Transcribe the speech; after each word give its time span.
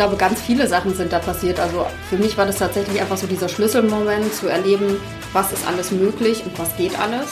glaube, 0.00 0.16
ganz 0.16 0.40
viele 0.40 0.66
Sachen 0.66 0.94
sind 0.94 1.12
da 1.12 1.18
passiert. 1.18 1.60
Also 1.60 1.84
für 2.08 2.16
mich 2.16 2.38
war 2.38 2.46
das 2.46 2.56
tatsächlich 2.56 2.98
einfach 3.02 3.18
so 3.18 3.26
dieser 3.26 3.50
Schlüsselmoment 3.50 4.34
zu 4.34 4.48
erleben, 4.48 4.96
was 5.34 5.52
ist 5.52 5.66
alles 5.66 5.90
möglich 5.90 6.42
und 6.42 6.58
was 6.58 6.74
geht 6.78 6.98
alles. 6.98 7.26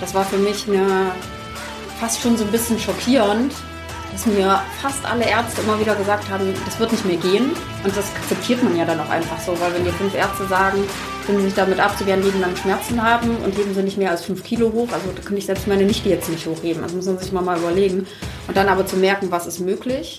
Das 0.00 0.14
war 0.14 0.24
für 0.24 0.38
mich 0.38 0.66
eine, 0.66 1.12
fast 2.00 2.22
schon 2.22 2.38
so 2.38 2.44
ein 2.44 2.50
bisschen 2.50 2.78
schockierend, 2.78 3.52
dass 4.12 4.24
mir 4.24 4.62
fast 4.80 5.04
alle 5.04 5.28
Ärzte 5.28 5.60
immer 5.60 5.78
wieder 5.78 5.94
gesagt 5.94 6.30
haben, 6.30 6.54
das 6.64 6.80
wird 6.80 6.90
nicht 6.90 7.04
mehr 7.04 7.18
gehen. 7.18 7.50
Und 7.84 7.94
das 7.94 8.06
akzeptiert 8.16 8.62
man 8.62 8.78
ja 8.78 8.86
dann 8.86 8.98
auch 8.98 9.10
einfach 9.10 9.38
so, 9.38 9.52
weil 9.60 9.74
wenn 9.74 9.84
dir 9.84 9.92
fünf 9.92 10.14
Ärzte 10.14 10.46
sagen, 10.46 10.82
finden 11.26 11.42
sich 11.42 11.54
damit 11.54 11.80
ab, 11.80 11.94
sie 11.98 12.06
werden 12.06 12.24
Leben 12.24 12.40
lang 12.40 12.56
Schmerzen 12.56 13.02
haben 13.02 13.36
und 13.44 13.54
heben 13.58 13.74
sie 13.74 13.82
nicht 13.82 13.98
mehr 13.98 14.10
als 14.10 14.24
fünf 14.24 14.42
Kilo 14.42 14.72
hoch. 14.72 14.88
Also 14.90 15.10
da 15.14 15.20
könnte 15.20 15.36
ich 15.36 15.44
selbst 15.44 15.68
meine 15.68 15.84
Nichte 15.84 16.08
jetzt 16.08 16.30
nicht 16.30 16.46
hochheben. 16.46 16.82
Also 16.82 16.96
muss 16.96 17.04
man 17.04 17.18
sich 17.18 17.30
mal 17.30 17.58
überlegen. 17.58 18.06
Und 18.48 18.56
dann 18.56 18.70
aber 18.70 18.86
zu 18.86 18.96
merken, 18.96 19.30
was 19.30 19.46
ist 19.46 19.60
möglich. 19.60 20.18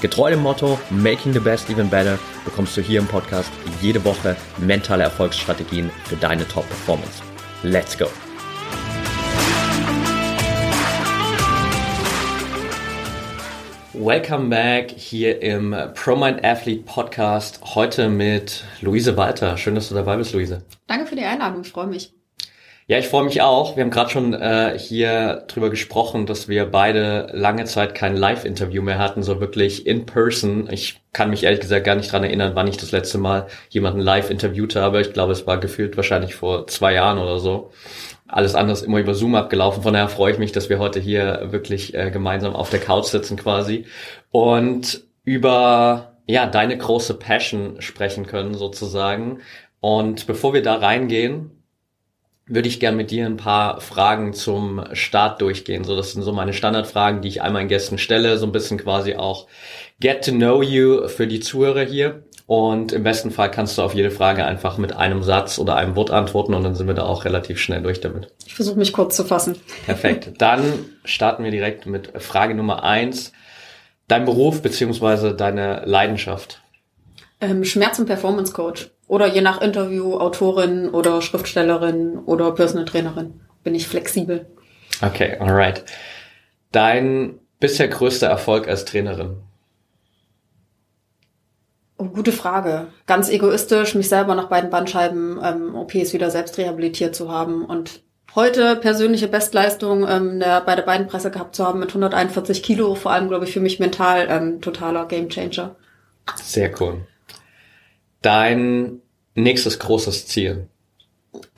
Getreu 0.00 0.30
dem 0.30 0.42
Motto 0.42 0.78
Making 0.90 1.32
the 1.32 1.40
Best 1.40 1.70
Even 1.70 1.88
Better 1.88 2.18
bekommst 2.44 2.76
du 2.76 2.80
hier 2.80 3.00
im 3.00 3.06
Podcast 3.06 3.50
jede 3.80 4.04
Woche 4.04 4.36
mentale 4.58 5.04
Erfolgsstrategien 5.04 5.90
für 6.04 6.16
deine 6.16 6.46
Top-Performance. 6.46 7.22
Let's 7.62 7.96
go! 7.96 8.06
Welcome 13.94 14.50
back 14.50 14.90
hier 14.90 15.40
im 15.40 15.74
ProMind 15.94 16.44
Athlete 16.44 16.82
Podcast. 16.82 17.60
Heute 17.74 18.10
mit 18.10 18.64
Luise 18.80 19.16
Walter. 19.16 19.56
Schön, 19.56 19.76
dass 19.76 19.88
du 19.88 19.94
dabei 19.94 20.16
bist, 20.16 20.34
Luise. 20.34 20.62
Danke 20.86 21.06
für 21.06 21.16
die 21.16 21.24
Einladung, 21.24 21.62
ich 21.62 21.70
freue 21.70 21.86
mich. 21.86 22.12
Ja, 22.86 22.98
ich 22.98 23.08
freue 23.08 23.24
mich 23.24 23.40
auch. 23.40 23.76
Wir 23.76 23.82
haben 23.82 23.90
gerade 23.90 24.10
schon 24.10 24.34
äh, 24.34 24.78
hier 24.78 25.44
drüber 25.48 25.70
gesprochen, 25.70 26.26
dass 26.26 26.48
wir 26.48 26.66
beide 26.66 27.28
lange 27.32 27.64
Zeit 27.64 27.94
kein 27.94 28.14
Live-Interview 28.14 28.82
mehr 28.82 28.98
hatten, 28.98 29.22
so 29.22 29.40
wirklich 29.40 29.86
in 29.86 30.04
person. 30.04 30.68
Ich 30.70 31.00
kann 31.14 31.30
mich 31.30 31.44
ehrlich 31.44 31.60
gesagt 31.60 31.84
gar 31.86 31.94
nicht 31.94 32.12
dran 32.12 32.24
erinnern, 32.24 32.52
wann 32.54 32.68
ich 32.68 32.76
das 32.76 32.92
letzte 32.92 33.16
Mal 33.16 33.46
jemanden 33.70 34.00
live 34.00 34.28
interviewt 34.28 34.76
habe. 34.76 35.00
Ich 35.00 35.14
glaube, 35.14 35.32
es 35.32 35.46
war 35.46 35.58
gefühlt 35.58 35.96
wahrscheinlich 35.96 36.34
vor 36.34 36.66
zwei 36.66 36.92
Jahren 36.92 37.16
oder 37.16 37.38
so. 37.38 37.70
Alles 38.28 38.54
andere 38.54 38.74
ist 38.74 38.82
immer 38.82 38.98
über 38.98 39.14
Zoom 39.14 39.34
abgelaufen. 39.34 39.82
Von 39.82 39.94
daher 39.94 40.08
freue 40.08 40.32
ich 40.32 40.38
mich, 40.38 40.52
dass 40.52 40.68
wir 40.68 40.78
heute 40.78 41.00
hier 41.00 41.52
wirklich 41.52 41.94
äh, 41.94 42.10
gemeinsam 42.10 42.54
auf 42.54 42.68
der 42.68 42.80
Couch 42.80 43.06
sitzen 43.06 43.38
quasi 43.38 43.86
und 44.30 45.04
über 45.24 46.18
ja 46.26 46.46
deine 46.46 46.76
große 46.76 47.14
Passion 47.14 47.80
sprechen 47.80 48.26
können 48.26 48.52
sozusagen. 48.52 49.40
Und 49.80 50.26
bevor 50.26 50.52
wir 50.52 50.62
da 50.62 50.74
reingehen, 50.76 51.63
würde 52.46 52.68
ich 52.68 52.80
gern 52.80 52.96
mit 52.96 53.10
dir 53.10 53.24
ein 53.26 53.36
paar 53.36 53.80
Fragen 53.80 54.34
zum 54.34 54.84
Start 54.92 55.40
durchgehen. 55.40 55.84
So, 55.84 55.96
das 55.96 56.12
sind 56.12 56.22
so 56.22 56.32
meine 56.32 56.52
Standardfragen, 56.52 57.22
die 57.22 57.28
ich 57.28 57.42
all 57.42 57.50
meinen 57.50 57.68
Gästen 57.68 57.98
stelle. 57.98 58.36
So 58.36 58.46
ein 58.46 58.52
bisschen 58.52 58.78
quasi 58.78 59.14
auch 59.14 59.46
get 60.00 60.24
to 60.24 60.32
know 60.32 60.62
you 60.62 61.08
für 61.08 61.26
die 61.26 61.40
Zuhörer 61.40 61.82
hier. 61.82 62.24
Und 62.46 62.92
im 62.92 63.02
besten 63.02 63.30
Fall 63.30 63.50
kannst 63.50 63.78
du 63.78 63.82
auf 63.82 63.94
jede 63.94 64.10
Frage 64.10 64.44
einfach 64.44 64.76
mit 64.76 64.94
einem 64.94 65.22
Satz 65.22 65.58
oder 65.58 65.76
einem 65.76 65.96
Wort 65.96 66.10
antworten 66.10 66.52
und 66.52 66.62
dann 66.62 66.74
sind 66.74 66.86
wir 66.86 66.94
da 66.94 67.04
auch 67.04 67.24
relativ 67.24 67.58
schnell 67.58 67.80
durch 67.80 68.00
damit. 68.00 68.34
Ich 68.44 68.54
versuche 68.54 68.78
mich 68.78 68.92
kurz 68.92 69.16
zu 69.16 69.24
fassen. 69.24 69.56
Perfekt. 69.86 70.32
Dann 70.38 70.62
starten 71.06 71.42
wir 71.42 71.50
direkt 71.50 71.86
mit 71.86 72.20
Frage 72.22 72.54
Nummer 72.54 72.84
eins. 72.84 73.32
Dein 74.08 74.26
Beruf 74.26 74.60
beziehungsweise 74.60 75.34
deine 75.34 75.84
Leidenschaft. 75.86 76.60
Ähm, 77.44 77.64
Schmerz- 77.64 77.98
und 77.98 78.06
Performance 78.06 78.52
Coach. 78.52 78.90
Oder 79.06 79.26
je 79.26 79.42
nach 79.42 79.60
Interview 79.60 80.16
Autorin 80.16 80.88
oder 80.88 81.20
Schriftstellerin 81.20 82.18
oder 82.18 82.52
Personal 82.52 82.86
Trainerin. 82.86 83.40
Bin 83.62 83.74
ich 83.74 83.86
flexibel. 83.86 84.46
Okay, 85.02 85.36
alright. 85.38 85.84
Dein 86.72 87.38
bisher 87.60 87.88
größter 87.88 88.26
Erfolg 88.26 88.66
als 88.66 88.84
Trainerin? 88.84 89.36
Oh, 91.96 92.04
gute 92.04 92.32
Frage. 92.32 92.88
Ganz 93.06 93.28
egoistisch, 93.28 93.94
mich 93.94 94.08
selber 94.08 94.34
nach 94.34 94.48
beiden 94.48 94.70
Bandscheiben 94.70 95.38
ähm, 95.42 95.74
OPs 95.74 96.12
wieder 96.12 96.30
selbst 96.30 96.58
rehabilitiert 96.58 97.14
zu 97.14 97.30
haben 97.30 97.64
und 97.64 98.00
heute 98.34 98.76
persönliche 98.76 99.28
Bestleistung 99.28 100.06
ähm, 100.08 100.40
der, 100.40 100.60
bei 100.62 100.74
der 100.74 100.82
beiden 100.82 101.06
Presse 101.06 101.30
gehabt 101.30 101.54
zu 101.54 101.64
haben 101.64 101.78
mit 101.78 101.90
141 101.90 102.62
Kilo, 102.62 102.94
vor 102.96 103.12
allem 103.12 103.28
glaube 103.28 103.44
ich 103.44 103.52
für 103.52 103.60
mich 103.60 103.78
mental 103.78 104.26
ähm, 104.28 104.60
totaler 104.60 105.06
Gamechanger. 105.06 105.76
Sehr 106.42 106.72
cool. 106.80 107.06
Dein 108.24 109.02
nächstes 109.34 109.78
großes 109.78 110.26
Ziel? 110.26 110.68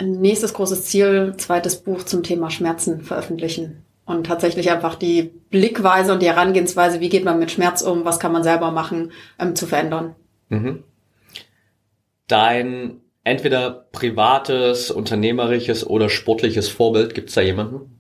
Nächstes 0.03 0.53
großes 0.53 0.87
Ziel, 0.87 1.34
zweites 1.37 1.77
Buch 1.77 2.03
zum 2.03 2.25
Thema 2.25 2.50
Schmerzen 2.50 3.03
veröffentlichen. 3.03 3.84
Und 4.04 4.27
tatsächlich 4.27 4.69
einfach 4.69 4.97
die 4.97 5.31
Blickweise 5.50 6.12
und 6.12 6.22
die 6.22 6.27
Herangehensweise, 6.27 6.99
wie 6.99 7.09
geht 7.09 7.25
man 7.25 7.38
mit 7.38 7.53
Schmerz 7.53 7.82
um, 7.82 8.04
was 8.04 8.19
kann 8.19 8.32
man 8.32 8.43
selber 8.43 8.72
machen, 8.72 9.12
ähm, 9.38 9.54
zu 9.54 9.66
verändern. 9.66 10.16
Mhm. 10.49 10.82
Dein 12.27 13.00
entweder 13.22 13.87
privates, 13.93 14.91
unternehmerisches 14.91 15.87
oder 15.87 16.09
sportliches 16.09 16.69
Vorbild, 16.69 17.15
gibt 17.15 17.28
es 17.28 17.37
da 17.37 17.43
jemanden? 17.43 17.95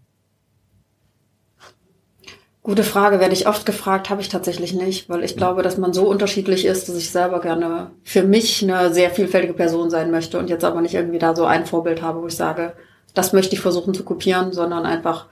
Gute 2.66 2.82
Frage, 2.82 3.20
werde 3.20 3.32
ich 3.32 3.46
oft 3.46 3.64
gefragt, 3.64 4.10
habe 4.10 4.20
ich 4.20 4.28
tatsächlich 4.28 4.74
nicht, 4.74 5.08
weil 5.08 5.22
ich 5.22 5.36
glaube, 5.36 5.62
dass 5.62 5.78
man 5.78 5.92
so 5.92 6.08
unterschiedlich 6.08 6.64
ist, 6.64 6.88
dass 6.88 6.96
ich 6.96 7.10
selber 7.10 7.40
gerne 7.40 7.92
für 8.02 8.24
mich 8.24 8.60
eine 8.60 8.92
sehr 8.92 9.10
vielfältige 9.10 9.54
Person 9.54 9.88
sein 9.88 10.10
möchte 10.10 10.36
und 10.36 10.50
jetzt 10.50 10.64
aber 10.64 10.80
nicht 10.80 10.94
irgendwie 10.94 11.20
da 11.20 11.36
so 11.36 11.44
ein 11.44 11.64
Vorbild 11.64 12.02
habe, 12.02 12.22
wo 12.22 12.26
ich 12.26 12.34
sage, 12.34 12.72
das 13.14 13.32
möchte 13.32 13.54
ich 13.54 13.60
versuchen 13.60 13.94
zu 13.94 14.02
kopieren, 14.02 14.52
sondern 14.52 14.84
einfach 14.84 15.28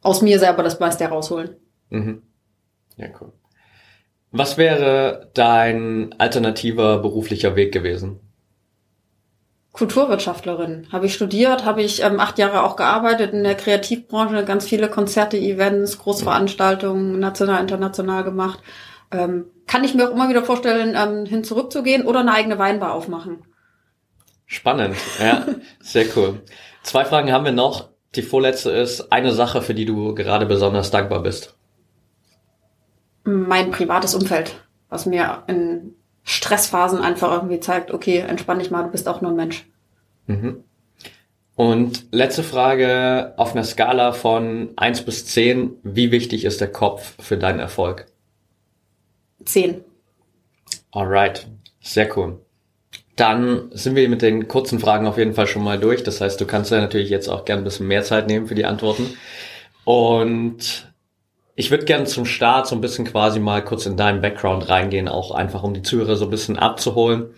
aus 0.00 0.22
mir 0.22 0.38
selber 0.38 0.62
das 0.62 0.80
meiste 0.80 1.04
herausholen. 1.04 1.50
Mhm. 1.90 2.22
Ja, 2.96 3.08
cool. 3.20 3.34
Was 4.30 4.56
wäre 4.56 5.28
dein 5.34 6.14
alternativer 6.16 6.96
beruflicher 7.00 7.56
Weg 7.56 7.72
gewesen? 7.74 8.20
Kulturwirtschaftlerin. 9.72 10.88
Habe 10.90 11.06
ich 11.06 11.14
studiert, 11.14 11.64
habe 11.64 11.82
ich 11.82 12.02
ähm, 12.02 12.18
acht 12.18 12.38
Jahre 12.38 12.64
auch 12.64 12.76
gearbeitet 12.76 13.32
in 13.32 13.44
der 13.44 13.54
Kreativbranche, 13.54 14.44
ganz 14.44 14.66
viele 14.66 14.88
Konzerte, 14.88 15.36
Events, 15.38 15.98
Großveranstaltungen, 15.98 17.18
national, 17.20 17.60
international 17.60 18.24
gemacht. 18.24 18.60
Ähm, 19.12 19.46
kann 19.66 19.84
ich 19.84 19.94
mir 19.94 20.08
auch 20.08 20.12
immer 20.12 20.28
wieder 20.28 20.42
vorstellen, 20.42 20.96
ähm, 20.96 21.24
hin 21.26 21.44
zurückzugehen 21.44 22.06
oder 22.06 22.20
eine 22.20 22.32
eigene 22.32 22.58
Weinbar 22.58 22.94
aufmachen. 22.94 23.44
Spannend, 24.46 24.96
ja, 25.20 25.46
sehr 25.80 26.06
cool. 26.16 26.42
Zwei 26.82 27.04
Fragen 27.04 27.32
haben 27.32 27.44
wir 27.44 27.52
noch. 27.52 27.90
Die 28.16 28.22
vorletzte 28.22 28.70
ist 28.70 29.12
eine 29.12 29.30
Sache, 29.30 29.62
für 29.62 29.74
die 29.74 29.84
du 29.84 30.16
gerade 30.16 30.46
besonders 30.46 30.90
dankbar 30.90 31.22
bist. 31.22 31.54
Mein 33.22 33.70
privates 33.70 34.16
Umfeld, 34.16 34.56
was 34.88 35.06
mir 35.06 35.44
in 35.46 35.94
Stressphasen 36.24 37.00
einfach 37.00 37.32
irgendwie 37.32 37.60
zeigt, 37.60 37.90
okay, 37.90 38.18
entspann 38.18 38.58
dich 38.58 38.70
mal, 38.70 38.84
du 38.84 38.90
bist 38.90 39.08
auch 39.08 39.20
nur 39.20 39.30
ein 39.30 39.36
Mensch. 39.36 39.66
Mhm. 40.26 40.64
Und 41.56 42.06
letzte 42.10 42.42
Frage 42.42 43.34
auf 43.36 43.52
einer 43.52 43.64
Skala 43.64 44.12
von 44.12 44.70
eins 44.76 45.02
bis 45.02 45.26
zehn: 45.26 45.72
wie 45.82 46.10
wichtig 46.10 46.44
ist 46.44 46.60
der 46.60 46.72
Kopf 46.72 47.14
für 47.22 47.36
deinen 47.36 47.58
Erfolg? 47.58 48.06
Zehn. 49.44 49.84
Alright, 50.92 51.46
sehr 51.80 52.16
cool. 52.16 52.40
Dann 53.16 53.68
sind 53.72 53.96
wir 53.96 54.08
mit 54.08 54.22
den 54.22 54.48
kurzen 54.48 54.78
Fragen 54.78 55.06
auf 55.06 55.18
jeden 55.18 55.34
Fall 55.34 55.46
schon 55.46 55.62
mal 55.62 55.78
durch. 55.78 56.02
Das 56.02 56.22
heißt, 56.22 56.40
du 56.40 56.46
kannst 56.46 56.70
ja 56.70 56.80
natürlich 56.80 57.10
jetzt 57.10 57.28
auch 57.28 57.44
gerne 57.44 57.60
ein 57.60 57.64
bisschen 57.64 57.86
mehr 57.86 58.02
Zeit 58.02 58.26
nehmen 58.26 58.46
für 58.46 58.54
die 58.54 58.64
Antworten. 58.64 59.14
Und 59.84 60.89
ich 61.60 61.70
würde 61.70 61.84
gerne 61.84 62.04
zum 62.04 62.24
Start 62.24 62.66
so 62.66 62.74
ein 62.74 62.80
bisschen 62.80 63.04
quasi 63.04 63.38
mal 63.38 63.62
kurz 63.62 63.84
in 63.84 63.98
deinen 63.98 64.22
Background 64.22 64.70
reingehen, 64.70 65.08
auch 65.08 65.30
einfach 65.30 65.62
um 65.62 65.74
die 65.74 65.82
Zuhörer 65.82 66.16
so 66.16 66.24
ein 66.24 66.30
bisschen 66.30 66.58
abzuholen. 66.58 67.34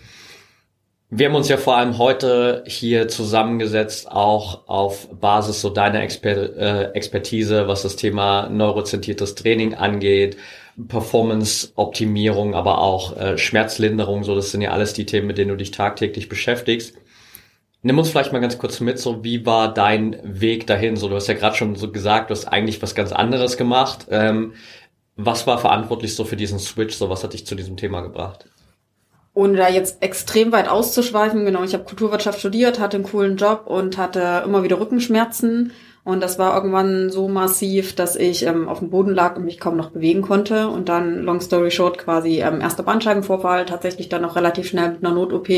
Wir 1.10 1.26
haben 1.26 1.34
uns 1.34 1.48
ja 1.48 1.56
vor 1.56 1.76
allem 1.76 1.98
heute 1.98 2.62
hier 2.68 3.08
zusammengesetzt, 3.08 4.08
auch 4.08 4.68
auf 4.68 5.08
Basis 5.10 5.60
so 5.60 5.70
deiner 5.70 6.02
Exper 6.02 6.56
äh, 6.56 6.92
Expertise, 6.94 7.66
was 7.66 7.82
das 7.82 7.96
Thema 7.96 8.48
neurozentriertes 8.48 9.34
Training 9.34 9.74
angeht, 9.74 10.36
Performance-Optimierung, 10.86 12.54
aber 12.54 12.78
auch 12.78 13.16
äh, 13.16 13.36
Schmerzlinderung, 13.36 14.22
so 14.22 14.36
das 14.36 14.52
sind 14.52 14.62
ja 14.62 14.70
alles 14.70 14.92
die 14.92 15.04
Themen, 15.04 15.26
mit 15.26 15.36
denen 15.36 15.50
du 15.50 15.56
dich 15.56 15.72
tagtäglich 15.72 16.28
beschäftigst. 16.28 16.94
Nimm 17.82 17.98
uns 17.98 18.10
vielleicht 18.10 18.32
mal 18.32 18.40
ganz 18.40 18.58
kurz 18.58 18.80
mit, 18.80 18.98
so 18.98 19.24
wie 19.24 19.44
war 19.44 19.72
dein 19.74 20.18
Weg 20.22 20.66
dahin? 20.66 20.96
So, 20.96 21.08
du 21.08 21.16
hast 21.16 21.26
ja 21.26 21.34
gerade 21.34 21.56
schon 21.56 21.74
so 21.74 21.90
gesagt, 21.90 22.30
du 22.30 22.32
hast 22.32 22.46
eigentlich 22.46 22.80
was 22.80 22.94
ganz 22.94 23.12
anderes 23.12 23.56
gemacht. 23.56 24.06
Ähm, 24.10 24.54
Was 25.16 25.46
war 25.46 25.58
verantwortlich 25.58 26.14
so 26.14 26.24
für 26.24 26.36
diesen 26.36 26.58
Switch? 26.58 26.94
So 26.96 27.10
was 27.10 27.22
hat 27.22 27.34
dich 27.34 27.46
zu 27.46 27.54
diesem 27.54 27.76
Thema 27.76 28.00
gebracht? 28.00 28.46
ohne 29.34 29.56
da 29.56 29.68
jetzt 29.68 30.02
extrem 30.02 30.52
weit 30.52 30.68
auszuschweifen, 30.68 31.44
genau, 31.44 31.62
ich 31.62 31.72
habe 31.72 31.84
Kulturwirtschaft 31.84 32.38
studiert, 32.38 32.78
hatte 32.78 32.98
einen 32.98 33.06
coolen 33.06 33.36
Job 33.36 33.62
und 33.66 33.96
hatte 33.96 34.42
immer 34.44 34.62
wieder 34.62 34.78
Rückenschmerzen. 34.78 35.72
Und 36.04 36.20
das 36.20 36.38
war 36.38 36.54
irgendwann 36.56 37.10
so 37.10 37.28
massiv, 37.28 37.94
dass 37.94 38.16
ich 38.16 38.44
ähm, 38.44 38.68
auf 38.68 38.80
dem 38.80 38.90
Boden 38.90 39.14
lag 39.14 39.36
und 39.36 39.44
mich 39.44 39.60
kaum 39.60 39.76
noch 39.76 39.90
bewegen 39.90 40.22
konnte. 40.22 40.68
Und 40.68 40.88
dann, 40.88 41.22
long 41.22 41.40
story 41.40 41.70
short, 41.70 41.96
quasi 41.96 42.40
ähm, 42.40 42.60
erster 42.60 42.82
Bandscheibenvorfall, 42.82 43.66
tatsächlich 43.66 44.08
dann 44.08 44.24
auch 44.24 44.34
relativ 44.34 44.66
schnell 44.66 44.90
mit 44.90 45.04
einer 45.04 45.14
Not-OP, 45.14 45.48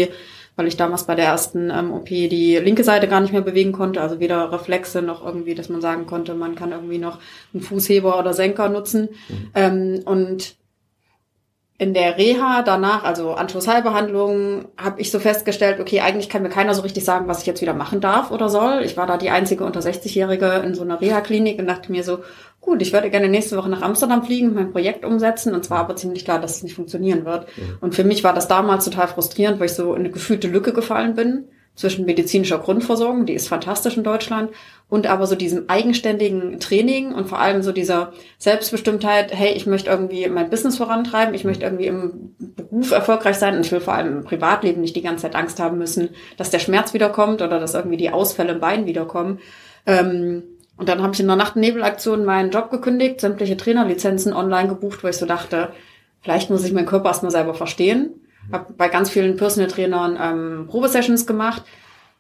weil 0.57 0.67
ich 0.67 0.77
damals 0.77 1.05
bei 1.05 1.15
der 1.15 1.27
ersten 1.27 1.71
ähm, 1.71 1.93
OP 1.93 2.07
die 2.07 2.57
linke 2.57 2.85
Seite 2.85 3.09
gar 3.09 3.21
nicht 3.21 3.33
mehr 3.33 3.43
bewegen 3.43 3.73
konnte. 3.73 4.01
Also 4.01 4.21
weder 4.21 4.53
Reflexe 4.53 5.03
noch 5.03 5.25
irgendwie, 5.25 5.55
dass 5.55 5.69
man 5.69 5.81
sagen 5.81 6.07
konnte, 6.07 6.35
man 6.35 6.55
kann 6.55 6.73
irgendwie 6.73 6.99
noch 6.99 7.19
einen 7.53 7.63
Fußheber 7.63 8.19
oder 8.19 8.35
Senker 8.35 8.69
nutzen. 8.69 9.09
Mhm. 9.29 9.51
Ähm, 9.55 10.01
und 10.05 10.57
in 11.77 11.93
der 11.93 12.17
Reha 12.17 12.63
danach, 12.63 13.03
also 13.03 13.33
Anschlussheilbehandlung, 13.33 14.67
habe 14.77 15.01
ich 15.01 15.11
so 15.11 15.19
festgestellt, 15.19 15.81
okay, 15.81 16.01
eigentlich 16.01 16.29
kann 16.29 16.43
mir 16.43 16.49
keiner 16.49 16.73
so 16.73 16.83
richtig 16.83 17.05
sagen, 17.05 17.27
was 17.27 17.41
ich 17.41 17.47
jetzt 17.47 17.63
wieder 17.63 17.75
machen 17.75 18.01
darf 18.01 18.31
oder 18.31 18.49
soll. 18.49 18.83
Ich 18.85 18.97
war 18.97 19.09
da 19.09 19.17
die 19.17 19.31
einzige 19.31 19.65
unter 19.65 19.81
60-Jährige 19.81 20.63
in 20.65 20.75
so 20.75 20.83
einer 20.83 21.01
Reha-Klinik 21.01 21.59
und 21.59 21.67
dachte 21.67 21.91
mir 21.91 22.05
so, 22.05 22.21
gut, 22.61 22.81
ich 22.81 22.93
würde 22.93 23.11
gerne 23.11 23.29
nächste 23.29 23.57
Woche 23.57 23.69
nach 23.69 23.83
Amsterdam 23.83 24.23
fliegen, 24.23 24.55
mein 24.55 24.71
Projekt 24.71 25.05
umsetzen 25.05 25.53
und 25.53 25.65
zwar 25.65 25.81
aber 25.81 25.97
ziemlich 25.97 26.25
klar, 26.25 26.41
dass 26.41 26.57
es 26.57 26.63
nicht 26.63 26.77
funktionieren 26.77 27.25
wird. 27.25 27.47
Und 27.81 27.97
für 27.97 28.05
mich 28.05 28.23
war 28.23 28.33
das 28.33 28.47
damals 28.47 28.85
total 28.85 29.09
frustrierend, 29.09 29.59
weil 29.59 29.67
ich 29.67 29.75
so 29.75 29.95
in 29.95 30.01
eine 30.01 30.11
gefühlte 30.11 30.47
Lücke 30.47 30.73
gefallen 30.73 31.15
bin 31.15 31.49
zwischen 31.75 32.05
medizinischer 32.05 32.59
Grundversorgung, 32.59 33.27
die 33.27 33.35
ist 33.35 33.49
fantastisch 33.49 33.97
in 33.97 34.05
Deutschland, 34.05 34.51
und 34.89 35.07
aber 35.07 35.27
so 35.27 35.35
diesem 35.35 35.65
eigenständigen 35.69 36.61
Training 36.61 37.13
und 37.13 37.29
vor 37.29 37.41
allem 37.41 37.63
so 37.63 37.73
dieser 37.73 38.13
Selbstbestimmtheit, 38.39 39.35
hey, 39.35 39.53
ich 39.55 39.67
möchte 39.67 39.91
irgendwie 39.91 40.29
mein 40.29 40.51
Business 40.51 40.77
vorantreiben, 40.77 41.35
ich 41.35 41.45
möchte 41.45 41.65
irgendwie 41.65 41.87
im 41.87 42.35
Beruf 42.39 42.93
erfolgreich 42.93 43.37
sein 43.37 43.57
und 43.57 43.67
ich 43.67 43.73
will 43.73 43.81
vor 43.81 43.95
allem 43.95 44.19
im 44.19 44.25
Privatleben 44.25 44.83
nicht 44.83 44.95
die 44.95 45.03
ganze 45.03 45.23
Zeit 45.23 45.35
Angst 45.35 45.59
haben 45.59 45.79
müssen, 45.79 46.11
dass 46.37 46.51
der 46.51 46.59
Schmerz 46.59 46.95
wiederkommt 46.95 47.43
oder 47.43 47.59
dass 47.59 47.75
irgendwie 47.75 47.97
die 47.97 48.11
Ausfälle 48.11 48.53
im 48.53 48.61
Bein 48.61 48.87
wiederkommen. 48.87 49.41
Ähm, 49.87 50.45
und 50.77 50.89
dann 50.89 51.03
habe 51.03 51.15
ich 51.15 51.21
in 51.21 51.27
der 51.27 51.37
Nacht- 51.37 51.57
Nebelaktion 51.57 52.25
meinen 52.25 52.51
Job 52.51 52.71
gekündigt, 52.71 53.21
sämtliche 53.21 53.57
Trainerlizenzen 53.57 54.33
online 54.33 54.69
gebucht, 54.69 55.03
wo 55.03 55.09
ich 55.09 55.17
so 55.17 55.27
dachte, 55.27 55.71
vielleicht 56.21 56.51
muss 56.51 56.65
ich 56.65 56.73
meinen 56.73 56.87
Körper 56.87 57.09
erstmal 57.09 57.33
selber 57.33 57.55
verstehen 57.55 58.24
habe 58.53 58.73
bei 58.75 58.89
ganz 58.89 59.11
vielen 59.11 59.37
Personal 59.37 59.71
Trainern 59.71 60.19
ähm, 60.21 60.67
Probesessions 60.69 61.27
gemacht, 61.27 61.63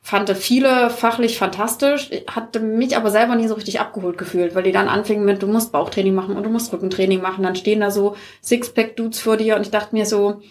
fand 0.00 0.30
viele 0.30 0.90
fachlich 0.90 1.38
fantastisch, 1.38 2.10
hatte 2.30 2.60
mich 2.60 2.96
aber 2.96 3.10
selber 3.10 3.36
nie 3.36 3.48
so 3.48 3.54
richtig 3.54 3.80
abgeholt 3.80 4.18
gefühlt, 4.18 4.54
weil 4.54 4.62
die 4.62 4.72
dann 4.72 4.88
anfingen 4.88 5.24
mit, 5.24 5.42
du 5.42 5.46
musst 5.46 5.72
Bauchtraining 5.72 6.14
machen 6.14 6.36
und 6.36 6.42
du 6.44 6.50
musst 6.50 6.72
Rückentraining 6.72 7.22
machen, 7.22 7.42
dann 7.42 7.56
stehen 7.56 7.80
da 7.80 7.90
so 7.90 8.14
Sixpack-Dudes 8.42 9.20
vor 9.20 9.36
dir 9.36 9.56
und 9.56 9.62
ich 9.62 9.70
dachte 9.70 9.94
mir 9.94 10.04
so, 10.04 10.42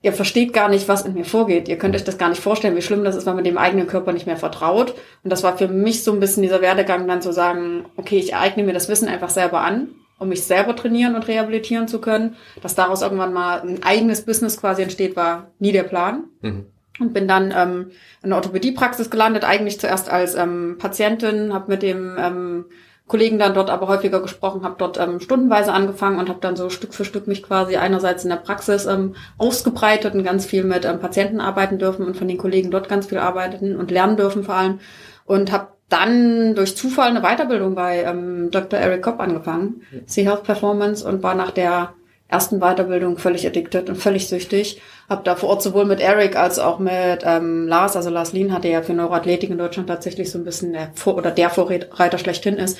ihr 0.00 0.12
versteht 0.12 0.52
gar 0.52 0.68
nicht, 0.68 0.88
was 0.88 1.04
in 1.04 1.14
mir 1.14 1.24
vorgeht. 1.24 1.68
Ihr 1.68 1.78
könnt 1.78 1.94
euch 1.94 2.02
das 2.02 2.18
gar 2.18 2.28
nicht 2.28 2.42
vorstellen, 2.42 2.74
wie 2.74 2.82
schlimm 2.82 3.04
das 3.04 3.14
ist, 3.14 3.26
wenn 3.26 3.36
man 3.36 3.44
dem 3.44 3.58
eigenen 3.58 3.86
Körper 3.86 4.12
nicht 4.12 4.26
mehr 4.26 4.36
vertraut. 4.36 4.94
Und 5.22 5.30
das 5.30 5.44
war 5.44 5.56
für 5.56 5.68
mich 5.68 6.02
so 6.02 6.12
ein 6.12 6.18
bisschen 6.18 6.42
dieser 6.42 6.60
Werdegang, 6.60 7.06
dann 7.06 7.22
zu 7.22 7.32
sagen, 7.32 7.84
okay, 7.96 8.18
ich 8.18 8.34
eigne 8.34 8.64
mir 8.64 8.72
das 8.72 8.88
Wissen 8.88 9.06
einfach 9.06 9.30
selber 9.30 9.60
an 9.60 9.90
um 10.22 10.28
mich 10.28 10.44
selber 10.44 10.74
trainieren 10.74 11.14
und 11.14 11.28
rehabilitieren 11.28 11.88
zu 11.88 12.00
können. 12.00 12.36
Dass 12.62 12.74
daraus 12.74 13.02
irgendwann 13.02 13.32
mal 13.32 13.60
ein 13.60 13.82
eigenes 13.82 14.24
Business 14.24 14.58
quasi 14.58 14.82
entsteht, 14.82 15.16
war 15.16 15.50
nie 15.58 15.72
der 15.72 15.82
Plan. 15.82 16.24
Mhm. 16.40 16.66
Und 17.00 17.12
bin 17.12 17.26
dann 17.26 17.52
ähm, 17.56 17.90
in 18.22 18.30
der 18.30 18.36
Orthopädiepraxis 18.36 19.10
gelandet, 19.10 19.44
eigentlich 19.44 19.80
zuerst 19.80 20.10
als 20.10 20.34
ähm, 20.34 20.76
Patientin, 20.78 21.52
habe 21.52 21.70
mit 21.70 21.82
dem 21.82 22.16
ähm, 22.18 22.64
Kollegen 23.08 23.38
dann 23.38 23.54
dort 23.54 23.68
aber 23.68 23.88
häufiger 23.88 24.20
gesprochen, 24.20 24.62
habe 24.62 24.76
dort 24.78 24.98
ähm, 24.98 25.20
stundenweise 25.20 25.72
angefangen 25.72 26.18
und 26.18 26.28
habe 26.28 26.38
dann 26.40 26.54
so 26.54 26.70
Stück 26.70 26.94
für 26.94 27.04
Stück 27.04 27.26
mich 27.26 27.42
quasi 27.42 27.76
einerseits 27.76 28.24
in 28.24 28.30
der 28.30 28.36
Praxis 28.36 28.86
ähm, 28.86 29.16
ausgebreitet 29.38 30.14
und 30.14 30.22
ganz 30.22 30.46
viel 30.46 30.64
mit 30.64 30.84
ähm, 30.84 31.00
Patienten 31.00 31.40
arbeiten 31.40 31.78
dürfen 31.78 32.06
und 32.06 32.16
von 32.16 32.28
den 32.28 32.38
Kollegen 32.38 32.70
dort 32.70 32.88
ganz 32.88 33.06
viel 33.06 33.18
arbeiten 33.18 33.76
und 33.76 33.90
lernen 33.90 34.16
dürfen 34.16 34.44
vor 34.44 34.54
allem 34.54 34.80
und 35.24 35.50
habe 35.50 35.68
dann 35.92 36.54
durch 36.54 36.76
Zufall 36.76 37.08
eine 37.08 37.20
Weiterbildung 37.20 37.74
bei 37.74 38.02
ähm, 38.02 38.50
Dr. 38.50 38.78
Eric 38.78 39.02
Kopp 39.02 39.20
angefangen, 39.20 39.82
ja. 39.90 40.00
Sea 40.06 40.24
Health 40.24 40.44
Performance 40.44 41.06
und 41.06 41.22
war 41.22 41.34
nach 41.34 41.50
der 41.50 41.94
ersten 42.28 42.60
Weiterbildung 42.60 43.18
völlig 43.18 43.46
addicted 43.46 43.90
und 43.90 43.96
völlig 43.96 44.26
süchtig. 44.26 44.80
Hab 45.08 45.24
da 45.24 45.36
vor 45.36 45.50
Ort 45.50 45.62
sowohl 45.62 45.84
mit 45.84 46.00
Eric 46.00 46.34
als 46.34 46.58
auch 46.58 46.78
mit 46.78 47.22
ähm, 47.24 47.68
Lars, 47.68 47.94
also 47.94 48.08
Lars 48.08 48.32
Lien 48.32 48.54
hatte 48.54 48.68
ja 48.68 48.80
für 48.80 48.94
Neuroathletik 48.94 49.50
in 49.50 49.58
Deutschland 49.58 49.88
tatsächlich 49.88 50.30
so 50.30 50.38
ein 50.38 50.44
bisschen 50.44 50.72
der 50.72 50.90
Vor 50.94 51.16
oder 51.16 51.30
der 51.30 51.50
Vorreiter 51.50 52.16
schlechthin 52.16 52.56
ist 52.56 52.78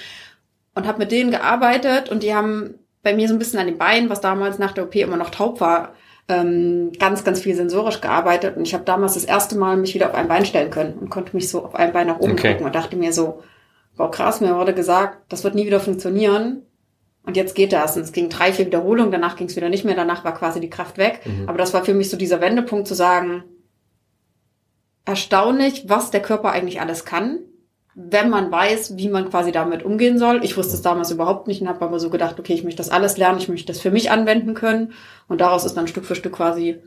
und 0.75 0.87
habe 0.87 0.99
mit 0.99 1.13
denen 1.13 1.31
gearbeitet 1.31 2.09
und 2.09 2.23
die 2.23 2.35
haben 2.35 2.75
bei 3.03 3.15
mir 3.15 3.29
so 3.29 3.35
ein 3.35 3.39
bisschen 3.39 3.59
an 3.59 3.67
den 3.67 3.79
Beinen, 3.79 4.09
was 4.09 4.21
damals 4.21 4.59
nach 4.59 4.73
der 4.73 4.85
OP 4.85 4.95
immer 4.95 5.17
noch 5.17 5.31
taub 5.31 5.61
war, 5.61 5.95
ähm, 6.33 6.93
ganz, 6.99 7.25
ganz 7.25 7.41
viel 7.41 7.55
sensorisch 7.55 8.01
gearbeitet 8.01 8.57
und 8.57 8.67
ich 8.67 8.75
habe 8.75 8.85
damals 8.85 9.15
das 9.15 9.25
erste 9.25 9.57
Mal 9.57 9.77
mich 9.77 9.95
wieder 9.95 10.09
auf 10.09 10.15
ein 10.15 10.29
Bein 10.29 10.47
stellen 10.47 10.71
können 10.71 10.95
und 10.95 11.11
konnte 11.11 11.35
mich 11.35 11.49
so 11.49 11.65
auf 11.65 11.75
ein 11.75 11.93
Bein 11.93 12.07
nach 12.07 12.19
oben 12.19 12.33
okay. 12.33 12.53
gucken 12.53 12.67
und 12.67 12.75
dachte 12.75 12.97
mir 12.97 13.13
so, 13.13 13.43
wow 13.97 14.11
krass, 14.11 14.41
mir 14.41 14.57
wurde 14.57 14.75
gesagt, 14.75 15.19
das 15.29 15.45
wird 15.45 15.55
nie 15.55 15.67
wieder 15.67 15.81
funktionieren. 15.81 16.63
Und 17.25 17.37
jetzt 17.37 17.55
geht 17.55 17.73
das. 17.73 17.97
Und 17.97 18.03
es 18.03 18.11
ging 18.11 18.29
drei, 18.29 18.53
vier 18.53 18.67
Wiederholungen, 18.67 19.13
danach 19.13 19.37
ging 19.37 19.47
es 19.47 19.55
wieder 19.55 19.69
nicht 19.69 19.85
mehr, 19.85 19.95
danach 19.95 20.25
war 20.25 20.35
quasi 20.35 20.59
die 20.59 20.71
Kraft 20.71 20.99
weg. 20.99 21.21
Mhm. 21.25 21.49
Aber 21.49 21.57
das 21.57 21.73
war 21.73 21.85
für 21.85 21.95
mich 21.95 22.11
so 22.11 22.17
dieser 22.17 22.41
Wendepunkt 22.41 22.89
zu 22.89 22.95
sagen, 22.95 23.45
erstaunlich, 25.05 25.89
was 25.89 26.11
der 26.11 26.21
Körper 26.21 26.51
eigentlich 26.51 26.81
alles 26.81 27.05
kann 27.05 27.39
wenn 27.95 28.31
man 28.31 28.51
weiß, 28.51 28.97
wie 28.97 29.09
man 29.09 29.29
quasi 29.29 29.53
damit 29.53 29.83
umgehen 29.83 30.19
soll. 30.19 30.43
Ich 30.45 30.57
wusste 30.57 30.75
es 30.75 30.83
damals 30.83 31.11
überhaupt 31.11 31.47
nicht 31.47 31.61
und 31.61 31.69
habe 31.69 31.85
aber 31.85 32.01
so 32.01 32.09
gedacht, 32.09 32.39
okay, 32.39 32.55
ich 32.55 32.65
möchte 32.65 32.79
das 32.79 32.91
alles 32.91 33.19
lernen, 33.19 33.39
ich 33.39 33.49
möchte 33.49 33.71
das 33.71 33.81
für 33.81 33.91
mich 33.91 34.11
anwenden 34.11 34.55
können. 34.55 34.93
Und 35.29 35.41
daraus 35.41 35.65
ist 35.65 35.77
dann 35.77 35.89
Stück 35.89 36.07
für 36.07 36.15
Stück 36.15 36.33
quasi 36.35 36.81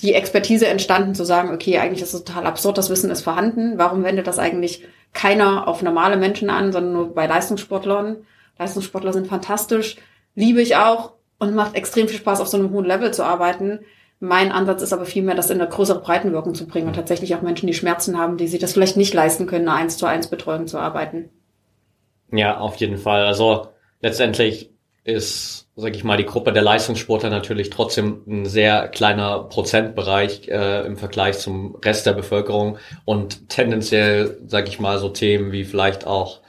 die 0.00 0.14
Expertise 0.14 0.68
entstanden, 0.68 1.14
zu 1.14 1.24
sagen, 1.24 1.52
okay, 1.52 1.78
eigentlich 1.78 2.02
ist 2.02 2.14
es 2.14 2.24
total 2.24 2.46
absurd, 2.46 2.78
das 2.78 2.88
Wissen 2.88 3.10
ist 3.10 3.22
vorhanden. 3.22 3.78
Warum 3.78 4.04
wendet 4.04 4.28
das 4.28 4.38
eigentlich 4.38 4.86
keiner 5.12 5.66
auf 5.66 5.82
normale 5.82 6.16
Menschen 6.16 6.50
an, 6.50 6.72
sondern 6.72 6.92
nur 6.92 7.14
bei 7.14 7.26
Leistungssportlern? 7.26 8.18
Leistungssportler 8.58 9.12
sind 9.12 9.26
fantastisch, 9.26 9.96
liebe 10.36 10.62
ich 10.62 10.76
auch 10.76 11.14
und 11.38 11.54
macht 11.54 11.74
extrem 11.74 12.06
viel 12.06 12.18
Spaß, 12.18 12.40
auf 12.40 12.48
so 12.48 12.56
einem 12.56 12.70
hohen 12.70 12.84
Level 12.84 13.12
zu 13.12 13.24
arbeiten. 13.24 13.80
Mein 14.20 14.50
Ansatz 14.50 14.82
ist 14.82 14.92
aber 14.92 15.04
vielmehr, 15.04 15.36
das 15.36 15.50
in 15.50 15.60
eine 15.60 15.70
größere 15.70 16.00
Breitenwirkung 16.00 16.54
zu 16.54 16.66
bringen 16.66 16.88
und 16.88 16.94
tatsächlich 16.94 17.34
auch 17.34 17.42
Menschen, 17.42 17.68
die 17.68 17.74
Schmerzen 17.74 18.18
haben, 18.18 18.36
die 18.36 18.48
sich 18.48 18.58
das 18.58 18.72
vielleicht 18.72 18.96
nicht 18.96 19.14
leisten 19.14 19.46
können, 19.46 19.68
eine 19.68 19.78
1 19.78 19.96
zu 19.96 20.06
1 20.06 20.26
Betreuung 20.28 20.66
zu 20.66 20.78
arbeiten. 20.78 21.30
Ja, 22.32 22.58
auf 22.58 22.76
jeden 22.76 22.98
Fall. 22.98 23.24
Also 23.24 23.68
letztendlich 24.00 24.70
ist, 25.04 25.68
sag 25.76 25.94
ich 25.94 26.04
mal, 26.04 26.16
die 26.16 26.26
Gruppe 26.26 26.52
der 26.52 26.62
Leistungssportler 26.62 27.30
natürlich 27.30 27.70
trotzdem 27.70 28.22
ein 28.26 28.44
sehr 28.44 28.88
kleiner 28.88 29.44
Prozentbereich 29.44 30.48
äh, 30.48 30.84
im 30.84 30.96
Vergleich 30.96 31.38
zum 31.38 31.76
Rest 31.76 32.04
der 32.04 32.12
Bevölkerung 32.12 32.78
und 33.04 33.48
tendenziell, 33.48 34.38
sag 34.46 34.68
ich 34.68 34.80
mal, 34.80 34.98
so 34.98 35.08
Themen 35.08 35.52
wie 35.52 35.64
vielleicht 35.64 36.06
auch 36.06 36.40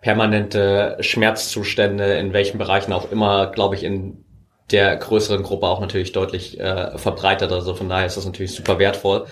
permanente 0.00 0.96
Schmerzzustände, 1.00 2.14
in 2.14 2.32
welchen 2.32 2.58
Bereichen 2.58 2.92
auch 2.92 3.10
immer, 3.10 3.48
glaube 3.48 3.74
ich, 3.74 3.82
in 3.82 4.24
der 4.70 4.96
größeren 4.96 5.42
Gruppe 5.42 5.66
auch 5.66 5.80
natürlich 5.80 6.12
deutlich 6.12 6.58
äh, 6.60 6.96
verbreitet. 6.98 7.52
Also 7.52 7.74
von 7.74 7.88
daher 7.88 8.06
ist 8.06 8.16
das 8.16 8.26
natürlich 8.26 8.54
super 8.54 8.78
wertvoll. 8.78 9.26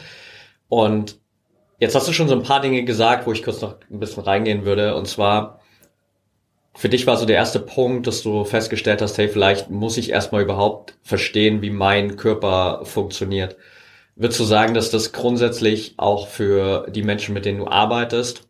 Und 0.68 1.18
jetzt 1.78 1.94
hast 1.94 2.08
du 2.08 2.12
schon 2.12 2.28
so 2.28 2.34
ein 2.34 2.42
paar 2.42 2.60
Dinge 2.60 2.84
gesagt, 2.84 3.26
wo 3.26 3.32
ich 3.32 3.42
kurz 3.42 3.60
noch 3.60 3.76
ein 3.90 4.00
bisschen 4.00 4.22
reingehen 4.22 4.64
würde. 4.64 4.94
Und 4.94 5.06
zwar, 5.06 5.60
für 6.74 6.88
dich 6.88 7.06
war 7.06 7.16
so 7.16 7.26
der 7.26 7.36
erste 7.36 7.60
Punkt, 7.60 8.06
dass 8.06 8.22
du 8.22 8.44
festgestellt 8.44 9.02
hast, 9.02 9.18
hey, 9.18 9.28
vielleicht 9.28 9.70
muss 9.70 9.96
ich 9.96 10.10
erstmal 10.10 10.42
überhaupt 10.42 10.94
verstehen, 11.02 11.62
wie 11.62 11.70
mein 11.70 12.16
Körper 12.16 12.80
funktioniert. 12.84 13.56
Würdest 14.14 14.40
du 14.40 14.44
sagen, 14.44 14.72
dass 14.72 14.90
das 14.90 15.12
grundsätzlich 15.12 15.94
auch 15.98 16.28
für 16.28 16.86
die 16.90 17.02
Menschen, 17.02 17.34
mit 17.34 17.44
denen 17.44 17.58
du 17.58 17.66
arbeitest, 17.66 18.48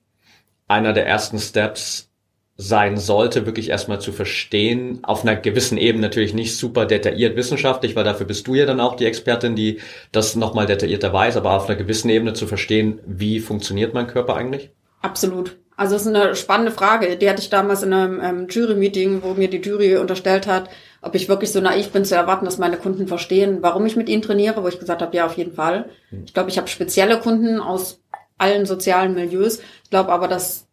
einer 0.69 0.93
der 0.93 1.07
ersten 1.07 1.39
Steps 1.39 2.13
sein 2.59 2.97
sollte, 2.97 3.45
wirklich 3.45 3.69
erstmal 3.69 4.01
zu 4.01 4.13
verstehen, 4.13 5.01
auf 5.03 5.23
einer 5.23 5.37
gewissen 5.37 5.77
Ebene 5.77 6.07
natürlich 6.07 6.33
nicht 6.33 6.57
super 6.57 6.87
detailliert 6.87 7.37
wissenschaftlich, 7.37 7.95
weil 7.97 8.05
dafür 8.05 8.27
bist 8.27 8.47
du 8.47 8.55
ja 8.55 8.65
dann 8.65 8.81
auch 8.81 8.97
die 8.97 9.05
Expertin, 9.05 9.57
die 9.57 9.81
das 10.11 10.37
nochmal 10.37 10.67
detaillierter 10.67 11.13
weiß, 11.13 11.37
aber 11.37 11.53
auf 11.53 11.69
einer 11.69 11.77
gewissen 11.77 12.09
Ebene 12.09 12.33
zu 12.33 12.47
verstehen, 12.47 13.01
wie 13.07 13.41
funktioniert 13.41 13.93
mein 13.93 14.07
Körper 14.07 14.37
eigentlich? 14.37 14.71
Absolut. 15.03 15.57
Also 15.77 15.95
das 15.95 16.07
ist 16.07 16.15
eine 16.15 16.35
spannende 16.35 16.73
Frage. 16.73 17.17
Die 17.17 17.29
hatte 17.29 17.43
ich 17.43 17.51
damals 17.51 17.83
in 17.83 17.93
einem 17.93 18.21
ähm, 18.23 18.47
Jury-Meeting, 18.49 19.23
wo 19.23 19.35
mir 19.35 19.49
die 19.49 19.61
Jury 19.61 19.99
unterstellt 19.99 20.47
hat, 20.47 20.71
ob 21.03 21.15
ich 21.15 21.29
wirklich 21.29 21.53
so 21.53 21.61
naiv 21.61 21.91
bin 21.91 22.07
zu 22.07 22.15
erwarten, 22.15 22.47
dass 22.47 22.57
meine 22.57 22.79
Kunden 22.79 23.07
verstehen, 23.07 23.59
warum 23.61 23.85
ich 23.85 23.97
mit 23.97 24.09
ihnen 24.09 24.23
trainiere, 24.23 24.63
wo 24.63 24.69
ich 24.69 24.81
gesagt 24.81 25.03
habe, 25.03 25.15
ja, 25.15 25.27
auf 25.27 25.37
jeden 25.37 25.53
Fall. 25.53 25.91
Hm. 26.09 26.23
Ich 26.25 26.33
glaube, 26.33 26.49
ich 26.49 26.57
habe 26.57 26.69
spezielle 26.69 27.21
Kunden 27.21 27.61
aus 27.61 28.01
allen 28.39 28.65
sozialen 28.65 29.15
Milieus. 29.15 29.61
Ich 29.85 29.91
glaube 29.91 30.11
aber, 30.13 30.29
dass 30.29 30.66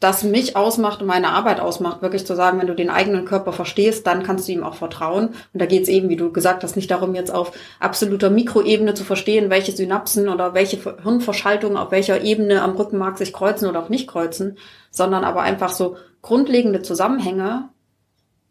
das 0.00 0.22
mich 0.22 0.54
ausmacht 0.54 1.00
und 1.00 1.08
meine 1.08 1.30
Arbeit 1.30 1.58
ausmacht, 1.58 2.02
wirklich 2.02 2.24
zu 2.24 2.36
sagen, 2.36 2.60
wenn 2.60 2.68
du 2.68 2.74
den 2.74 2.90
eigenen 2.90 3.24
Körper 3.24 3.52
verstehst, 3.52 4.06
dann 4.06 4.22
kannst 4.22 4.46
du 4.46 4.52
ihm 4.52 4.62
auch 4.62 4.74
vertrauen. 4.74 5.28
Und 5.52 5.60
da 5.60 5.66
geht 5.66 5.82
es 5.82 5.88
eben, 5.88 6.08
wie 6.08 6.16
du 6.16 6.30
gesagt 6.30 6.62
hast, 6.62 6.76
nicht 6.76 6.90
darum, 6.90 7.16
jetzt 7.16 7.34
auf 7.34 7.50
absoluter 7.80 8.30
Mikroebene 8.30 8.94
zu 8.94 9.02
verstehen, 9.02 9.50
welche 9.50 9.72
Synapsen 9.72 10.28
oder 10.28 10.54
welche 10.54 10.78
Hirnverschaltungen 11.02 11.76
auf 11.76 11.90
welcher 11.90 12.22
Ebene 12.22 12.62
am 12.62 12.76
Rückenmark 12.76 13.18
sich 13.18 13.32
kreuzen 13.32 13.68
oder 13.68 13.82
auch 13.82 13.88
nicht 13.88 14.06
kreuzen, 14.06 14.56
sondern 14.92 15.24
aber 15.24 15.42
einfach 15.42 15.70
so 15.70 15.96
grundlegende 16.22 16.82
Zusammenhänge 16.82 17.70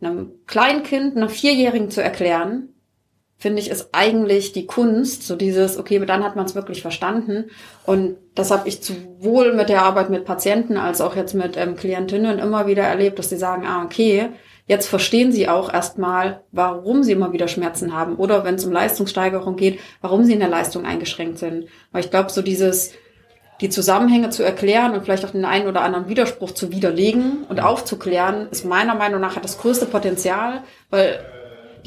einem 0.01 0.31
Kleinkind, 0.45 1.15
einer 1.15 1.29
Vierjährigen 1.29 1.89
zu 1.89 2.03
erklären, 2.03 2.69
finde 3.37 3.61
ich, 3.61 3.69
ist 3.69 3.89
eigentlich 3.91 4.51
die 4.51 4.65
Kunst, 4.65 5.23
so 5.23 5.35
dieses, 5.35 5.77
okay, 5.77 6.03
dann 6.05 6.23
hat 6.23 6.35
man 6.35 6.45
es 6.45 6.55
wirklich 6.55 6.81
verstanden. 6.81 7.51
Und 7.85 8.17
das 8.33 8.49
habe 8.49 8.67
ich 8.67 8.81
sowohl 8.81 9.53
mit 9.53 9.69
der 9.69 9.83
Arbeit 9.83 10.09
mit 10.09 10.25
Patienten 10.25 10.77
als 10.77 11.01
auch 11.01 11.15
jetzt 11.15 11.35
mit 11.35 11.55
ähm, 11.55 11.75
Klientinnen 11.75 12.39
immer 12.39 12.65
wieder 12.65 12.83
erlebt, 12.83 13.19
dass 13.19 13.29
sie 13.29 13.37
sagen, 13.37 13.65
ah, 13.67 13.83
okay, 13.85 14.29
jetzt 14.65 14.87
verstehen 14.87 15.31
sie 15.31 15.47
auch 15.47 15.71
erstmal, 15.71 16.41
warum 16.51 17.03
sie 17.03 17.11
immer 17.11 17.31
wieder 17.31 17.47
Schmerzen 17.47 17.93
haben 17.93 18.15
oder 18.15 18.43
wenn 18.43 18.55
es 18.55 18.65
um 18.65 18.71
Leistungssteigerung 18.71 19.55
geht, 19.55 19.79
warum 20.01 20.23
sie 20.23 20.33
in 20.33 20.39
der 20.39 20.49
Leistung 20.49 20.85
eingeschränkt 20.85 21.37
sind. 21.37 21.67
Weil 21.91 22.03
ich 22.03 22.09
glaube, 22.09 22.31
so 22.31 22.41
dieses, 22.41 22.93
die 23.61 23.69
Zusammenhänge 23.69 24.31
zu 24.31 24.43
erklären 24.43 24.93
und 24.93 25.03
vielleicht 25.03 25.25
auch 25.25 25.31
den 25.31 25.45
einen 25.45 25.67
oder 25.67 25.81
anderen 25.81 26.09
Widerspruch 26.09 26.51
zu 26.51 26.71
widerlegen 26.71 27.45
und 27.47 27.61
aufzuklären, 27.61 28.47
ist 28.49 28.65
meiner 28.65 28.95
Meinung 28.95 29.21
nach 29.21 29.39
das 29.39 29.59
größte 29.59 29.85
Potenzial, 29.85 30.63
weil 30.89 31.19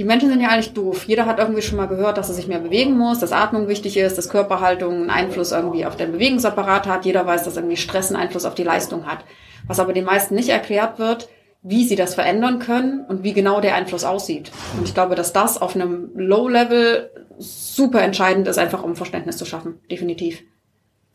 die 0.00 0.07
Menschen 0.07 0.30
sind 0.30 0.40
ja 0.40 0.49
eigentlich 0.49 0.73
doof. 0.73 1.04
Jeder 1.07 1.26
hat 1.26 1.38
irgendwie 1.38 1.61
schon 1.61 1.76
mal 1.76 1.85
gehört, 1.85 2.16
dass 2.16 2.30
er 2.30 2.35
sich 2.35 2.49
mehr 2.49 2.61
bewegen 2.61 2.97
muss, 2.97 3.19
dass 3.19 3.33
Atmung 3.33 3.69
wichtig 3.69 3.99
ist, 3.99 4.16
dass 4.16 4.30
Körperhaltung 4.30 4.95
einen 4.95 5.11
Einfluss 5.11 5.52
irgendwie 5.52 5.85
auf 5.85 5.95
den 5.95 6.12
Bewegungsapparat 6.12 6.87
hat. 6.87 7.04
Jeder 7.04 7.26
weiß, 7.26 7.45
dass 7.45 7.57
irgendwie 7.57 7.76
Stress 7.76 8.09
einen 8.11 8.16
Einfluss 8.16 8.47
auf 8.47 8.54
die 8.54 8.62
Leistung 8.62 9.04
hat. 9.04 9.26
Was 9.66 9.78
aber 9.78 9.92
den 9.92 10.07
meisten 10.07 10.35
nicht 10.35 10.49
erklärt 10.49 10.99
wird, 10.99 11.28
wie 11.61 11.85
sie 11.85 11.97
das 11.97 12.14
verändern 12.14 12.61
können 12.61 13.04
und 13.04 13.25
wie 13.25 13.35
genau 13.35 13.61
der 13.61 13.75
Einfluss 13.75 14.04
aussieht. 14.04 14.50
Und 14.78 14.88
ich 14.88 14.95
glaube, 14.95 15.16
dass 15.16 15.35
das 15.35 15.61
auf 15.61 15.75
einem 15.75 16.12
Low-Level 16.14 17.11
super 17.37 18.00
entscheidend 18.00 18.49
ist, 18.49 18.57
einfach 18.57 18.83
um 18.83 18.97
Verständnis 18.97 19.37
zu 19.37 19.45
schaffen. 19.45 19.80
Definitiv. 19.90 20.42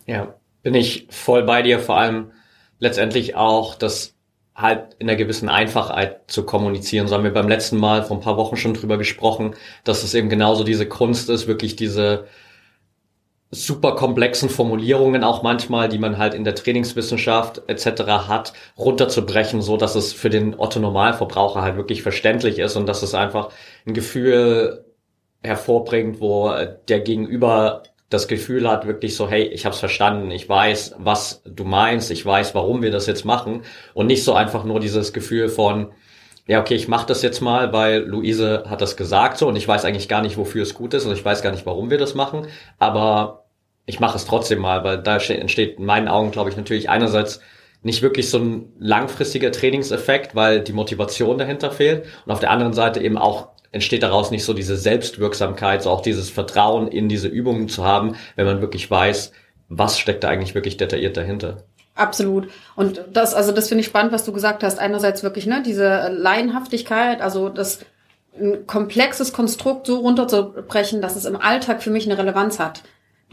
Ja, 0.05 0.35
bin 0.61 0.75
ich 0.75 1.07
voll 1.09 1.41
bei 1.41 1.63
dir, 1.63 1.79
vor 1.79 1.97
allem 1.97 2.33
letztendlich 2.77 3.35
auch 3.35 3.73
das 3.73 4.14
halt 4.55 4.95
in 4.99 5.09
einer 5.09 5.17
gewissen 5.17 5.49
Einfachheit 5.49 6.31
zu 6.31 6.45
kommunizieren. 6.45 7.07
So 7.07 7.15
haben 7.15 7.25
wir 7.25 7.33
beim 7.33 7.49
letzten 7.49 7.77
Mal 7.77 8.03
vor 8.03 8.17
ein 8.17 8.23
paar 8.23 8.37
Wochen 8.37 8.55
schon 8.55 8.73
drüber 8.73 8.97
gesprochen, 8.97 9.55
dass 9.83 10.03
es 10.03 10.13
eben 10.13 10.29
genauso 10.29 10.63
diese 10.63 10.87
Kunst 10.87 11.29
ist, 11.29 11.47
wirklich 11.47 11.75
diese 11.75 12.25
super 13.51 13.95
komplexen 13.95 14.49
Formulierungen 14.49 15.23
auch 15.23 15.43
manchmal, 15.43 15.89
die 15.89 15.99
man 15.99 16.17
halt 16.17 16.33
in 16.33 16.43
der 16.43 16.55
Trainingswissenschaft 16.55 17.63
etc. 17.67 18.03
hat, 18.27 18.53
runterzubrechen, 18.77 19.61
so 19.61 19.77
dass 19.77 19.95
es 19.95 20.13
für 20.13 20.29
den 20.29 20.57
Otto 20.57 20.79
Normalverbraucher 20.79 21.61
halt 21.61 21.77
wirklich 21.77 22.01
verständlich 22.01 22.59
ist 22.59 22.75
und 22.75 22.85
dass 22.87 23.03
es 23.03 23.13
einfach 23.13 23.49
ein 23.85 23.93
Gefühl 23.93 24.85
hervorbringt, 25.43 26.19
wo 26.19 26.51
der 26.87 27.01
Gegenüber 27.01 27.83
das 28.09 28.27
Gefühl 28.27 28.69
hat, 28.69 28.85
wirklich 28.85 29.15
so, 29.15 29.29
hey, 29.29 29.43
ich 29.43 29.65
habe 29.65 29.73
es 29.73 29.79
verstanden, 29.79 30.29
ich 30.31 30.47
weiß, 30.47 30.95
was 30.99 31.41
du 31.45 31.63
meinst, 31.63 32.11
ich 32.11 32.25
weiß, 32.25 32.53
warum 32.53 32.81
wir 32.81 32.91
das 32.91 33.07
jetzt 33.07 33.25
machen. 33.25 33.63
Und 33.93 34.07
nicht 34.07 34.23
so 34.23 34.33
einfach 34.33 34.63
nur 34.63 34.79
dieses 34.79 35.11
Gefühl 35.11 35.49
von, 35.49 35.91
ja, 36.47 36.59
okay, 36.61 36.75
ich 36.75 36.87
mache 36.87 37.07
das 37.07 37.23
jetzt 37.23 37.41
mal, 37.41 37.73
weil 37.73 38.01
Luise 38.01 38.65
hat 38.69 38.81
das 38.81 38.97
gesagt 38.97 39.37
so 39.37 39.47
und 39.47 39.55
ich 39.55 39.67
weiß 39.67 39.83
eigentlich 39.83 40.07
gar 40.07 40.21
nicht, 40.21 40.37
wofür 40.37 40.61
es 40.61 40.75
gut 40.75 40.93
ist 40.93 41.05
und 41.05 41.13
ich 41.13 41.25
weiß 41.25 41.41
gar 41.41 41.51
nicht, 41.51 41.65
warum 41.65 41.89
wir 41.89 41.97
das 41.97 42.13
machen, 42.13 42.47
aber 42.77 43.45
ich 43.87 43.99
mache 43.99 44.17
es 44.17 44.25
trotzdem 44.25 44.59
mal, 44.59 44.83
weil 44.83 45.01
da 45.01 45.17
entsteht 45.17 45.79
in 45.79 45.85
meinen 45.85 46.07
Augen, 46.07 46.31
glaube 46.31 46.51
ich, 46.51 46.57
natürlich 46.57 46.89
einerseits 46.89 47.41
nicht 47.81 48.01
wirklich 48.01 48.29
so 48.29 48.39
ein 48.39 48.73
langfristiger 48.79 49.51
Trainingseffekt, 49.51 50.35
weil 50.35 50.61
die 50.61 50.73
Motivation 50.73 51.37
dahinter 51.37 51.71
fehlt 51.71 52.05
und 52.25 52.31
auf 52.31 52.39
der 52.39 52.51
anderen 52.51 52.73
Seite 52.73 52.99
eben 52.99 53.17
auch 53.17 53.49
entsteht 53.75 54.03
daraus 54.03 54.31
nicht 54.31 54.45
so 54.45 54.53
diese 54.53 54.77
Selbstwirksamkeit, 54.77 55.83
so 55.83 55.89
auch 55.89 56.01
dieses 56.01 56.29
Vertrauen 56.29 56.87
in 56.87 57.09
diese 57.09 57.27
Übungen 57.27 57.67
zu 57.67 57.83
haben, 57.83 58.15
wenn 58.37 58.45
man 58.45 58.61
wirklich 58.61 58.89
weiß, 58.89 59.33
was 59.67 59.99
steckt 59.99 60.23
da 60.23 60.29
eigentlich 60.29 60.55
wirklich 60.55 60.77
detailliert 60.77 61.17
dahinter. 61.17 61.57
Absolut. 61.93 62.47
Und 62.75 63.03
das, 63.11 63.33
also 63.33 63.51
das 63.51 63.67
finde 63.67 63.81
ich 63.81 63.87
spannend, 63.87 64.13
was 64.13 64.23
du 64.23 64.31
gesagt 64.31 64.63
hast. 64.63 64.79
Einerseits 64.79 65.23
wirklich, 65.23 65.45
ne, 65.45 65.61
diese 65.63 66.09
Laienhaftigkeit, 66.09 67.21
also 67.21 67.49
das 67.49 67.81
ein 68.39 68.65
komplexes 68.65 69.33
Konstrukt 69.33 69.87
so 69.87 69.99
runterzubrechen, 69.99 71.01
dass 71.01 71.15
es 71.15 71.25
im 71.25 71.35
Alltag 71.35 71.83
für 71.83 71.89
mich 71.89 72.05
eine 72.05 72.17
Relevanz 72.17 72.59
hat. 72.59 72.81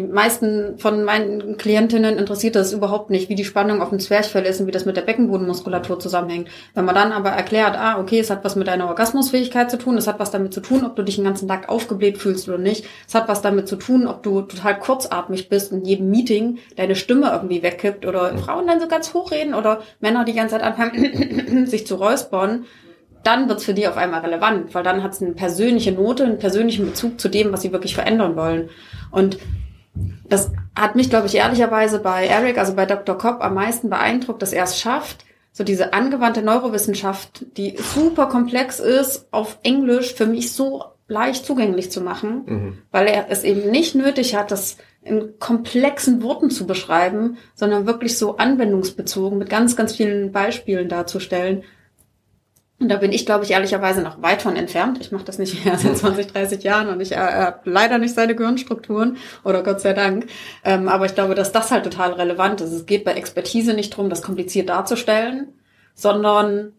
Die 0.03 0.13
meisten 0.13 0.79
von 0.79 1.05
meinen 1.05 1.57
Klientinnen 1.57 2.19
interessiert 2.19 2.57
das 2.57 2.73
überhaupt 2.73 3.11
nicht, 3.11 3.29
wie 3.29 3.37
die 3.37 3.45
Spannung 3.45 3.81
auf 3.81 3.91
dem 3.91 4.01
Zwerchfell 4.01 4.45
ist 4.45 4.61
und 4.61 4.67
wie 4.67 4.73
das 4.73 4.85
mit 4.85 4.97
der 4.97 5.03
Beckenbodenmuskulatur 5.03 6.01
zusammenhängt. 6.01 6.49
Wenn 6.75 6.85
man 6.85 6.97
dann 6.97 7.13
aber 7.13 7.31
erklärt, 7.31 7.77
ah, 7.79 8.01
okay, 8.01 8.19
es 8.19 8.29
hat 8.29 8.43
was 8.43 8.57
mit 8.57 8.67
deiner 8.67 8.89
Orgasmusfähigkeit 8.89 9.71
zu 9.71 9.79
tun, 9.79 9.97
es 9.97 10.09
hat 10.09 10.19
was 10.19 10.33
damit 10.33 10.53
zu 10.53 10.61
tun, 10.61 10.85
ob 10.85 10.97
du 10.97 11.03
dich 11.03 11.17
den 11.17 11.25
ganzen 11.25 11.47
Tag 11.47 11.69
aufgebläht 11.69 12.19
fühlst 12.19 12.49
oder 12.49 12.59
nicht, 12.59 12.85
es 13.07 13.15
hat 13.15 13.29
was 13.29 13.43
damit 13.43 13.69
zu 13.69 13.77
tun, 13.77 14.09
ob 14.09 14.25
du 14.25 14.43
total 14.43 14.79
kurzatmig 14.79 15.49
bist 15.49 15.71
und 15.71 15.79
in 15.81 15.85
jedem 15.85 16.11
Meeting 16.11 16.59
deine 16.77 16.97
Stimme 16.97 17.31
irgendwie 17.31 17.63
wegkippt 17.63 18.05
oder. 18.05 18.37
Frauen 18.39 18.67
dann 18.67 18.81
so 18.81 18.89
ganz 18.89 19.15
hoch 19.15 19.31
reden 19.31 19.55
oder 19.55 19.83
Männer 20.01 20.25
die 20.25 20.33
ganze 20.33 20.57
Zeit 20.57 20.65
anfangen, 20.65 21.67
sich 21.67 21.87
zu 21.87 21.95
räuspern, 21.95 22.65
dann 23.23 23.49
wird's 23.49 23.65
für 23.65 23.75
die 23.75 23.87
auf 23.87 23.97
einmal 23.97 24.21
relevant, 24.21 24.75
weil 24.75 24.83
dann 24.83 25.03
hat's 25.03 25.23
eine 25.23 25.33
persönliche 25.33 25.93
Note, 25.93 26.25
einen 26.25 26.39
persönlichen 26.39 26.87
Bezug 26.87 27.21
zu 27.21 27.29
dem, 27.29 27.53
was 27.53 27.63
sie 27.63 27.73
wirklich 27.73 27.95
verändern 27.95 28.37
wollen. 28.37 28.71
Und 29.11 29.39
das 30.29 30.51
hat 30.75 30.97
mich, 30.97 31.11
glaube 31.11 31.27
ich, 31.27 31.35
ehrlicherweise 31.35 31.99
bei 31.99 32.27
Eric, 32.27 32.59
also 32.59 32.75
bei 32.75 32.87
Dr. 32.87 33.19
Kopp, 33.19 33.43
am 33.43 33.55
meisten 33.55 33.91
beeindruckt, 33.91 34.43
dass 34.43 34.53
er 34.53 34.65
es 34.65 34.79
schafft, 34.79 35.25
so 35.53 35.65
diese 35.65 35.93
angewandte 35.93 36.43
Neurowissenschaft, 36.43 37.45
die 37.59 37.77
super 37.77 38.27
komplex 38.27 38.81
ist, 38.81 39.29
auf 39.33 39.59
Englisch 39.63 40.15
für 40.15 40.27
mich 40.27 40.53
so 40.53 40.85
leicht 41.09 41.45
zugänglich 41.45 41.91
zu 41.91 42.01
machen, 42.01 42.43
mhm. 42.47 42.79
weil 42.91 43.07
er 43.07 43.27
es 43.31 43.45
eben 43.45 43.71
nicht 43.71 43.95
nötig 43.95 44.35
hat, 44.35 44.51
das 44.51 44.79
in 45.03 45.39
komplexen 45.39 46.23
Worten 46.23 46.49
zu 46.49 46.67
beschreiben, 46.67 47.37
sondern 47.55 47.87
wirklich 47.87 48.17
so 48.17 48.37
anwendungsbezogen 48.37 49.37
mit 49.37 49.51
ganz, 49.51 49.77
ganz 49.77 49.95
vielen 49.95 50.33
Beispielen 50.33 50.89
darzustellen, 50.89 51.65
und 52.83 52.89
da 52.89 52.97
bin 52.97 53.13
ich, 53.13 53.25
glaube 53.25 53.45
ich, 53.45 53.53
ehrlicherweise 53.53 54.03
noch 54.03 54.21
weit 54.23 54.43
von 54.43 54.57
entfernt. 54.57 54.99
Ich 55.01 55.13
mache 55.13 55.25
das 55.25 55.39
nicht 55.39 55.65
mehr 55.65 55.79
seit 55.79 55.97
20, 55.97 56.27
30 56.27 56.63
Jahren 56.63 56.89
und 56.89 57.01
ich 57.01 57.13
äh, 57.13 57.17
habe 57.17 57.71
leider 57.71 57.99
nicht 57.99 58.15
seine 58.15 58.35
Gehirnstrukturen 58.35 59.17
oder 59.45 59.63
Gott 59.63 59.81
sei 59.81 59.93
Dank. 59.93 60.27
Ähm, 60.65 60.89
aber 60.89 61.07
ich 61.07 61.15
glaube, 61.15 61.35
dass 61.35 61.53
das 61.53 61.71
halt 61.71 61.85
total 61.85 62.13
relevant 62.13 62.61
ist. 62.61 62.73
Es 62.73 62.87
geht 62.87 63.05
bei 63.05 63.13
Expertise 63.13 63.73
nicht 63.75 63.97
drum, 63.97 64.11
das 64.11 64.23
kompliziert 64.23 64.69
darzustellen, 64.69 65.49
sondern 65.95 66.73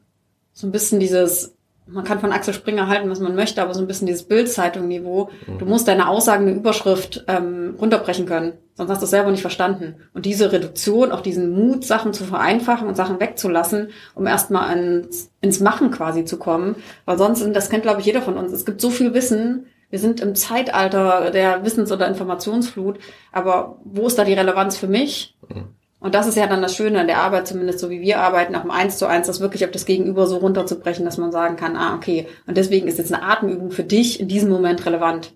so 0.51 0.67
ein 0.67 0.71
bisschen 0.71 0.99
dieses 0.99 1.55
man 1.85 2.03
kann 2.03 2.19
von 2.19 2.31
Axel 2.31 2.53
Springer 2.53 2.87
halten, 2.87 3.09
was 3.09 3.19
man 3.19 3.35
möchte, 3.35 3.61
aber 3.61 3.73
so 3.73 3.81
ein 3.81 3.87
bisschen 3.87 4.07
dieses 4.07 4.23
Bildzeitung-Niveau. 4.23 5.29
Mhm. 5.47 5.57
Du 5.59 5.65
musst 5.65 5.87
deine 5.87 6.07
Aussagen, 6.07 6.47
eine 6.47 6.55
Überschrift 6.55 7.25
ähm, 7.27 7.75
runterbrechen 7.79 8.25
können, 8.25 8.53
sonst 8.73 8.89
hast 8.89 9.01
du 9.01 9.05
es 9.05 9.11
selber 9.11 9.31
nicht 9.31 9.41
verstanden. 9.41 9.95
Und 10.13 10.25
diese 10.25 10.51
Reduktion, 10.51 11.11
auch 11.11 11.21
diesen 11.21 11.51
Mut, 11.51 11.83
Sachen 11.83 12.13
zu 12.13 12.23
vereinfachen 12.23 12.87
und 12.87 12.95
Sachen 12.95 13.19
wegzulassen, 13.19 13.89
um 14.15 14.25
erstmal 14.25 14.77
ins, 14.77 15.31
ins 15.41 15.59
Machen 15.59 15.91
quasi 15.91 16.25
zu 16.25 16.37
kommen. 16.37 16.75
Weil 17.05 17.17
sonst, 17.17 17.45
das 17.53 17.69
kennt 17.69 17.83
glaube 17.83 17.99
ich 17.99 18.05
jeder 18.05 18.21
von 18.21 18.37
uns, 18.37 18.51
es 18.51 18.65
gibt 18.65 18.81
so 18.81 18.89
viel 18.89 19.13
Wissen, 19.13 19.65
wir 19.89 19.99
sind 19.99 20.21
im 20.21 20.33
Zeitalter 20.33 21.29
der 21.29 21.63
Wissens- 21.63 21.91
oder 21.91 22.07
Informationsflut, 22.07 22.97
aber 23.31 23.77
wo 23.83 24.07
ist 24.07 24.17
da 24.17 24.23
die 24.23 24.33
Relevanz 24.33 24.75
für 24.75 24.87
mich? 24.87 25.37
Mhm. 25.49 25.67
Und 26.03 26.15
das 26.15 26.27
ist 26.27 26.35
ja 26.35 26.47
dann 26.47 26.61
das 26.61 26.75
Schöne 26.75 26.99
an 26.99 27.07
der 27.07 27.19
Arbeit, 27.19 27.47
zumindest 27.47 27.79
so 27.79 27.89
wie 27.89 28.01
wir 28.01 28.19
arbeiten, 28.19 28.53
auch 28.57 28.65
im 28.65 28.71
Eins 28.71 28.97
zu 28.97 29.07
eins, 29.07 29.27
das 29.27 29.39
wirklich 29.39 29.63
auf 29.63 29.71
das 29.71 29.85
Gegenüber 29.85 30.27
so 30.27 30.35
runterzubrechen, 30.35 31.05
dass 31.05 31.17
man 31.17 31.31
sagen 31.31 31.55
kann, 31.55 31.77
ah, 31.77 31.95
okay, 31.95 32.27
und 32.45 32.57
deswegen 32.57 32.89
ist 32.89 32.97
jetzt 32.97 33.13
eine 33.13 33.23
Atemübung 33.23 33.71
für 33.71 33.85
dich 33.85 34.19
in 34.19 34.27
diesem 34.27 34.49
Moment 34.49 34.85
relevant. 34.85 35.31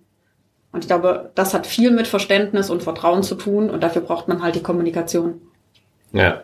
Und 0.74 0.84
ich 0.84 0.90
glaube, 0.90 1.32
das 1.36 1.54
hat 1.54 1.68
viel 1.68 1.90
mit 1.92 2.06
Verständnis 2.06 2.70
und 2.70 2.84
Vertrauen 2.84 3.24
zu 3.24 3.36
tun 3.36 3.70
und 3.70 3.82
dafür 3.82 4.02
braucht 4.02 4.28
man 4.28 4.42
halt 4.42 4.56
die 4.56 4.62
Kommunikation. 4.62 5.40
Ja. 6.12 6.44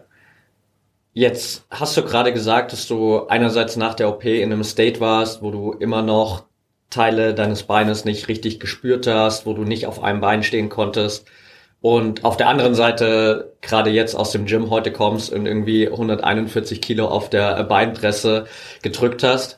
Jetzt 1.11 1.65
hast 1.69 1.97
du 1.97 2.01
gerade 2.01 2.31
gesagt, 2.31 2.71
dass 2.71 2.87
du 2.87 3.27
einerseits 3.27 3.75
nach 3.75 3.93
der 3.93 4.07
OP 4.07 4.23
in 4.23 4.53
einem 4.53 4.63
State 4.63 5.01
warst, 5.01 5.41
wo 5.41 5.51
du 5.51 5.73
immer 5.73 6.01
noch 6.01 6.45
Teile 6.89 7.33
deines 7.33 7.63
Beines 7.63 8.05
nicht 8.05 8.29
richtig 8.29 8.61
gespürt 8.61 9.05
hast, 9.05 9.45
wo 9.45 9.51
du 9.51 9.65
nicht 9.65 9.85
auf 9.85 10.01
einem 10.01 10.21
Bein 10.21 10.43
stehen 10.43 10.69
konntest 10.69 11.27
und 11.83 12.23
auf 12.23 12.37
der 12.37 12.47
anderen 12.47 12.75
Seite 12.75 13.57
gerade 13.59 13.89
jetzt 13.89 14.15
aus 14.15 14.31
dem 14.31 14.45
Gym 14.45 14.69
heute 14.69 14.93
kommst 14.93 15.33
und 15.33 15.45
irgendwie 15.45 15.89
141 15.89 16.81
Kilo 16.81 17.09
auf 17.09 17.29
der 17.29 17.61
Beinpresse 17.65 18.45
gedrückt 18.81 19.21
hast. 19.21 19.57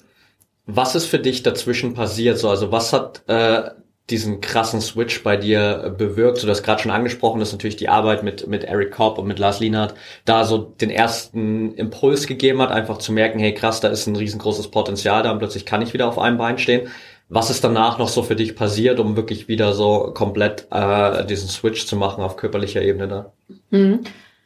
Was 0.65 0.95
ist 0.95 1.05
für 1.05 1.19
dich 1.19 1.43
dazwischen 1.43 1.93
passiert? 1.93 2.39
So, 2.39 2.49
also 2.49 2.71
was 2.71 2.93
hat 2.93 3.21
äh, 3.27 3.69
diesen 4.09 4.41
krassen 4.41 4.81
Switch 4.81 5.21
bei 5.21 5.37
dir 5.37 5.93
bewirkt? 5.99 6.39
So, 6.39 6.47
du 6.47 6.51
hast 6.51 6.63
gerade 6.63 6.81
schon 6.81 6.89
angesprochen, 6.89 7.39
dass 7.39 7.51
natürlich 7.51 7.75
die 7.75 7.89
Arbeit 7.89 8.23
mit 8.23 8.47
mit 8.47 8.63
Eric 8.63 8.89
Kopp 8.89 9.19
und 9.19 9.27
mit 9.27 9.37
Lars 9.37 9.59
Lienhardt 9.59 9.93
da 10.25 10.45
so 10.45 10.57
den 10.57 10.89
ersten 10.89 11.75
Impuls 11.75 12.25
gegeben 12.25 12.59
hat, 12.59 12.71
einfach 12.71 12.97
zu 12.97 13.13
merken, 13.13 13.37
hey 13.37 13.53
krass, 13.53 13.81
da 13.81 13.89
ist 13.89 14.07
ein 14.07 14.15
riesengroßes 14.15 14.71
Potenzial 14.71 15.21
da 15.21 15.31
und 15.31 15.37
plötzlich 15.37 15.67
kann 15.67 15.83
ich 15.83 15.93
wieder 15.93 16.07
auf 16.07 16.17
einem 16.17 16.39
Bein 16.39 16.57
stehen. 16.57 16.89
Was 17.27 17.49
ist 17.49 17.63
danach 17.63 17.97
noch 17.97 18.09
so 18.09 18.21
für 18.21 18.35
dich 18.35 18.55
passiert, 18.55 18.99
um 18.99 19.15
wirklich 19.15 19.47
wieder 19.47 19.73
so 19.73 20.11
komplett 20.13 20.67
äh, 20.71 21.25
diesen 21.25 21.49
Switch 21.49 21.87
zu 21.87 21.95
machen 21.95 22.23
auf 22.23 22.37
körperlicher 22.37 22.81
Ebene 22.81 23.07
da? 23.07 23.33
Mhm. 23.71 24.01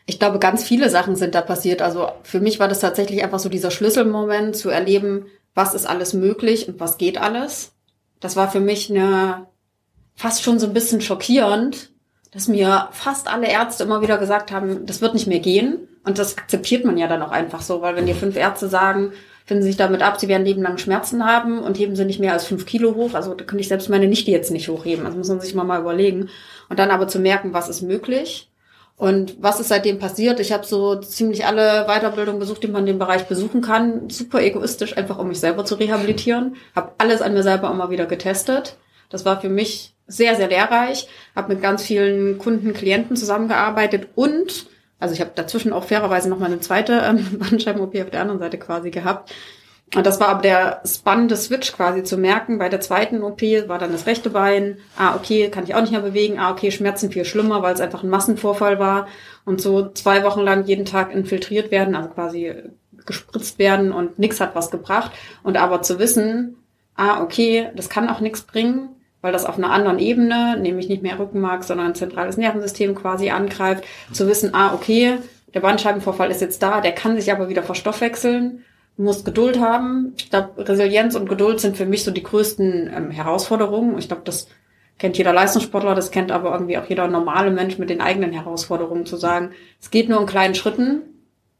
Ich 0.05 0.17
glaube, 0.17 0.39
ganz 0.39 0.63
viele 0.63 0.89
Sachen 0.89 1.15
sind 1.15 1.35
da 1.35 1.41
passiert. 1.41 1.81
Also 1.81 2.09
für 2.23 2.39
mich 2.39 2.59
war 2.59 2.67
das 2.67 2.79
tatsächlich 2.79 3.23
einfach 3.23 3.39
so 3.39 3.49
dieser 3.49 3.69
Schlüsselmoment 3.69 4.55
zu 4.55 4.69
erleben, 4.69 5.27
was 5.53 5.73
ist 5.73 5.85
alles 5.85 6.13
möglich 6.13 6.67
und 6.67 6.79
was 6.79 6.97
geht 6.97 7.19
alles. 7.19 7.73
Das 8.19 8.35
war 8.35 8.49
für 8.49 8.59
mich 8.59 8.89
eine 8.89 9.45
fast 10.15 10.43
schon 10.43 10.59
so 10.59 10.67
ein 10.67 10.73
bisschen 10.73 11.01
schockierend, 11.01 11.91
dass 12.31 12.47
mir 12.47 12.89
fast 12.91 13.27
alle 13.27 13.47
Ärzte 13.47 13.83
immer 13.83 14.01
wieder 14.01 14.17
gesagt 14.17 14.51
haben, 14.51 14.85
das 14.85 15.01
wird 15.01 15.13
nicht 15.13 15.27
mehr 15.27 15.39
gehen. 15.39 15.87
Und 16.05 16.17
das 16.17 16.37
akzeptiert 16.37 16.85
man 16.85 16.97
ja 16.97 17.07
dann 17.07 17.21
auch 17.21 17.31
einfach 17.31 17.61
so, 17.61 17.81
weil 17.81 17.95
wenn 17.95 18.05
dir 18.05 18.15
fünf 18.15 18.35
Ärzte 18.35 18.67
sagen, 18.67 19.11
finden 19.49 19.63
sich 19.63 19.77
damit 19.77 20.03
ab, 20.03 20.19
sie 20.19 20.27
werden 20.27 20.45
lebenlang 20.45 20.77
Schmerzen 20.77 21.25
haben 21.25 21.57
und 21.57 21.79
heben 21.79 21.95
sie 21.95 22.05
nicht 22.05 22.19
mehr 22.19 22.33
als 22.33 22.45
fünf 22.45 22.67
Kilo 22.67 22.93
hoch. 22.93 23.15
Also 23.15 23.33
da 23.33 23.43
könnte 23.43 23.61
ich 23.61 23.67
selbst 23.67 23.89
meine 23.89 24.07
Nichte 24.07 24.29
jetzt 24.29 24.51
nicht 24.51 24.69
hochheben. 24.69 25.07
Also 25.07 25.17
muss 25.17 25.27
man 25.27 25.41
sich 25.41 25.55
mal, 25.55 25.63
mal 25.63 25.81
überlegen. 25.81 26.29
Und 26.69 26.77
dann 26.77 26.91
aber 26.91 27.07
zu 27.07 27.17
merken, 27.17 27.51
was 27.51 27.67
ist 27.67 27.81
möglich 27.81 28.51
und 28.95 29.41
was 29.41 29.59
ist 29.59 29.69
seitdem 29.69 29.97
passiert. 29.97 30.39
Ich 30.39 30.51
habe 30.51 30.67
so 30.67 30.97
ziemlich 30.97 31.47
alle 31.47 31.87
Weiterbildungen 31.87 32.39
besucht, 32.39 32.61
die 32.61 32.67
man 32.67 32.81
in 32.81 32.93
dem 32.93 32.99
Bereich 32.99 33.25
besuchen 33.25 33.61
kann. 33.61 34.11
Super 34.11 34.39
egoistisch, 34.39 34.95
einfach 34.95 35.17
um 35.17 35.29
mich 35.29 35.39
selber 35.39 35.65
zu 35.65 35.73
rehabilitieren. 35.73 36.55
Habe 36.75 36.91
alles 36.99 37.23
an 37.23 37.33
mir 37.33 37.41
selber 37.41 37.71
immer 37.71 37.89
wieder 37.89 38.05
getestet. 38.05 38.77
Das 39.09 39.25
war 39.25 39.41
für 39.41 39.49
mich 39.49 39.95
sehr, 40.05 40.35
sehr 40.35 40.49
lehrreich. 40.49 41.07
Habe 41.35 41.55
mit 41.55 41.63
ganz 41.63 41.81
vielen 41.81 42.37
Kunden, 42.37 42.73
Klienten 42.73 43.15
zusammengearbeitet 43.15 44.09
und 44.13 44.67
also 44.99 45.13
ich 45.13 45.21
habe 45.21 45.31
dazwischen 45.33 45.73
auch 45.73 45.85
fairerweise 45.85 46.29
noch 46.29 46.39
mal 46.39 46.47
eine 46.47 46.59
zweite 46.59 47.01
ähm, 47.03 47.25
Bandscheiben-OP 47.39 47.95
auf 47.95 48.09
der 48.09 48.21
anderen 48.21 48.39
Seite 48.39 48.57
quasi 48.57 48.91
gehabt. 48.91 49.33
Und 49.95 50.05
das 50.05 50.19
war 50.19 50.27
aber 50.27 50.43
der 50.43 50.81
spannende 50.85 51.35
Switch 51.35 51.71
quasi 51.71 52.03
zu 52.03 52.17
merken. 52.17 52.59
Bei 52.59 52.69
der 52.69 52.79
zweiten 52.79 53.23
OP 53.23 53.41
war 53.41 53.79
dann 53.79 53.91
das 53.91 54.05
rechte 54.05 54.29
Bein. 54.29 54.77
Ah, 54.95 55.15
okay, 55.15 55.49
kann 55.49 55.63
ich 55.63 55.73
auch 55.73 55.81
nicht 55.81 55.91
mehr 55.91 56.01
bewegen. 56.01 56.37
Ah, 56.37 56.51
okay, 56.51 56.69
Schmerzen 56.69 57.11
viel 57.11 57.25
schlimmer, 57.25 57.63
weil 57.63 57.73
es 57.73 57.81
einfach 57.81 58.03
ein 58.03 58.09
Massenvorfall 58.09 58.77
war. 58.77 59.07
Und 59.45 59.61
so 59.61 59.89
zwei 59.89 60.23
Wochen 60.23 60.41
lang 60.41 60.65
jeden 60.65 60.85
Tag 60.85 61.11
infiltriert 61.11 61.71
werden, 61.71 61.95
also 61.95 62.09
quasi 62.09 62.53
gespritzt 63.07 63.57
werden 63.57 63.91
und 63.91 64.19
nichts 64.19 64.39
hat 64.39 64.53
was 64.53 64.69
gebracht. 64.69 65.11
Und 65.41 65.57
aber 65.57 65.81
zu 65.81 65.97
wissen, 65.97 66.57
ah, 66.95 67.23
okay, 67.23 67.69
das 67.75 67.89
kann 67.89 68.09
auch 68.09 68.19
nichts 68.19 68.43
bringen 68.43 68.89
weil 69.21 69.31
das 69.31 69.45
auf 69.45 69.57
einer 69.57 69.71
anderen 69.71 69.99
Ebene, 69.99 70.57
nämlich 70.59 70.87
nicht 70.87 71.03
mehr 71.03 71.19
Rückenmark, 71.19 71.63
sondern 71.63 71.87
ein 71.87 71.95
zentrales 71.95 72.37
Nervensystem 72.37 72.95
quasi 72.95 73.29
angreift, 73.29 73.83
zu 74.11 74.27
wissen, 74.27 74.53
ah, 74.53 74.73
okay, 74.73 75.17
der 75.53 75.59
Bandscheibenvorfall 75.61 76.31
ist 76.31 76.41
jetzt 76.41 76.61
da, 76.61 76.81
der 76.81 76.93
kann 76.93 77.19
sich 77.19 77.31
aber 77.31 77.49
wieder 77.49 77.63
verstoffwechseln. 77.63 78.63
Du 78.97 79.03
musst 79.03 79.25
Geduld 79.25 79.59
haben. 79.59 80.13
Ich 80.17 80.29
glaube, 80.29 80.67
Resilienz 80.67 81.15
und 81.15 81.29
Geduld 81.29 81.59
sind 81.59 81.77
für 81.77 81.85
mich 81.85 82.03
so 82.03 82.11
die 82.11 82.23
größten 82.23 82.91
ähm, 82.95 83.11
Herausforderungen. 83.11 83.97
Ich 83.97 84.07
glaube, 84.07 84.23
das 84.25 84.47
kennt 84.99 85.17
jeder 85.17 85.33
Leistungssportler, 85.33 85.95
das 85.95 86.11
kennt 86.11 86.31
aber 86.31 86.51
irgendwie 86.51 86.77
auch 86.77 86.85
jeder 86.85 87.07
normale 87.07 87.51
Mensch 87.51 87.77
mit 87.77 87.89
den 87.89 88.01
eigenen 88.01 88.33
Herausforderungen 88.33 89.05
zu 89.05 89.15
sagen, 89.15 89.51
es 89.81 89.89
geht 89.89 90.09
nur 90.09 90.19
in 90.19 90.27
kleinen 90.27 90.55
Schritten, 90.55 91.01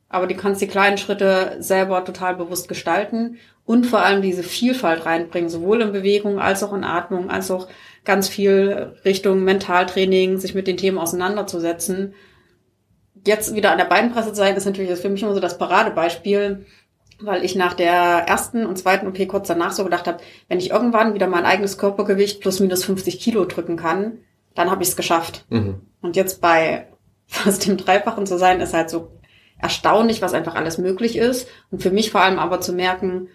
aber 0.09 0.27
du 0.27 0.35
kannst 0.35 0.61
die 0.61 0.67
kleinen 0.67 0.97
Schritte 0.97 1.55
selber 1.59 2.03
total 2.03 2.35
bewusst 2.35 2.67
gestalten 2.67 3.37
und 3.69 3.85
vor 3.85 4.01
allem 4.01 4.23
diese 4.23 4.41
Vielfalt 4.41 5.05
reinbringen, 5.05 5.47
sowohl 5.47 5.83
in 5.83 5.91
Bewegung 5.91 6.39
als 6.39 6.63
auch 6.63 6.73
in 6.73 6.83
Atmung, 6.83 7.29
als 7.29 7.51
auch 7.51 7.67
ganz 8.03 8.27
viel 8.27 8.95
Richtung 9.05 9.43
Mentaltraining, 9.43 10.39
sich 10.39 10.55
mit 10.55 10.65
den 10.65 10.75
Themen 10.75 10.97
auseinanderzusetzen. 10.97 12.15
Jetzt 13.27 13.53
wieder 13.53 13.71
an 13.71 13.77
der 13.77 13.85
Beinpresse 13.85 14.29
zu 14.29 14.37
sein, 14.37 14.55
ist 14.55 14.65
natürlich 14.65 14.89
für 14.99 15.09
mich 15.09 15.21
immer 15.21 15.35
so 15.35 15.39
das 15.39 15.59
Paradebeispiel, 15.59 16.65
weil 17.21 17.45
ich 17.45 17.53
nach 17.53 17.75
der 17.75 17.91
ersten 17.91 18.65
und 18.65 18.79
zweiten 18.79 19.05
OP 19.05 19.27
kurz 19.27 19.47
danach 19.47 19.73
so 19.73 19.83
gedacht 19.83 20.07
habe, 20.07 20.17
wenn 20.47 20.57
ich 20.57 20.71
irgendwann 20.71 21.13
wieder 21.13 21.27
mein 21.27 21.45
eigenes 21.45 21.77
Körpergewicht 21.77 22.41
plus 22.41 22.59
minus 22.59 22.83
50 22.85 23.19
Kilo 23.19 23.45
drücken 23.45 23.77
kann, 23.77 24.17
dann 24.55 24.71
habe 24.71 24.81
ich 24.81 24.89
es 24.89 24.95
geschafft. 24.95 25.45
Mhm. 25.49 25.81
Und 26.01 26.15
jetzt 26.15 26.41
bei 26.41 26.87
fast 27.27 27.67
dem 27.67 27.77
Dreifachen 27.77 28.25
zu 28.25 28.39
sein, 28.39 28.61
ist 28.61 28.73
halt 28.73 28.89
so 28.89 29.11
erstaunlich, 29.59 30.23
was 30.23 30.33
einfach 30.33 30.55
alles 30.55 30.79
möglich 30.79 31.17
ist. 31.17 31.47
Und 31.69 31.83
für 31.83 31.91
mich 31.91 32.09
vor 32.09 32.21
allem 32.21 32.39
aber 32.39 32.61
zu 32.61 32.73
merken, 32.73 33.27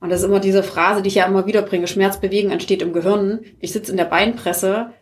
und 0.00 0.10
das 0.10 0.20
ist 0.20 0.26
immer 0.26 0.40
diese 0.40 0.62
Phrase, 0.62 1.02
die 1.02 1.08
ich 1.08 1.16
ja 1.16 1.26
immer 1.26 1.46
wieder 1.46 1.62
bringe, 1.62 1.88
Schmerzbewegen 1.88 2.50
entsteht 2.50 2.82
im 2.82 2.92
Gehirn. 2.92 3.40
Ich 3.58 3.72
sitze 3.72 3.90
in 3.90 3.96
der 3.96 4.04
Beinpresse 4.04 4.92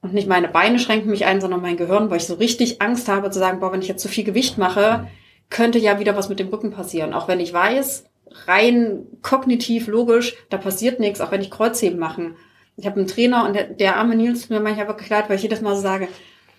und 0.00 0.14
nicht 0.14 0.28
meine 0.28 0.48
Beine 0.48 0.78
schränken 0.78 1.10
mich 1.10 1.26
ein, 1.26 1.40
sondern 1.40 1.60
mein 1.60 1.76
Gehirn, 1.76 2.08
weil 2.08 2.16
ich 2.16 2.26
so 2.26 2.34
richtig 2.34 2.80
Angst 2.80 3.08
habe 3.08 3.30
zu 3.30 3.38
sagen, 3.38 3.60
boah, 3.60 3.72
wenn 3.72 3.82
ich 3.82 3.88
jetzt 3.88 4.02
zu 4.02 4.08
viel 4.08 4.24
Gewicht 4.24 4.56
mache, 4.56 5.08
könnte 5.50 5.78
ja 5.78 5.98
wieder 6.00 6.16
was 6.16 6.30
mit 6.30 6.38
dem 6.38 6.48
Rücken 6.48 6.70
passieren. 6.70 7.12
Auch 7.12 7.28
wenn 7.28 7.40
ich 7.40 7.52
weiß, 7.52 8.04
rein 8.46 9.04
kognitiv, 9.20 9.88
logisch, 9.88 10.36
da 10.48 10.56
passiert 10.56 11.00
nichts, 11.00 11.20
auch 11.20 11.32
wenn 11.32 11.42
ich 11.42 11.50
Kreuzheben 11.50 11.98
mache. 11.98 12.34
Ich 12.76 12.86
habe 12.86 12.96
einen 12.96 13.08
Trainer 13.08 13.44
und 13.44 13.54
der, 13.54 13.64
der 13.64 13.96
arme 13.96 14.16
Nils 14.16 14.48
mir 14.48 14.60
manchmal 14.60 14.88
wirklich 14.88 15.10
leid, 15.10 15.28
weil 15.28 15.36
ich 15.36 15.42
jedes 15.42 15.60
Mal 15.60 15.74
so 15.74 15.82
sage, 15.82 16.08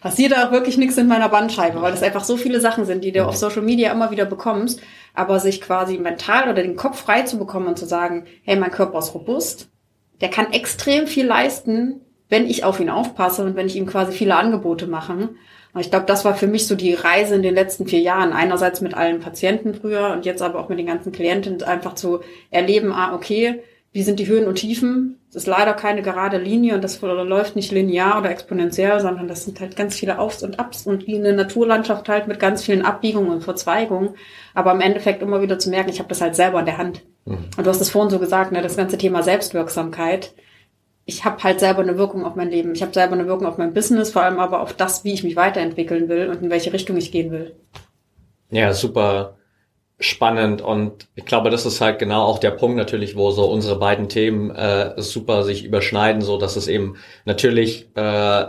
passiert 0.02 0.34
da 0.34 0.48
auch 0.48 0.52
wirklich 0.52 0.78
nichts 0.78 0.98
in 0.98 1.08
meiner 1.08 1.30
Bandscheibe, 1.30 1.82
weil 1.82 1.92
das 1.92 2.04
einfach 2.04 2.24
so 2.24 2.36
viele 2.36 2.60
Sachen 2.60 2.86
sind, 2.86 3.04
die 3.04 3.12
du 3.12 3.26
auf 3.26 3.38
Social 3.38 3.62
Media 3.62 3.92
immer 3.92 4.12
wieder 4.12 4.26
bekommst. 4.26 4.82
Aber 5.14 5.40
sich 5.40 5.62
quasi 5.62 5.98
mental 5.98 6.50
oder 6.50 6.64
den 6.64 6.76
Kopf 6.76 7.00
frei 7.00 7.22
zu 7.22 7.38
bekommen 7.38 7.68
und 7.68 7.80
zu 7.80 7.86
sagen, 7.86 8.26
hey, 8.44 8.58
mein 8.58 8.72
Körper 8.72 9.00
ist 9.00 9.14
robust, 9.14 9.70
der 10.22 10.30
kann 10.30 10.54
extrem 10.54 11.08
viel 11.08 11.26
leisten, 11.26 12.02
wenn 12.30 12.48
ich 12.48 12.64
auf 12.64 12.80
ihn 12.80 12.90
aufpasse 12.90 13.44
und 13.44 13.56
wenn 13.56 13.68
ich 13.68 13.76
ihm 13.76 13.86
quasi 13.86 14.14
viele 14.14 14.36
Angebote 14.36 14.88
mache. 14.88 15.30
Und 15.74 15.82
ich 15.82 15.90
glaube, 15.90 16.06
das 16.06 16.26
war 16.26 16.36
für 16.36 16.48
mich 16.48 16.68
so 16.68 16.76
die 16.76 16.94
Reise 16.94 17.36
in 17.36 17.44
den 17.44 17.56
letzten 17.56 17.88
vier 17.88 18.00
Jahren. 18.00 18.34
Einerseits 18.34 18.82
mit 18.82 18.94
allen 18.94 19.20
Patienten 19.20 19.74
früher 19.74 20.12
und 20.12 20.26
jetzt 20.26 20.42
aber 20.42 20.60
auch 20.60 20.70
mit 20.70 20.80
den 20.80 20.88
ganzen 20.88 21.12
Klienten 21.12 21.62
einfach 21.64 21.96
zu 21.96 22.22
erleben, 22.50 22.92
ah, 22.92 23.14
okay, 23.14 23.62
wie 23.94 24.04
sind 24.04 24.20
die 24.20 24.28
Höhen 24.28 24.48
und 24.48 24.56
Tiefen? 24.56 25.20
Es 25.30 25.36
ist 25.36 25.48
leider 25.48 25.74
keine 25.74 26.02
gerade 26.02 26.38
Linie 26.38 26.76
und 26.76 26.84
das 26.84 27.02
läuft 27.02 27.56
nicht 27.56 27.72
linear 27.72 28.20
oder 28.20 28.30
exponentiell, 28.30 29.00
sondern 29.02 29.28
das 29.28 29.44
sind 29.44 29.60
halt 29.60 29.76
ganz 29.76 29.96
viele 29.96 30.20
Aufs 30.20 30.44
und 30.44 30.60
Abs 30.60 30.88
und 30.88 31.08
wie 31.08 31.18
eine 31.18 31.34
Naturlandschaft 31.34 32.08
halt 32.08 32.28
mit 32.28 32.40
ganz 32.40 32.64
vielen 32.64 32.84
Abbiegungen 32.84 33.32
und 33.32 33.44
Verzweigungen. 33.44 34.12
Aber 34.54 34.72
im 34.72 34.82
Endeffekt 34.82 35.22
immer 35.22 35.42
wieder 35.42 35.60
zu 35.60 35.70
merken, 35.70 35.90
ich 35.90 36.00
habe 36.00 36.10
das 36.10 36.22
halt 36.22 36.36
selber 36.36 36.60
in 36.60 36.66
der 36.66 36.78
Hand. 36.78 37.02
Mhm. 37.26 37.50
Und 37.58 37.66
du 37.66 37.70
hast 37.70 37.82
es 37.82 37.90
vorhin 37.90 38.10
so 38.10 38.20
gesagt, 38.20 38.54
ne, 38.54 38.62
das 38.62 38.78
ganze 38.78 38.98
Thema 38.98 39.24
Selbstwirksamkeit. 39.24 40.34
Ich 41.06 41.26
habe 41.26 41.44
halt 41.44 41.60
selber 41.60 41.82
eine 41.82 41.98
Wirkung 41.98 42.26
auf 42.26 42.36
mein 42.36 42.50
Leben. 42.50 42.74
Ich 42.74 42.82
habe 42.82 42.94
selber 42.94 43.14
eine 43.14 43.28
Wirkung 43.28 43.48
auf 43.48 43.58
mein 43.58 43.74
Business, 43.74 44.12
vor 44.12 44.24
allem 44.24 44.40
aber 44.40 44.62
auf 44.62 44.74
das, 44.74 45.04
wie 45.04 45.14
ich 45.14 45.24
mich 45.24 45.36
weiterentwickeln 45.36 46.08
will 46.08 46.30
und 46.30 46.42
in 46.42 46.50
welche 46.50 46.72
Richtung 46.72 46.96
ich 46.96 47.12
gehen 47.12 47.32
will. 47.32 47.56
Ja, 48.52 48.74
super 48.74 49.36
spannend 50.02 50.62
und 50.62 51.08
ich 51.16 51.26
glaube, 51.26 51.50
das 51.50 51.66
ist 51.66 51.80
halt 51.80 52.00
genau 52.00 52.24
auch 52.24 52.40
der 52.40 52.52
Punkt 52.52 52.76
natürlich, 52.76 53.16
wo 53.16 53.32
so 53.32 53.46
unsere 53.46 53.80
beiden 53.80 54.10
Themen 54.10 54.50
äh, 54.52 55.02
super 55.02 55.44
sich 55.44 55.64
überschneiden, 55.64 56.22
so 56.22 56.38
dass 56.38 56.56
es 56.56 56.68
eben 56.68 56.98
natürlich 57.26 57.88
äh, 57.96 58.46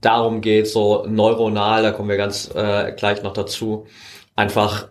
darum 0.00 0.40
geht, 0.40 0.66
so 0.66 1.06
neuronal, 1.06 1.82
da 1.82 1.92
kommen 1.92 2.08
wir 2.08 2.16
ganz 2.16 2.50
äh, 2.54 2.92
gleich 2.96 3.22
noch 3.22 3.34
dazu, 3.34 3.86
einfach 4.34 4.88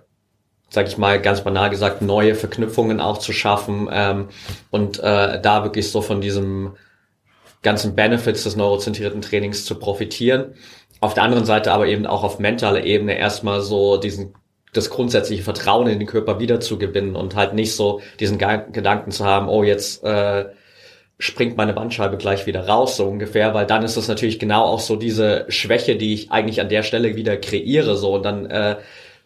sag 0.69 0.87
ich 0.87 0.97
mal, 0.97 1.21
ganz 1.21 1.41
banal 1.41 1.69
gesagt, 1.69 2.01
neue 2.01 2.33
Verknüpfungen 2.33 2.99
auch 2.99 3.19
zu 3.19 3.31
schaffen 3.31 3.89
ähm, 3.91 4.29
und 4.71 4.97
äh, 4.99 5.39
da 5.39 5.63
wirklich 5.63 5.91
so 5.91 6.01
von 6.01 6.19
diesem 6.19 6.75
ganzen 7.61 7.95
Benefits 7.95 8.43
des 8.43 8.55
neurozentrierten 8.55 9.21
Trainings 9.21 9.65
zu 9.65 9.77
profitieren. 9.77 10.55
Auf 10.99 11.13
der 11.13 11.23
anderen 11.23 11.45
Seite 11.45 11.71
aber 11.73 11.85
eben 11.85 12.07
auch 12.07 12.23
auf 12.23 12.39
mentaler 12.39 12.83
Ebene 12.83 13.15
erstmal 13.17 13.61
so 13.61 13.97
diesen 13.97 14.33
das 14.73 14.89
grundsätzliche 14.89 15.43
Vertrauen 15.43 15.87
in 15.87 15.99
den 15.99 16.07
Körper 16.07 16.39
wiederzugewinnen 16.39 17.15
und 17.15 17.35
halt 17.35 17.53
nicht 17.53 17.75
so 17.75 18.01
diesen 18.19 18.37
Gedanken 18.37 19.11
zu 19.11 19.23
haben, 19.23 19.47
oh, 19.47 19.63
jetzt 19.63 20.03
äh, 20.03 20.45
springt 21.19 21.55
meine 21.55 21.73
Bandscheibe 21.73 22.17
gleich 22.17 22.45
wieder 22.47 22.67
raus, 22.67 22.97
so 22.97 23.05
ungefähr, 23.05 23.53
weil 23.53 23.65
dann 23.65 23.83
ist 23.83 23.97
das 23.97 24.07
natürlich 24.07 24.39
genau 24.39 24.63
auch 24.63 24.79
so 24.79 24.95
diese 24.95 25.45
Schwäche, 25.47 25.95
die 25.95 26.13
ich 26.13 26.31
eigentlich 26.31 26.59
an 26.59 26.69
der 26.69 26.83
Stelle 26.83 27.15
wieder 27.15 27.37
kreiere, 27.37 27.95
so 27.95 28.15
und 28.15 28.23
dann 28.23 28.45
äh, 28.47 28.77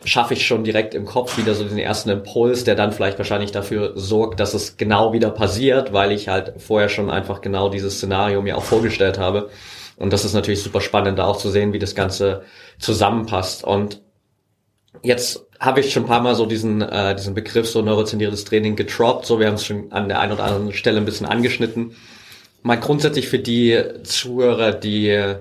schaffe 0.06 0.34
ich 0.34 0.46
schon 0.46 0.64
direkt 0.64 0.94
im 0.94 1.06
Kopf 1.06 1.38
wieder 1.38 1.56
so 1.56 1.64
den 1.64 1.80
ersten 1.80 2.10
Impuls, 2.10 2.64
der 2.64 2.76
dann 2.76 2.92
vielleicht 2.92 3.18
wahrscheinlich 3.18 3.52
dafür 3.52 3.94
sorgt, 3.96 4.40
dass 4.40 4.54
es 4.54 4.78
genau 4.78 5.14
wieder 5.14 5.32
passiert, 5.32 5.92
weil 5.92 6.12
ich 6.12 6.28
halt 6.28 6.54
vorher 6.58 6.90
schon 6.90 7.10
einfach 7.10 7.42
genau 7.42 7.70
dieses 7.70 7.98
Szenario 7.98 8.42
mir 8.42 8.58
auch 8.58 8.64
vorgestellt 8.64 9.18
habe. 9.18 9.50
Und 9.96 10.14
das 10.14 10.24
ist 10.24 10.34
natürlich 10.34 10.62
super 10.62 10.82
spannend, 10.82 11.18
da 11.18 11.26
auch 11.26 11.38
zu 11.38 11.50
sehen, 11.50 11.74
wie 11.74 11.80
das 11.80 11.96
Ganze 11.96 12.44
zusammenpasst. 12.78 13.64
Und 13.64 14.02
Jetzt 15.08 15.48
habe 15.58 15.80
ich 15.80 15.94
schon 15.94 16.04
ein 16.04 16.08
paar 16.08 16.20
Mal 16.22 16.36
so 16.36 16.46
diesen, 16.46 16.82
äh, 16.82 17.16
diesen 17.16 17.34
Begriff 17.34 17.70
so 17.70 17.82
neurozentriertes 17.82 18.44
Training 18.44 18.76
getroppt. 18.76 19.26
So, 19.26 19.40
wir 19.40 19.48
haben 19.48 19.54
es 19.54 19.66
schon 19.66 19.90
an 19.94 20.10
der 20.10 20.20
einen 20.20 20.34
oder 20.34 20.44
anderen 20.44 20.74
Stelle 20.74 20.98
ein 20.98 21.06
bisschen 21.06 21.26
angeschnitten. 21.26 21.96
Mal 22.62 22.76
grundsätzlich 22.76 23.30
für 23.30 23.40
die 23.40 23.82
Zuhörer, 24.04 24.74
die 24.74 25.36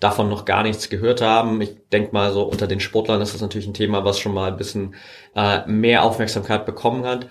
davon 0.00 0.30
noch 0.30 0.46
gar 0.46 0.62
nichts 0.62 0.88
gehört 0.88 1.20
haben. 1.20 1.60
Ich 1.60 1.76
denke 1.92 2.14
mal, 2.14 2.32
so 2.32 2.44
unter 2.44 2.66
den 2.66 2.80
Sportlern 2.80 3.20
ist 3.20 3.34
das 3.34 3.42
natürlich 3.42 3.66
ein 3.66 3.74
Thema, 3.74 4.06
was 4.06 4.18
schon 4.18 4.32
mal 4.32 4.50
ein 4.50 4.56
bisschen 4.56 4.94
äh, 5.34 5.66
mehr 5.66 6.02
Aufmerksamkeit 6.02 6.64
bekommen 6.64 7.04
hat. 7.04 7.28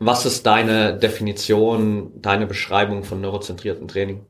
Was 0.00 0.26
ist 0.26 0.44
deine 0.44 0.98
Definition, 0.98 2.20
deine 2.20 2.48
Beschreibung 2.48 3.04
von 3.04 3.20
neurozentriertem 3.20 3.86
Training? 3.86 4.26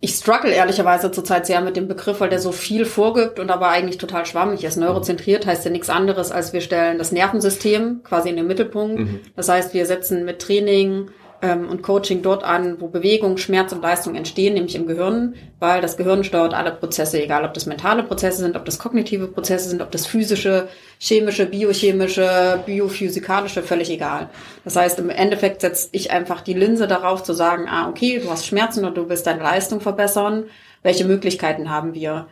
Ich 0.00 0.12
struggle 0.12 0.52
ehrlicherweise 0.52 1.10
zurzeit 1.10 1.46
sehr 1.46 1.60
mit 1.60 1.76
dem 1.76 1.88
Begriff, 1.88 2.20
weil 2.20 2.28
der 2.30 2.38
so 2.38 2.52
viel 2.52 2.84
vorgibt 2.84 3.40
und 3.40 3.50
aber 3.50 3.68
eigentlich 3.68 3.98
total 3.98 4.26
schwammig 4.26 4.62
ist. 4.62 4.76
Neurozentriert 4.76 5.44
heißt 5.44 5.64
ja 5.64 5.72
nichts 5.72 5.90
anderes, 5.90 6.30
als 6.30 6.52
wir 6.52 6.60
stellen 6.60 6.98
das 6.98 7.10
Nervensystem 7.10 8.02
quasi 8.04 8.28
in 8.28 8.36
den 8.36 8.46
Mittelpunkt. 8.46 9.00
Mhm. 9.00 9.20
Das 9.34 9.48
heißt, 9.48 9.74
wir 9.74 9.86
setzen 9.86 10.24
mit 10.24 10.38
Training, 10.38 11.10
ähm, 11.42 11.68
und 11.68 11.82
Coaching 11.82 12.22
dort 12.22 12.44
an, 12.44 12.80
wo 12.80 12.88
Bewegung, 12.88 13.36
Schmerz 13.36 13.72
und 13.72 13.82
Leistung 13.82 14.14
entstehen, 14.14 14.54
nämlich 14.54 14.74
im 14.74 14.86
Gehirn, 14.86 15.34
weil 15.58 15.80
das 15.80 15.96
Gehirn 15.96 16.24
steuert 16.24 16.54
alle 16.54 16.72
Prozesse, 16.72 17.22
egal 17.22 17.44
ob 17.44 17.54
das 17.54 17.66
mentale 17.66 18.02
Prozesse 18.02 18.38
sind, 18.38 18.56
ob 18.56 18.64
das 18.64 18.78
kognitive 18.78 19.28
Prozesse 19.28 19.68
sind, 19.68 19.82
ob 19.82 19.90
das 19.90 20.06
physische, 20.06 20.68
chemische, 20.98 21.46
biochemische, 21.46 22.62
biophysikalische, 22.66 23.62
völlig 23.62 23.90
egal. 23.90 24.28
Das 24.64 24.76
heißt, 24.76 24.98
im 24.98 25.10
Endeffekt 25.10 25.60
setze 25.60 25.88
ich 25.92 26.10
einfach 26.10 26.40
die 26.40 26.54
Linse 26.54 26.88
darauf 26.88 27.22
zu 27.22 27.32
sagen, 27.32 27.66
ah, 27.68 27.88
okay, 27.88 28.20
du 28.22 28.30
hast 28.30 28.46
Schmerzen 28.46 28.84
und 28.84 28.96
du 28.96 29.08
willst 29.08 29.26
deine 29.26 29.42
Leistung 29.42 29.80
verbessern. 29.80 30.44
Welche 30.82 31.04
Möglichkeiten 31.04 31.70
haben 31.70 31.94
wir? 31.94 32.26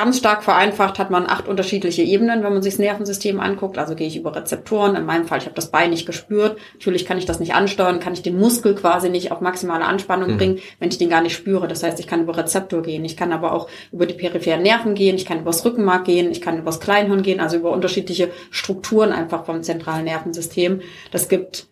Ganz 0.00 0.16
stark 0.16 0.42
vereinfacht 0.42 0.98
hat 0.98 1.10
man 1.10 1.26
acht 1.26 1.46
unterschiedliche 1.46 2.00
Ebenen, 2.00 2.42
wenn 2.42 2.54
man 2.54 2.62
sich 2.62 2.72
das 2.72 2.78
Nervensystem 2.78 3.38
anguckt. 3.38 3.76
Also 3.76 3.94
gehe 3.94 4.06
ich 4.06 4.16
über 4.16 4.34
Rezeptoren. 4.34 4.96
In 4.96 5.04
meinem 5.04 5.26
Fall, 5.26 5.36
ich 5.36 5.44
habe 5.44 5.54
das 5.54 5.70
Bein 5.70 5.90
nicht 5.90 6.06
gespürt. 6.06 6.58
Natürlich 6.72 7.04
kann 7.04 7.18
ich 7.18 7.26
das 7.26 7.38
nicht 7.38 7.52
ansteuern, 7.52 8.00
kann 8.00 8.14
ich 8.14 8.22
den 8.22 8.38
Muskel 8.38 8.74
quasi 8.74 9.10
nicht 9.10 9.30
auf 9.30 9.42
maximale 9.42 9.84
Anspannung 9.84 10.30
mhm. 10.30 10.36
bringen, 10.38 10.58
wenn 10.78 10.88
ich 10.88 10.96
den 10.96 11.10
gar 11.10 11.20
nicht 11.20 11.34
spüre. 11.34 11.68
Das 11.68 11.82
heißt, 11.82 12.00
ich 12.00 12.06
kann 12.06 12.22
über 12.22 12.34
Rezeptor 12.34 12.80
gehen. 12.80 13.04
Ich 13.04 13.14
kann 13.14 13.30
aber 13.30 13.52
auch 13.52 13.68
über 13.92 14.06
die 14.06 14.14
peripheren 14.14 14.62
Nerven 14.62 14.94
gehen. 14.94 15.16
Ich 15.16 15.26
kann 15.26 15.40
übers 15.40 15.66
Rückenmark 15.66 16.06
gehen. 16.06 16.30
Ich 16.30 16.40
kann 16.40 16.58
übers 16.58 16.80
Kleinhirn 16.80 17.20
gehen. 17.20 17.38
Also 17.38 17.58
über 17.58 17.70
unterschiedliche 17.70 18.30
Strukturen 18.50 19.12
einfach 19.12 19.44
vom 19.44 19.62
zentralen 19.62 20.06
Nervensystem. 20.06 20.80
Das 21.10 21.28
gibt 21.28 21.66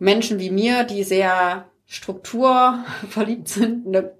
Menschen 0.00 0.40
wie 0.40 0.50
mir, 0.50 0.82
die 0.82 1.04
sehr 1.04 1.66
strukturverliebt 1.86 3.46
sind, 3.46 3.86
eine 3.86 4.14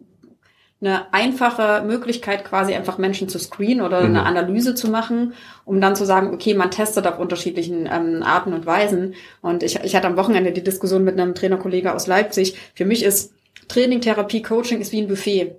eine 0.82 1.12
einfache 1.12 1.84
Möglichkeit, 1.86 2.44
quasi 2.44 2.74
einfach 2.74 2.98
Menschen 2.98 3.28
zu 3.28 3.38
screenen 3.38 3.84
oder 3.84 3.98
eine 3.98 4.20
mhm. 4.20 4.26
Analyse 4.26 4.74
zu 4.74 4.90
machen, 4.90 5.34
um 5.64 5.80
dann 5.80 5.94
zu 5.94 6.04
sagen, 6.04 6.34
okay, 6.34 6.54
man 6.54 6.72
testet 6.72 7.06
auf 7.06 7.20
unterschiedlichen 7.20 7.88
ähm, 7.90 8.22
Arten 8.24 8.52
und 8.52 8.66
Weisen. 8.66 9.14
Und 9.42 9.62
ich, 9.62 9.78
ich 9.84 9.94
hatte 9.94 10.08
am 10.08 10.16
Wochenende 10.16 10.50
die 10.50 10.64
Diskussion 10.64 11.04
mit 11.04 11.18
einem 11.18 11.36
Trainerkollege 11.36 11.94
aus 11.94 12.08
Leipzig. 12.08 12.58
Für 12.74 12.84
mich 12.84 13.04
ist 13.04 13.32
Training, 13.68 14.00
Therapie, 14.00 14.42
Coaching 14.42 14.80
ist 14.80 14.90
wie 14.90 15.00
ein 15.00 15.08
Buffet. 15.08 15.54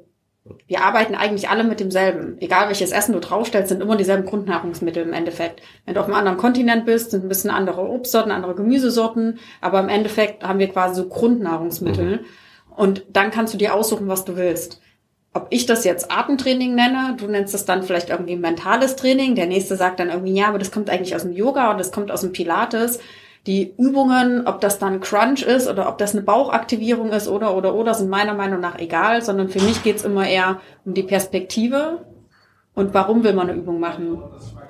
Wir 0.67 0.83
arbeiten 0.83 1.15
eigentlich 1.15 1.47
alle 1.47 1.63
mit 1.63 1.79
demselben. 1.79 2.35
Egal 2.41 2.67
welches 2.67 2.91
Essen 2.91 3.13
du 3.13 3.21
draufstellst, 3.21 3.69
sind 3.69 3.81
immer 3.81 3.95
dieselben 3.95 4.25
Grundnahrungsmittel 4.25 5.03
im 5.03 5.13
Endeffekt. 5.13 5.61
Wenn 5.85 5.93
du 5.93 6.01
auf 6.01 6.07
einem 6.07 6.15
anderen 6.15 6.37
Kontinent 6.37 6.85
bist, 6.85 7.11
sind 7.11 7.23
ein 7.23 7.29
bisschen 7.29 7.49
andere 7.49 7.87
Obstsorten, 7.87 8.29
andere 8.29 8.55
Gemüsesorten, 8.55 9.39
aber 9.61 9.79
im 9.79 9.87
Endeffekt 9.87 10.43
haben 10.43 10.59
wir 10.59 10.67
quasi 10.67 10.95
so 11.01 11.07
Grundnahrungsmittel. 11.07 12.05
Mhm. 12.05 12.19
Und 12.75 13.05
dann 13.13 13.31
kannst 13.31 13.53
du 13.53 13.57
dir 13.57 13.73
aussuchen, 13.73 14.09
was 14.09 14.25
du 14.25 14.35
willst 14.35 14.82
ob 15.33 15.47
ich 15.49 15.65
das 15.65 15.83
jetzt 15.83 16.11
Atemtraining 16.11 16.75
nenne, 16.75 17.15
du 17.17 17.27
nennst 17.27 17.53
das 17.53 17.65
dann 17.65 17.83
vielleicht 17.83 18.09
irgendwie 18.09 18.35
mentales 18.35 18.95
Training, 18.95 19.35
der 19.35 19.47
nächste 19.47 19.75
sagt 19.75 19.99
dann 19.99 20.09
irgendwie, 20.09 20.35
ja, 20.35 20.47
aber 20.47 20.59
das 20.59 20.71
kommt 20.71 20.89
eigentlich 20.89 21.15
aus 21.15 21.23
dem 21.23 21.33
Yoga 21.33 21.69
oder 21.69 21.79
das 21.79 21.91
kommt 21.91 22.11
aus 22.11 22.21
dem 22.21 22.31
Pilates. 22.31 22.99
Die 23.47 23.73
Übungen, 23.77 24.47
ob 24.47 24.61
das 24.61 24.79
dann 24.79 25.01
Crunch 25.01 25.41
ist 25.41 25.67
oder 25.67 25.89
ob 25.89 25.97
das 25.97 26.13
eine 26.13 26.21
Bauchaktivierung 26.21 27.11
ist 27.11 27.27
oder 27.27 27.57
oder 27.57 27.75
oder, 27.75 27.93
sind 27.93 28.09
meiner 28.09 28.35
Meinung 28.35 28.61
nach 28.61 28.79
egal, 28.79 29.21
sondern 29.21 29.49
für 29.49 29.59
mich 29.61 29.83
geht's 29.83 30.05
immer 30.05 30.25
eher 30.25 30.61
um 30.85 30.93
die 30.93 31.03
Perspektive 31.03 32.05
und 32.73 32.93
warum 32.93 33.23
will 33.23 33.33
man 33.33 33.49
eine 33.49 33.59
Übung 33.59 33.79
machen. 33.79 34.23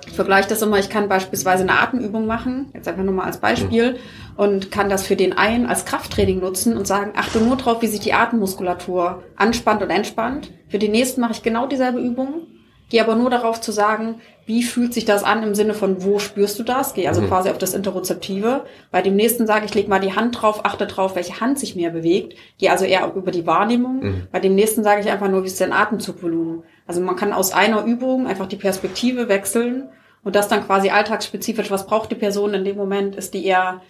Ich 0.06 0.12
vergleiche 0.12 0.48
das 0.48 0.62
immer, 0.62 0.78
ich 0.78 0.90
kann 0.90 1.08
beispielsweise 1.08 1.62
eine 1.62 1.78
Atemübung 1.80 2.26
machen, 2.26 2.70
jetzt 2.74 2.88
einfach 2.88 3.02
nur 3.02 3.14
mal 3.14 3.24
als 3.24 3.38
Beispiel, 3.38 3.96
und 4.36 4.70
kann 4.70 4.88
das 4.88 5.06
für 5.06 5.16
den 5.16 5.32
einen 5.32 5.66
als 5.66 5.84
Krafttraining 5.84 6.40
nutzen 6.40 6.76
und 6.76 6.86
sagen, 6.86 7.12
achte 7.16 7.38
nur 7.38 7.56
drauf, 7.56 7.82
wie 7.82 7.86
sich 7.86 8.00
die 8.00 8.12
Atemmuskulatur 8.12 9.22
anspannt 9.36 9.82
und 9.82 9.90
entspannt. 9.90 10.50
Für 10.68 10.78
den 10.78 10.92
nächsten 10.92 11.20
mache 11.20 11.32
ich 11.32 11.42
genau 11.42 11.66
dieselbe 11.66 12.00
Übung, 12.00 12.46
gehe 12.90 13.02
aber 13.02 13.14
nur 13.14 13.30
darauf 13.30 13.60
zu 13.60 13.72
sagen, 13.72 14.20
wie 14.46 14.62
fühlt 14.62 14.92
sich 14.92 15.04
das 15.04 15.24
an 15.24 15.42
im 15.42 15.54
Sinne 15.54 15.72
von, 15.72 16.04
wo 16.04 16.18
spürst 16.18 16.58
du 16.58 16.64
das? 16.64 16.94
Gehe 16.94 17.08
also 17.08 17.22
mhm. 17.22 17.28
quasi 17.28 17.48
auf 17.48 17.58
das 17.58 17.72
Interozeptive. 17.72 18.64
Bei 18.90 19.00
dem 19.00 19.16
nächsten 19.16 19.46
sage 19.46 19.64
ich, 19.64 19.74
leg 19.74 19.88
mal 19.88 20.00
die 20.00 20.14
Hand 20.14 20.40
drauf, 20.40 20.64
achte 20.64 20.86
drauf, 20.86 21.16
welche 21.16 21.40
Hand 21.40 21.58
sich 21.58 21.76
mehr 21.76 21.90
bewegt. 21.90 22.34
Gehe 22.58 22.70
also 22.70 22.84
eher 22.84 23.10
über 23.14 23.30
die 23.30 23.46
Wahrnehmung. 23.46 24.00
Mhm. 24.00 24.26
Bei 24.30 24.40
dem 24.40 24.54
nächsten 24.54 24.82
sage 24.82 25.00
ich 25.00 25.10
einfach 25.10 25.28
nur, 25.28 25.42
wie 25.44 25.48
ist 25.48 25.60
dein 25.60 25.72
Atemzugvolumen? 25.72 26.62
Also 26.86 27.00
man 27.00 27.16
kann 27.16 27.32
aus 27.32 27.52
einer 27.52 27.84
Übung 27.84 28.26
einfach 28.26 28.46
die 28.46 28.56
Perspektive 28.56 29.28
wechseln 29.28 29.88
und 30.22 30.36
das 30.36 30.48
dann 30.48 30.66
quasi 30.66 30.90
alltagsspezifisch, 30.90 31.70
was 31.70 31.86
braucht 31.86 32.10
die 32.10 32.16
Person 32.16 32.52
in 32.54 32.64
dem 32.64 32.76
Moment? 32.76 33.16
Ist 33.16 33.32
die 33.32 33.46
eher 33.46 33.80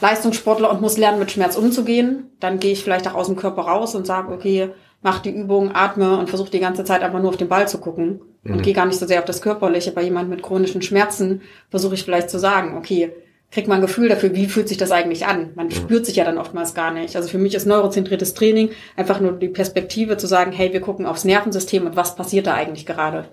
Leistungssportler 0.00 0.70
und 0.70 0.80
muss 0.80 0.96
lernen, 0.96 1.18
mit 1.18 1.30
Schmerz 1.30 1.56
umzugehen? 1.56 2.30
Dann 2.40 2.58
gehe 2.58 2.72
ich 2.72 2.82
vielleicht 2.82 3.06
auch 3.08 3.14
aus 3.14 3.26
dem 3.26 3.36
Körper 3.36 3.62
raus 3.62 3.94
und 3.94 4.06
sage, 4.06 4.32
okay, 4.32 4.70
mach 5.02 5.20
die 5.20 5.30
Übung, 5.30 5.74
atme 5.74 6.18
und 6.18 6.28
versuche 6.28 6.50
die 6.50 6.60
ganze 6.60 6.84
Zeit 6.84 7.02
einfach 7.02 7.20
nur 7.20 7.30
auf 7.30 7.36
den 7.36 7.48
Ball 7.48 7.68
zu 7.68 7.78
gucken 7.78 8.20
mhm. 8.42 8.54
und 8.54 8.62
gehe 8.62 8.74
gar 8.74 8.86
nicht 8.86 8.98
so 8.98 9.06
sehr 9.06 9.20
auf 9.20 9.24
das 9.24 9.42
Körperliche. 9.42 9.92
Bei 9.92 10.02
jemand 10.02 10.28
mit 10.28 10.42
chronischen 10.42 10.82
Schmerzen 10.82 11.42
versuche 11.70 11.94
ich 11.94 12.02
vielleicht 12.02 12.30
zu 12.30 12.38
sagen, 12.38 12.76
okay, 12.76 13.12
kriegt 13.50 13.68
man 13.68 13.78
ein 13.78 13.86
Gefühl 13.86 14.08
dafür, 14.08 14.34
wie 14.34 14.46
fühlt 14.46 14.68
sich 14.68 14.76
das 14.76 14.90
eigentlich 14.90 15.26
an. 15.26 15.50
Man 15.54 15.68
mhm. 15.68 15.72
spürt 15.72 16.06
sich 16.06 16.16
ja 16.16 16.24
dann 16.24 16.38
oftmals 16.38 16.74
gar 16.74 16.92
nicht. 16.92 17.16
Also 17.16 17.28
für 17.28 17.38
mich 17.38 17.54
ist 17.54 17.66
neurozentriertes 17.66 18.34
Training 18.34 18.70
einfach 18.96 19.20
nur 19.20 19.32
die 19.32 19.48
Perspektive 19.48 20.16
zu 20.16 20.26
sagen, 20.26 20.52
hey, 20.52 20.72
wir 20.72 20.80
gucken 20.80 21.06
aufs 21.06 21.24
Nervensystem 21.24 21.86
und 21.86 21.96
was 21.96 22.16
passiert 22.16 22.46
da 22.46 22.54
eigentlich 22.54 22.84
gerade. 22.84 23.26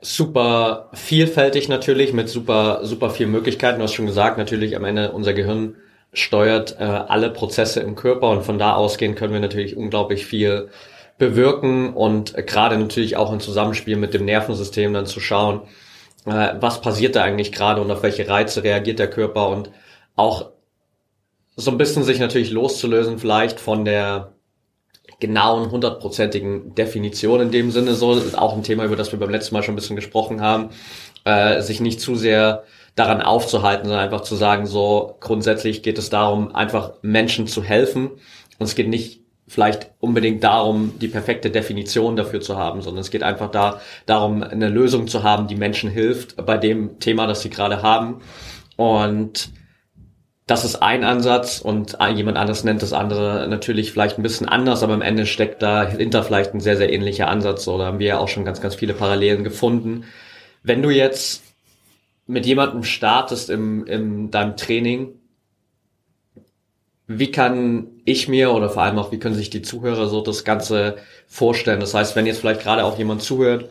Super 0.00 0.90
vielfältig 0.92 1.70
natürlich, 1.70 2.12
mit 2.12 2.28
super, 2.28 2.80
super 2.82 3.08
viel 3.08 3.26
Möglichkeiten. 3.26 3.78
Du 3.78 3.84
hast 3.84 3.94
schon 3.94 4.06
gesagt, 4.06 4.36
natürlich 4.36 4.76
am 4.76 4.84
Ende 4.84 5.12
unser 5.12 5.32
Gehirn 5.32 5.76
steuert 6.14 6.76
äh, 6.78 6.84
alle 6.84 7.30
Prozesse 7.30 7.80
im 7.80 7.94
Körper 7.94 8.30
und 8.30 8.42
von 8.44 8.58
da 8.58 8.74
ausgehend 8.74 9.16
können 9.16 9.32
wir 9.32 9.40
natürlich 9.40 9.76
unglaublich 9.76 10.26
viel 10.26 10.70
bewirken 11.18 11.92
und 11.92 12.36
äh, 12.36 12.42
gerade 12.42 12.78
natürlich 12.78 13.16
auch 13.16 13.32
im 13.32 13.40
Zusammenspiel 13.40 13.96
mit 13.96 14.14
dem 14.14 14.24
Nervensystem 14.24 14.92
dann 14.92 15.06
zu 15.06 15.20
schauen, 15.20 15.62
äh, 16.26 16.54
was 16.60 16.80
passiert 16.80 17.16
da 17.16 17.22
eigentlich 17.22 17.52
gerade 17.52 17.80
und 17.80 17.90
auf 17.90 18.02
welche 18.02 18.28
Reize 18.28 18.64
reagiert 18.64 18.98
der 18.98 19.10
Körper 19.10 19.48
und 19.48 19.70
auch 20.16 20.50
so 21.56 21.70
ein 21.70 21.78
bisschen 21.78 22.02
sich 22.02 22.18
natürlich 22.18 22.50
loszulösen 22.50 23.18
vielleicht 23.18 23.60
von 23.60 23.84
der 23.84 24.32
genauen, 25.20 25.70
hundertprozentigen 25.70 26.74
Definition 26.74 27.40
in 27.40 27.50
dem 27.50 27.70
Sinne. 27.70 27.94
So, 27.94 28.14
das 28.14 28.24
ist 28.24 28.36
auch 28.36 28.54
ein 28.54 28.62
Thema, 28.62 28.84
über 28.84 28.96
das 28.96 29.12
wir 29.12 29.18
beim 29.18 29.30
letzten 29.30 29.54
Mal 29.54 29.62
schon 29.62 29.74
ein 29.74 29.76
bisschen 29.76 29.96
gesprochen 29.96 30.40
haben, 30.40 30.70
äh, 31.24 31.60
sich 31.60 31.80
nicht 31.80 32.00
zu 32.00 32.16
sehr 32.16 32.64
daran 32.94 33.20
aufzuhalten, 33.20 33.86
sondern 33.86 34.04
einfach 34.04 34.22
zu 34.22 34.36
sagen, 34.36 34.66
so 34.66 35.16
grundsätzlich 35.20 35.82
geht 35.82 35.98
es 35.98 36.10
darum, 36.10 36.54
einfach 36.54 36.92
Menschen 37.02 37.46
zu 37.46 37.62
helfen 37.62 38.10
und 38.58 38.66
es 38.66 38.74
geht 38.74 38.88
nicht 38.88 39.24
vielleicht 39.46 39.90
unbedingt 40.00 40.42
darum, 40.42 40.94
die 40.98 41.08
perfekte 41.08 41.50
Definition 41.50 42.16
dafür 42.16 42.40
zu 42.40 42.56
haben, 42.56 42.80
sondern 42.82 43.02
es 43.02 43.10
geht 43.10 43.22
einfach 43.22 43.50
da 43.50 43.80
darum, 44.06 44.42
eine 44.42 44.68
Lösung 44.68 45.06
zu 45.06 45.22
haben, 45.22 45.48
die 45.48 45.56
Menschen 45.56 45.90
hilft 45.90 46.44
bei 46.46 46.56
dem 46.56 46.98
Thema, 46.98 47.26
das 47.26 47.42
sie 47.42 47.50
gerade 47.50 47.82
haben. 47.82 48.22
Und 48.76 49.50
das 50.46 50.64
ist 50.64 50.76
ein 50.76 51.04
Ansatz 51.04 51.60
und 51.60 51.96
jemand 52.14 52.36
anderes 52.36 52.64
nennt 52.64 52.82
das 52.82 52.92
andere 52.92 53.46
natürlich 53.48 53.92
vielleicht 53.92 54.18
ein 54.18 54.22
bisschen 54.22 54.48
anders, 54.48 54.82
aber 54.82 54.94
am 54.94 55.02
Ende 55.02 55.26
steckt 55.26 55.62
dahinter 55.62 56.22
vielleicht 56.22 56.54
ein 56.54 56.60
sehr, 56.60 56.76
sehr 56.76 56.92
ähnlicher 56.92 57.28
Ansatz. 57.28 57.66
Oder 57.68 57.86
haben 57.86 57.98
wir 57.98 58.06
ja 58.06 58.18
auch 58.18 58.28
schon 58.28 58.44
ganz, 58.44 58.60
ganz 58.60 58.74
viele 58.74 58.94
Parallelen 58.94 59.44
gefunden. 59.44 60.04
Wenn 60.62 60.82
du 60.82 60.90
jetzt 60.90 61.43
mit 62.26 62.46
jemandem 62.46 62.84
startest 62.84 63.50
im, 63.50 63.86
in 63.86 64.30
deinem 64.30 64.56
Training, 64.56 65.20
wie 67.06 67.30
kann 67.30 67.88
ich 68.04 68.28
mir 68.28 68.52
oder 68.52 68.70
vor 68.70 68.82
allem 68.82 68.98
auch, 68.98 69.12
wie 69.12 69.18
können 69.18 69.34
sich 69.34 69.50
die 69.50 69.62
Zuhörer 69.62 70.08
so 70.08 70.22
das 70.22 70.44
Ganze 70.44 70.96
vorstellen? 71.26 71.80
Das 71.80 71.92
heißt, 71.92 72.16
wenn 72.16 72.26
jetzt 72.26 72.40
vielleicht 72.40 72.62
gerade 72.62 72.84
auch 72.84 72.96
jemand 72.96 73.22
zuhört, 73.22 73.70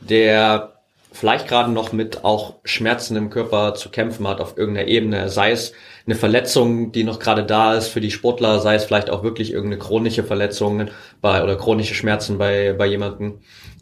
der 0.00 0.80
vielleicht 1.12 1.48
gerade 1.48 1.70
noch 1.70 1.92
mit 1.92 2.24
auch 2.24 2.56
Schmerzen 2.64 3.16
im 3.16 3.28
Körper 3.28 3.74
zu 3.74 3.90
kämpfen 3.90 4.26
hat 4.26 4.40
auf 4.40 4.56
irgendeiner 4.56 4.88
Ebene, 4.88 5.28
sei 5.28 5.50
es 5.50 5.72
eine 6.06 6.14
Verletzung, 6.14 6.92
die 6.92 7.04
noch 7.04 7.18
gerade 7.18 7.44
da 7.44 7.74
ist 7.74 7.88
für 7.88 8.00
die 8.00 8.10
Sportler, 8.10 8.60
sei 8.60 8.76
es 8.76 8.84
vielleicht 8.84 9.10
auch 9.10 9.22
wirklich 9.22 9.52
irgendeine 9.52 9.82
chronische 9.82 10.24
Verletzung 10.24 10.88
bei 11.20 11.42
oder 11.42 11.56
chronische 11.56 11.94
Schmerzen 11.94 12.38
bei, 12.38 12.72
bei 12.72 12.86
jemandem. 12.86 13.40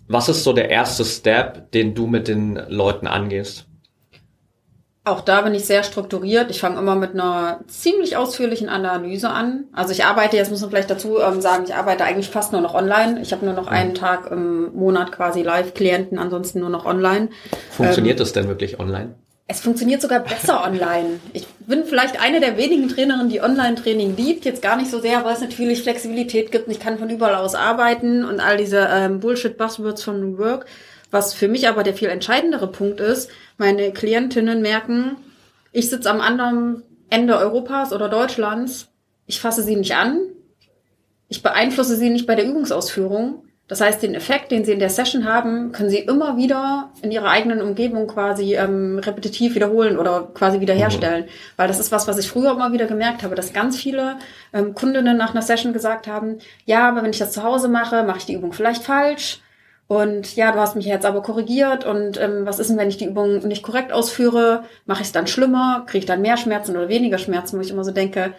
Was 0.09 0.29
ist 0.29 0.43
so 0.43 0.53
der 0.53 0.71
erste 0.71 1.05
Step, 1.05 1.71
den 1.73 1.95
du 1.95 2.07
mit 2.07 2.29
den 2.29 2.57
Leuten 2.69 3.07
angehst? 3.07 3.68
Auch 5.09 5.23
da 5.23 5.41
bin 5.41 5.55
ich 5.55 5.65
sehr 5.65 5.83
strukturiert. 5.83 6.51
Ich 6.51 6.61
fange 6.61 6.79
immer 6.79 6.95
mit 6.95 7.15
einer 7.15 7.61
ziemlich 7.67 8.17
ausführlichen 8.17 8.69
Analyse 8.69 9.31
an. 9.31 9.65
Also 9.73 9.93
ich 9.93 10.05
arbeite, 10.05 10.37
jetzt 10.37 10.51
muss 10.51 10.61
man 10.61 10.71
vielleicht 10.71 10.91
dazu 10.91 11.19
ähm, 11.19 11.41
sagen, 11.41 11.65
ich 11.67 11.75
arbeite 11.75 12.05
eigentlich 12.05 12.29
fast 12.29 12.53
nur 12.53 12.61
noch 12.61 12.75
online. 12.75 13.21
Ich 13.23 13.33
habe 13.33 13.45
nur 13.45 13.55
noch 13.55 13.67
mhm. 13.67 13.77
einen 13.77 13.95
Tag 13.95 14.31
im 14.31 14.75
Monat 14.75 15.13
quasi 15.13 15.43
Live-Klienten, 15.43 16.19
ansonsten 16.19 16.61
nur 16.61 16.69
noch 16.69 16.85
online. 16.85 17.31
Funktioniert 17.71 18.19
ähm, 18.19 18.19
das 18.19 18.33
denn 18.35 18.49
wirklich 18.49 18.79
online? 18.79 19.15
Es 19.47 19.61
funktioniert 19.61 20.03
sogar 20.03 20.21
besser 20.21 20.63
online. 20.67 21.21
Ich 21.33 21.47
bin 21.67 21.85
vielleicht 21.85 22.21
eine 22.21 22.41
der 22.41 22.59
wenigen 22.59 22.89
Trainerinnen, 22.89 23.31
die 23.31 23.41
Online-Training 23.41 24.15
liebt. 24.15 24.45
Jetzt 24.45 24.61
gar 24.61 24.77
nicht 24.77 24.91
so 24.91 25.01
sehr, 25.01 25.25
weil 25.25 25.33
es 25.33 25.41
natürlich 25.41 25.83
Flexibilität 25.83 26.53
gibt. 26.53 26.69
Ich 26.69 26.81
kann 26.81 26.99
von 26.99 27.09
überall 27.09 27.37
aus 27.37 27.55
arbeiten 27.55 28.27
und 28.27 28.41
all 28.41 28.59
diese 28.59 28.87
ähm, 28.91 29.21
Bullshit-Buzzwords 29.21 30.03
von 30.03 30.21
New 30.21 30.37
Work. 30.37 30.67
Was 31.11 31.35
für 31.35 31.49
mich 31.49 31.69
aber 31.69 31.83
der 31.83 31.95
viel 31.95 32.09
entscheidendere 32.09 32.71
Punkt 32.71 33.01
ist, 33.01 33.31
meine 33.57 33.93
Klientinnen 33.93 34.61
merken, 34.61 35.17
ich 35.73 35.89
sitze 35.89 36.11
am 36.11 36.21
anderen 36.21 36.83
Ende 37.11 37.39
Europas 37.39 37.93
oder 37.93 38.09
Deutschlands, 38.09 38.89
ich 39.27 39.41
fasse 39.41 39.63
sie 39.63 39.77
nicht 39.77 39.95
an, 39.95 40.21
ich 41.29 41.43
beeinflusse 41.43 41.97
sie 41.97 42.11
nicht 42.11 42.27
bei 42.27 42.35
der 42.35 42.47
Übungsausführung. 42.47 43.45
Das 43.69 43.83
heißt, 43.83 44.03
den 44.03 44.15
Effekt, 44.15 44.51
den 44.51 44.65
sie 44.65 44.73
in 44.73 44.79
der 44.79 44.89
Session 44.89 45.27
haben, 45.27 45.73
können 45.73 45.91
sie 45.91 45.99
immer 45.99 46.39
wieder 46.39 46.91
in 47.03 47.11
ihrer 47.11 47.29
eigenen 47.29 47.61
Umgebung 47.61 48.07
quasi 48.07 48.55
ähm, 48.55 48.99
repetitiv 48.99 49.55
wiederholen 49.55 49.99
oder 49.99 50.31
quasi 50.33 50.61
wiederherstellen. 50.61 51.27
Mhm. 51.27 51.31
Weil 51.57 51.69
das 51.69 51.79
ist 51.79 51.93
was, 51.93 52.09
was 52.09 52.17
ich 52.17 52.31
früher 52.31 52.53
immer 52.53 52.73
wieder 52.73 52.87
gemerkt 52.87 53.23
habe, 53.23 53.35
dass 53.35 53.53
ganz 53.53 53.77
viele 53.77 54.17
ähm, 54.55 54.75
Kundinnen 54.75 55.19
nach 55.19 55.33
einer 55.33 55.43
Session 55.43 55.75
gesagt 55.75 56.07
haben, 56.07 56.39
ja, 56.65 56.89
aber 56.89 57.03
wenn 57.03 57.11
ich 57.11 57.19
das 57.19 57.33
zu 57.33 57.43
Hause 57.43 57.69
mache, 57.69 58.05
mache 58.05 58.19
ich 58.19 58.27
die 58.27 58.35
Übung 58.35 58.55
vielleicht 58.55 58.85
falsch 58.85 59.41
und 59.89 60.37
ja, 60.37 60.53
du 60.53 60.59
hast 60.59 60.77
mich 60.77 60.85
jetzt 60.85 61.07
aber 61.07 61.23
korrigiert 61.23 61.87
und 61.87 62.21
ähm, 62.21 62.45
was 62.45 62.59
ist 62.59 62.69
denn, 62.69 62.77
wenn 62.77 62.91
ich 62.91 62.99
die 62.99 63.07
Übung 63.07 63.39
nicht 63.49 63.63
korrekt 63.63 63.91
ausführe? 63.91 64.65
Mache 64.85 65.01
ich 65.01 65.09
es 65.09 65.13
dann 65.13 65.27
schlimmer? 65.27 65.85
Kriege 65.87 66.01
ich 66.01 66.07
dann 66.07 66.21
mehr 66.21 66.37
Schmerzen 66.37 66.77
oder 66.77 66.91
weniger 66.91 67.17
Schmerzen? 67.17 67.57
Wo 67.57 67.63
ich 67.63 67.71
immer 67.71 67.85
so 67.85 67.91
denke, 67.91 68.35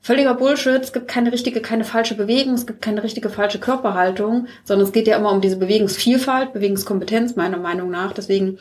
völliger 0.00 0.34
Bullshit. 0.34 0.82
Es 0.82 0.92
gibt 0.92 1.06
keine 1.06 1.30
richtige, 1.30 1.60
keine 1.60 1.84
falsche 1.84 2.16
Bewegung, 2.16 2.54
es 2.54 2.66
gibt 2.66 2.82
keine 2.82 3.04
richtige, 3.04 3.30
falsche 3.30 3.60
Körperhaltung, 3.60 4.48
sondern 4.64 4.84
es 4.84 4.92
geht 4.92 5.06
ja 5.06 5.16
immer 5.16 5.30
um 5.30 5.40
diese 5.40 5.58
Bewegungsvielfalt, 5.58 6.52
Bewegungskompetenz, 6.52 7.36
meiner 7.36 7.58
Meinung 7.58 7.90
nach. 7.90 8.12
Deswegen, 8.12 8.58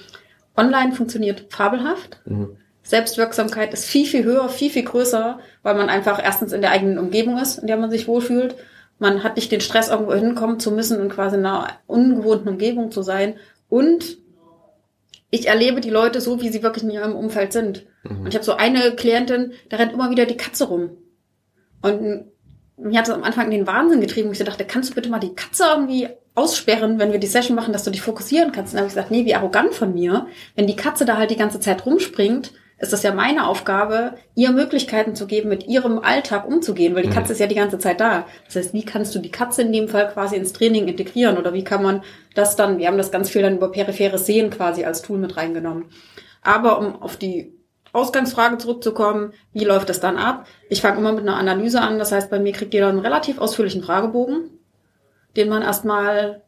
online 0.56 0.92
funktioniert 0.92 1.48
fabelhaft. 1.50 2.22
Mhm. 2.26 2.58
Selbstwirksamkeit 2.84 3.74
ist 3.74 3.86
viel, 3.86 4.06
viel 4.06 4.24
höher, 4.24 4.50
viel, 4.50 4.70
viel 4.70 4.84
größer, 4.84 5.40
weil 5.64 5.76
man 5.76 5.90
einfach 5.90 6.24
erstens 6.24 6.54
in 6.54 6.62
der 6.62 6.72
eigenen 6.72 7.00
Umgebung 7.00 7.40
ist, 7.40 7.58
in 7.58 7.68
der 7.68 7.78
man 7.78 7.90
sich 7.90 8.08
wohlfühlt. 8.08 8.56
Man 9.00 9.24
hat 9.24 9.38
nicht 9.38 9.52
den 9.52 9.62
Stress, 9.62 9.90
irgendwo 9.90 10.14
hinkommen 10.14 10.60
zu 10.60 10.72
müssen 10.72 11.02
und 11.02 11.10
quasi 11.10 11.38
in 11.38 11.46
einer 11.46 11.70
ungewohnten 11.88 12.50
Umgebung 12.50 12.92
zu 12.92 13.02
sein. 13.02 13.36
Und 13.70 14.18
ich 15.32 15.48
erlebe 15.48 15.80
die 15.82 15.90
Leute 15.90 16.22
so, 16.22 16.42
wie 16.42 16.50
sie 16.50 16.64
wirklich 16.64 16.84
in 16.84 16.92
ihrem 16.92 17.16
Umfeld 17.16 17.54
sind. 17.54 17.86
Mhm. 18.04 18.22
Und 18.22 18.28
ich 18.28 18.36
habe 18.36 18.46
so 18.46 18.54
eine 18.54 18.92
Klientin, 18.96 19.54
da 19.70 19.78
rennt 19.78 19.94
immer 19.94 20.10
wieder 20.10 20.26
die 20.26 20.38
Katze 20.38 20.66
rum. 20.66 20.92
Und 21.82 22.26
mich 22.78 22.98
hat 22.98 23.08
es 23.08 23.14
am 23.14 23.24
Anfang 23.24 23.46
in 23.46 23.52
den 23.52 23.68
Wahnsinn 23.68 24.02
getrieben. 24.02 24.32
Ich 24.32 24.40
dachte, 24.40 24.66
kannst 24.66 24.92
du 24.92 24.96
bitte 24.96 25.10
mal 25.10 25.20
die 25.20 25.36
Katze 25.36 25.64
irgendwie 25.70 26.10
aussperren, 26.36 27.00
wenn 27.00 27.12
wir 27.12 27.20
die 27.20 27.28
Session 27.28 27.56
machen, 27.56 27.74
dass 27.74 27.84
du 27.84 27.92
dich 27.92 28.02
fokussieren 28.02 28.52
kannst? 28.52 28.74
Und 28.74 28.78
dann 28.78 28.82
habe 28.82 28.88
ich 28.88 28.96
gesagt, 28.96 29.12
nee, 29.12 29.26
wie 29.26 29.36
arrogant 29.36 29.74
von 29.74 29.94
mir. 29.94 30.28
Wenn 30.56 30.68
die 30.68 30.76
Katze 30.76 31.06
da 31.06 31.18
halt 31.18 31.32
die 31.32 31.38
ganze 31.38 31.60
Zeit 31.60 31.86
rumspringt, 31.86 32.52
ist 32.80 32.94
das 32.94 33.04
ja 33.04 33.14
meine 33.14 33.46
Aufgabe, 33.48 34.16
ihr 34.36 34.52
Möglichkeiten 34.52 35.14
zu 35.14 35.28
geben, 35.28 35.50
mit 35.50 35.68
ihrem 35.68 36.00
Alltag 36.00 36.48
umzugehen, 36.48 36.96
weil 36.96 37.04
die 37.04 37.10
Katze 37.10 37.28
mhm. 37.28 37.32
ist 37.34 37.40
ja 37.40 37.48
die 37.48 37.56
ganze 37.56 37.78
Zeit 37.78 38.00
da. 38.00 38.26
Das 38.46 38.56
heißt, 38.56 38.74
wie 38.74 38.86
kannst 38.86 39.14
du 39.14 39.20
die 39.20 39.32
Katze 39.32 39.64
in 39.64 39.74
dem 39.74 39.90
Fall 39.90 40.10
quasi 40.12 40.38
ins 40.38 40.54
Training 40.54 40.88
integrieren 40.88 41.38
oder 41.38 41.54
wie 41.54 41.64
kann 41.64 41.84
man 41.84 42.04
das 42.36 42.56
dann, 42.56 42.78
wir 42.78 42.88
haben 42.88 42.98
das 42.98 43.12
ganz 43.12 43.30
viel 43.30 43.42
dann 43.42 43.58
über 43.58 43.72
peripheres 43.72 44.26
Sehen 44.26 44.50
quasi 44.50 44.86
als 44.86 45.02
Tool 45.02 45.18
mit 45.18 45.36
reingenommen. 45.36 45.86
Aber 46.42 46.80
um 46.80 47.02
auf 47.02 47.18
die 47.18 47.54
Ausgangsfrage 47.92 48.58
zurückzukommen, 48.58 49.34
wie 49.52 49.66
läuft 49.66 49.90
das 49.90 50.00
dann 50.00 50.18
ab? 50.18 50.46
Ich 50.70 50.82
fange 50.82 51.00
immer 51.00 51.12
mit 51.12 51.24
einer 51.24 51.38
Analyse 51.38 51.82
an. 51.82 52.00
Das 52.00 52.12
heißt, 52.12 52.30
bei 52.30 52.40
mir 52.40 52.54
kriegt 52.54 52.74
jeder 52.74 52.88
einen 52.88 53.00
relativ 53.00 53.40
ausführlichen 53.40 53.84
Fragebogen, 53.84 54.52
den 55.36 55.50
man 55.50 55.64
erstmal 55.64 56.44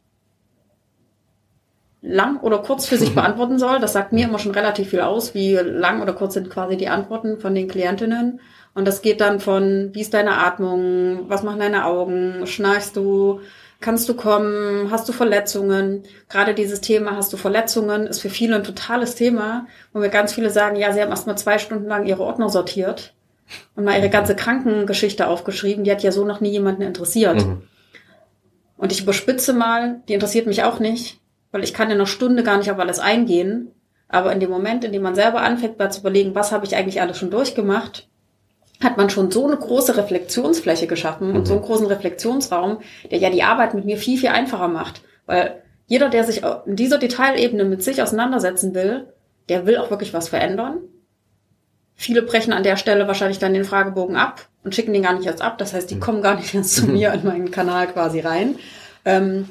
lang 2.02 2.40
oder 2.40 2.60
kurz 2.60 2.86
für 2.86 2.98
sich 2.98 3.16
beantworten 3.16 3.60
soll. 3.60 3.80
Das 3.80 3.94
sagt 3.94 4.14
mir 4.14 4.28
immer 4.28 4.40
schon 4.40 4.54
relativ 4.54 4.90
viel 4.90 5.02
aus, 5.02 5.34
wie 5.34 5.56
lang 5.56 6.02
oder 6.02 6.14
kurz 6.14 6.34
sind 6.34 6.50
quasi 6.50 6.78
die 6.78 6.90
Antworten 6.90 7.40
von 7.40 7.56
den 7.56 7.68
Klientinnen. 7.68 8.40
Und 8.74 8.88
das 8.88 9.02
geht 9.02 9.22
dann 9.22 9.40
von, 9.40 9.90
wie 9.94 10.02
ist 10.02 10.14
deine 10.14 10.38
Atmung, 10.38 11.30
was 11.30 11.44
machen 11.44 11.60
deine 11.60 11.86
Augen, 11.86 12.48
schnarchst 12.48 12.96
du, 12.96 13.42
kannst 13.82 14.08
du 14.08 14.14
kommen, 14.14 14.90
hast 14.92 15.10
du 15.10 15.14
Verletzungen. 15.14 16.04
Gerade 16.30 16.54
dieses 16.54 16.80
Thema, 16.80 17.18
hast 17.18 17.34
du 17.34 17.38
Verletzungen, 17.38 18.08
ist 18.08 18.22
für 18.22 18.30
viele 18.30 18.56
ein 18.56 18.64
totales 18.64 19.16
Thema, 19.16 19.68
wo 19.92 20.00
mir 20.00 20.10
ganz 20.10 20.34
viele 20.34 20.50
sagen, 20.50 20.78
ja, 20.78 20.94
sie 20.94 21.02
haben 21.02 21.10
erst 21.10 21.28
mal 21.28 21.36
zwei 21.36 21.58
Stunden 21.58 21.88
lang 21.88 22.06
ihre 22.06 22.24
Ordner 22.24 22.50
sortiert 22.50 23.14
und 23.76 23.84
mal 23.84 23.98
ihre 23.98 24.10
ganze 24.10 24.36
Krankengeschichte 24.36 25.28
aufgeschrieben. 25.28 25.84
Die 25.84 25.92
hat 25.92 26.04
ja 26.04 26.14
so 26.14 26.24
noch 26.24 26.40
nie 26.40 26.52
jemanden 26.52 26.84
interessiert. 26.84 27.46
Mhm. 27.46 27.64
Und 28.78 28.92
ich 28.92 29.02
überspitze 29.02 29.54
mal, 29.54 30.02
die 30.08 30.14
interessiert 30.14 30.48
mich 30.48 30.64
auch 30.64 30.80
nicht, 30.80 31.21
weil 31.52 31.64
ich 31.64 31.74
kann 31.74 31.88
in 31.90 31.96
einer 31.96 32.06
Stunde 32.06 32.44
gar 32.44 32.58
nicht 32.58 32.72
auf 32.72 32.80
alles 32.80 33.00
eingehen. 33.00 33.72
Aber 34.08 34.32
in 34.34 34.40
dem 34.40 34.50
Moment, 34.50 34.84
in 34.84 34.92
dem 34.92 35.02
man 35.02 35.16
selber 35.16 35.42
anfängt, 35.42 35.80
mal 35.80 35.92
zu 35.92 36.02
überlegen, 36.02 36.36
was 36.36 36.52
habe 36.52 36.66
ich 36.66 36.76
eigentlich 36.76 37.02
alles 37.02 37.18
schon 37.18 37.32
durchgemacht, 37.32 38.08
hat 38.84 38.98
man 38.98 39.10
schon 39.10 39.32
so 39.32 39.46
eine 39.46 39.58
große 39.58 39.96
Reflexionsfläche 39.96 40.88
geschaffen 40.88 41.30
mhm. 41.30 41.36
und 41.36 41.48
so 41.48 41.54
einen 41.54 41.62
großen 41.62 41.86
Reflexionsraum, 41.86 42.80
der 43.10 43.20
ja 43.20 43.30
die 43.30 43.44
Arbeit 43.44 43.74
mit 43.74 43.86
mir 43.86 43.98
viel, 43.98 44.18
viel 44.18 44.30
einfacher 44.30 44.68
macht. 44.68 45.02
Weil 45.26 45.62
jeder, 45.88 46.10
der 46.10 46.24
sich 46.24 46.42
in 46.66 46.76
dieser 46.76 46.98
Detailebene 46.98 47.64
mit 47.64 47.84
sich 47.84 48.02
auseinandersetzen 48.02 48.74
will, 48.74 49.08
der 49.50 49.66
will 49.66 49.78
auch 49.78 49.90
wirklich 49.90 50.14
was 50.14 50.30
verändern. 50.30 50.80
Viele 51.96 52.22
brechen 52.24 52.54
an 52.54 52.64
der 52.64 52.78
Stelle 52.78 53.08
wahrscheinlich 53.08 53.40
dann 53.40 53.54
den 53.54 53.66
Fragebogen 53.66 54.16
ab 54.16 54.48
und 54.64 54.74
schicken 54.74 54.94
den 54.94 55.04
gar 55.04 55.14
nicht 55.14 55.28
erst 55.28 55.42
ab. 55.42 55.58
Das 55.58 55.74
heißt, 55.74 55.92
die 55.92 55.96
mhm. 55.96 56.00
kommen 56.00 56.22
gar 56.22 56.36
nicht 56.36 56.54
erst 56.54 56.76
zu 56.76 56.86
mir 56.88 57.14
in 57.14 57.26
meinen 57.26 57.52
Kanal 57.52 57.88
quasi 57.88 58.22
rein. 58.22 58.56
Ähm, 59.06 59.50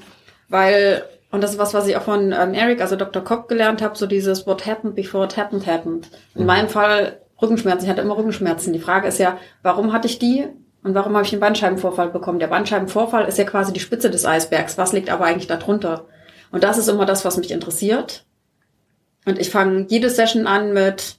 weil, 0.49 1.05
und 1.31 1.43
das 1.43 1.53
ist 1.53 1.59
was, 1.59 1.75
was 1.75 1.87
ich 1.87 1.97
auch 1.97 2.03
von 2.03 2.33
ähm, 2.33 2.55
Eric, 2.55 2.81
also 2.81 2.97
Dr. 2.97 3.23
Kopp 3.23 3.49
gelernt 3.49 3.83
habe, 3.83 3.97
so 3.97 4.07
dieses 4.07 4.47
What 4.47 4.66
happened 4.66 4.97
before 4.97 5.25
it 5.25 5.37
happened 5.37 5.66
happened. 5.66 6.09
In 6.35 6.43
mhm. 6.43 6.47
meinem 6.47 6.69
Fall 6.69 7.21
Rückenschmerzen. 7.40 7.85
Ich 7.85 7.90
hatte 7.90 8.03
immer 8.03 8.16
Rückenschmerzen. 8.16 8.73
Die 8.73 8.81
Frage 8.81 9.09
ist 9.09 9.19
ja, 9.19 9.38
warum 9.62 9.93
hatte 9.93 10.09
ich 10.09 10.19
die 10.19 10.47
und 10.83 10.95
warum 10.95 11.14
habe 11.14 11.25
ich 11.25 11.33
einen 11.33 11.40
Bandscheibenvorfall 11.40 12.11
bekommen? 12.11 12.40
Der 12.40 12.49
Bandscheibenvorfall 12.49 13.27
ist 13.27 13.38
ja 13.38 13.45
quasi 13.45 13.73
die 13.73 13.81
Spitze 13.81 14.11
des 14.11 14.27
Eisbergs. 14.27 14.77
Was 14.77 14.93
liegt 14.93 15.11
aber 15.11 15.25
eigentlich 15.25 15.47
darunter? 15.47 16.07
Und 16.51 16.64
das 16.64 16.79
ist 16.79 16.88
immer 16.88 17.07
das, 17.07 17.25
was 17.25 17.37
mich 17.37 17.53
interessiert. 17.53 18.25
Und 19.25 19.38
ich 19.38 19.51
fange 19.51 19.87
jede 19.88 20.11
Session 20.11 20.47
an 20.47 20.73
mit, 20.73 21.16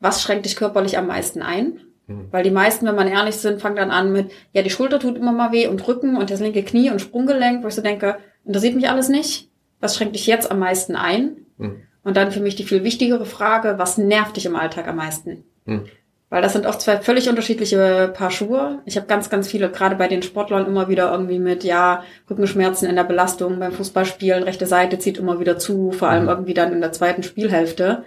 was 0.00 0.22
schränkt 0.22 0.44
dich 0.44 0.56
körperlich 0.56 0.98
am 0.98 1.06
meisten 1.06 1.40
ein? 1.40 1.80
Mhm. 2.06 2.28
Weil 2.30 2.42
die 2.42 2.50
meisten, 2.50 2.86
wenn 2.86 2.96
man 2.96 3.08
ehrlich 3.08 3.36
sind, 3.36 3.62
fangen 3.62 3.76
dann 3.76 3.90
an 3.90 4.12
mit, 4.12 4.30
ja, 4.52 4.62
die 4.62 4.70
Schulter 4.70 4.98
tut 4.98 5.16
immer 5.16 5.32
mal 5.32 5.52
weh 5.52 5.68
und 5.68 5.86
Rücken 5.88 6.16
und 6.16 6.30
das 6.30 6.40
linke 6.40 6.62
Knie 6.62 6.90
und 6.90 7.00
Sprunggelenk, 7.00 7.62
wo 7.62 7.68
ich 7.68 7.74
so 7.74 7.82
denke, 7.82 8.18
interessiert 8.48 8.74
mich 8.74 8.88
alles 8.88 9.08
nicht. 9.08 9.48
Was 9.78 9.96
schränkt 9.96 10.16
dich 10.16 10.26
jetzt 10.26 10.50
am 10.50 10.58
meisten 10.58 10.96
ein? 10.96 11.46
Mhm. 11.58 11.82
Und 12.02 12.16
dann 12.16 12.32
für 12.32 12.40
mich 12.40 12.56
die 12.56 12.64
viel 12.64 12.84
wichtigere 12.84 13.26
Frage, 13.26 13.74
was 13.76 13.98
nervt 13.98 14.36
dich 14.36 14.46
im 14.46 14.56
Alltag 14.56 14.88
am 14.88 14.96
meisten? 14.96 15.44
Hm. 15.66 15.84
Weil 16.30 16.42
das 16.42 16.54
sind 16.54 16.66
auch 16.66 16.76
zwei 16.76 16.98
völlig 16.98 17.28
unterschiedliche 17.28 18.12
Paar 18.14 18.30
Schuhe. 18.30 18.80
Ich 18.84 18.96
habe 18.96 19.06
ganz, 19.06 19.30
ganz 19.30 19.48
viele, 19.48 19.70
gerade 19.70 19.96
bei 19.96 20.08
den 20.08 20.22
Sportlern, 20.22 20.66
immer 20.66 20.88
wieder 20.88 21.10
irgendwie 21.10 21.38
mit, 21.38 21.64
ja, 21.64 22.04
Rückenschmerzen 22.28 22.88
in 22.88 22.96
der 22.96 23.04
Belastung 23.04 23.58
beim 23.58 23.72
Fußballspielen, 23.72 24.42
rechte 24.42 24.66
Seite 24.66 24.98
zieht 24.98 25.18
immer 25.18 25.40
wieder 25.40 25.58
zu, 25.58 25.92
vor 25.92 26.08
allem 26.08 26.24
mhm. 26.24 26.28
irgendwie 26.28 26.54
dann 26.54 26.72
in 26.72 26.80
der 26.80 26.92
zweiten 26.92 27.22
Spielhälfte. 27.22 28.04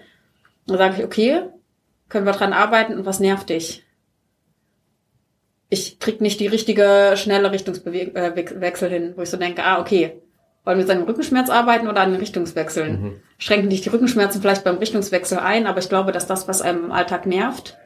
Da 0.67 0.77
sage 0.77 0.95
ich, 0.97 1.03
okay, 1.03 1.43
können 2.09 2.25
wir 2.25 2.33
dran 2.33 2.53
arbeiten 2.53 2.95
und 2.95 3.05
was 3.05 3.19
nervt 3.19 3.49
dich? 3.49 3.83
Ich 5.69 5.99
krieg 5.99 6.21
nicht 6.21 6.39
die 6.39 6.47
richtige, 6.47 7.13
schnelle 7.15 7.51
Richtungswechsel 7.51 8.87
äh, 8.87 8.91
hin, 8.91 9.13
wo 9.15 9.21
ich 9.21 9.29
so 9.29 9.37
denke, 9.37 9.63
ah, 9.63 9.79
okay, 9.79 10.21
wollen 10.63 10.77
wir 10.77 10.83
mit 10.83 10.87
seinem 10.87 11.03
Rückenschmerz 11.03 11.49
arbeiten 11.49 11.87
oder 11.87 12.01
an 12.01 12.11
den 12.11 12.19
Richtungswechseln? 12.19 13.01
Mhm. 13.01 13.13
Schränken 13.37 13.69
dich 13.69 13.81
die 13.81 13.89
Rückenschmerzen 13.89 14.41
vielleicht 14.41 14.63
beim 14.63 14.77
Richtungswechsel 14.77 15.39
ein, 15.39 15.65
aber 15.65 15.79
ich 15.79 15.89
glaube, 15.89 16.11
dass 16.11 16.27
das, 16.27 16.47
was 16.47 16.61
einem 16.61 16.85
im 16.85 16.91
Alltag 16.91 17.25
nervt, 17.25 17.77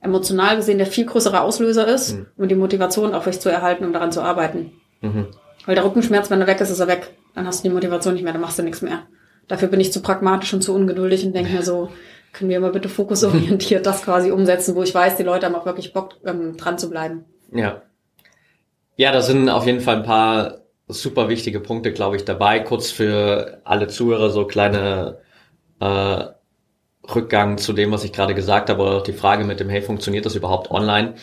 emotional 0.00 0.56
gesehen 0.56 0.78
der 0.78 0.86
viel 0.86 1.06
größere 1.06 1.40
Auslöser 1.40 1.86
ist, 1.88 2.16
mhm. 2.16 2.26
um 2.36 2.48
die 2.48 2.54
Motivation 2.54 3.14
aufrecht 3.14 3.40
zu 3.40 3.48
erhalten, 3.48 3.84
um 3.84 3.92
daran 3.92 4.12
zu 4.12 4.20
arbeiten. 4.20 4.72
Mhm. 5.00 5.28
Weil 5.64 5.74
der 5.74 5.84
Rückenschmerz, 5.84 6.30
wenn 6.30 6.40
er 6.40 6.46
weg 6.46 6.60
ist, 6.60 6.70
ist 6.70 6.80
er 6.80 6.88
weg. 6.88 7.10
Dann 7.34 7.46
hast 7.46 7.64
du 7.64 7.68
die 7.68 7.74
Motivation 7.74 8.14
nicht 8.14 8.22
mehr, 8.22 8.32
dann 8.32 8.42
machst 8.42 8.58
du 8.58 8.62
nichts 8.62 8.82
mehr. 8.82 9.02
Dafür 9.48 9.68
bin 9.68 9.80
ich 9.80 9.92
zu 9.92 10.02
pragmatisch 10.02 10.52
und 10.52 10.62
zu 10.62 10.74
ungeduldig 10.74 11.24
und 11.24 11.34
denke 11.34 11.52
mir 11.52 11.62
so, 11.62 11.88
können 12.32 12.50
wir 12.50 12.60
mal 12.60 12.72
bitte 12.72 12.88
fokusorientiert 12.88 13.86
das 13.86 14.02
quasi 14.02 14.30
umsetzen, 14.30 14.74
wo 14.74 14.82
ich 14.82 14.94
weiß, 14.94 15.16
die 15.16 15.22
Leute 15.22 15.46
haben 15.46 15.54
auch 15.54 15.66
wirklich 15.66 15.92
Bock, 15.94 16.16
ähm, 16.24 16.56
dran 16.56 16.78
zu 16.78 16.90
bleiben. 16.90 17.24
Ja. 17.52 17.82
Ja, 18.96 19.12
da 19.12 19.22
sind 19.22 19.48
auf 19.48 19.64
jeden 19.64 19.80
Fall 19.80 19.96
ein 19.96 20.02
paar 20.02 20.58
super 20.88 21.28
wichtige 21.28 21.60
Punkte, 21.60 21.92
glaube 21.92 22.16
ich, 22.16 22.24
dabei. 22.24 22.60
Kurz 22.60 22.90
für 22.90 23.60
alle 23.64 23.88
Zuhörer 23.88 24.30
so 24.30 24.46
kleine 24.46 25.18
äh, 25.80 26.24
Rückgang 27.14 27.58
zu 27.58 27.72
dem, 27.72 27.92
was 27.92 28.04
ich 28.04 28.12
gerade 28.12 28.34
gesagt 28.34 28.70
habe, 28.70 28.82
oder 28.82 28.96
auch 28.96 29.02
die 29.02 29.12
Frage 29.12 29.44
mit 29.44 29.60
dem, 29.60 29.68
hey, 29.68 29.82
funktioniert 29.82 30.26
das 30.26 30.34
überhaupt 30.34 30.70
online? 30.70 31.14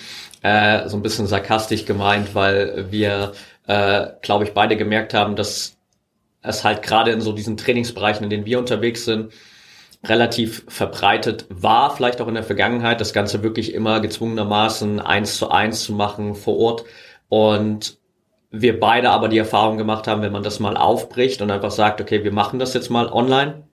Äh, 0.42 0.88
so 0.88 0.98
ein 0.98 1.04
bisschen 1.04 1.28
sarkastisch 1.28 1.86
gemeint, 1.86 2.36
weil 2.36 2.92
wir, 2.92 3.34
äh, 3.68 4.08
glaube 4.22 4.46
ich, 4.46 4.54
beide 4.54 4.78
gemerkt 4.78 5.14
haben, 5.14 5.36
dass 5.36 5.78
es 6.42 6.64
halt 6.64 6.82
gerade 6.84 7.12
in 7.12 7.22
so 7.22 7.34
diesen 7.34 7.58
Trainingsbereichen, 7.58 8.24
in 8.24 8.30
denen 8.30 8.46
wir 8.46 8.60
unterwegs 8.60 9.06
sind, 9.06 9.34
relativ 10.04 10.64
verbreitet 10.68 11.46
war, 11.50 11.96
vielleicht 11.96 12.22
auch 12.22 12.28
in 12.28 12.36
der 12.36 12.44
Vergangenheit, 12.44 13.02
das 13.02 13.14
Ganze 13.14 13.42
wirklich 13.44 13.74
immer 13.74 14.00
gezwungenermaßen 14.00 15.00
eins 15.00 15.38
zu 15.38 15.50
eins 15.50 15.84
zu 15.84 15.94
machen 15.94 16.36
vor 16.36 16.58
Ort. 16.58 16.86
Und 17.30 17.98
wir 18.62 18.80
beide 18.80 19.10
aber 19.10 19.28
die 19.28 19.38
Erfahrung 19.38 19.78
gemacht 19.78 20.08
haben, 20.08 20.22
wenn 20.22 20.32
man 20.32 20.44
das 20.44 20.60
mal 20.60 20.78
aufbricht 20.78 21.42
und 21.42 21.52
einfach 21.52 21.72
sagt, 21.72 22.02
okay, 22.02 22.24
wir 22.24 22.32
machen 22.32 22.60
das 22.60 22.74
jetzt 22.74 22.90
mal 22.90 23.08
online, 23.08 23.64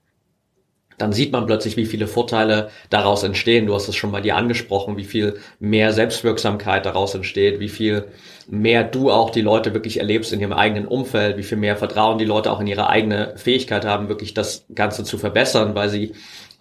dann 0.99 1.13
sieht 1.13 1.33
man 1.33 1.47
plötzlich, 1.47 1.77
wie 1.77 1.87
viele 1.87 2.07
Vorteile 2.07 2.71
daraus 2.91 3.23
entstehen. 3.25 3.67
Du 3.67 3.75
hast 3.75 3.89
es 3.89 3.97
schon 3.97 4.13
bei 4.13 4.21
dir 4.21 4.37
angesprochen, 4.37 4.97
wie 4.97 5.05
viel 5.05 5.39
mehr 5.59 5.93
Selbstwirksamkeit 5.93 6.87
daraus 6.87 7.15
entsteht, 7.15 7.61
wie 7.61 7.69
viel 7.69 8.07
mehr 8.49 8.85
du 8.85 9.11
auch 9.11 9.31
die 9.31 9.41
Leute 9.41 9.75
wirklich 9.75 9.99
erlebst 9.99 10.33
in 10.33 10.41
ihrem 10.41 10.53
eigenen 10.53 10.87
Umfeld, 10.87 11.37
wie 11.39 11.43
viel 11.43 11.59
mehr 11.59 11.77
Vertrauen 11.77 12.19
die 12.19 12.25
Leute 12.25 12.53
auch 12.53 12.61
in 12.61 12.67
ihre 12.67 12.89
eigene 12.89 13.35
Fähigkeit 13.37 13.85
haben, 13.85 14.09
wirklich 14.09 14.35
das 14.35 14.67
Ganze 14.75 15.03
zu 15.03 15.19
verbessern, 15.19 15.75
weil 15.75 15.89
sie 15.89 16.13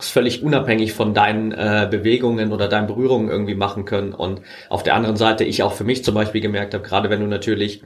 völlig 0.10 0.44
unabhängig 0.44 0.94
von 0.94 1.14
deinen 1.14 1.52
äh, 1.52 1.88
Bewegungen 1.90 2.52
oder 2.52 2.68
deinen 2.68 2.88
Berührungen 2.88 3.30
irgendwie 3.30 3.56
machen 3.56 3.86
können. 3.86 4.14
Und 4.14 4.42
auf 4.70 4.84
der 4.84 4.96
anderen 4.96 5.18
Seite 5.18 5.44
ich 5.44 5.64
auch 5.64 5.74
für 5.74 5.84
mich 5.84 6.04
zum 6.04 6.16
Beispiel 6.16 6.42
gemerkt 6.42 6.74
habe, 6.74 6.84
gerade 6.84 7.10
wenn 7.10 7.20
du 7.20 7.28
natürlich 7.28 7.84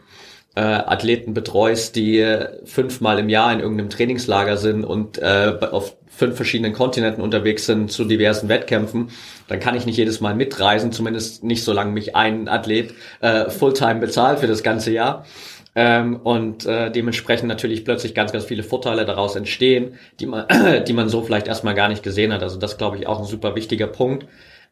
äh, 0.55 0.61
Athleten 0.61 1.33
betreust, 1.33 1.95
die 1.95 2.19
äh, 2.19 2.47
fünfmal 2.65 3.19
im 3.19 3.29
Jahr 3.29 3.51
in 3.51 3.59
irgendeinem 3.59 3.89
Trainingslager 3.89 4.57
sind 4.57 4.85
und 4.85 5.17
äh, 5.17 5.53
auf 5.71 5.95
fünf 6.07 6.37
verschiedenen 6.37 6.71
Kontinenten 6.71 7.21
unterwegs 7.21 7.65
sind 7.65 7.91
zu 7.91 8.05
diversen 8.05 8.47
Wettkämpfen, 8.47 9.09
dann 9.49 9.59
kann 9.59 9.75
ich 9.75 9.85
nicht 9.85 9.97
jedes 9.97 10.21
Mal 10.21 10.33
mitreisen, 10.33 10.93
zumindest 10.93 11.43
nicht 11.43 11.63
solange 11.63 11.91
mich 11.91 12.15
ein 12.15 12.47
Athlet 12.47 12.93
äh, 13.19 13.49
Fulltime 13.49 13.99
bezahlt 13.99 14.39
für 14.39 14.47
das 14.47 14.63
ganze 14.63 14.91
Jahr. 14.91 15.25
Ähm, 15.77 16.15
und 16.23 16.65
äh, 16.65 16.89
dementsprechend 16.89 17.49
natürlich 17.49 17.83
plötzlich 17.83 18.15
ganz, 18.15 18.31
ganz 18.31 18.45
viele 18.45 18.63
Vorteile 18.63 19.05
daraus 19.05 19.35
entstehen, 19.35 19.95
die 20.21 20.25
man, 20.25 20.45
die 20.87 20.93
man 20.93 21.09
so 21.09 21.21
vielleicht 21.21 21.47
erstmal 21.47 21.75
gar 21.75 21.89
nicht 21.89 22.01
gesehen 22.01 22.31
hat. 22.33 22.41
Also 22.43 22.57
das 22.57 22.77
glaube 22.77 22.97
ich 22.97 23.07
auch 23.07 23.19
ein 23.19 23.25
super 23.25 23.55
wichtiger 23.55 23.87
Punkt. 23.87 24.25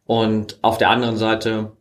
Und 0.05 0.57
auf 0.61 0.77
der 0.77 0.89
anderen 0.89 1.17
Seite 1.17 1.73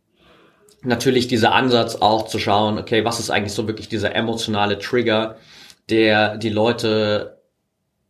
natürlich 0.81 1.27
dieser 1.27 1.53
Ansatz 1.53 1.95
auch 1.95 2.27
zu 2.27 2.39
schauen, 2.39 2.77
okay, 2.77 3.05
was 3.05 3.19
ist 3.19 3.29
eigentlich 3.29 3.53
so 3.53 3.67
wirklich 3.67 3.87
dieser 3.87 4.13
emotionale 4.15 4.77
Trigger, 4.77 5.37
der 5.89 6.37
die 6.37 6.49
Leute 6.49 7.41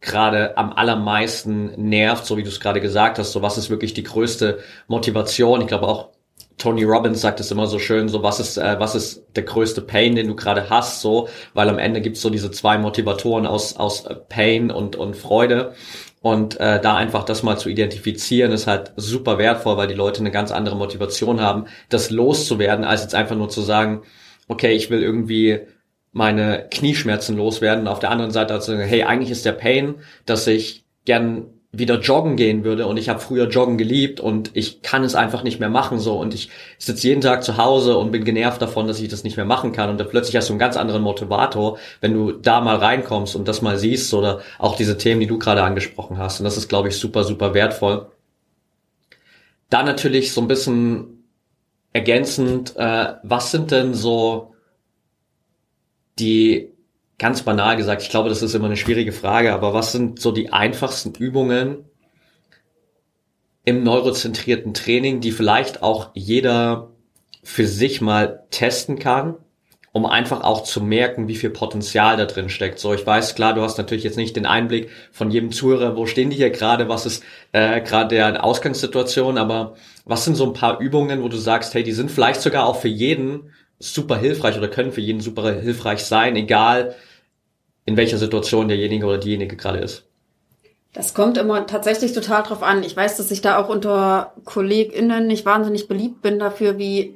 gerade 0.02 0.58
am 0.58 0.74
allermeisten 0.74 1.72
nervt, 1.78 2.26
so 2.26 2.38
wie 2.38 2.44
du 2.44 2.50
es 2.50 2.60
gerade 2.60 2.82
gesagt 2.82 3.20
hast, 3.20 3.32
so 3.32 3.42
was 3.42 3.58
ist 3.58 3.70
wirklich 3.70 3.94
die 3.94 4.04
größte 4.04 4.60
Motivation? 4.88 5.62
Ich 5.62 5.68
glaube 5.68 5.88
auch 5.88 6.10
Tony 6.58 6.84
Robbins 6.84 7.22
sagt 7.22 7.40
es 7.40 7.52
immer 7.52 7.68
so 7.68 7.80
schön, 7.80 8.08
so 8.10 8.24
was 8.24 8.40
ist 8.40 8.58
äh, 8.58 8.80
was 8.80 8.96
ist 8.96 9.26
der 9.36 9.44
größte 9.44 9.82
Pain, 9.82 10.16
den 10.16 10.28
du 10.28 10.36
gerade 10.36 10.70
hast, 10.70 11.02
so, 11.02 11.28
weil 11.54 11.70
am 11.70 11.80
Ende 11.80 12.02
gibt's 12.02 12.22
so 12.22 12.30
diese 12.30 12.52
zwei 12.52 12.78
Motivatoren 12.78 13.46
aus 13.46 13.78
aus 13.78 14.06
Pain 14.30 14.72
und 14.72 14.96
und 14.96 15.16
Freude 15.16 15.74
und 16.22 16.60
äh, 16.60 16.80
da 16.80 16.96
einfach 16.96 17.26
das 17.26 17.44
mal 17.44 17.58
zu 17.58 17.70
identifizieren 17.70 18.54
ist 18.54 18.66
halt 18.66 18.94
super 18.96 19.38
wertvoll, 19.38 19.76
weil 19.78 19.88
die 19.88 19.94
Leute 19.94 20.22
eine 20.22 20.32
ganz 20.32 20.52
andere 20.52 20.78
Motivation 20.78 21.42
haben, 21.42 21.66
das 21.90 22.12
loszuwerden, 22.12 22.86
als 22.86 23.02
jetzt 23.02 23.14
einfach 23.14 23.36
nur 23.36 23.50
zu 23.50 23.62
sagen, 23.62 24.04
okay, 24.48 24.74
ich 24.74 24.90
will 24.90 25.04
irgendwie 25.04 25.62
meine 26.14 26.68
Knieschmerzen 26.72 27.36
loswerden. 27.36 27.88
Auf 27.90 28.00
der 28.00 28.12
anderen 28.12 28.32
Seite 28.32 28.54
also, 28.54 28.78
hey, 28.78 29.04
eigentlich 29.04 29.32
ist 29.32 29.46
der 29.46 29.52
Pain, 29.52 29.96
dass 30.26 30.48
ich 30.48 30.86
gern 31.06 31.48
wieder 31.76 32.00
joggen 32.00 32.36
gehen 32.36 32.64
würde 32.64 32.86
und 32.86 32.98
ich 32.98 33.10
habe 33.10 33.20
früher 33.20 33.48
joggen 33.48 33.80
geliebt 33.80 34.20
und 34.20 34.52
ich 34.54 34.84
kann 34.84 35.04
es 35.04 35.16
einfach 35.16 35.42
nicht 35.42 35.60
mehr 35.60 35.70
machen 35.70 35.98
so 35.98 36.20
und 36.20 36.36
ich 36.36 36.50
sitze 36.78 37.08
jeden 37.08 37.22
Tag 37.22 37.44
zu 37.44 37.58
Hause 37.58 37.98
und 37.98 38.12
bin 38.12 38.24
genervt 38.24 38.62
davon, 38.62 38.88
dass 38.88 39.00
ich 39.00 39.08
das 39.08 39.24
nicht 39.24 39.38
mehr 39.38 39.46
machen 39.46 39.72
kann 39.72 39.90
und 39.90 40.00
dann 40.00 40.08
plötzlich 40.08 40.36
hast 40.36 40.50
du 40.50 40.54
einen 40.54 40.60
ganz 40.60 40.78
anderen 40.78 41.02
Motivator, 41.02 41.80
wenn 42.00 42.14
du 42.14 42.32
da 42.32 42.62
mal 42.62 42.76
reinkommst 42.76 43.36
und 43.36 43.48
das 43.48 43.64
mal 43.64 43.80
siehst 43.80 44.14
oder 44.14 44.42
auch 44.60 44.76
diese 44.76 45.00
Themen, 45.00 45.20
die 45.20 45.28
du 45.28 45.40
gerade 45.40 45.64
angesprochen 45.64 46.20
hast 46.20 46.40
und 46.40 46.44
das 46.44 46.58
ist 46.58 46.70
glaube 46.70 46.90
ich 46.90 46.98
super 46.98 47.24
super 47.24 47.56
wertvoll. 47.56 48.06
Dann 49.72 49.88
natürlich 49.88 50.32
so 50.32 50.42
ein 50.42 50.48
bisschen 50.48 51.24
ergänzend, 51.92 52.76
äh, 52.78 53.14
was 53.24 53.50
sind 53.50 53.72
denn 53.72 53.96
so 53.96 54.54
die 56.20 56.73
ganz 57.24 57.42
banal 57.44 57.78
gesagt, 57.78 58.02
ich 58.02 58.10
glaube, 58.10 58.28
das 58.28 58.42
ist 58.42 58.54
immer 58.54 58.66
eine 58.66 58.76
schwierige 58.76 59.14
Frage, 59.14 59.54
aber 59.54 59.74
was 59.74 59.94
sind 59.94 60.20
so 60.20 60.34
die 60.34 60.52
einfachsten 60.52 61.14
Übungen 61.16 61.86
im 63.64 63.82
neurozentrierten 63.82 64.74
Training, 64.74 65.22
die 65.22 65.32
vielleicht 65.32 65.84
auch 65.84 66.12
jeder 66.16 66.92
für 67.42 67.66
sich 67.66 68.02
mal 68.02 68.44
testen 68.52 69.00
kann, 69.00 69.36
um 69.94 70.06
einfach 70.06 70.42
auch 70.42 70.64
zu 70.64 70.82
merken, 70.82 71.30
wie 71.30 71.38
viel 71.38 71.52
Potenzial 71.52 72.18
da 72.18 72.26
drin 72.26 72.50
steckt. 72.50 72.78
So, 72.78 72.94
ich 72.94 73.08
weiß, 73.08 73.36
klar, 73.36 73.54
du 73.54 73.62
hast 73.62 73.78
natürlich 73.78 74.04
jetzt 74.04 74.18
nicht 74.18 74.36
den 74.36 74.46
Einblick 74.46 74.90
von 75.14 75.32
jedem 75.32 75.54
Zuhörer, 75.54 75.96
wo 75.96 76.06
stehen 76.06 76.30
die 76.30 76.36
hier 76.36 76.50
gerade, 76.50 76.90
was 76.90 77.06
ist 77.06 77.24
äh, 77.54 77.80
gerade 77.80 78.16
der 78.16 78.44
Ausgangssituation, 78.44 79.38
aber 79.38 79.76
was 80.04 80.26
sind 80.26 80.36
so 80.36 80.46
ein 80.46 80.54
paar 80.54 80.82
Übungen, 80.82 81.24
wo 81.24 81.30
du 81.30 81.38
sagst, 81.38 81.74
hey, 81.74 81.84
die 81.84 81.94
sind 81.94 82.12
vielleicht 82.12 82.42
sogar 82.42 82.66
auch 82.66 82.82
für 82.82 82.90
jeden 82.90 83.54
super 83.80 84.18
hilfreich 84.18 84.58
oder 84.58 84.68
können 84.68 84.92
für 84.92 85.00
jeden 85.00 85.22
super 85.22 85.54
hilfreich 85.54 86.04
sein, 86.04 86.36
egal 86.36 86.96
in 87.86 87.98
welcher 87.98 88.18
Situation 88.18 88.68
derjenige 88.68 89.06
oder 89.06 89.18
diejenige 89.18 89.56
gerade 89.56 89.80
ist. 89.80 90.06
Das 90.94 91.14
kommt 91.14 91.38
immer 91.38 91.66
tatsächlich 91.66 92.14
total 92.14 92.44
drauf 92.44 92.62
an. 92.62 92.84
Ich 92.84 92.96
weiß, 92.96 93.18
dass 93.18 93.32
ich 93.32 93.42
da 93.42 93.58
auch 93.58 93.68
unter 93.68 94.34
KollegInnen 94.46 95.26
nicht 95.26 95.46
wahnsinnig 95.46 95.88
beliebt 95.88 96.22
bin 96.22 96.38
dafür, 96.38 96.78
wie 96.78 97.16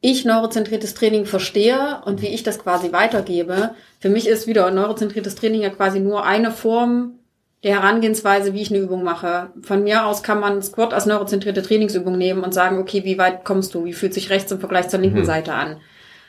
ich 0.00 0.24
neurozentriertes 0.24 0.94
Training 0.94 1.26
verstehe 1.26 2.00
und 2.04 2.22
wie 2.22 2.28
ich 2.28 2.44
das 2.44 2.58
quasi 2.58 2.92
weitergebe. 2.92 3.74
Für 4.00 4.08
mich 4.08 4.28
ist 4.28 4.46
wieder 4.46 4.70
neurozentriertes 4.70 5.34
Training 5.34 5.60
ja 5.60 5.70
quasi 5.70 6.00
nur 6.00 6.24
eine 6.24 6.50
Form 6.50 7.18
der 7.64 7.80
Herangehensweise, 7.80 8.54
wie 8.54 8.62
ich 8.62 8.70
eine 8.70 8.78
Übung 8.78 9.02
mache. 9.02 9.50
Von 9.62 9.82
mir 9.82 10.06
aus 10.06 10.22
kann 10.22 10.38
man 10.38 10.62
Squat 10.62 10.94
als 10.94 11.06
neurozentrierte 11.06 11.62
Trainingsübung 11.62 12.16
nehmen 12.16 12.44
und 12.44 12.54
sagen, 12.54 12.78
okay, 12.78 13.04
wie 13.04 13.18
weit 13.18 13.44
kommst 13.44 13.74
du? 13.74 13.84
Wie 13.84 13.92
fühlt 13.92 14.14
sich 14.14 14.30
rechts 14.30 14.52
im 14.52 14.60
Vergleich 14.60 14.88
zur 14.88 15.00
linken 15.00 15.20
mhm. 15.20 15.24
Seite 15.24 15.54
an? 15.54 15.80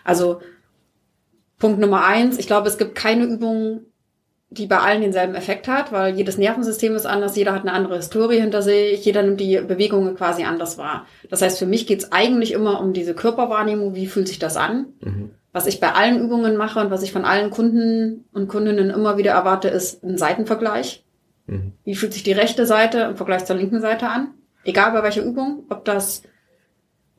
Also 0.04 0.42
Punkt 1.60 1.80
Nummer 1.80 2.06
eins, 2.06 2.40
ich 2.40 2.48
glaube, 2.48 2.68
es 2.68 2.78
gibt 2.78 2.96
keine 2.96 3.26
Übung, 3.26 3.82
die 4.50 4.66
bei 4.66 4.80
allen 4.80 5.02
denselben 5.02 5.36
Effekt 5.36 5.68
hat, 5.68 5.92
weil 5.92 6.16
jedes 6.16 6.38
Nervensystem 6.38 6.96
ist 6.96 7.06
anders, 7.06 7.36
jeder 7.36 7.54
hat 7.54 7.62
eine 7.62 7.74
andere 7.74 7.98
Historie 7.98 8.40
hinter 8.40 8.64
sich, 8.64 9.06
jeder 9.06 9.22
nimmt 9.22 9.40
die 9.40 9.60
Bewegungen 9.60 10.16
quasi 10.16 10.44
anders 10.44 10.78
wahr. 10.78 11.06
Das 11.30 11.42
heißt, 11.42 11.60
für 11.60 11.68
mich 11.68 11.86
geht's 11.86 12.12
eigentlich 12.12 12.54
immer 12.54 12.82
um 12.82 12.94
diese 12.94 13.14
Körperwahrnehmung, 13.14 13.94
wie 13.94 14.08
fühlt 14.08 14.28
sich 14.28 14.40
das 14.40 14.58
an? 14.58 14.88
Mhm. 15.02 15.32
Was 15.52 15.68
ich 15.68 15.80
bei 15.80 15.94
allen 15.94 16.20
Übungen 16.20 16.58
mache 16.58 16.80
und 16.80 16.90
was 16.90 17.04
ich 17.04 17.12
von 17.12 17.26
allen 17.26 17.52
Kunden 17.52 18.26
und 18.34 18.48
Kundinnen 18.48 18.90
immer 18.90 19.18
wieder 19.18 19.32
erwarte, 19.34 19.68
ist 19.68 20.04
ein 20.04 20.18
Seitenvergleich. 20.18 21.06
Mhm. 21.46 21.74
Wie 21.84 21.96
fühlt 21.96 22.14
sich 22.14 22.24
die 22.24 22.32
rechte 22.32 22.66
Seite 22.66 23.02
im 23.02 23.18
Vergleich 23.18 23.46
zur 23.46 23.56
linken 23.56 23.82
Seite 23.82 24.08
an? 24.08 24.34
Egal 24.64 24.92
bei 24.92 25.04
welcher 25.04 25.24
Übung, 25.24 25.66
ob 25.70 25.86
das 25.86 26.24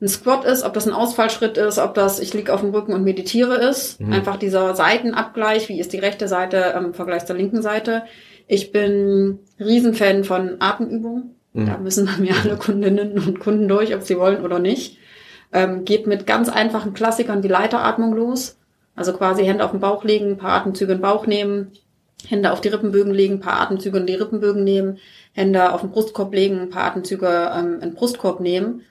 ein 0.01 0.07
Squat 0.07 0.45
ist, 0.45 0.63
ob 0.63 0.73
das 0.73 0.87
ein 0.87 0.93
Ausfallschritt 0.93 1.57
ist, 1.57 1.77
ob 1.77 1.93
das 1.93 2.19
ich 2.19 2.33
liege 2.33 2.53
auf 2.53 2.61
dem 2.61 2.71
Rücken 2.71 2.93
und 2.93 3.03
meditiere 3.03 3.55
ist. 3.55 4.01
Mhm. 4.01 4.13
Einfach 4.13 4.37
dieser 4.37 4.75
Seitenabgleich, 4.75 5.69
wie 5.69 5.79
ist 5.79 5.93
die 5.93 5.99
rechte 5.99 6.27
Seite 6.27 6.73
im 6.75 6.93
Vergleich 6.93 7.25
zur 7.25 7.35
linken 7.35 7.61
Seite. 7.61 8.03
Ich 8.47 8.71
bin 8.71 9.39
Riesenfan 9.59 10.23
von 10.23 10.57
Atemübungen. 10.59 11.35
Mhm. 11.53 11.65
Da 11.67 11.77
müssen 11.77 12.07
bei 12.07 12.17
mir 12.17 12.33
alle 12.43 12.57
Kundinnen 12.57 13.19
und 13.19 13.39
Kunden 13.39 13.67
durch, 13.67 13.93
ob 13.93 14.01
sie 14.01 14.17
wollen 14.17 14.43
oder 14.43 14.57
nicht. 14.57 14.97
Ähm, 15.53 15.85
geht 15.85 16.07
mit 16.07 16.25
ganz 16.25 16.49
einfachen 16.49 16.93
Klassikern 16.93 17.43
die 17.43 17.47
Leiteratmung 17.47 18.13
los. 18.13 18.57
Also 18.95 19.13
quasi 19.13 19.45
Hände 19.45 19.63
auf 19.63 19.71
den 19.71 19.79
Bauch 19.79 20.03
legen, 20.03 20.31
ein 20.31 20.37
paar 20.37 20.53
Atemzüge 20.53 20.93
in 20.93 20.97
den 20.97 21.03
Bauch 21.03 21.27
nehmen, 21.27 21.71
Hände 22.27 22.51
auf 22.51 22.61
die 22.61 22.67
Rippenbögen 22.69 23.13
legen, 23.13 23.35
ein 23.35 23.39
paar 23.39 23.61
Atemzüge 23.61 23.99
in 23.99 24.05
die 24.05 24.15
Rippenbögen 24.15 24.63
nehmen, 24.63 24.97
Hände 25.33 25.73
auf 25.73 25.81
den 25.81 25.91
Brustkorb 25.91 26.33
legen, 26.33 26.59
ein 26.59 26.69
paar 26.69 26.85
Atemzüge 26.85 27.51
ähm, 27.55 27.75
in 27.75 27.79
den 27.81 27.93
Brustkorb 27.93 28.39
nehmen. 28.39 28.81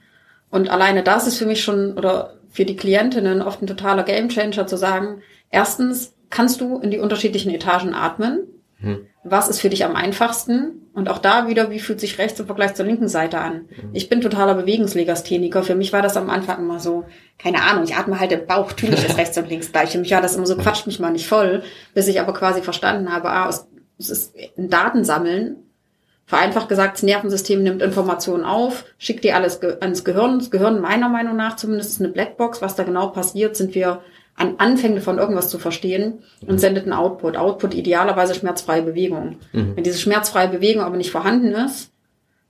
Und 0.51 0.69
alleine 0.69 1.03
das 1.03 1.27
ist 1.27 1.39
für 1.39 1.47
mich 1.47 1.63
schon 1.63 1.97
oder 1.97 2.35
für 2.51 2.65
die 2.65 2.77
Klientinnen 2.77 3.43
oft 3.43 3.63
ein 3.63 3.67
totaler 3.67 4.03
Gamechanger 4.03 4.67
zu 4.67 4.77
sagen, 4.77 5.23
erstens 5.51 6.15
kannst 6.31 6.61
du 6.61 6.79
in 6.79 6.91
die 6.91 6.99
unterschiedlichen 6.99 7.51
Etagen 7.51 7.95
atmen. 7.95 8.41
Hm. 8.79 9.07
Was 9.23 9.49
ist 9.49 9.61
für 9.61 9.69
dich 9.69 9.85
am 9.85 9.95
einfachsten? 9.95 10.89
Und 10.95 11.09
auch 11.09 11.19
da 11.19 11.47
wieder, 11.47 11.71
wie 11.71 11.79
fühlt 11.79 12.01
sich 12.01 12.19
rechts 12.19 12.41
im 12.41 12.47
Vergleich 12.47 12.75
zur 12.75 12.87
linken 12.87 13.09
Seite 13.09 13.39
an? 13.39 13.69
Hm. 13.69 13.91
Ich 13.93 14.09
bin 14.09 14.21
totaler 14.21 14.55
Bewegungslegastheniker. 14.55 15.63
Für 15.63 15.75
mich 15.75 15.93
war 15.93 16.03
das 16.03 16.17
am 16.17 16.31
Anfang 16.31 16.59
immer 16.59 16.81
so, 16.81 17.05
keine 17.39 17.63
Ahnung, 17.63 17.85
ich 17.85 17.95
atme 17.95 18.19
halt 18.19 18.33
im 18.33 18.47
Bauch, 18.47 18.69
natürlich 18.69 19.05
ist 19.05 19.19
rechts 19.19 19.39
und 19.39 19.49
links 19.49 19.71
gleich. 19.71 19.91
Für 19.91 19.99
mich 19.99 20.11
war 20.11 20.23
das 20.23 20.37
immer 20.37 20.47
so, 20.47 20.57
quatscht 20.57 20.87
mich 20.87 20.99
mal 20.99 21.11
nicht 21.11 21.29
voll, 21.29 21.63
bis 21.95 22.09
ich 22.09 22.21
aber 22.21 22.33
quasi 22.33 22.63
verstanden 22.63 23.13
habe, 23.13 23.31
ah, 23.31 23.49
es 23.99 24.11
ist 24.11 24.35
ein 24.57 24.71
Datensammeln. 24.71 25.57
Vereinfacht 26.31 26.69
gesagt, 26.69 26.95
das 26.95 27.03
Nervensystem 27.03 27.61
nimmt 27.61 27.83
Informationen 27.83 28.45
auf, 28.45 28.85
schickt 28.99 29.25
die 29.25 29.33
alles 29.33 29.61
ans 29.81 30.05
Gehirn. 30.05 30.39
Das 30.39 30.53
Gehirn 30.53 30.81
meiner 30.81 31.09
Meinung 31.09 31.35
nach 31.35 31.57
zumindest 31.57 31.91
ist 31.91 32.01
eine 32.01 32.11
Blackbox. 32.11 32.63
Was 32.63 32.77
da 32.77 32.85
genau 32.85 33.09
passiert, 33.09 33.57
sind 33.57 33.75
wir 33.75 34.01
an 34.37 34.55
Anfänge 34.59 35.01
von 35.01 35.19
irgendwas 35.19 35.49
zu 35.49 35.59
verstehen 35.59 36.21
und 36.47 36.61
sendet 36.61 36.85
einen 36.85 36.93
Output. 36.93 37.37
Output 37.37 37.75
idealerweise 37.75 38.37
schmerzfreie 38.37 38.83
Bewegung. 38.83 39.39
Mhm. 39.53 39.75
Wenn 39.75 39.83
diese 39.83 39.99
schmerzfreie 39.99 40.47
Bewegung 40.47 40.85
aber 40.85 40.97
nicht 40.97 41.11
vorhanden 41.11 41.51
ist, 41.51 41.91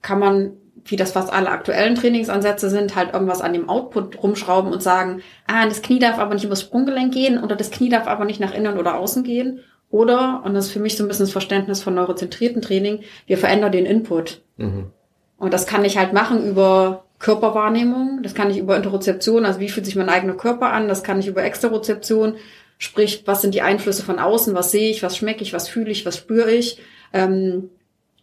kann 0.03 0.19
man, 0.19 0.51
wie 0.85 0.95
das 0.95 1.13
fast 1.13 1.33
alle 1.33 1.49
aktuellen 1.49 1.95
Trainingsansätze 1.95 2.69
sind, 2.69 2.95
halt 2.95 3.13
irgendwas 3.13 3.41
an 3.41 3.53
dem 3.53 3.67
Output 3.67 4.21
rumschrauben 4.21 4.71
und 4.71 4.83
sagen, 4.83 5.23
ah, 5.47 5.65
das 5.65 5.81
Knie 5.81 5.97
darf 5.97 6.19
aber 6.19 6.35
nicht 6.35 6.45
übers 6.45 6.61
Sprunggelenk 6.61 7.15
gehen 7.15 7.43
oder 7.43 7.55
das 7.55 7.71
Knie 7.71 7.89
darf 7.89 8.05
aber 8.05 8.25
nicht 8.25 8.39
nach 8.39 8.53
innen 8.53 8.77
oder 8.77 8.99
außen 8.99 9.23
gehen. 9.23 9.61
Oder, 9.91 10.41
und 10.45 10.53
das 10.53 10.67
ist 10.67 10.71
für 10.71 10.79
mich 10.79 10.95
so 10.95 11.03
ein 11.03 11.07
bisschen 11.07 11.25
das 11.25 11.33
Verständnis 11.33 11.83
von 11.83 11.93
neurozentrierten 11.93 12.61
Training, 12.61 13.01
wir 13.27 13.37
verändern 13.37 13.73
den 13.73 13.85
Input. 13.85 14.41
Mhm. 14.57 14.87
Und 15.37 15.53
das 15.53 15.67
kann 15.67 15.83
ich 15.83 15.97
halt 15.97 16.13
machen 16.13 16.47
über 16.47 17.03
Körperwahrnehmung, 17.19 18.23
das 18.23 18.33
kann 18.33 18.49
ich 18.49 18.57
über 18.57 18.77
Interozeption, 18.77 19.45
also 19.45 19.59
wie 19.59 19.69
fühlt 19.69 19.85
sich 19.85 19.95
mein 19.95 20.09
eigener 20.09 20.33
Körper 20.33 20.71
an, 20.71 20.87
das 20.87 21.03
kann 21.03 21.19
ich 21.19 21.27
über 21.27 21.43
Exterozeption, 21.43 22.35
sprich, 22.77 23.23
was 23.25 23.41
sind 23.41 23.53
die 23.53 23.61
Einflüsse 23.61 24.03
von 24.03 24.17
außen, 24.17 24.55
was 24.55 24.71
sehe 24.71 24.89
ich, 24.89 25.03
was 25.03 25.17
schmecke 25.17 25.43
ich, 25.43 25.53
was 25.53 25.67
fühle 25.67 25.91
ich, 25.91 26.05
was 26.05 26.17
spüre 26.17 26.51
ich, 26.51 26.79
ähm, 27.13 27.69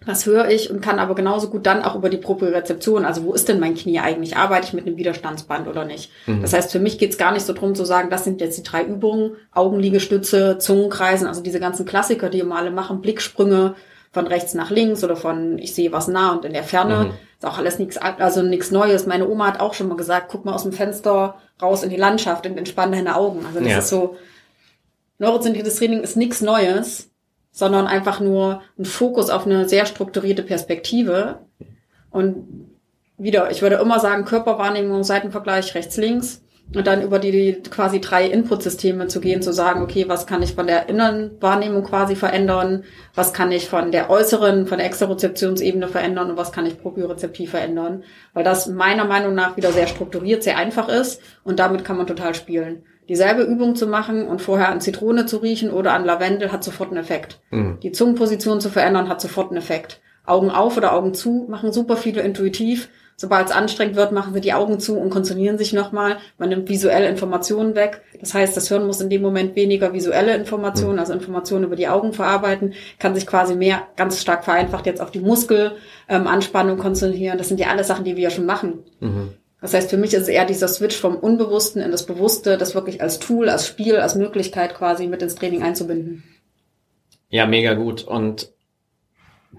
was 0.04 0.26
höre 0.26 0.48
ich 0.48 0.70
und 0.70 0.80
kann 0.80 0.98
aber 0.98 1.14
genauso 1.14 1.50
gut 1.50 1.66
dann 1.66 1.82
auch 1.82 1.94
über 1.94 2.08
die 2.08 2.16
Propriorezeption, 2.16 3.04
also 3.04 3.24
wo 3.24 3.32
ist 3.34 3.48
denn 3.48 3.60
mein 3.60 3.74
Knie 3.74 3.98
eigentlich, 3.98 4.36
arbeite 4.36 4.68
ich 4.68 4.72
mit 4.72 4.86
einem 4.86 4.96
Widerstandsband 4.96 5.68
oder 5.68 5.84
nicht. 5.84 6.10
Mhm. 6.26 6.42
Das 6.42 6.52
heißt, 6.52 6.70
für 6.70 6.78
mich 6.78 6.98
geht 6.98 7.10
es 7.10 7.18
gar 7.18 7.32
nicht 7.32 7.44
so 7.44 7.52
drum 7.52 7.74
zu 7.74 7.84
sagen, 7.84 8.08
das 8.08 8.24
sind 8.24 8.40
jetzt 8.40 8.56
die 8.56 8.62
drei 8.62 8.84
Übungen, 8.84 9.32
Augenliegestütze, 9.52 10.58
Zungenkreisen, 10.58 11.26
also 11.26 11.42
diese 11.42 11.60
ganzen 11.60 11.84
Klassiker, 11.84 12.30
die 12.30 12.38
immer 12.38 12.56
alle 12.56 12.70
machen, 12.70 13.00
Blicksprünge, 13.00 13.74
von 14.10 14.26
rechts 14.26 14.54
nach 14.54 14.70
links 14.70 15.04
oder 15.04 15.16
von 15.16 15.58
ich 15.58 15.74
sehe 15.74 15.92
was 15.92 16.08
nah 16.08 16.32
und 16.32 16.44
in 16.44 16.52
der 16.52 16.64
Ferne. 16.64 17.04
Mhm. 17.04 17.10
Ist 17.10 17.46
auch 17.46 17.58
alles 17.58 17.78
nichts, 17.78 17.98
also 17.98 18.42
nichts 18.42 18.70
Neues. 18.70 19.06
Meine 19.06 19.28
Oma 19.28 19.46
hat 19.46 19.60
auch 19.60 19.74
schon 19.74 19.88
mal 19.88 19.96
gesagt, 19.96 20.28
guck 20.30 20.44
mal 20.44 20.54
aus 20.54 20.62
dem 20.62 20.72
Fenster 20.72 21.36
raus 21.60 21.82
in 21.82 21.90
die 21.90 21.96
Landschaft 21.96 22.46
und 22.46 22.56
entspann 22.56 22.92
deine 22.92 23.16
Augen. 23.16 23.44
Also 23.46 23.60
das 23.60 23.68
ja. 23.68 23.78
ist 23.78 23.88
so, 23.88 24.16
neurozentriertes 25.18 25.76
Training 25.76 26.00
ist 26.00 26.16
nichts 26.16 26.40
Neues, 26.40 27.07
sondern 27.58 27.88
einfach 27.88 28.20
nur 28.20 28.62
ein 28.78 28.84
Fokus 28.84 29.30
auf 29.30 29.44
eine 29.44 29.68
sehr 29.68 29.84
strukturierte 29.84 30.44
Perspektive. 30.44 31.40
Und 32.08 32.68
wieder, 33.16 33.50
ich 33.50 33.62
würde 33.62 33.80
immer 33.82 33.98
sagen, 33.98 34.24
Körperwahrnehmung, 34.24 35.02
Seitenvergleich 35.02 35.74
rechts-links. 35.74 36.40
Und 36.74 36.86
dann 36.86 37.02
über 37.02 37.18
die 37.18 37.62
quasi 37.70 38.00
drei 38.00 38.26
Input-Systeme 38.26 39.06
zu 39.06 39.20
gehen, 39.20 39.40
zu 39.40 39.52
sagen, 39.52 39.82
okay, 39.82 40.04
was 40.06 40.26
kann 40.26 40.42
ich 40.42 40.54
von 40.54 40.66
der 40.66 40.88
inneren 40.88 41.30
Wahrnehmung 41.40 41.82
quasi 41.82 42.14
verändern, 42.14 42.84
was 43.14 43.32
kann 43.32 43.50
ich 43.52 43.68
von 43.68 43.90
der 43.90 44.10
äußeren, 44.10 44.66
von 44.66 44.78
der 44.78 44.86
Exterozeptionsebene 44.86 45.88
verändern 45.88 46.30
und 46.30 46.36
was 46.36 46.52
kann 46.52 46.66
ich 46.66 46.80
propriozeptiv 46.80 47.50
verändern, 47.50 48.04
weil 48.34 48.44
das 48.44 48.66
meiner 48.66 49.04
Meinung 49.04 49.34
nach 49.34 49.56
wieder 49.56 49.72
sehr 49.72 49.86
strukturiert, 49.86 50.42
sehr 50.42 50.58
einfach 50.58 50.88
ist 50.88 51.22
und 51.42 51.58
damit 51.58 51.84
kann 51.84 51.96
man 51.96 52.06
total 52.06 52.34
spielen. 52.34 52.82
Dieselbe 53.08 53.42
Übung 53.42 53.74
zu 53.74 53.86
machen 53.86 54.28
und 54.28 54.42
vorher 54.42 54.68
an 54.68 54.82
Zitrone 54.82 55.24
zu 55.24 55.38
riechen 55.38 55.70
oder 55.70 55.94
an 55.94 56.04
Lavendel 56.04 56.52
hat 56.52 56.62
sofort 56.62 56.90
einen 56.90 57.00
Effekt. 57.00 57.40
Mhm. 57.50 57.80
Die 57.82 57.92
Zungenposition 57.92 58.60
zu 58.60 58.68
verändern 58.68 59.08
hat 59.08 59.22
sofort 59.22 59.48
einen 59.48 59.56
Effekt. 59.56 60.02
Augen 60.26 60.50
auf 60.50 60.76
oder 60.76 60.92
Augen 60.92 61.14
zu 61.14 61.46
machen 61.48 61.72
super 61.72 61.96
viele 61.96 62.20
intuitiv 62.20 62.90
Sobald 63.20 63.48
es 63.48 63.52
anstrengend 63.52 63.96
wird, 63.96 64.12
machen 64.12 64.32
sie 64.32 64.40
die 64.40 64.52
Augen 64.52 64.78
zu 64.78 64.96
und 64.96 65.10
konzentrieren 65.10 65.58
sich 65.58 65.72
nochmal. 65.72 66.18
Man 66.38 66.50
nimmt 66.50 66.68
visuelle 66.68 67.08
Informationen 67.08 67.74
weg. 67.74 68.00
Das 68.20 68.32
heißt, 68.32 68.56
das 68.56 68.68
Hirn 68.68 68.86
muss 68.86 69.00
in 69.00 69.10
dem 69.10 69.22
Moment 69.22 69.56
weniger 69.56 69.92
visuelle 69.92 70.36
Informationen, 70.36 70.94
mhm. 70.94 70.98
also 71.00 71.14
Informationen 71.14 71.64
über 71.64 71.74
die 71.74 71.88
Augen 71.88 72.12
verarbeiten, 72.12 72.74
kann 73.00 73.16
sich 73.16 73.26
quasi 73.26 73.56
mehr 73.56 73.88
ganz 73.96 74.20
stark 74.20 74.44
vereinfacht 74.44 74.86
jetzt 74.86 75.00
auf 75.00 75.10
die 75.10 75.18
Muskelanspannung 75.18 76.76
ähm, 76.76 76.82
konzentrieren. 76.82 77.38
Das 77.38 77.48
sind 77.48 77.58
ja 77.58 77.70
alles 77.70 77.88
Sachen, 77.88 78.04
die 78.04 78.14
wir 78.14 78.22
ja 78.22 78.30
schon 78.30 78.46
machen. 78.46 78.84
Mhm. 79.00 79.34
Das 79.60 79.74
heißt, 79.74 79.90
für 79.90 79.96
mich 79.96 80.14
ist 80.14 80.22
es 80.22 80.28
eher 80.28 80.44
dieser 80.44 80.68
Switch 80.68 80.96
vom 80.96 81.16
Unbewussten 81.16 81.82
in 81.82 81.90
das 81.90 82.06
Bewusste, 82.06 82.56
das 82.56 82.76
wirklich 82.76 83.02
als 83.02 83.18
Tool, 83.18 83.48
als 83.48 83.66
Spiel, 83.66 83.96
als 83.96 84.14
Möglichkeit 84.14 84.76
quasi 84.76 85.08
mit 85.08 85.22
ins 85.22 85.34
Training 85.34 85.64
einzubinden. 85.64 86.22
Ja, 87.30 87.46
mega 87.46 87.74
gut. 87.74 88.04
Und 88.04 88.52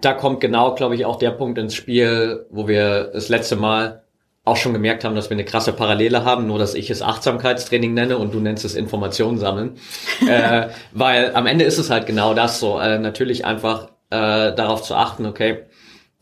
da 0.01 0.13
kommt 0.13 0.39
genau, 0.39 0.75
glaube 0.75 0.95
ich, 0.95 1.05
auch 1.05 1.17
der 1.17 1.31
Punkt 1.31 1.57
ins 1.57 1.75
Spiel, 1.75 2.45
wo 2.49 2.67
wir 2.67 3.05
das 3.13 3.29
letzte 3.29 3.55
Mal 3.55 4.03
auch 4.45 4.57
schon 4.57 4.73
gemerkt 4.73 5.03
haben, 5.03 5.15
dass 5.15 5.29
wir 5.29 5.35
eine 5.35 5.45
krasse 5.45 5.73
Parallele 5.73 6.25
haben, 6.25 6.47
nur 6.47 6.57
dass 6.57 6.73
ich 6.73 6.89
es 6.89 7.01
Achtsamkeitstraining 7.01 7.93
nenne 7.93 8.17
und 8.17 8.33
du 8.33 8.39
nennst 8.39 8.65
es 8.65 8.75
Informationen 8.75 9.37
sammeln. 9.37 9.77
äh, 10.27 10.69
weil 10.91 11.35
am 11.35 11.45
Ende 11.45 11.65
ist 11.65 11.77
es 11.77 11.89
halt 11.89 12.05
genau 12.05 12.33
das 12.33 12.59
so. 12.59 12.79
Äh, 12.79 12.99
natürlich 12.99 13.45
einfach 13.45 13.89
äh, 14.09 14.53
darauf 14.53 14.81
zu 14.81 14.95
achten, 14.95 15.25
okay, 15.25 15.65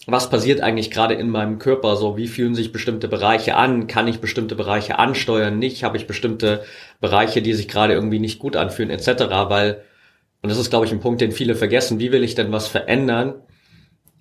was 0.07 0.30
passiert 0.30 0.61
eigentlich 0.61 0.89
gerade 0.89 1.15
in 1.15 1.30
meinem 1.30 1.59
Körper? 1.59 1.95
So, 1.97 2.15
wie 2.17 2.28
fühlen 2.28 2.55
sich 2.55 2.71
bestimmte 2.71 3.07
Bereiche 3.07 3.55
an? 3.55 3.88
Kann 3.88 4.07
ich 4.07 4.19
bestimmte 4.19 4.55
Bereiche 4.55 4.99
ansteuern? 4.99 5.59
Nicht? 5.59 5.84
Habe 5.84 5.97
ich 5.97 6.07
bestimmte 6.07 6.63
Bereiche, 7.01 7.41
die 7.41 7.53
sich 7.53 7.67
gerade 7.67 7.93
irgendwie 7.93 8.19
nicht 8.19 8.39
gut 8.39 8.55
anfühlen, 8.55 8.89
etc. 8.89 9.23
Weil, 9.49 9.84
und 10.41 10.49
das 10.49 10.59
ist, 10.59 10.69
glaube 10.69 10.86
ich, 10.86 10.93
ein 10.93 11.01
Punkt, 11.01 11.19
den 11.19 11.34
viele 11.34 11.55
vergessen, 11.55 11.99
wie 11.99 12.13
will 12.13 12.23
ich 12.23 12.36
denn 12.36 12.53
was 12.53 12.67
verändern, 12.67 13.36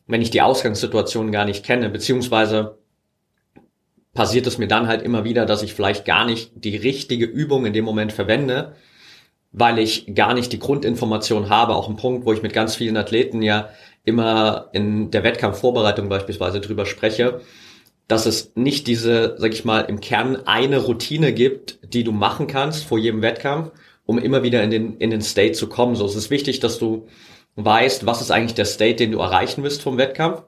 wenn 0.07 0.22
ich 0.22 0.30
die 0.30 0.42
Ausgangssituation 0.42 1.32
gar 1.32 1.44
nicht 1.44 1.64
kenne, 1.64 1.90
beziehungsweise 1.90 2.78
passiert 4.14 4.46
es 4.46 4.59
mir 4.59 4.68
dann 4.68 4.88
halt 4.88 5.02
immer 5.02 5.24
wieder, 5.24 5.46
dass 5.46 5.62
ich 5.62 5.74
vielleicht 5.74 6.04
gar 6.04 6.24
nicht 6.24 6.52
die 6.54 6.76
richtige 6.76 7.26
Übung 7.26 7.66
in 7.66 7.72
dem 7.72 7.84
Moment 7.84 8.12
verwende, 8.12 8.74
weil 9.52 9.78
ich 9.78 10.14
gar 10.14 10.34
nicht 10.34 10.52
die 10.52 10.59
Grundinformation 10.59 11.48
habe. 11.48 11.74
Auch 11.74 11.88
ein 11.88 11.96
Punkt, 11.96 12.26
wo 12.26 12.32
ich 12.32 12.42
mit 12.42 12.52
ganz 12.52 12.74
vielen 12.74 12.96
Athleten 12.96 13.42
ja 13.42 13.68
immer 14.04 14.68
in 14.72 15.11
der 15.11 15.22
Wettkampfvorbereitung 15.22 16.09
beispielsweise 16.09 16.61
drüber 16.61 16.86
spreche, 16.86 17.40
dass 18.09 18.26
es 18.26 18.52
nicht 18.54 18.86
diese, 18.86 19.34
sag 19.38 19.52
ich 19.52 19.64
mal, 19.64 19.80
im 19.80 20.00
Kern 20.00 20.36
eine 20.46 20.78
Routine 20.78 21.32
gibt, 21.32 21.78
die 21.82 22.04
du 22.04 22.12
machen 22.12 22.46
kannst 22.46 22.84
vor 22.84 22.98
jedem 22.98 23.20
Wettkampf, 23.22 23.72
um 24.07 24.18
immer 24.18 24.42
wieder 24.42 24.62
in 24.62 24.70
den, 24.70 24.96
in 24.98 25.11
den 25.11 25.22
State 25.22 25.52
zu 25.52 25.68
kommen. 25.68 25.96
So, 25.96 26.07
es 26.07 26.14
ist 26.14 26.30
wichtig, 26.30 26.61
dass 26.61 26.78
du 26.78 27.09
weißt, 27.57 28.07
was 28.07 28.20
ist 28.20 28.30
eigentlich 28.30 28.54
der 28.54 28.64
State, 28.66 28.96
den 28.96 29.12
du 29.12 29.18
erreichen 29.18 29.62
willst 29.62 29.82
vom 29.82 29.98
Wettkampf. 29.98 30.42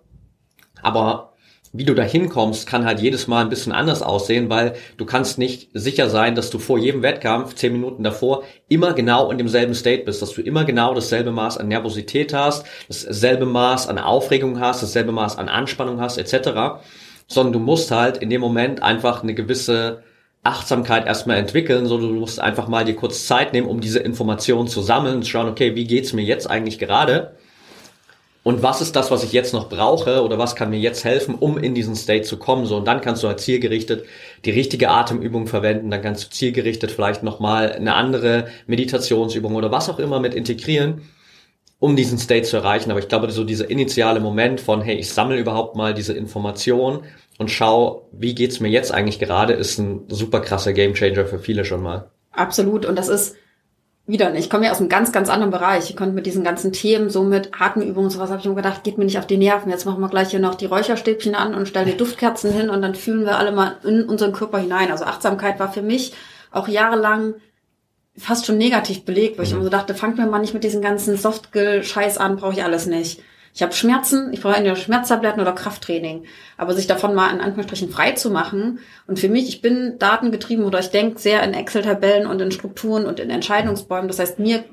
Aber 0.82 1.32
wie 1.72 1.84
du 1.84 1.94
da 1.94 2.02
hinkommst, 2.02 2.66
kann 2.66 2.86
halt 2.86 3.00
jedes 3.00 3.26
Mal 3.26 3.42
ein 3.42 3.50
bisschen 3.50 3.72
anders 3.72 4.02
aussehen, 4.02 4.48
weil 4.48 4.74
du 4.96 5.04
kannst 5.04 5.38
nicht 5.38 5.68
sicher 5.74 6.08
sein, 6.08 6.34
dass 6.34 6.50
du 6.50 6.58
vor 6.58 6.78
jedem 6.78 7.02
Wettkampf, 7.02 7.54
zehn 7.54 7.72
Minuten 7.72 8.02
davor, 8.02 8.44
immer 8.68 8.94
genau 8.94 9.30
in 9.30 9.38
demselben 9.38 9.74
State 9.74 10.04
bist, 10.04 10.22
dass 10.22 10.32
du 10.32 10.40
immer 10.40 10.64
genau 10.64 10.94
dasselbe 10.94 11.30
Maß 11.30 11.58
an 11.58 11.68
Nervosität 11.68 12.32
hast, 12.32 12.64
dasselbe 12.88 13.44
Maß 13.44 13.88
an 13.88 13.98
Aufregung 13.98 14.60
hast, 14.60 14.82
dasselbe 14.82 15.12
Maß 15.12 15.36
an 15.36 15.48
Anspannung 15.48 16.00
hast, 16.00 16.16
etc. 16.16 16.80
Sondern 17.26 17.52
du 17.52 17.58
musst 17.58 17.90
halt 17.90 18.16
in 18.18 18.30
dem 18.30 18.40
Moment 18.40 18.82
einfach 18.82 19.22
eine 19.22 19.34
gewisse 19.34 20.02
Achtsamkeit 20.48 21.06
erstmal 21.06 21.36
entwickeln, 21.36 21.86
sondern 21.86 22.14
du 22.14 22.20
musst 22.20 22.40
einfach 22.40 22.68
mal 22.68 22.84
dir 22.84 22.96
kurz 22.96 23.26
Zeit 23.26 23.52
nehmen, 23.52 23.68
um 23.68 23.80
diese 23.80 23.98
Informationen 24.00 24.66
zu 24.66 24.82
sammeln 24.82 25.16
und 25.16 25.22
zu 25.22 25.30
schauen, 25.30 25.48
okay, 25.48 25.74
wie 25.74 25.84
geht's 25.84 26.12
mir 26.12 26.22
jetzt 26.24 26.48
eigentlich 26.48 26.78
gerade? 26.78 27.32
Und 28.48 28.62
was 28.62 28.80
ist 28.80 28.96
das, 28.96 29.10
was 29.10 29.24
ich 29.24 29.32
jetzt 29.32 29.52
noch 29.52 29.68
brauche 29.68 30.22
oder 30.22 30.38
was 30.38 30.56
kann 30.56 30.70
mir 30.70 30.78
jetzt 30.78 31.04
helfen, 31.04 31.34
um 31.34 31.58
in 31.58 31.74
diesen 31.74 31.94
State 31.94 32.22
zu 32.22 32.38
kommen? 32.38 32.64
So, 32.64 32.78
und 32.78 32.86
dann 32.86 33.02
kannst 33.02 33.22
du 33.22 33.28
halt 33.28 33.40
zielgerichtet 33.40 34.06
die 34.46 34.50
richtige 34.50 34.88
Atemübung 34.88 35.46
verwenden, 35.46 35.90
dann 35.90 36.00
kannst 36.00 36.24
du 36.24 36.30
zielgerichtet 36.30 36.90
vielleicht 36.90 37.22
nochmal 37.22 37.72
eine 37.72 37.94
andere 37.94 38.48
Meditationsübung 38.66 39.54
oder 39.54 39.70
was 39.70 39.90
auch 39.90 39.98
immer 39.98 40.18
mit 40.18 40.34
integrieren, 40.34 41.02
um 41.78 41.94
diesen 41.94 42.16
State 42.16 42.44
zu 42.44 42.56
erreichen. 42.56 42.90
Aber 42.90 43.00
ich 43.00 43.08
glaube, 43.08 43.30
so 43.30 43.44
dieser 43.44 43.68
initiale 43.68 44.18
Moment 44.18 44.62
von, 44.62 44.80
hey, 44.80 44.96
ich 44.96 45.10
sammle 45.10 45.36
überhaupt 45.36 45.76
mal 45.76 45.92
diese 45.92 46.14
Information 46.14 47.00
und 47.38 47.50
schau, 47.50 48.08
wie 48.12 48.34
geht's 48.34 48.60
mir 48.60 48.68
jetzt 48.68 48.92
eigentlich 48.92 49.18
gerade, 49.18 49.54
ist 49.54 49.78
ein 49.78 50.04
super 50.08 50.40
krasser 50.40 50.72
Gamechanger 50.72 51.24
für 51.24 51.38
viele 51.38 51.64
schon 51.64 51.82
mal. 51.82 52.10
Absolut. 52.32 52.84
Und 52.84 52.96
das 52.96 53.08
ist 53.08 53.36
wieder, 54.06 54.34
ich 54.34 54.50
komme 54.50 54.66
ja 54.66 54.72
aus 54.72 54.80
einem 54.80 54.88
ganz, 54.88 55.12
ganz 55.12 55.28
anderen 55.28 55.52
Bereich. 55.52 55.90
Ich 55.90 55.96
konnte 55.96 56.14
mit 56.14 56.26
diesen 56.26 56.42
ganzen 56.42 56.72
Themen, 56.72 57.10
so 57.10 57.22
mit 57.22 57.50
Atemübungen 57.58 58.06
und 58.06 58.10
sowas, 58.10 58.30
habe 58.30 58.40
ich 58.40 58.46
mir 58.46 58.54
gedacht, 58.54 58.82
geht 58.82 58.98
mir 58.98 59.04
nicht 59.04 59.18
auf 59.18 59.26
die 59.26 59.36
Nerven. 59.36 59.70
Jetzt 59.70 59.84
machen 59.84 60.00
wir 60.00 60.08
gleich 60.08 60.30
hier 60.30 60.40
noch 60.40 60.56
die 60.56 60.66
Räucherstäbchen 60.66 61.34
an 61.34 61.54
und 61.54 61.68
stellen 61.68 61.86
die 61.86 61.96
Duftkerzen 61.96 62.52
hin 62.52 62.70
und 62.70 62.82
dann 62.82 62.94
fühlen 62.94 63.24
wir 63.24 63.38
alle 63.38 63.52
mal 63.52 63.76
in 63.84 64.04
unseren 64.04 64.32
Körper 64.32 64.58
hinein. 64.58 64.90
Also 64.90 65.04
Achtsamkeit 65.04 65.60
war 65.60 65.72
für 65.72 65.82
mich 65.82 66.14
auch 66.50 66.66
jahrelang 66.66 67.34
fast 68.16 68.46
schon 68.46 68.58
negativ 68.58 69.04
belegt, 69.04 69.38
weil 69.38 69.44
ich 69.44 69.52
mhm. 69.52 69.58
immer 69.58 69.64
so 69.64 69.70
dachte, 69.70 69.94
fangt 69.94 70.18
mir 70.18 70.26
mal 70.26 70.40
nicht 70.40 70.54
mit 70.54 70.64
diesen 70.64 70.82
ganzen 70.82 71.16
Softgill-Scheiß 71.16 72.18
an, 72.18 72.36
brauche 72.36 72.54
ich 72.54 72.64
alles 72.64 72.86
nicht. 72.86 73.22
Ich 73.54 73.62
habe 73.62 73.72
Schmerzen, 73.72 74.32
ich 74.32 74.40
brauche 74.40 74.54
entweder 74.54 74.76
Schmerztabletten 74.76 75.40
oder 75.40 75.52
Krafttraining. 75.52 76.24
Aber 76.56 76.74
sich 76.74 76.86
davon 76.86 77.14
mal 77.14 77.32
in 77.32 77.40
Anführungsstrichen 77.40 77.90
frei 77.90 78.12
zu 78.12 78.30
machen. 78.30 78.80
Und 79.06 79.18
für 79.18 79.28
mich, 79.28 79.48
ich 79.48 79.60
bin 79.60 79.98
datengetrieben 79.98 80.64
oder 80.64 80.78
ich 80.80 80.90
denke 80.90 81.18
sehr 81.18 81.42
in 81.42 81.54
Excel-Tabellen 81.54 82.26
und 82.26 82.40
in 82.40 82.52
Strukturen 82.52 83.06
und 83.06 83.20
in 83.20 83.30
Entscheidungsbäumen. 83.30 84.08
Das 84.08 84.18
heißt, 84.18 84.38
mir 84.38 84.64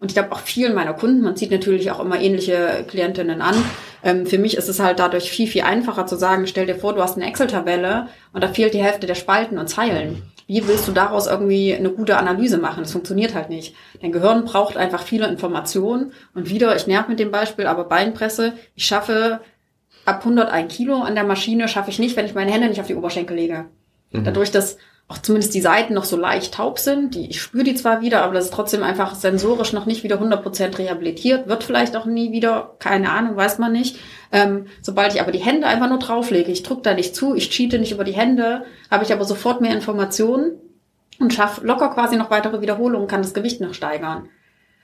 und 0.00 0.10
ich 0.10 0.14
glaube 0.14 0.32
auch 0.32 0.40
vielen 0.40 0.74
meiner 0.74 0.94
Kunden, 0.94 1.20
man 1.20 1.36
zieht 1.36 1.50
natürlich 1.50 1.90
auch 1.90 2.00
immer 2.00 2.18
ähnliche 2.18 2.84
Klientinnen 2.88 3.42
an. 3.42 3.54
Ähm, 4.02 4.26
für 4.26 4.38
mich 4.38 4.56
ist 4.56 4.68
es 4.68 4.80
halt 4.80 4.98
dadurch 4.98 5.30
viel, 5.30 5.46
viel 5.46 5.62
einfacher 5.62 6.06
zu 6.06 6.16
sagen, 6.16 6.46
stell 6.46 6.66
dir 6.66 6.74
vor, 6.74 6.94
du 6.94 7.02
hast 7.02 7.16
eine 7.16 7.26
Excel-Tabelle 7.26 8.08
und 8.32 8.42
da 8.42 8.48
fehlt 8.48 8.72
die 8.72 8.82
Hälfte 8.82 9.06
der 9.06 9.14
Spalten 9.14 9.58
und 9.58 9.68
Zeilen. 9.68 10.22
Wie 10.50 10.66
willst 10.66 10.88
du 10.88 10.90
daraus 10.90 11.28
irgendwie 11.28 11.72
eine 11.72 11.90
gute 11.90 12.16
Analyse 12.16 12.58
machen? 12.58 12.82
Das 12.82 12.90
funktioniert 12.90 13.36
halt 13.36 13.50
nicht. 13.50 13.76
Dein 14.02 14.10
Gehirn 14.10 14.44
braucht 14.44 14.76
einfach 14.76 15.04
viele 15.04 15.28
Informationen. 15.28 16.12
Und 16.34 16.50
wieder, 16.50 16.74
ich 16.74 16.88
nerv 16.88 17.06
mit 17.06 17.20
dem 17.20 17.30
Beispiel, 17.30 17.68
aber 17.68 17.84
Beinpresse, 17.84 18.54
ich 18.74 18.84
schaffe 18.84 19.42
ab 20.06 20.22
101 20.24 20.74
Kilo 20.74 21.02
an 21.02 21.14
der 21.14 21.22
Maschine, 21.22 21.68
schaffe 21.68 21.90
ich 21.90 22.00
nicht, 22.00 22.16
wenn 22.16 22.26
ich 22.26 22.34
meine 22.34 22.50
Hände 22.50 22.68
nicht 22.68 22.80
auf 22.80 22.88
die 22.88 22.96
Oberschenkel 22.96 23.36
lege. 23.36 23.66
Mhm. 24.10 24.24
Dadurch, 24.24 24.50
dass 24.50 24.76
auch 25.10 25.18
zumindest 25.18 25.54
die 25.54 25.60
Seiten 25.60 25.92
noch 25.92 26.04
so 26.04 26.16
leicht 26.16 26.54
taub 26.54 26.78
sind. 26.78 27.16
Die, 27.16 27.28
ich 27.28 27.42
spüre 27.42 27.64
die 27.64 27.74
zwar 27.74 28.00
wieder, 28.00 28.22
aber 28.22 28.34
das 28.34 28.44
ist 28.44 28.54
trotzdem 28.54 28.84
einfach 28.84 29.16
sensorisch 29.16 29.72
noch 29.72 29.84
nicht 29.84 30.04
wieder 30.04 30.22
100% 30.22 30.78
rehabilitiert. 30.78 31.48
Wird 31.48 31.64
vielleicht 31.64 31.96
auch 31.96 32.04
nie 32.04 32.30
wieder, 32.30 32.76
keine 32.78 33.10
Ahnung, 33.10 33.34
weiß 33.34 33.58
man 33.58 33.72
nicht. 33.72 33.98
Ähm, 34.30 34.66
sobald 34.80 35.12
ich 35.12 35.20
aber 35.20 35.32
die 35.32 35.40
Hände 35.40 35.66
einfach 35.66 35.88
nur 35.88 35.98
drauflege, 35.98 36.52
ich 36.52 36.62
drücke 36.62 36.82
da 36.82 36.94
nicht 36.94 37.16
zu, 37.16 37.34
ich 37.34 37.50
cheate 37.50 37.80
nicht 37.80 37.90
über 37.90 38.04
die 38.04 38.12
Hände, 38.12 38.64
habe 38.88 39.02
ich 39.02 39.12
aber 39.12 39.24
sofort 39.24 39.60
mehr 39.60 39.74
Informationen 39.74 40.52
und 41.18 41.34
schaffe 41.34 41.66
locker 41.66 41.88
quasi 41.88 42.16
noch 42.16 42.30
weitere 42.30 42.60
Wiederholungen, 42.60 43.08
kann 43.08 43.22
das 43.22 43.34
Gewicht 43.34 43.60
noch 43.60 43.74
steigern. 43.74 44.28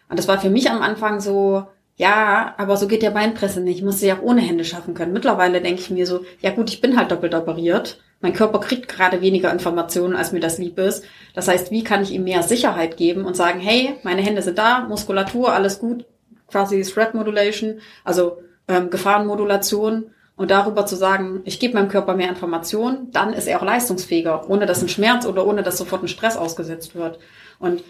Und 0.09 0.19
das 0.19 0.27
war 0.27 0.41
für 0.41 0.51
mich 0.51 0.69
am 0.69 0.83
Anfang 0.83 1.21
so, 1.21 1.69
ja, 1.95 2.53
aber 2.59 2.77
so 2.77 2.89
geht 2.89 3.03
der 3.03 3.11
Beinpresse 3.13 3.61
nicht. 3.61 3.79
Ich 3.79 3.85
muss 3.85 4.01
sie 4.01 4.13
auch 4.13 4.23
ohne 4.23 4.41
Hände 4.41 4.65
schaffen 4.65 4.95
können. 4.95 5.13
Mittlerweile 5.13 5.61
denke 5.61 5.81
ich 5.81 5.91
mir 5.91 6.05
so, 6.05 6.25
ja 6.41 6.51
gut, 6.51 6.69
ich 6.69 6.81
bin 6.81 6.99
halt 6.99 7.13
doppelt 7.13 7.37
operiert 7.37 8.01
mein 8.21 8.33
Körper 8.33 8.61
kriegt 8.61 8.89
gerade 8.89 9.21
weniger 9.21 9.53
Informationen, 9.53 10.17
als 10.17 10.33
mir 10.33 10.41
das 10.41 10.59
lieb 10.59 10.79
ist. 10.79 11.05
Das 11.35 11.49
heißt, 11.49 11.71
wie 11.71 11.85
kann 11.85 12.03
ich 12.03 12.13
ihm 12.13 12.25
mehr 12.25 12.43
Sicherheit 12.43 12.97
geben 12.97 13.25
und 13.25 13.37
sagen, 13.37 13.61
hey, 13.61 13.95
meine 14.03 14.23
Hände 14.23 14.43
sind 14.43 14.59
da, 14.59 14.81
Muskulatur, 14.81 15.53
alles 15.53 15.79
gut, 15.79 16.07
quasi 16.49 16.83
Threat 16.83 17.15
Modulation, 17.15 17.81
also 18.05 18.39
ähm, 18.69 18.91
Gefahrenmodulation 18.91 20.11
und 20.37 20.51
darüber 20.51 20.87
zu 20.87 20.97
sagen, 20.97 21.41
ich 21.45 21.61
gebe 21.61 21.75
meinem 21.75 21.89
Körper 21.89 22.15
mehr 22.15 22.29
Informationen, 22.29 23.11
dann 23.13 23.33
ist 23.33 23.47
er 23.47 23.59
auch 23.59 23.65
leistungsfähiger, 23.65 24.49
ohne 24.49 24.67
dass 24.67 24.83
ein 24.83 24.89
Schmerz 24.89 25.27
oder 25.27 25.47
ohne 25.47 25.63
dass 25.63 25.79
sofort 25.79 26.03
ein 26.03 26.09
Stress 26.09 26.37
ausgesetzt 26.37 26.95
wird. 26.95 27.19
Und 27.59 27.83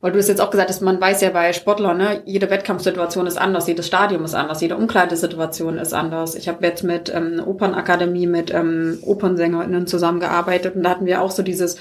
weil 0.00 0.12
du 0.12 0.18
es 0.18 0.28
jetzt 0.28 0.40
auch 0.40 0.50
gesagt 0.50 0.70
hast, 0.70 0.80
man 0.80 1.00
weiß 1.00 1.20
ja 1.20 1.30
bei 1.30 1.52
Sportlern, 1.52 1.98
ne, 1.98 2.22
jede 2.24 2.48
Wettkampfsituation 2.48 3.26
ist 3.26 3.36
anders, 3.36 3.66
jedes 3.66 3.86
Stadium 3.86 4.24
ist 4.24 4.34
anders, 4.34 4.60
jede 4.60 4.76
Umkleidesituation 4.76 5.78
ist 5.78 5.92
anders. 5.92 6.34
Ich 6.34 6.48
habe 6.48 6.66
jetzt 6.66 6.82
mit 6.82 7.12
ähm, 7.14 7.42
Opernakademie, 7.44 8.26
mit 8.26 8.52
ähm, 8.52 8.98
OpernsängerInnen 9.02 9.86
zusammengearbeitet 9.86 10.74
und 10.74 10.82
da 10.84 10.90
hatten 10.90 11.06
wir 11.06 11.20
auch 11.20 11.30
so 11.30 11.42
dieses 11.42 11.76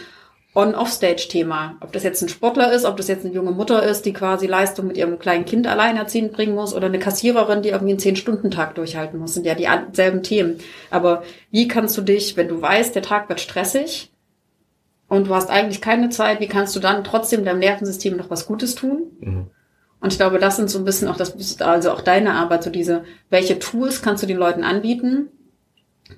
On-Off-Stage-Thema. 0.55 1.78
Ob 1.80 1.93
das 1.93 2.03
jetzt 2.03 2.22
ein 2.22 2.30
Sportler 2.30 2.74
ist, 2.74 2.84
ob 2.84 2.97
das 2.97 3.07
jetzt 3.07 3.24
eine 3.24 3.34
junge 3.34 3.51
Mutter 3.51 3.84
ist, 3.84 4.05
die 4.05 4.13
quasi 4.13 4.47
Leistung 4.47 4.88
mit 4.88 4.97
ihrem 4.97 5.20
kleinen 5.20 5.45
Kind 5.45 5.67
alleinerziehend 5.67 6.34
bringen 6.34 6.55
muss 6.55 6.74
oder 6.74 6.88
eine 6.88 6.99
Kassiererin, 6.99 7.61
die 7.61 7.70
irgendwie 7.70 7.91
einen 7.91 7.99
Zehn-Stunden-Tag 7.99 8.76
durchhalten 8.76 9.20
muss, 9.20 9.36
sind 9.36 9.45
ja 9.45 9.53
die 9.53 9.67
selben 9.93 10.24
Themen. 10.24 10.59
Aber 10.89 11.24
wie 11.51 11.67
kannst 11.67 11.97
du 11.97 12.01
dich, 12.01 12.36
wenn 12.36 12.47
du 12.47 12.61
weißt, 12.61 12.95
der 12.95 13.03
Tag 13.03 13.30
wird 13.30 13.39
stressig, 13.39 14.09
und 15.10 15.28
du 15.28 15.36
hast 15.36 15.49
eigentlich 15.49 15.82
keine 15.82 16.10
Zeit, 16.10 16.39
wie 16.39 16.47
kannst 16.47 16.76
du 16.76 16.80
dann 16.80 17.03
trotzdem 17.03 17.43
deinem 17.43 17.60
Nervensystem 17.60 18.16
noch 18.16 18.30
was 18.30 18.45
Gutes 18.45 18.76
tun? 18.76 19.12
Mhm. 19.20 19.47
Und 20.01 20.14
ich 20.14 20.20
glaube, 20.20 20.39
das 20.39 20.55
sind 20.55 20.70
so 20.70 20.80
ein 20.80 20.86
bisschen 20.86 21.10
auch 21.10 21.18
das, 21.18 21.60
also 21.62 21.91
auch 21.91 22.01
deine 22.01 22.36
Arbeit, 22.36 22.64
so 22.64 22.70
diese, 22.70 23.03
welche 23.30 23.60
Tools 23.60 24.01
kannst 24.01 24.24
du 24.24 24.28
den 24.28 24.38
Leuten 24.38 24.64
anbieten? 24.64 25.30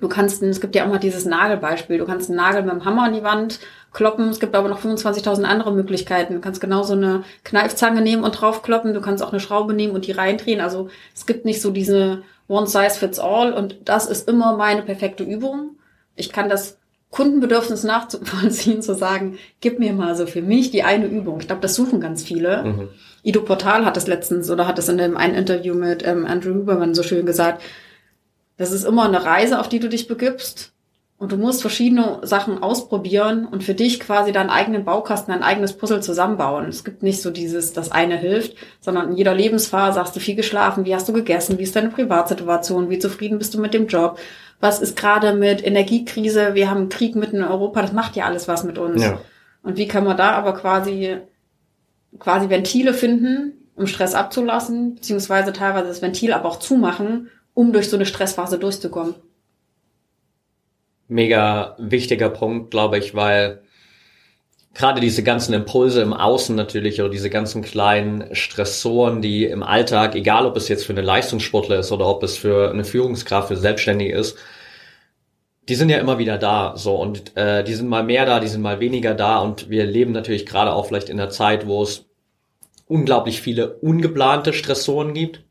Du 0.00 0.08
kannst, 0.08 0.42
es 0.42 0.60
gibt 0.60 0.74
ja 0.74 0.84
auch 0.84 0.88
mal 0.88 0.98
dieses 0.98 1.26
Nagelbeispiel. 1.26 1.98
Du 1.98 2.06
kannst 2.06 2.30
einen 2.30 2.38
Nagel 2.38 2.62
mit 2.62 2.72
dem 2.72 2.84
Hammer 2.84 3.04
an 3.04 3.12
die 3.12 3.22
Wand 3.22 3.60
kloppen. 3.92 4.30
Es 4.30 4.40
gibt 4.40 4.54
aber 4.54 4.68
noch 4.68 4.80
25.000 4.80 5.42
andere 5.42 5.72
Möglichkeiten. 5.72 6.34
Du 6.34 6.40
kannst 6.40 6.60
genauso 6.60 6.94
eine 6.94 7.24
Kneifzange 7.44 8.00
nehmen 8.00 8.24
und 8.24 8.32
draufkloppen. 8.32 8.94
Du 8.94 9.02
kannst 9.02 9.22
auch 9.22 9.32
eine 9.32 9.40
Schraube 9.40 9.74
nehmen 9.74 9.94
und 9.94 10.06
die 10.06 10.12
reindrehen. 10.12 10.60
Also 10.60 10.88
es 11.14 11.26
gibt 11.26 11.44
nicht 11.44 11.60
so 11.60 11.70
diese 11.70 12.22
One 12.48 12.66
Size 12.66 12.98
Fits 12.98 13.18
All 13.18 13.52
und 13.52 13.76
das 13.84 14.06
ist 14.06 14.28
immer 14.28 14.56
meine 14.56 14.82
perfekte 14.82 15.24
Übung. 15.24 15.76
Ich 16.16 16.32
kann 16.32 16.48
das 16.48 16.78
Kundenbedürfnis 17.12 17.84
nachzuvollziehen, 17.84 18.82
zu 18.82 18.94
sagen, 18.94 19.38
gib 19.60 19.78
mir 19.78 19.92
mal 19.92 20.16
so 20.16 20.26
für 20.26 20.42
mich 20.42 20.72
die 20.72 20.82
eine 20.82 21.06
Übung. 21.06 21.38
Ich 21.40 21.46
glaube, 21.46 21.62
das 21.62 21.76
suchen 21.76 22.00
ganz 22.00 22.24
viele. 22.24 22.64
Mhm. 22.64 22.88
Ido 23.22 23.42
Portal 23.42 23.84
hat 23.84 23.96
es 23.96 24.08
letztens 24.08 24.50
oder 24.50 24.66
hat 24.66 24.78
es 24.78 24.88
in 24.88 24.98
einem 24.98 25.16
einen 25.16 25.36
Interview 25.36 25.74
mit 25.74 26.04
ähm, 26.04 26.26
Andrew 26.26 26.54
Huberman 26.54 26.94
so 26.94 27.04
schön 27.04 27.26
gesagt. 27.26 27.62
Das 28.56 28.72
ist 28.72 28.84
immer 28.84 29.04
eine 29.04 29.24
Reise, 29.24 29.60
auf 29.60 29.68
die 29.68 29.78
du 29.78 29.88
dich 29.88 30.08
begibst. 30.08 30.71
Und 31.22 31.30
du 31.30 31.36
musst 31.36 31.60
verschiedene 31.60 32.18
Sachen 32.22 32.64
ausprobieren 32.64 33.46
und 33.46 33.62
für 33.62 33.74
dich 33.74 34.00
quasi 34.00 34.32
deinen 34.32 34.50
eigenen 34.50 34.84
Baukasten, 34.84 35.32
dein 35.32 35.44
eigenes 35.44 35.74
Puzzle 35.74 36.02
zusammenbauen. 36.02 36.66
Es 36.66 36.82
gibt 36.82 37.04
nicht 37.04 37.22
so 37.22 37.30
dieses, 37.30 37.72
das 37.72 37.92
eine 37.92 38.16
hilft, 38.16 38.56
sondern 38.80 39.10
in 39.10 39.16
jeder 39.16 39.32
Lebensphase 39.32 40.00
hast 40.00 40.16
du 40.16 40.18
viel 40.18 40.34
geschlafen, 40.34 40.84
wie 40.84 40.96
hast 40.96 41.08
du 41.08 41.12
gegessen, 41.12 41.58
wie 41.58 41.62
ist 41.62 41.76
deine 41.76 41.90
Privatsituation, 41.90 42.90
wie 42.90 42.98
zufrieden 42.98 43.38
bist 43.38 43.54
du 43.54 43.60
mit 43.60 43.72
dem 43.72 43.86
Job, 43.86 44.18
was 44.58 44.82
ist 44.82 44.96
gerade 44.96 45.32
mit 45.32 45.64
Energiekrise, 45.64 46.54
wir 46.54 46.68
haben 46.68 46.88
Krieg 46.88 47.14
mitten 47.14 47.36
in 47.36 47.44
Europa, 47.44 47.82
das 47.82 47.92
macht 47.92 48.16
ja 48.16 48.24
alles 48.24 48.48
was 48.48 48.64
mit 48.64 48.78
uns. 48.78 49.00
Ja. 49.00 49.20
Und 49.62 49.76
wie 49.76 49.86
kann 49.86 50.02
man 50.02 50.16
da 50.16 50.32
aber 50.32 50.54
quasi, 50.54 51.18
quasi 52.18 52.50
Ventile 52.50 52.94
finden, 52.94 53.68
um 53.76 53.86
Stress 53.86 54.16
abzulassen, 54.16 54.96
beziehungsweise 54.96 55.52
teilweise 55.52 55.86
das 55.86 56.02
Ventil 56.02 56.32
aber 56.32 56.48
auch 56.48 56.58
zumachen, 56.58 57.30
um 57.54 57.72
durch 57.72 57.88
so 57.88 57.96
eine 57.96 58.06
Stressphase 58.06 58.58
durchzukommen. 58.58 59.14
Mega 61.12 61.76
wichtiger 61.78 62.30
Punkt, 62.30 62.70
glaube 62.70 62.98
ich, 62.98 63.14
weil 63.14 63.62
gerade 64.74 65.00
diese 65.00 65.22
ganzen 65.22 65.52
Impulse 65.52 66.00
im 66.00 66.12
Außen 66.14 66.56
natürlich 66.56 67.00
oder 67.00 67.10
diese 67.10 67.30
ganzen 67.30 67.62
kleinen 67.62 68.34
Stressoren, 68.34 69.20
die 69.20 69.44
im 69.44 69.62
Alltag, 69.62 70.14
egal 70.14 70.46
ob 70.46 70.56
es 70.56 70.68
jetzt 70.68 70.86
für 70.86 70.92
eine 70.92 71.02
Leistungssportler 71.02 71.80
ist 71.80 71.92
oder 71.92 72.06
ob 72.06 72.22
es 72.22 72.36
für 72.36 72.70
eine 72.70 72.84
Führungskraft, 72.84 73.48
für 73.48 73.56
Selbstständige 73.56 74.16
ist, 74.16 74.38
die 75.68 75.74
sind 75.74 75.90
ja 75.90 75.98
immer 75.98 76.18
wieder 76.18 76.38
da, 76.38 76.74
so. 76.76 76.96
Und 76.96 77.36
äh, 77.36 77.62
die 77.62 77.74
sind 77.74 77.88
mal 77.88 78.02
mehr 78.02 78.26
da, 78.26 78.40
die 78.40 78.48
sind 78.48 78.62
mal 78.62 78.80
weniger 78.80 79.14
da. 79.14 79.38
Und 79.38 79.70
wir 79.70 79.84
leben 79.84 80.12
natürlich 80.12 80.46
gerade 80.46 80.72
auch 80.72 80.86
vielleicht 80.86 81.08
in 81.08 81.20
einer 81.20 81.30
Zeit, 81.30 81.66
wo 81.66 81.82
es 81.82 82.06
unglaublich 82.88 83.40
viele 83.40 83.74
ungeplante 83.74 84.52
Stressoren 84.52 85.14
gibt, 85.14 85.44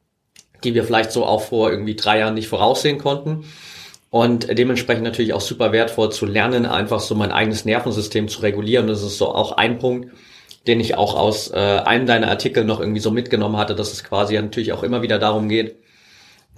die 0.64 0.74
wir 0.74 0.84
vielleicht 0.84 1.12
so 1.12 1.26
auch 1.26 1.44
vor 1.44 1.72
irgendwie 1.72 1.96
drei 1.96 2.20
Jahren 2.20 2.34
nicht 2.34 2.50
voraussehen 2.50 2.98
konnten 2.98 3.46
und 4.12 4.58
dementsprechend 4.58 5.06
natürlich 5.06 5.34
auch 5.34 5.42
super 5.42 5.72
wertvoll 5.72 6.12
zu 6.12 6.26
lernen, 6.26 6.66
einfach 6.66 7.00
so 7.00 7.16
mein 7.16 7.32
eigenes 7.32 7.64
Nervensystem 7.64 8.28
zu 8.28 8.42
regulieren. 8.42 8.88
Das 8.88 9.02
ist 9.02 9.18
so 9.18 9.34
auch 9.34 9.54
ein 9.54 9.80
Punkt, 9.80 10.12
den 10.68 10.82
ich 10.82 10.96
auch 10.96 11.16
aus 11.16 11.50
äh, 11.52 11.56
einem 11.56 12.06
deiner 12.06 12.28
Artikel 12.28 12.66
noch 12.66 12.82
irgendwie 12.82 13.00
so 13.00 13.10
mitgenommen 13.10 13.56
hatte, 13.56 13.74
dass 13.74 13.94
es 13.94 14.04
quasi 14.04 14.36
natürlich 14.36 14.74
auch 14.74 14.84
immer 14.84 15.02
wieder 15.02 15.18
darum 15.18 15.48
geht, 15.48 15.78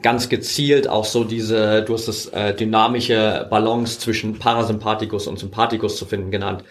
ganz 0.02 0.30
gezielt 0.30 0.90
auch 0.90 1.06
so 1.06 1.24
diese, 1.24 1.84
du 1.84 1.94
hast 1.94 2.08
es 2.08 2.26
äh, 2.30 2.56
dynamische 2.56 3.48
Balance 3.52 4.00
zwischen 4.00 4.40
Parasympathikus 4.40 5.28
und 5.28 5.38
Sympathikus 5.38 5.96
zu 5.96 6.06
finden 6.08 6.32
genannt. 6.32 6.64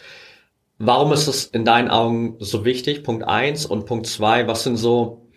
Warum 0.79 1.13
ist 1.13 1.29
es 1.29 1.47
in 1.47 1.65
deinen 1.65 1.91
Augen 1.91 2.37
so 2.41 2.65
wichtig? 2.65 3.05
Punkt 3.05 3.23
eins 3.23 3.67
und 3.67 3.87
Punkt 3.87 4.09
zwei, 4.09 4.49
was 4.49 4.65
sind 4.65 4.77
so 4.77 5.29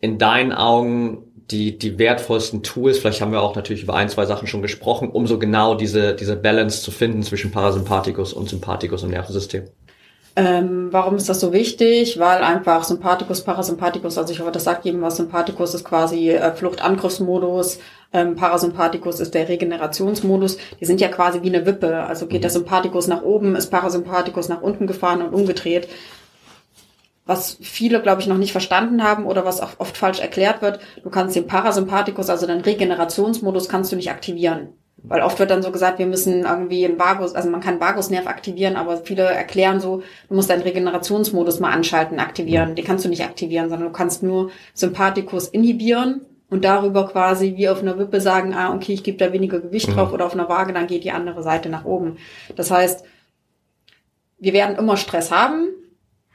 in 0.00 0.18
deinen 0.18 0.52
Augen 0.52 1.27
die, 1.50 1.78
die 1.78 1.98
wertvollsten 1.98 2.62
Tools, 2.62 2.98
vielleicht 2.98 3.20
haben 3.20 3.32
wir 3.32 3.40
auch 3.40 3.56
natürlich 3.56 3.82
über 3.82 3.94
ein, 3.94 4.08
zwei 4.08 4.26
Sachen 4.26 4.46
schon 4.46 4.62
gesprochen, 4.62 5.10
um 5.10 5.26
so 5.26 5.38
genau 5.38 5.74
diese, 5.74 6.14
diese 6.14 6.36
Balance 6.36 6.82
zu 6.82 6.90
finden 6.90 7.22
zwischen 7.22 7.50
Parasympathikus 7.50 8.32
und 8.32 8.48
Sympathikus 8.48 9.02
im 9.02 9.10
Nervensystem. 9.10 9.64
Ähm, 10.36 10.88
warum 10.92 11.16
ist 11.16 11.28
das 11.28 11.40
so 11.40 11.52
wichtig? 11.52 12.18
Weil 12.20 12.44
einfach 12.44 12.84
Sympathikus, 12.84 13.42
Parasympathikus, 13.42 14.18
also 14.18 14.32
ich 14.32 14.38
hoffe, 14.38 14.52
das 14.52 14.64
sagt 14.64 14.84
jedem 14.84 15.02
was. 15.02 15.16
Sympathikus 15.16 15.74
ist 15.74 15.84
quasi 15.84 16.30
äh, 16.30 16.52
Fluchtangriffsmodus, 16.52 17.80
ähm, 18.12 18.36
Parasympathikus 18.36 19.18
ist 19.18 19.34
der 19.34 19.48
Regenerationsmodus. 19.48 20.58
Die 20.80 20.84
sind 20.84 21.00
ja 21.00 21.08
quasi 21.08 21.42
wie 21.42 21.48
eine 21.48 21.66
Wippe. 21.66 22.04
Also 22.04 22.26
geht 22.26 22.44
der 22.44 22.50
mhm. 22.50 22.54
Sympathikus 22.54 23.08
nach 23.08 23.22
oben, 23.22 23.56
ist 23.56 23.70
Parasympathikus 23.70 24.48
nach 24.48 24.62
unten 24.62 24.86
gefahren 24.86 25.22
und 25.22 25.34
umgedreht 25.34 25.88
was 27.28 27.58
viele, 27.60 28.00
glaube 28.00 28.22
ich, 28.22 28.26
noch 28.26 28.38
nicht 28.38 28.52
verstanden 28.52 29.04
haben 29.04 29.26
oder 29.26 29.44
was 29.44 29.60
auch 29.60 29.72
oft 29.76 29.98
falsch 29.98 30.18
erklärt 30.18 30.62
wird. 30.62 30.80
Du 31.04 31.10
kannst 31.10 31.36
den 31.36 31.46
Parasympathikus, 31.46 32.30
also 32.30 32.46
den 32.46 32.62
Regenerationsmodus, 32.62 33.68
kannst 33.68 33.92
du 33.92 33.96
nicht 33.96 34.10
aktivieren. 34.10 34.70
Weil 35.02 35.20
oft 35.20 35.38
wird 35.38 35.50
dann 35.50 35.62
so 35.62 35.70
gesagt, 35.70 35.98
wir 35.98 36.06
müssen 36.06 36.46
irgendwie 36.46 36.86
einen 36.86 36.98
Vagus, 36.98 37.34
also 37.34 37.50
man 37.50 37.60
kann 37.60 37.80
Vagusnerv 37.80 38.26
aktivieren, 38.26 38.76
aber 38.76 38.96
viele 38.96 39.24
erklären 39.24 39.78
so, 39.78 40.02
du 40.28 40.34
musst 40.34 40.48
deinen 40.48 40.62
Regenerationsmodus 40.62 41.60
mal 41.60 41.70
anschalten, 41.70 42.18
aktivieren. 42.18 42.74
Den 42.74 42.84
kannst 42.86 43.04
du 43.04 43.10
nicht 43.10 43.22
aktivieren, 43.22 43.68
sondern 43.68 43.88
du 43.88 43.94
kannst 43.94 44.22
nur 44.22 44.50
Sympathikus 44.72 45.48
inhibieren 45.48 46.22
und 46.48 46.64
darüber 46.64 47.08
quasi 47.08 47.56
wie 47.56 47.68
auf 47.68 47.82
einer 47.82 47.98
Wippe 47.98 48.22
sagen, 48.22 48.54
ah, 48.54 48.74
okay, 48.74 48.94
ich 48.94 49.04
gebe 49.04 49.18
da 49.18 49.34
weniger 49.34 49.60
Gewicht 49.60 49.90
mhm. 49.90 49.96
drauf 49.96 50.14
oder 50.14 50.24
auf 50.24 50.32
einer 50.32 50.48
Waage, 50.48 50.72
dann 50.72 50.86
geht 50.86 51.04
die 51.04 51.12
andere 51.12 51.42
Seite 51.42 51.68
nach 51.68 51.84
oben. 51.84 52.16
Das 52.56 52.70
heißt, 52.70 53.04
wir 54.38 54.54
werden 54.54 54.76
immer 54.76 54.96
Stress 54.96 55.30
haben, 55.30 55.68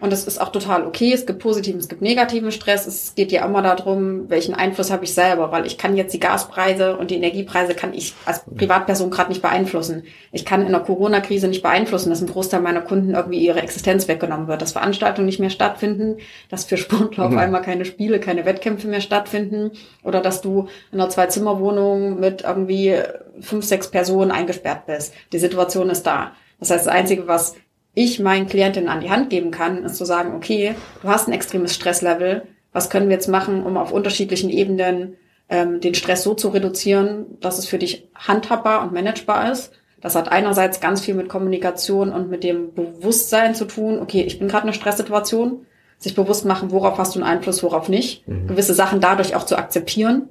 und 0.03 0.11
das 0.11 0.25
ist 0.25 0.41
auch 0.41 0.49
total 0.49 0.85
okay. 0.85 1.13
Es 1.13 1.25
gibt 1.25 1.39
positiven, 1.39 1.79
es 1.79 1.87
gibt 1.87 2.01
negativen 2.01 2.51
Stress. 2.51 2.87
Es 2.87 3.15
geht 3.15 3.31
ja 3.31 3.45
immer 3.45 3.61
darum, 3.61 4.29
welchen 4.29 4.53
Einfluss 4.53 4.91
habe 4.91 5.05
ich 5.05 5.13
selber, 5.13 5.53
weil 5.53 5.65
ich 5.65 5.77
kann 5.77 5.95
jetzt 5.95 6.13
die 6.13 6.19
Gaspreise 6.19 6.97
und 6.97 7.09
die 7.09 7.15
Energiepreise 7.15 7.73
kann 7.73 7.93
ich 7.93 8.13
als 8.25 8.43
Privatperson 8.53 9.11
gerade 9.11 9.29
nicht 9.29 9.41
beeinflussen. 9.41 10.03
Ich 10.33 10.43
kann 10.43 10.65
in 10.65 10.73
der 10.73 10.81
Corona-Krise 10.81 11.47
nicht 11.47 11.63
beeinflussen, 11.63 12.09
dass 12.09 12.19
ein 12.19 12.27
Großteil 12.27 12.59
meiner 12.59 12.81
Kunden 12.81 13.13
irgendwie 13.13 13.37
ihre 13.37 13.61
Existenz 13.61 14.09
weggenommen 14.09 14.49
wird, 14.49 14.61
dass 14.61 14.73
Veranstaltungen 14.73 15.25
nicht 15.25 15.39
mehr 15.39 15.49
stattfinden, 15.49 16.17
dass 16.49 16.65
für 16.65 16.75
Sportler 16.75 17.23
auf 17.23 17.31
mhm. 17.31 17.37
einmal 17.37 17.61
keine 17.61 17.85
Spiele, 17.85 18.19
keine 18.19 18.43
Wettkämpfe 18.43 18.89
mehr 18.89 18.99
stattfinden 18.99 19.71
oder 20.03 20.19
dass 20.19 20.41
du 20.41 20.67
in 20.91 20.99
einer 20.99 21.09
Zwei-Zimmer-Wohnung 21.09 22.19
mit 22.19 22.41
irgendwie 22.41 22.97
fünf, 23.39 23.63
sechs 23.63 23.89
Personen 23.89 24.31
eingesperrt 24.31 24.85
bist. 24.85 25.13
Die 25.31 25.39
Situation 25.39 25.89
ist 25.89 26.03
da. 26.03 26.33
Das 26.59 26.71
heißt, 26.71 26.87
das 26.87 26.93
Einzige, 26.93 27.27
was 27.27 27.55
ich 27.93 28.19
meinen 28.19 28.47
Klientinnen 28.47 28.89
an 28.89 29.01
die 29.01 29.09
Hand 29.09 29.29
geben 29.29 29.51
kann, 29.51 29.83
ist 29.83 29.97
zu 29.97 30.05
sagen, 30.05 30.33
okay, 30.35 30.75
du 31.01 31.07
hast 31.07 31.27
ein 31.27 31.33
extremes 31.33 31.75
Stresslevel, 31.75 32.43
was 32.71 32.89
können 32.89 33.07
wir 33.07 33.15
jetzt 33.15 33.27
machen, 33.27 33.63
um 33.63 33.77
auf 33.77 33.91
unterschiedlichen 33.91 34.49
Ebenen 34.49 35.15
ähm, 35.49 35.79
den 35.79 35.93
Stress 35.93 36.23
so 36.23 36.33
zu 36.33 36.49
reduzieren, 36.49 37.37
dass 37.39 37.59
es 37.59 37.67
für 37.67 37.77
dich 37.77 38.09
handhabbar 38.15 38.81
und 38.81 38.93
managebar 38.93 39.51
ist. 39.51 39.73
Das 40.01 40.15
hat 40.15 40.31
einerseits 40.31 40.81
ganz 40.81 41.01
viel 41.01 41.13
mit 41.13 41.29
Kommunikation 41.29 42.11
und 42.11 42.29
mit 42.29 42.43
dem 42.43 42.73
Bewusstsein 42.73 43.55
zu 43.55 43.65
tun, 43.65 43.99
okay, 43.99 44.23
ich 44.23 44.39
bin 44.39 44.47
gerade 44.47 44.63
in 44.63 44.69
einer 44.69 44.73
Stresssituation, 44.73 45.65
sich 45.97 46.15
bewusst 46.15 46.45
machen, 46.45 46.71
worauf 46.71 46.97
hast 46.97 47.15
du 47.15 47.19
einen 47.19 47.29
Einfluss, 47.29 47.63
worauf 47.63 47.87
nicht, 47.87 48.27
mhm. 48.27 48.47
gewisse 48.47 48.73
Sachen 48.73 48.99
dadurch 48.99 49.35
auch 49.35 49.45
zu 49.45 49.55
akzeptieren. 49.55 50.27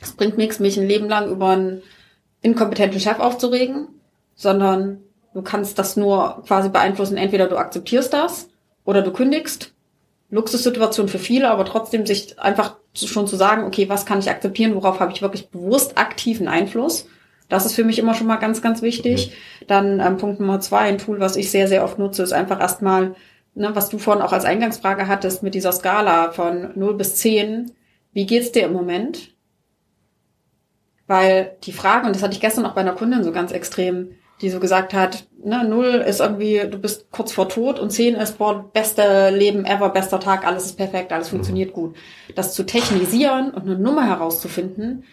Es 0.00 0.12
bringt 0.12 0.38
nichts, 0.38 0.60
mich 0.60 0.78
ein 0.78 0.86
Leben 0.86 1.08
lang 1.08 1.28
über 1.28 1.50
einen 1.50 1.82
inkompetenten 2.40 3.00
Chef 3.00 3.18
aufzuregen, 3.18 3.88
sondern 4.36 5.00
Du 5.34 5.42
kannst 5.42 5.78
das 5.78 5.96
nur 5.96 6.42
quasi 6.46 6.68
beeinflussen. 6.68 7.16
Entweder 7.16 7.46
du 7.48 7.56
akzeptierst 7.56 8.12
das 8.12 8.48
oder 8.84 9.02
du 9.02 9.12
kündigst. 9.12 9.72
Luxussituation 10.30 11.08
für 11.08 11.18
viele, 11.18 11.50
aber 11.50 11.64
trotzdem 11.64 12.04
sich 12.04 12.38
einfach 12.38 12.76
schon 12.94 13.26
zu 13.26 13.36
sagen, 13.36 13.64
okay, 13.64 13.88
was 13.88 14.04
kann 14.04 14.18
ich 14.18 14.28
akzeptieren, 14.28 14.74
worauf 14.74 15.00
habe 15.00 15.12
ich 15.12 15.22
wirklich 15.22 15.48
bewusst 15.48 15.96
aktiven 15.96 16.48
Einfluss. 16.48 17.06
Das 17.48 17.64
ist 17.64 17.74
für 17.74 17.84
mich 17.84 17.98
immer 17.98 18.14
schon 18.14 18.26
mal 18.26 18.36
ganz, 18.36 18.60
ganz 18.60 18.82
wichtig. 18.82 19.30
Mhm. 19.60 19.66
Dann 19.66 20.00
ähm, 20.00 20.18
Punkt 20.18 20.40
Nummer 20.40 20.60
zwei, 20.60 20.80
ein 20.80 20.98
Tool, 20.98 21.20
was 21.20 21.36
ich 21.36 21.50
sehr, 21.50 21.66
sehr 21.66 21.82
oft 21.82 21.98
nutze, 21.98 22.22
ist 22.22 22.32
einfach 22.32 22.60
erstmal, 22.60 23.14
ne, 23.54 23.70
was 23.74 23.88
du 23.88 23.98
vorhin 23.98 24.22
auch 24.22 24.32
als 24.32 24.44
Eingangsfrage 24.44 25.08
hattest 25.08 25.42
mit 25.42 25.54
dieser 25.54 25.72
Skala 25.72 26.32
von 26.32 26.72
0 26.74 26.94
bis 26.94 27.16
10. 27.16 27.72
Wie 28.12 28.26
geht's 28.26 28.52
dir 28.52 28.64
im 28.64 28.72
Moment? 28.72 29.34
Weil 31.06 31.56
die 31.64 31.72
Frage, 31.72 32.06
und 32.06 32.14
das 32.14 32.22
hatte 32.22 32.34
ich 32.34 32.40
gestern 32.40 32.66
auch 32.66 32.74
bei 32.74 32.82
einer 32.82 32.92
Kundin 32.92 33.24
so 33.24 33.32
ganz 33.32 33.50
extrem, 33.50 34.10
die 34.40 34.50
so 34.50 34.60
gesagt 34.60 34.94
hat, 34.94 35.26
ne, 35.42 35.64
null 35.64 36.04
ist 36.06 36.20
irgendwie, 36.20 36.62
du 36.70 36.78
bist 36.78 37.10
kurz 37.10 37.32
vor 37.32 37.48
Tod 37.48 37.78
und 37.78 37.90
zehn 37.90 38.14
ist, 38.14 38.38
boah, 38.38 38.70
beste 38.72 39.30
Leben 39.30 39.64
ever, 39.64 39.88
bester 39.90 40.20
Tag, 40.20 40.46
alles 40.46 40.66
ist 40.66 40.76
perfekt, 40.76 41.12
alles 41.12 41.28
funktioniert 41.28 41.72
gut. 41.72 41.96
Das 42.34 42.54
zu 42.54 42.64
technisieren 42.64 43.50
und 43.50 43.62
eine 43.62 43.78
Nummer 43.78 44.06
herauszufinden, 44.06 45.04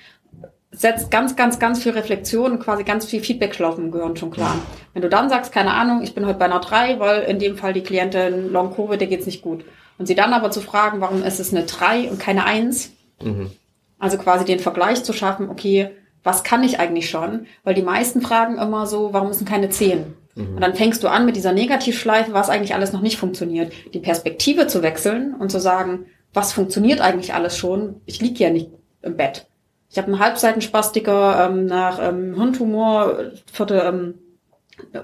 setzt 0.72 1.10
ganz, 1.10 1.36
ganz, 1.36 1.58
ganz 1.58 1.82
viel 1.82 1.94
Reflexion 1.94 2.52
und 2.52 2.60
quasi 2.60 2.84
ganz 2.84 3.06
viel 3.06 3.22
Feedback-Schlaufen 3.22 3.92
gehören 3.92 4.18
schon 4.18 4.32
klar. 4.32 4.56
Wenn 4.94 5.02
du 5.02 5.10
dann 5.10 5.30
sagst, 5.30 5.52
keine 5.52 5.74
Ahnung, 5.74 6.02
ich 6.04 6.14
bin 6.14 6.26
heute 6.26 6.40
bei 6.40 6.46
einer 6.46 6.60
drei, 6.60 7.00
weil 7.00 7.24
in 7.24 7.40
dem 7.40 7.58
Fall 7.58 7.74
die 7.74 7.84
Klientin 7.84 8.52
Long 8.52 8.76
Covid, 8.76 9.00
der 9.00 9.08
geht's 9.08 9.26
nicht 9.26 9.42
gut. 9.42 9.64
Und 9.98 10.08
sie 10.08 10.16
dann 10.16 10.34
aber 10.34 10.52
zu 10.52 10.62
fragen, 10.62 11.00
warum 11.00 11.24
ist 11.24 11.40
es 11.40 11.54
eine 11.54 11.64
drei 11.64 12.10
und 12.10 12.20
keine 12.20 12.46
eins? 12.46 12.92
Mhm. 13.24 13.52
Also 13.98 14.18
quasi 14.18 14.44
den 14.44 14.60
Vergleich 14.60 15.04
zu 15.04 15.14
schaffen, 15.14 15.50
okay, 15.50 15.92
was 16.26 16.44
kann 16.44 16.64
ich 16.64 16.80
eigentlich 16.80 17.10
schon? 17.10 17.46
Weil 17.64 17.76
die 17.76 17.84
meisten 17.84 18.20
fragen 18.20 18.58
immer 18.58 18.88
so, 18.88 19.14
warum 19.14 19.30
müssen 19.30 19.46
keine 19.46 19.70
zehn? 19.70 20.16
Mhm. 20.34 20.56
Und 20.56 20.62
dann 20.62 20.74
fängst 20.76 21.04
du 21.04 21.08
an 21.08 21.26
mit 21.26 21.36
dieser 21.36 21.54
Negativschleife, 21.54 22.34
was 22.34 22.50
eigentlich 22.50 22.74
alles 22.74 22.92
noch 22.92 23.02
nicht 23.02 23.18
funktioniert. 23.18 23.72
Die 23.94 24.00
Perspektive 24.00 24.66
zu 24.66 24.82
wechseln 24.82 25.36
und 25.36 25.52
zu 25.52 25.60
sagen, 25.60 26.08
was 26.34 26.52
funktioniert 26.52 27.00
eigentlich 27.00 27.34
alles 27.34 27.58
schon? 27.58 28.02
Ich 28.06 28.22
liege 28.22 28.44
ja 28.44 28.50
nicht 28.50 28.72
im 29.04 29.16
Bett. 29.16 29.46
Ich 29.92 29.98
habe 30.00 30.08
einen 30.08 30.20
Halbseitenspastiker 30.20 31.48
ähm, 31.48 31.68
nach 31.68 32.00
ähm, 32.02 32.34
Hirntumor, 32.36 33.20
vierte 33.54 33.84
ähm, 33.86 34.16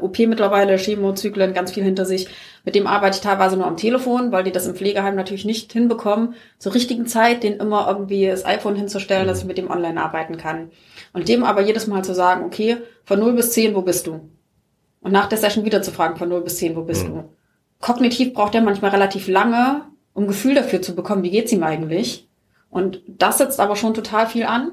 OP 0.02 0.20
mittlerweile, 0.20 0.78
Chemozyklen, 0.78 1.54
ganz 1.54 1.72
viel 1.72 1.84
hinter 1.84 2.06
sich. 2.06 2.28
Mit 2.66 2.76
dem 2.76 2.88
arbeite 2.88 3.16
ich 3.16 3.22
teilweise 3.22 3.56
nur 3.56 3.68
am 3.68 3.78
Telefon, 3.78 4.32
weil 4.32 4.44
die 4.44 4.52
das 4.52 4.68
im 4.68 4.76
Pflegeheim 4.76 5.16
natürlich 5.16 5.46
nicht 5.46 5.72
hinbekommen, 5.72 6.34
zur 6.58 6.74
richtigen 6.74 7.06
Zeit 7.06 7.44
den 7.44 7.58
immer 7.58 7.88
irgendwie 7.88 8.28
das 8.28 8.44
iPhone 8.44 8.76
hinzustellen, 8.76 9.28
dass 9.28 9.40
ich 9.40 9.46
mit 9.46 9.58
dem 9.58 9.70
online 9.70 10.02
arbeiten 10.02 10.38
kann. 10.38 10.72
Und 11.14 11.28
dem 11.28 11.44
aber 11.44 11.62
jedes 11.62 11.88
Mal 11.88 12.04
zu 12.04 12.14
sagen, 12.14 12.46
okay, 12.46 12.78
von 13.04 13.20
0 13.20 13.34
bis 13.34 13.52
10, 13.52 13.76
wo 13.76 13.82
bist 13.82 14.08
du? 14.08 14.30
Und 15.02 15.12
nach 15.12 15.28
der 15.28 15.38
Session 15.38 15.66
wieder 15.66 15.82
zu 15.82 15.92
fragen, 15.92 16.18
von 16.18 16.30
0 16.30 16.42
bis 16.42 16.58
10, 16.58 16.76
wo 16.76 16.84
bist 16.84 17.08
mhm. 17.08 17.14
du? 17.14 17.30
Kognitiv 17.80 18.34
braucht 18.34 18.56
er 18.56 18.62
manchmal 18.62 18.92
relativ 18.92 19.28
lange, 19.28 19.82
um 20.14 20.28
Gefühl 20.28 20.56
dafür 20.56 20.82
zu 20.82 20.96
bekommen, 20.96 21.24
wie 21.24 21.32
geht's 21.32 21.52
ihm 21.52 21.64
eigentlich? 21.64 22.30
Und 22.70 23.02
das 23.08 23.40
setzt 23.40 23.60
aber 23.60 23.76
schon 23.76 23.94
total 23.94 24.28
viel 24.28 24.46
an. 24.46 24.72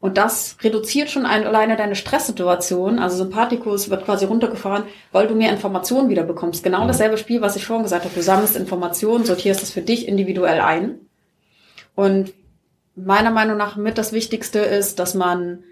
Und 0.00 0.16
das 0.16 0.56
reduziert 0.62 1.10
schon 1.10 1.26
ein, 1.26 1.46
alleine 1.46 1.76
deine 1.76 1.94
Stresssituation. 1.94 2.98
Also 2.98 3.18
Sympathikus 3.18 3.90
wird 3.90 4.06
quasi 4.06 4.24
runtergefahren, 4.24 4.84
weil 5.12 5.28
du 5.28 5.34
mehr 5.34 5.52
Informationen 5.52 6.08
wieder 6.08 6.22
bekommst. 6.22 6.64
Genau 6.64 6.82
mhm. 6.82 6.88
dasselbe 6.88 7.18
Spiel, 7.18 7.42
was 7.42 7.56
ich 7.56 7.66
vorhin 7.66 7.84
gesagt 7.84 8.04
habe. 8.04 8.14
Du 8.14 8.22
sammelst 8.22 8.56
Informationen, 8.56 9.26
sortierst 9.26 9.62
es 9.62 9.70
für 9.70 9.82
dich 9.82 10.08
individuell 10.08 10.60
ein. 10.60 11.00
Und 11.94 12.32
meiner 13.04 13.30
Meinung 13.30 13.56
nach 13.56 13.76
mit 13.76 13.98
das 13.98 14.12
Wichtigste 14.12 14.60
ist, 14.60 14.98
dass 14.98 15.14
man 15.14 15.64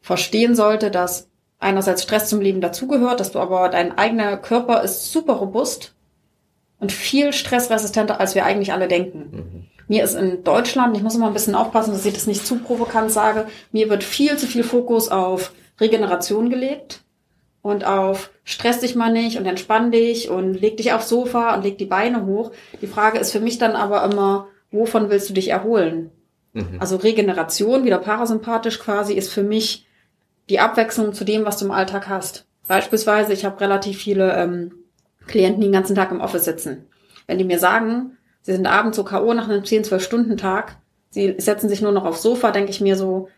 verstehen 0.00 0.54
sollte, 0.54 0.90
dass 0.90 1.28
einerseits 1.58 2.02
Stress 2.02 2.28
zum 2.28 2.40
Leben 2.40 2.60
dazugehört, 2.60 3.20
dass 3.20 3.32
du 3.32 3.38
aber 3.38 3.68
dein 3.68 3.96
eigener 3.96 4.36
Körper 4.36 4.82
ist 4.82 5.12
super 5.12 5.34
robust 5.34 5.94
und 6.78 6.92
viel 6.92 7.32
stressresistenter, 7.32 8.20
als 8.20 8.34
wir 8.34 8.44
eigentlich 8.44 8.72
alle 8.72 8.88
denken. 8.88 9.30
Mhm. 9.32 9.66
Mir 9.88 10.04
ist 10.04 10.14
in 10.14 10.42
Deutschland, 10.42 10.96
ich 10.96 11.02
muss 11.02 11.14
immer 11.14 11.28
ein 11.28 11.32
bisschen 11.32 11.54
aufpassen, 11.54 11.92
dass 11.92 12.04
ich 12.04 12.14
das 12.14 12.26
nicht 12.26 12.46
zu 12.46 12.58
provokant 12.58 13.10
sage, 13.10 13.46
mir 13.70 13.88
wird 13.88 14.02
viel 14.02 14.36
zu 14.36 14.46
viel 14.46 14.64
Fokus 14.64 15.08
auf 15.08 15.52
Regeneration 15.80 16.50
gelegt 16.50 17.02
und 17.62 17.84
auf 17.84 18.30
stress 18.44 18.80
dich 18.80 18.96
mal 18.96 19.12
nicht 19.12 19.38
und 19.38 19.46
entspann 19.46 19.92
dich 19.92 20.28
und 20.28 20.54
leg 20.54 20.76
dich 20.76 20.92
aufs 20.92 21.08
Sofa 21.08 21.54
und 21.54 21.62
leg 21.62 21.78
die 21.78 21.84
Beine 21.84 22.26
hoch. 22.26 22.50
Die 22.80 22.86
Frage 22.86 23.18
ist 23.18 23.32
für 23.32 23.40
mich 23.40 23.58
dann 23.58 23.76
aber 23.76 24.04
immer, 24.04 24.48
wovon 24.70 25.08
willst 25.08 25.30
du 25.30 25.34
dich 25.34 25.48
erholen? 25.48 26.10
Mhm. 26.56 26.80
Also 26.80 26.96
Regeneration, 26.96 27.84
wieder 27.84 27.98
parasympathisch 27.98 28.78
quasi, 28.78 29.12
ist 29.12 29.32
für 29.32 29.42
mich 29.42 29.86
die 30.48 30.58
Abwechslung 30.58 31.12
zu 31.12 31.24
dem, 31.24 31.44
was 31.44 31.58
du 31.58 31.66
im 31.66 31.70
Alltag 31.70 32.08
hast. 32.08 32.46
Beispielsweise, 32.66 33.32
ich 33.32 33.44
habe 33.44 33.60
relativ 33.60 33.98
viele 33.98 34.34
ähm, 34.34 34.72
Klienten, 35.26 35.60
die 35.60 35.66
den 35.66 35.72
ganzen 35.72 35.94
Tag 35.94 36.10
im 36.10 36.20
Office 36.20 36.44
sitzen. 36.44 36.86
Wenn 37.26 37.38
die 37.38 37.44
mir 37.44 37.58
sagen, 37.58 38.16
sie 38.42 38.52
sind 38.52 38.66
abends 38.66 38.96
so 38.96 39.04
K.O. 39.04 39.34
nach 39.34 39.48
einem 39.48 39.64
10, 39.64 39.84
12 39.84 40.02
Stunden 40.02 40.36
Tag, 40.36 40.78
sie 41.10 41.34
setzen 41.38 41.68
sich 41.68 41.82
nur 41.82 41.92
noch 41.92 42.04
aufs 42.04 42.22
Sofa, 42.22 42.52
denke 42.52 42.70
ich 42.70 42.80
mir 42.80 42.96
so, 42.96 43.28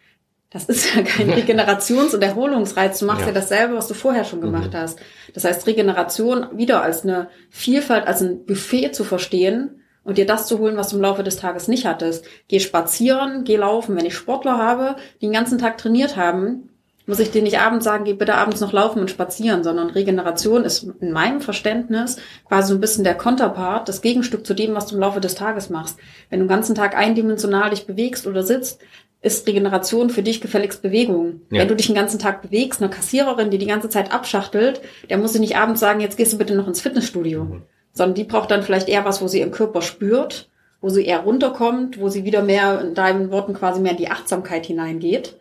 das 0.50 0.66
ist 0.66 0.94
ja 0.94 1.02
kein 1.02 1.30
Regenerations- 1.32 2.14
und 2.14 2.22
Erholungsreiz. 2.22 3.00
Du 3.00 3.06
machst 3.06 3.22
ja. 3.22 3.28
ja. 3.28 3.34
dasselbe, 3.34 3.74
was 3.74 3.88
du 3.88 3.94
vorher 3.94 4.24
schon 4.24 4.40
gemacht 4.40 4.72
mhm. 4.72 4.78
hast. 4.78 5.00
Das 5.34 5.44
heißt, 5.44 5.66
Regeneration 5.66 6.46
wieder 6.56 6.82
als 6.82 7.02
eine 7.02 7.28
Vielfalt, 7.50 8.06
als 8.06 8.22
ein 8.22 8.46
Buffet 8.46 8.92
zu 8.92 9.02
verstehen 9.04 9.82
und 10.08 10.16
dir 10.16 10.24
das 10.24 10.46
zu 10.46 10.58
holen, 10.58 10.78
was 10.78 10.88
du 10.88 10.96
im 10.96 11.02
Laufe 11.02 11.22
des 11.22 11.36
Tages 11.36 11.68
nicht 11.68 11.84
hattest. 11.84 12.24
Geh 12.48 12.60
spazieren, 12.60 13.44
geh 13.44 13.56
laufen. 13.56 13.94
Wenn 13.94 14.06
ich 14.06 14.14
Sportler 14.14 14.56
habe, 14.56 14.96
die 15.20 15.26
den 15.26 15.34
ganzen 15.34 15.58
Tag 15.58 15.76
trainiert 15.76 16.16
haben, 16.16 16.70
muss 17.04 17.18
ich 17.18 17.30
dir 17.30 17.42
nicht 17.42 17.60
abends 17.60 17.84
sagen, 17.84 18.04
geh 18.04 18.14
bitte 18.14 18.34
abends 18.34 18.62
noch 18.62 18.72
laufen 18.72 19.00
und 19.00 19.10
spazieren, 19.10 19.62
sondern 19.62 19.90
Regeneration 19.90 20.64
ist 20.64 20.90
in 21.00 21.12
meinem 21.12 21.42
Verständnis 21.42 22.16
quasi 22.46 22.68
so 22.68 22.74
ein 22.74 22.80
bisschen 22.80 23.04
der 23.04 23.16
Konterpart, 23.16 23.86
das 23.86 24.00
Gegenstück 24.00 24.46
zu 24.46 24.54
dem, 24.54 24.74
was 24.74 24.86
du 24.86 24.94
im 24.94 25.02
Laufe 25.02 25.20
des 25.20 25.34
Tages 25.34 25.68
machst. 25.68 25.98
Wenn 26.30 26.40
du 26.40 26.46
den 26.46 26.50
ganzen 26.50 26.74
Tag 26.74 26.96
eindimensional 26.96 27.68
dich 27.68 27.86
bewegst 27.86 28.26
oder 28.26 28.42
sitzt, 28.42 28.80
ist 29.20 29.46
Regeneration 29.46 30.08
für 30.08 30.22
dich 30.22 30.40
gefälligst 30.40 30.80
Bewegung. 30.80 31.42
Ja. 31.50 31.60
Wenn 31.60 31.68
du 31.68 31.76
dich 31.76 31.88
den 31.88 31.96
ganzen 31.96 32.18
Tag 32.18 32.40
bewegst, 32.40 32.80
eine 32.80 32.90
Kassiererin, 32.90 33.50
die 33.50 33.58
die 33.58 33.66
ganze 33.66 33.90
Zeit 33.90 34.10
abschachtelt, 34.10 34.80
der 35.10 35.18
muss 35.18 35.34
sie 35.34 35.40
nicht 35.40 35.56
abends 35.56 35.80
sagen, 35.80 36.00
jetzt 36.00 36.16
gehst 36.16 36.32
du 36.32 36.38
bitte 36.38 36.54
noch 36.54 36.66
ins 36.66 36.80
Fitnessstudio. 36.80 37.44
Mhm. 37.44 37.62
Sondern 37.98 38.14
die 38.14 38.22
braucht 38.22 38.52
dann 38.52 38.62
vielleicht 38.62 38.88
eher 38.88 39.04
was, 39.04 39.20
wo 39.20 39.26
sie 39.26 39.40
ihren 39.40 39.50
Körper 39.50 39.82
spürt, 39.82 40.48
wo 40.80 40.88
sie 40.88 41.04
eher 41.04 41.18
runterkommt, 41.18 41.98
wo 41.98 42.08
sie 42.08 42.24
wieder 42.24 42.42
mehr, 42.42 42.80
in 42.80 42.94
deinen 42.94 43.32
Worten 43.32 43.54
quasi 43.54 43.80
mehr 43.80 43.90
in 43.90 43.98
die 43.98 44.08
Achtsamkeit 44.08 44.66
hineingeht. 44.66 45.36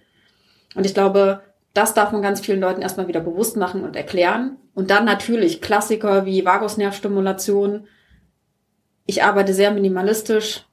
Und 0.74 0.84
ich 0.84 0.96
glaube, 0.96 1.42
das 1.76 1.94
darf 1.94 2.12
man 2.12 2.24
ganz 2.24 2.40
vielen 2.40 2.60
Leuten 2.60 2.82
erstmal 2.82 3.08
wieder 3.08 3.20
bewusst 3.20 3.58
machen 3.58 3.84
und 3.84 3.96
erklären. 3.96 4.58
Und 4.74 4.90
dann 4.90 5.06
natürlich 5.06 5.62
Klassiker 5.62 6.26
wie 6.26 6.46
Vagusnervstimulation. 6.46 7.86
Ich 9.06 9.24
arbeite 9.24 9.54
sehr 9.54 9.70
minimalistisch. 9.70 10.66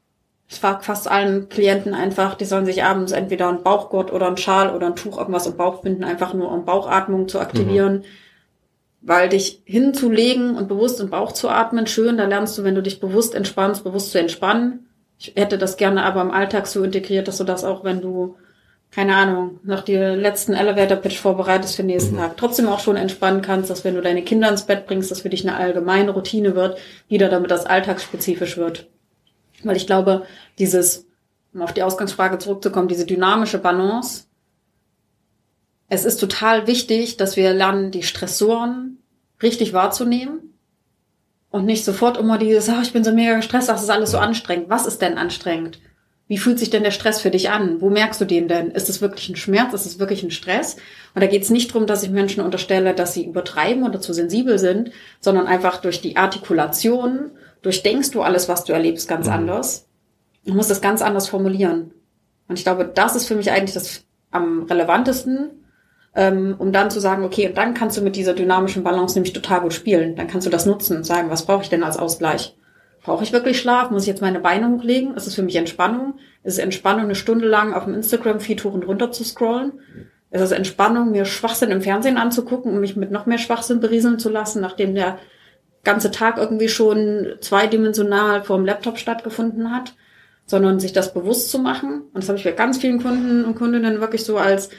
Ich 0.48 0.60
frage 0.60 0.84
fast 0.84 1.06
allen 1.06 1.50
Klienten 1.50 1.92
einfach, 1.92 2.34
die 2.34 2.46
sollen 2.46 2.64
sich 2.64 2.82
abends 2.82 3.12
entweder 3.12 3.50
ein 3.50 3.62
Bauchgurt 3.62 4.10
oder 4.10 4.28
ein 4.28 4.38
Schal 4.38 4.74
oder 4.74 4.86
ein 4.86 4.96
Tuch 4.96 5.18
irgendwas 5.18 5.46
im 5.46 5.58
Bauch 5.58 5.82
binden, 5.82 6.04
einfach 6.04 6.32
nur 6.32 6.50
um 6.50 6.64
Bauchatmung 6.64 7.28
zu 7.28 7.40
aktivieren. 7.40 7.98
Mhm. 7.98 8.04
Weil 9.06 9.28
dich 9.28 9.60
hinzulegen 9.64 10.56
und 10.56 10.66
bewusst 10.66 10.98
im 11.00 11.10
Bauch 11.10 11.32
zu 11.32 11.50
atmen, 11.50 11.86
schön, 11.86 12.16
da 12.16 12.24
lernst 12.24 12.56
du, 12.56 12.64
wenn 12.64 12.74
du 12.74 12.82
dich 12.82 13.00
bewusst 13.00 13.34
entspannst, 13.34 13.84
bewusst 13.84 14.12
zu 14.12 14.18
entspannen. 14.18 14.86
Ich 15.18 15.34
hätte 15.36 15.58
das 15.58 15.76
gerne 15.76 16.04
aber 16.04 16.22
im 16.22 16.30
Alltag 16.30 16.66
so 16.66 16.82
integriert, 16.82 17.28
dass 17.28 17.36
du 17.36 17.44
das 17.44 17.64
auch, 17.64 17.84
wenn 17.84 18.00
du 18.00 18.36
keine 18.94 19.16
Ahnung, 19.16 19.58
noch 19.64 19.82
die 19.82 19.96
letzten 19.96 20.54
Elevator-Pitch 20.54 21.18
vorbereitest 21.18 21.74
für 21.74 21.82
den 21.82 21.88
nächsten 21.88 22.14
mhm. 22.14 22.20
Tag, 22.20 22.36
trotzdem 22.36 22.68
auch 22.68 22.78
schon 22.78 22.94
entspannen 22.94 23.42
kannst, 23.42 23.68
dass 23.68 23.82
wenn 23.82 23.96
du 23.96 24.00
deine 24.00 24.22
Kinder 24.22 24.48
ins 24.48 24.62
Bett 24.62 24.86
bringst, 24.86 25.10
das 25.10 25.22
für 25.22 25.30
dich 25.30 25.46
eine 25.46 25.56
allgemeine 25.56 26.12
Routine 26.12 26.54
wird, 26.54 26.78
wieder 27.08 27.28
damit 27.28 27.50
das 27.50 27.66
alltagsspezifisch 27.66 28.56
wird. 28.56 28.86
Weil 29.64 29.76
ich 29.76 29.88
glaube, 29.88 30.26
dieses, 30.60 31.06
um 31.52 31.62
auf 31.62 31.72
die 31.72 31.82
Ausgangsfrage 31.82 32.38
zurückzukommen, 32.38 32.86
diese 32.86 33.04
dynamische 33.04 33.58
Balance, 33.58 34.26
es 35.88 36.04
ist 36.04 36.18
total 36.18 36.66
wichtig, 36.66 37.16
dass 37.16 37.36
wir 37.36 37.52
lernen, 37.52 37.90
die 37.90 38.02
Stressoren 38.02 38.98
richtig 39.42 39.72
wahrzunehmen 39.72 40.54
und 41.50 41.66
nicht 41.66 41.84
sofort 41.84 42.16
immer 42.16 42.38
dieses, 42.38 42.68
ach, 42.68 42.82
ich 42.82 42.92
bin 42.92 43.04
so 43.04 43.12
mega 43.12 43.36
gestresst, 43.36 43.68
das 43.68 43.82
ist 43.82 43.90
alles 43.90 44.10
so 44.10 44.18
anstrengend. 44.18 44.70
Was 44.70 44.86
ist 44.86 45.02
denn 45.02 45.18
anstrengend? 45.18 45.78
Wie 46.26 46.38
fühlt 46.38 46.58
sich 46.58 46.70
denn 46.70 46.82
der 46.82 46.90
Stress 46.90 47.20
für 47.20 47.30
dich 47.30 47.50
an? 47.50 47.82
Wo 47.82 47.90
merkst 47.90 48.20
du 48.20 48.24
den 48.24 48.48
denn? 48.48 48.70
Ist 48.70 48.88
es 48.88 49.02
wirklich 49.02 49.28
ein 49.28 49.36
Schmerz? 49.36 49.74
Ist 49.74 49.84
es 49.84 49.98
wirklich 49.98 50.22
ein 50.22 50.30
Stress? 50.30 50.76
Und 51.14 51.22
da 51.22 51.26
geht 51.26 51.42
es 51.42 51.50
nicht 51.50 51.70
darum, 51.70 51.86
dass 51.86 52.02
ich 52.02 52.10
Menschen 52.10 52.42
unterstelle, 52.42 52.94
dass 52.94 53.12
sie 53.12 53.26
übertreiben 53.26 53.84
oder 53.84 54.00
zu 54.00 54.14
sensibel 54.14 54.58
sind, 54.58 54.90
sondern 55.20 55.46
einfach 55.46 55.82
durch 55.82 56.00
die 56.00 56.16
Artikulation, 56.16 57.30
durchdenkst 57.60 58.10
du 58.10 58.22
alles, 58.22 58.48
was 58.48 58.64
du 58.64 58.72
erlebst, 58.72 59.06
ganz 59.06 59.26
mhm. 59.26 59.34
anders. 59.34 59.86
Du 60.46 60.54
musst 60.54 60.70
das 60.70 60.80
ganz 60.80 61.02
anders 61.02 61.28
formulieren. 61.28 61.92
Und 62.48 62.58
ich 62.58 62.64
glaube, 62.64 62.90
das 62.92 63.16
ist 63.16 63.26
für 63.26 63.36
mich 63.36 63.50
eigentlich 63.50 63.74
das 63.74 64.04
am 64.30 64.62
relevantesten, 64.64 65.63
ähm, 66.14 66.54
um 66.58 66.72
dann 66.72 66.90
zu 66.90 67.00
sagen, 67.00 67.24
okay, 67.24 67.48
und 67.48 67.58
dann 67.58 67.74
kannst 67.74 67.96
du 67.96 68.02
mit 68.02 68.16
dieser 68.16 68.34
dynamischen 68.34 68.84
Balance 68.84 69.16
nämlich 69.16 69.32
total 69.32 69.62
gut 69.62 69.72
spielen. 69.72 70.14
Dann 70.14 70.28
kannst 70.28 70.46
du 70.46 70.50
das 70.50 70.66
nutzen 70.66 70.96
und 70.96 71.04
sagen, 71.04 71.30
was 71.30 71.44
brauche 71.44 71.62
ich 71.62 71.70
denn 71.70 71.82
als 71.82 71.98
Ausgleich? 71.98 72.56
Brauche 73.02 73.24
ich 73.24 73.32
wirklich 73.32 73.60
Schlaf? 73.60 73.90
Muss 73.90 74.02
ich 74.02 74.08
jetzt 74.08 74.22
meine 74.22 74.40
Beine 74.40 74.70
hochlegen? 74.70 75.14
Ist 75.14 75.26
es 75.26 75.34
für 75.34 75.42
mich 75.42 75.56
Entspannung? 75.56 76.14
Ist 76.42 76.54
es 76.54 76.58
Entspannung, 76.58 77.04
eine 77.04 77.14
Stunde 77.16 77.46
lang 77.46 77.74
auf 77.74 77.84
dem 77.84 77.94
Instagram-Feed 77.94 78.64
hoch 78.64 78.72
und 78.72 78.86
runter 78.86 79.10
zu 79.10 79.24
scrollen? 79.24 79.72
Ist 80.30 80.40
es 80.40 80.52
Entspannung, 80.52 81.10
mir 81.10 81.24
Schwachsinn 81.24 81.70
im 81.70 81.82
Fernsehen 81.82 82.16
anzugucken 82.16 82.72
und 82.72 82.80
mich 82.80 82.96
mit 82.96 83.10
noch 83.10 83.26
mehr 83.26 83.38
Schwachsinn 83.38 83.80
berieseln 83.80 84.18
zu 84.18 84.30
lassen, 84.30 84.60
nachdem 84.60 84.94
der 84.94 85.18
ganze 85.82 86.10
Tag 86.10 86.38
irgendwie 86.38 86.68
schon 86.68 87.34
zweidimensional 87.40 88.42
vor 88.42 88.56
dem 88.56 88.64
Laptop 88.64 88.98
stattgefunden 88.98 89.70
hat? 89.70 89.94
Sondern 90.46 90.80
sich 90.80 90.92
das 90.92 91.12
bewusst 91.12 91.50
zu 91.50 91.58
machen. 91.58 92.04
Und 92.12 92.22
das 92.22 92.28
habe 92.28 92.38
ich 92.38 92.44
bei 92.44 92.52
ganz 92.52 92.78
vielen 92.78 93.02
Kunden 93.02 93.44
und 93.44 93.54
Kundinnen 93.54 94.00
wirklich 94.00 94.24
so 94.24 94.38
als 94.38 94.70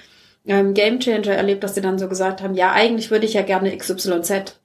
ähm, 0.47 0.73
Game 0.73 0.99
Changer 0.99 1.33
erlebt, 1.33 1.63
dass 1.63 1.75
sie 1.75 1.81
dann 1.81 1.99
so 1.99 2.07
gesagt 2.07 2.41
haben, 2.41 2.55
ja, 2.55 2.71
eigentlich 2.71 3.11
würde 3.11 3.25
ich 3.25 3.33
ja 3.33 3.41
gerne 3.41 3.75
XYZ 3.75 4.55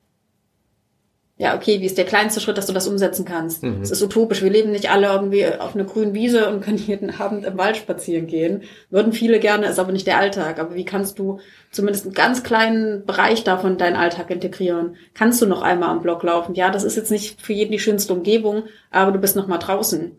ja, 1.41 1.57
okay, 1.57 1.81
wie 1.81 1.87
ist 1.87 1.97
der 1.97 2.05
kleinste 2.05 2.39
Schritt, 2.39 2.59
dass 2.59 2.67
du 2.67 2.75
das 2.75 2.87
umsetzen 2.87 3.25
kannst? 3.25 3.63
Mhm. 3.63 3.81
Es 3.81 3.91
ist 3.91 4.03
utopisch. 4.03 4.43
Wir 4.43 4.51
leben 4.51 4.73
nicht 4.73 4.91
alle 4.91 5.07
irgendwie 5.07 5.47
auf 5.47 5.75
einer 5.75 5.85
grünen 5.85 6.13
Wiese 6.13 6.51
und 6.51 6.61
können 6.61 6.77
jeden 6.77 7.19
Abend 7.19 7.47
im 7.47 7.57
Wald 7.57 7.79
spazieren 7.79 8.27
gehen. 8.27 8.65
Würden 8.91 9.15
viele 9.15 9.41
gerne, 9.41 9.67
ist 9.67 9.79
aber 9.79 9.91
nicht 9.91 10.07
der 10.07 10.19
Alltag. 10.19 10.59
Aber 10.59 10.75
wie 10.75 10.85
kannst 10.85 11.19
du 11.19 11.41
zumindest 11.71 12.05
einen 12.05 12.13
ganz 12.13 12.43
kleinen 12.43 13.07
Bereich 13.07 13.43
davon 13.43 13.79
deinen 13.79 13.97
Alltag 13.97 14.29
integrieren? 14.29 14.97
Kannst 15.15 15.41
du 15.41 15.47
noch 15.47 15.63
einmal 15.63 15.89
am 15.89 16.03
Block 16.03 16.23
laufen? 16.23 16.55
Ja, 16.57 16.69
das 16.69 16.85
ist 16.85 16.97
jetzt 16.97 17.11
nicht 17.11 17.41
für 17.41 17.55
jeden 17.55 17.73
die 17.73 17.79
schönste 17.79 18.13
Umgebung, 18.13 18.65
aber 18.91 19.11
du 19.11 19.19
bist 19.19 19.35
noch 19.35 19.47
mal 19.47 19.57
draußen. 19.57 20.13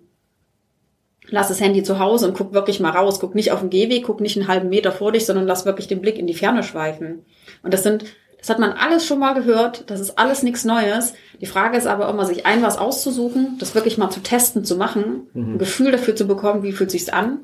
Lass 1.32 1.48
das 1.48 1.60
Handy 1.60 1.82
zu 1.82 1.98
Hause 1.98 2.28
und 2.28 2.38
guck 2.38 2.54
wirklich 2.54 2.80
mal 2.80 2.92
raus. 2.92 3.20
Guck 3.20 3.34
nicht 3.34 3.52
auf 3.52 3.62
den 3.62 3.70
Gehweg, 3.70 4.04
guck 4.06 4.22
nicht 4.22 4.38
einen 4.38 4.48
halben 4.48 4.70
Meter 4.70 4.92
vor 4.92 5.12
dich, 5.12 5.26
sondern 5.26 5.48
lass 5.48 5.66
wirklich 5.66 5.88
den 5.88 6.02
Blick 6.02 6.20
in 6.20 6.28
die 6.28 6.34
Ferne 6.34 6.62
schweifen. 6.62 7.26
Und 7.64 7.74
das 7.74 7.84
sind 7.84 8.06
das 8.42 8.50
hat 8.50 8.60
man 8.60 8.72
alles 8.72 9.06
schon 9.06 9.20
mal 9.20 9.34
gehört. 9.34 9.90
Das 9.92 10.00
ist 10.00 10.18
alles 10.18 10.42
nichts 10.42 10.66
Neues. 10.66 11.14
Die 11.40 11.46
Frage 11.46 11.78
ist 11.78 11.86
aber 11.86 12.10
immer, 12.10 12.26
sich 12.26 12.48
ein 12.48 12.64
was 12.64 12.80
auszusuchen, 12.80 13.58
das 13.60 13.76
wirklich 13.76 14.00
mal 14.00 14.10
zu 14.10 14.20
testen, 14.20 14.66
zu 14.66 14.76
machen, 14.76 15.28
mhm. 15.34 15.54
ein 15.54 15.58
Gefühl 15.60 15.92
dafür 15.92 16.16
zu 16.16 16.26
bekommen, 16.26 16.64
wie 16.64 16.72
fühlt 16.72 16.90
sich's 16.90 17.10
an. 17.10 17.42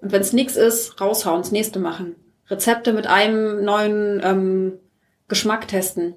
Und 0.00 0.12
wenn 0.12 0.22
es 0.22 0.32
nichts 0.32 0.56
ist, 0.56 1.00
raushauen, 1.00 1.42
das 1.42 1.52
nächste 1.52 1.78
machen. 1.78 2.16
Rezepte 2.48 2.94
mit 2.94 3.06
einem 3.06 3.62
neuen 3.62 4.22
ähm, 4.24 4.72
Geschmack 5.28 5.68
testen. 5.68 6.14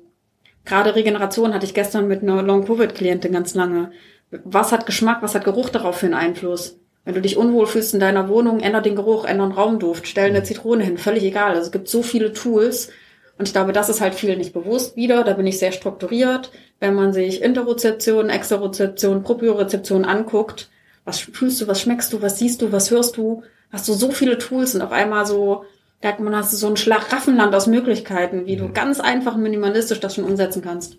Gerade 0.64 0.96
Regeneration 0.96 1.54
hatte 1.54 1.66
ich 1.66 1.74
gestern 1.74 2.08
mit 2.08 2.22
einer 2.22 2.42
Long-Covid-Klientin 2.42 3.34
ganz 3.34 3.54
lange. 3.54 3.92
Was 4.32 4.72
hat 4.72 4.86
Geschmack, 4.86 5.22
was 5.22 5.36
hat 5.36 5.44
Geruch 5.44 5.70
darauf 5.70 5.98
für 5.98 6.06
einen 6.06 6.16
Einfluss? 6.16 6.79
Wenn 7.06 7.16
du 7.16 7.22
dich 7.22 7.38
unwohl 7.38 7.66
fühlst 7.66 7.94
in 7.94 8.00
deiner 8.00 8.30
Wohnung, 8.30 8.60
änder 8.60 8.82
den 8.82 8.96
Geruch, 8.96 9.26
änder 9.26 9.48
den 9.48 9.54
Raumduft, 9.54 10.08
stell 10.08 10.30
eine 10.30 10.44
Zitrone 10.44 10.84
hin, 10.84 10.98
völlig 10.98 11.24
egal. 11.24 11.52
Also 11.52 11.64
es 11.64 11.72
gibt 11.72 11.88
so 11.88 12.04
viele 12.04 12.34
Tools. 12.34 12.90
Und 13.38 13.48
ich 13.48 13.54
glaube, 13.54 13.72
das 13.72 13.88
ist 13.88 14.02
halt 14.02 14.16
vielen 14.16 14.38
nicht 14.38 14.54
bewusst 14.54 14.98
wieder. 14.98 15.24
Da 15.24 15.34
bin 15.34 15.48
ich 15.48 15.60
sehr 15.60 15.72
strukturiert. 15.72 16.52
Wenn 16.80 16.94
man 16.94 17.14
sich 17.14 17.42
Interozeption, 17.42 18.30
Exterozeption, 18.30 19.24
Propriorezeption 19.24 20.04
anguckt, 20.06 20.70
was 21.06 21.20
fühlst 21.20 21.62
du, 21.62 21.68
was 21.68 21.82
schmeckst 21.82 22.14
du, 22.14 22.22
was 22.22 22.38
siehst 22.38 22.62
du, 22.62 22.72
was 22.72 22.92
hörst 22.92 23.18
du, 23.18 23.44
hast 23.72 23.88
du 23.88 23.94
so 23.94 24.12
viele 24.12 24.38
Tools 24.38 24.76
und 24.76 24.82
auf 24.82 24.92
einmal 24.92 25.26
so, 25.26 25.64
da 26.02 26.14
man 26.20 26.36
hast 26.36 26.54
du 26.54 26.58
so 26.58 26.68
ein 26.68 26.78
Schlaraffenland 26.78 27.56
aus 27.56 27.68
Möglichkeiten, 27.68 28.46
wie 28.46 28.56
mhm. 28.56 28.60
du 28.60 28.74
ganz 28.74 29.00
einfach 29.00 29.38
minimalistisch 29.38 30.00
das 30.00 30.16
schon 30.16 30.26
umsetzen 30.26 30.62
kannst. 30.62 30.98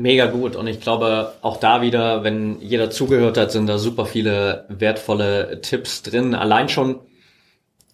Mega 0.00 0.26
gut. 0.26 0.54
Und 0.54 0.68
ich 0.68 0.80
glaube, 0.80 1.34
auch 1.42 1.56
da 1.56 1.82
wieder, 1.82 2.22
wenn 2.22 2.60
jeder 2.60 2.88
zugehört 2.88 3.36
hat, 3.36 3.50
sind 3.50 3.66
da 3.66 3.78
super 3.78 4.06
viele 4.06 4.64
wertvolle 4.68 5.60
Tipps 5.60 6.04
drin. 6.04 6.36
Allein 6.36 6.68
schon 6.68 7.00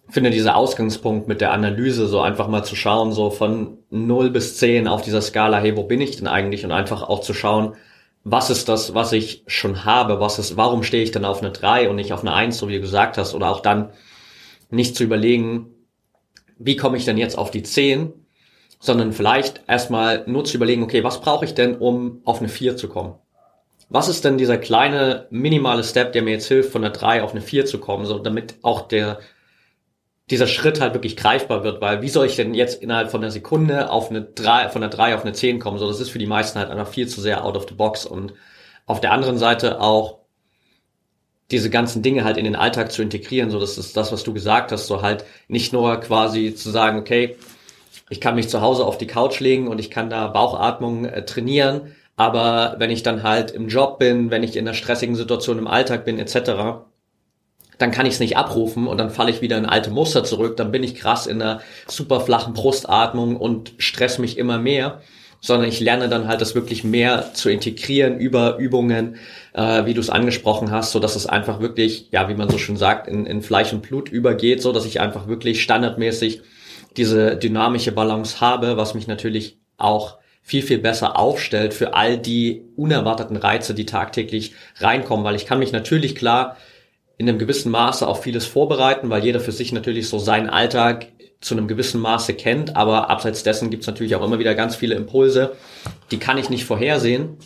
finde 0.07 0.29
dieser 0.29 0.55
Ausgangspunkt 0.55 1.27
mit 1.27 1.41
der 1.41 1.51
Analyse, 1.51 2.05
so 2.05 2.21
einfach 2.21 2.47
mal 2.47 2.63
zu 2.63 2.75
schauen, 2.75 3.11
so 3.11 3.31
von 3.31 3.79
0 3.89 4.29
bis 4.29 4.55
10 4.57 4.87
auf 4.87 5.01
dieser 5.01 5.23
Skala, 5.23 5.57
hey, 5.57 5.75
wo 5.75 5.81
bin 5.81 5.99
ich 5.99 6.15
denn 6.15 6.27
eigentlich? 6.27 6.63
Und 6.63 6.71
einfach 6.71 7.01
auch 7.01 7.21
zu 7.21 7.33
schauen, 7.33 7.73
was 8.23 8.51
ist 8.51 8.69
das, 8.69 8.93
was 8.93 9.11
ich 9.11 9.43
schon 9.47 9.83
habe? 9.83 10.19
Was 10.19 10.37
ist, 10.37 10.55
warum 10.57 10.83
stehe 10.83 11.01
ich 11.01 11.09
denn 11.09 11.25
auf 11.25 11.41
eine 11.41 11.51
3 11.51 11.89
und 11.89 11.95
nicht 11.95 12.13
auf 12.13 12.21
eine 12.21 12.35
1, 12.35 12.55
so 12.55 12.67
wie 12.67 12.75
du 12.75 12.81
gesagt 12.81 13.17
hast? 13.17 13.33
Oder 13.33 13.49
auch 13.49 13.61
dann 13.61 13.89
nicht 14.69 14.95
zu 14.95 15.03
überlegen, 15.03 15.71
wie 16.59 16.75
komme 16.75 16.97
ich 16.97 17.05
denn 17.05 17.17
jetzt 17.17 17.35
auf 17.35 17.49
die 17.49 17.63
10? 17.63 18.13
Sondern 18.85 19.13
vielleicht 19.13 19.61
erstmal 19.67 20.23
nur 20.27 20.45
zu 20.45 20.57
überlegen, 20.57 20.83
okay, 20.83 21.03
was 21.03 21.21
brauche 21.21 21.45
ich 21.45 21.53
denn, 21.53 21.75
um 21.75 22.21
auf 22.23 22.39
eine 22.39 22.49
4 22.49 22.77
zu 22.77 22.87
kommen? 22.87 23.15
Was 23.89 24.07
ist 24.07 24.25
denn 24.25 24.37
dieser 24.37 24.57
kleine, 24.57 25.27
minimale 25.29 25.83
Step, 25.83 26.13
der 26.13 26.23
mir 26.23 26.31
jetzt 26.31 26.47
hilft, 26.47 26.71
von 26.71 26.83
einer 26.83 26.93
3 26.93 27.23
auf 27.23 27.31
eine 27.31 27.41
4 27.41 27.65
zu 27.65 27.79
kommen, 27.79 28.05
so 28.05 28.19
damit 28.19 28.55
auch 28.61 28.87
der, 28.87 29.19
dieser 30.29 30.47
Schritt 30.47 30.81
halt 30.81 30.93
wirklich 30.93 31.17
greifbar 31.17 31.63
wird, 31.63 31.81
weil 31.81 32.01
wie 32.01 32.09
soll 32.09 32.25
ich 32.25 32.35
denn 32.35 32.53
jetzt 32.53 32.81
innerhalb 32.81 33.11
von 33.11 33.21
einer 33.21 33.31
Sekunde 33.31 33.91
auf 33.91 34.09
eine 34.09 34.21
3, 34.21 34.69
von 34.69 34.81
einer 34.81 34.91
3 34.91 35.15
auf 35.15 35.23
eine 35.23 35.33
10 35.33 35.59
kommen? 35.59 35.77
So, 35.77 35.87
das 35.87 35.99
ist 35.99 36.09
für 36.09 36.19
die 36.19 36.25
meisten 36.25 36.57
halt 36.57 36.71
einfach 36.71 36.87
viel 36.87 37.07
zu 37.07 37.21
sehr 37.21 37.43
out 37.43 37.55
of 37.55 37.67
the 37.67 37.75
box 37.75 38.05
und 38.05 38.33
auf 38.87 39.01
der 39.01 39.11
anderen 39.11 39.37
Seite 39.37 39.81
auch 39.81 40.19
diese 41.51 41.69
ganzen 41.69 42.01
Dinge 42.01 42.23
halt 42.23 42.37
in 42.37 42.45
den 42.45 42.55
Alltag 42.55 42.91
zu 42.91 43.03
integrieren, 43.03 43.51
so 43.51 43.59
das 43.59 43.77
ist 43.77 43.95
das, 43.95 44.11
was 44.11 44.23
du 44.23 44.33
gesagt 44.33 44.71
hast, 44.71 44.87
so 44.87 45.03
halt 45.03 45.25
nicht 45.47 45.73
nur 45.73 45.99
quasi 45.99 46.55
zu 46.55 46.71
sagen, 46.71 46.97
okay, 46.97 47.37
ich 48.09 48.21
kann 48.21 48.35
mich 48.35 48.49
zu 48.49 48.61
Hause 48.61 48.85
auf 48.85 48.97
die 48.97 49.07
Couch 49.07 49.39
legen 49.39 49.67
und 49.67 49.79
ich 49.79 49.89
kann 49.89 50.09
da 50.09 50.27
Bauchatmung 50.27 51.05
äh, 51.05 51.25
trainieren. 51.25 51.95
Aber 52.15 52.75
wenn 52.77 52.91
ich 52.91 53.03
dann 53.03 53.23
halt 53.23 53.51
im 53.51 53.67
Job 53.67 53.99
bin, 53.99 54.31
wenn 54.31 54.43
ich 54.43 54.55
in 54.55 54.67
einer 54.67 54.75
stressigen 54.75 55.15
Situation 55.15 55.57
im 55.57 55.67
Alltag 55.67 56.05
bin, 56.05 56.19
etc., 56.19 56.83
dann 57.77 57.91
kann 57.91 58.05
ich 58.05 58.13
es 58.13 58.19
nicht 58.21 58.37
abrufen 58.37 58.87
und 58.87 58.97
dann 58.97 59.09
falle 59.09 59.31
ich 59.31 59.41
wieder 59.41 59.57
in 59.57 59.65
alte 59.65 59.89
Muster 59.89 60.23
zurück. 60.23 60.55
Dann 60.55 60.71
bin 60.71 60.81
ich 60.81 60.95
krass 60.95 61.27
in 61.27 61.41
einer 61.41 61.59
super 61.87 62.21
flachen 62.21 62.53
Brustatmung 62.53 63.35
und 63.35 63.73
stress 63.79 64.17
mich 64.17 64.37
immer 64.37 64.57
mehr 64.57 65.01
sondern 65.45 65.69
ich 65.69 65.79
lerne 65.79 66.09
dann 66.09 66.27
halt 66.27 66.41
das 66.41 66.55
wirklich 66.55 66.83
mehr 66.83 67.33
zu 67.33 67.49
integrieren 67.49 68.19
über 68.19 68.57
Übungen, 68.57 69.17
äh, 69.53 69.85
wie 69.85 69.93
du 69.93 70.01
es 70.01 70.09
angesprochen 70.09 70.71
hast, 70.71 70.91
so 70.91 70.99
dass 70.99 71.15
es 71.15 71.27
einfach 71.27 71.59
wirklich, 71.59 72.07
ja, 72.11 72.27
wie 72.29 72.33
man 72.33 72.49
so 72.49 72.57
schön 72.57 72.77
sagt, 72.77 73.07
in, 73.07 73.27
in 73.27 73.43
Fleisch 73.43 73.71
und 73.71 73.83
Blut 73.83 74.09
übergeht, 74.09 74.61
so 74.61 74.71
dass 74.71 74.85
ich 74.85 74.99
einfach 74.99 75.27
wirklich 75.27 75.61
standardmäßig 75.61 76.41
diese 76.97 77.37
dynamische 77.37 77.91
Balance 77.91 78.41
habe, 78.41 78.77
was 78.77 78.93
mich 78.93 79.07
natürlich 79.07 79.57
auch 79.77 80.17
viel, 80.41 80.61
viel 80.61 80.77
besser 80.77 81.17
aufstellt 81.17 81.73
für 81.73 81.95
all 81.95 82.17
die 82.17 82.63
unerwarteten 82.75 83.35
Reize, 83.35 83.73
die 83.73 83.85
tagtäglich 83.85 84.53
reinkommen, 84.77 85.25
weil 85.25 85.35
ich 85.35 85.45
kann 85.45 85.59
mich 85.59 85.71
natürlich 85.71 86.15
klar 86.15 86.57
in 87.17 87.27
einem 87.27 87.39
gewissen 87.39 87.71
Maße 87.71 88.07
auf 88.07 88.23
vieles 88.23 88.45
vorbereiten, 88.45 89.09
weil 89.09 89.23
jeder 89.23 89.39
für 89.39 89.51
sich 89.51 89.71
natürlich 89.71 90.07
so 90.07 90.19
seinen 90.19 90.49
Alltag 90.49 91.07
zu 91.41 91.55
einem 91.55 91.67
gewissen 91.67 92.01
Maße 92.01 92.33
kennt, 92.33 92.75
aber 92.75 93.09
abseits 93.09 93.43
dessen 93.43 93.69
gibt's 93.69 93.87
natürlich 93.87 94.15
auch 94.15 94.23
immer 94.23 94.39
wieder 94.39 94.55
ganz 94.55 94.75
viele 94.75 94.95
Impulse, 94.95 95.55
die 96.11 96.19
kann 96.19 96.37
ich 96.37 96.49
nicht 96.49 96.65
vorhersehen. 96.65 97.37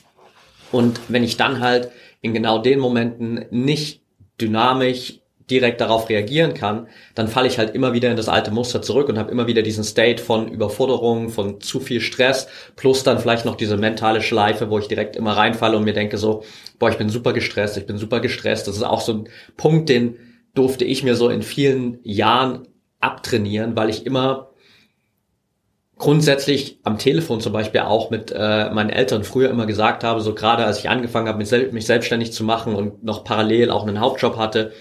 Und 0.72 1.00
wenn 1.08 1.24
ich 1.24 1.38
dann 1.38 1.60
halt 1.60 1.92
in 2.22 2.34
genau 2.34 2.60
den 2.60 2.80
Momenten 2.80 3.46
nicht 3.50 4.02
dynamisch 4.40 5.19
direkt 5.50 5.82
darauf 5.82 6.10
reagieren 6.10 6.54
kann, 6.54 6.88
dann 7.16 7.28
falle 7.28 7.48
ich 7.48 7.58
halt 7.58 7.76
immer 7.76 7.94
wieder 7.94 8.10
in 8.10 8.18
das 8.18 8.30
alte 8.30 8.52
Muster 8.52 8.82
zurück 8.82 9.10
und 9.10 9.18
habe 9.18 9.32
immer 9.32 9.48
wieder 9.48 9.62
diesen 9.62 9.84
State 9.84 10.22
von 10.22 10.48
Überforderung, 10.48 11.30
von 11.30 11.62
zu 11.62 11.80
viel 11.80 12.02
Stress, 12.02 12.48
plus 12.76 13.04
dann 13.04 13.20
vielleicht 13.20 13.46
noch 13.46 13.56
diese 13.56 13.78
mentale 13.78 14.22
Schleife, 14.22 14.70
wo 14.70 14.80
ich 14.80 14.88
direkt 14.88 15.16
immer 15.16 15.38
reinfalle 15.38 15.78
und 15.78 15.84
mir 15.84 15.94
denke 15.94 16.18
so, 16.18 16.44
boah, 16.78 16.90
ich 16.90 16.98
bin 16.98 17.10
super 17.10 17.34
gestresst, 17.34 17.78
ich 17.78 17.86
bin 17.86 17.98
super 17.98 18.20
gestresst. 18.20 18.68
Das 18.68 18.76
ist 18.76 18.84
auch 18.84 19.02
so 19.02 19.14
ein 19.14 19.30
Punkt, 19.58 19.90
den 19.90 20.18
durfte 20.54 20.86
ich 20.86 21.04
mir 21.04 21.16
so 21.16 21.30
in 21.30 21.42
vielen 21.42 22.00
Jahren 22.04 22.68
abtrainieren, 23.00 23.76
weil 23.76 23.90
ich 23.90 24.06
immer 24.06 24.50
grundsätzlich 26.00 26.80
am 26.84 26.98
Telefon 26.98 27.42
zum 27.42 27.54
Beispiel 27.54 27.82
auch 27.82 28.10
mit 28.10 28.32
äh, 28.36 28.70
meinen 28.72 28.90
Eltern 28.90 29.24
früher 29.24 29.50
immer 29.50 29.66
gesagt 29.66 30.04
habe, 30.04 30.22
so 30.22 30.34
gerade 30.34 30.66
als 30.66 30.80
ich 30.80 30.90
angefangen 30.90 31.28
habe, 31.28 31.38
mich 31.38 31.86
selbstständig 31.86 32.32
zu 32.32 32.44
machen 32.44 32.74
und 32.74 33.04
noch 33.04 33.24
parallel 33.26 33.70
auch 33.70 33.86
einen 33.86 34.00
Hauptjob 34.00 34.38
hatte, 34.38 34.72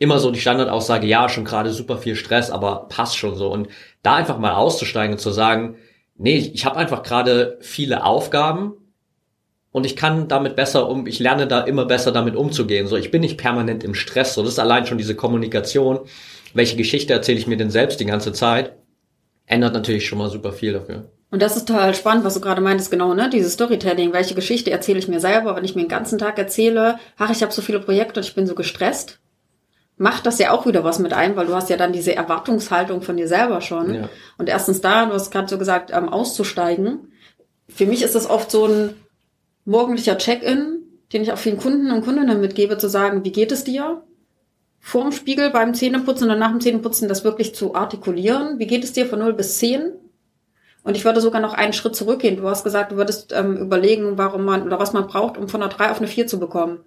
immer 0.00 0.18
so 0.18 0.30
die 0.30 0.40
Standardaussage, 0.40 1.06
ja, 1.06 1.28
schon 1.28 1.44
gerade 1.44 1.70
super 1.70 1.98
viel 1.98 2.16
Stress, 2.16 2.50
aber 2.50 2.88
passt 2.88 3.18
schon 3.18 3.36
so. 3.36 3.52
Und 3.52 3.68
da 4.02 4.14
einfach 4.16 4.38
mal 4.38 4.54
auszusteigen 4.54 5.12
und 5.12 5.18
zu 5.18 5.30
sagen, 5.30 5.76
nee, 6.16 6.38
ich 6.38 6.64
habe 6.64 6.78
einfach 6.78 7.02
gerade 7.02 7.58
viele 7.60 8.02
Aufgaben 8.02 8.72
und 9.72 9.84
ich 9.84 9.96
kann 9.96 10.26
damit 10.26 10.56
besser 10.56 10.88
um, 10.88 11.06
ich 11.06 11.18
lerne 11.18 11.46
da 11.46 11.60
immer 11.60 11.84
besser 11.84 12.12
damit 12.12 12.34
umzugehen. 12.34 12.86
So, 12.86 12.96
ich 12.96 13.10
bin 13.10 13.20
nicht 13.20 13.36
permanent 13.36 13.84
im 13.84 13.94
Stress. 13.94 14.34
So, 14.34 14.42
das 14.42 14.52
ist 14.52 14.58
allein 14.58 14.86
schon 14.86 14.96
diese 14.96 15.14
Kommunikation. 15.14 16.00
Welche 16.54 16.76
Geschichte 16.76 17.12
erzähle 17.12 17.38
ich 17.38 17.46
mir 17.46 17.58
denn 17.58 17.70
selbst 17.70 18.00
die 18.00 18.06
ganze 18.06 18.32
Zeit? 18.32 18.72
Ändert 19.44 19.74
natürlich 19.74 20.08
schon 20.08 20.18
mal 20.18 20.30
super 20.30 20.52
viel 20.52 20.72
dafür. 20.72 21.10
Und 21.30 21.42
das 21.42 21.56
ist 21.56 21.68
total 21.68 21.94
spannend, 21.94 22.24
was 22.24 22.34
du 22.34 22.40
gerade 22.40 22.62
meintest, 22.62 22.90
genau, 22.90 23.12
ne? 23.12 23.28
Dieses 23.30 23.52
Storytelling. 23.52 24.14
Welche 24.14 24.34
Geschichte 24.34 24.70
erzähle 24.70 24.98
ich 24.98 25.08
mir 25.08 25.20
selber, 25.20 25.54
wenn 25.54 25.64
ich 25.64 25.74
mir 25.74 25.82
den 25.82 25.88
ganzen 25.88 26.18
Tag 26.18 26.38
erzähle, 26.38 26.98
ach, 27.18 27.30
ich 27.30 27.42
habe 27.42 27.52
so 27.52 27.60
viele 27.60 27.80
Projekte 27.80 28.20
und 28.20 28.26
ich 28.26 28.34
bin 28.34 28.46
so 28.46 28.54
gestresst? 28.54 29.20
Macht 30.00 30.24
das 30.24 30.38
ja 30.38 30.52
auch 30.52 30.64
wieder 30.64 30.82
was 30.82 30.98
mit 30.98 31.12
ein, 31.12 31.36
weil 31.36 31.46
du 31.46 31.54
hast 31.54 31.68
ja 31.68 31.76
dann 31.76 31.92
diese 31.92 32.16
Erwartungshaltung 32.16 33.02
von 33.02 33.18
dir 33.18 33.28
selber 33.28 33.60
schon. 33.60 33.94
Ja. 33.94 34.08
Und 34.38 34.48
erstens 34.48 34.80
da, 34.80 35.04
du 35.04 35.12
hast 35.12 35.30
gerade 35.30 35.46
so 35.46 35.58
gesagt, 35.58 35.90
ähm, 35.92 36.08
auszusteigen. 36.08 37.12
Für 37.68 37.84
mich 37.84 38.02
ist 38.02 38.14
das 38.14 38.28
oft 38.28 38.50
so 38.50 38.64
ein 38.64 38.94
morgendlicher 39.66 40.16
Check-in, 40.16 40.78
den 41.12 41.20
ich 41.20 41.32
auch 41.32 41.38
vielen 41.38 41.58
Kunden 41.58 41.90
und 41.90 42.02
Kundinnen 42.02 42.40
mitgebe, 42.40 42.78
zu 42.78 42.88
sagen, 42.88 43.24
wie 43.24 43.30
geht 43.30 43.52
es 43.52 43.62
dir? 43.64 44.02
Vorm 44.78 45.12
Spiegel 45.12 45.50
beim 45.50 45.74
Zähneputzen 45.74 46.30
und 46.30 46.38
nach 46.38 46.50
dem 46.50 46.62
Zähneputzen 46.62 47.06
das 47.06 47.22
wirklich 47.22 47.54
zu 47.54 47.74
artikulieren. 47.74 48.58
Wie 48.58 48.66
geht 48.66 48.84
es 48.84 48.94
dir 48.94 49.04
von 49.04 49.18
0 49.18 49.34
bis 49.34 49.58
10? 49.58 49.92
Und 50.82 50.96
ich 50.96 51.04
würde 51.04 51.20
sogar 51.20 51.42
noch 51.42 51.52
einen 51.52 51.74
Schritt 51.74 51.94
zurückgehen. 51.94 52.38
Du 52.38 52.48
hast 52.48 52.64
gesagt, 52.64 52.92
du 52.92 52.96
würdest 52.96 53.34
ähm, 53.36 53.58
überlegen, 53.58 54.16
warum 54.16 54.46
man 54.46 54.62
oder 54.62 54.78
was 54.78 54.94
man 54.94 55.08
braucht, 55.08 55.36
um 55.36 55.46
von 55.46 55.62
einer 55.62 55.70
3 55.70 55.90
auf 55.90 55.98
eine 55.98 56.08
4 56.08 56.26
zu 56.26 56.40
bekommen. 56.40 56.78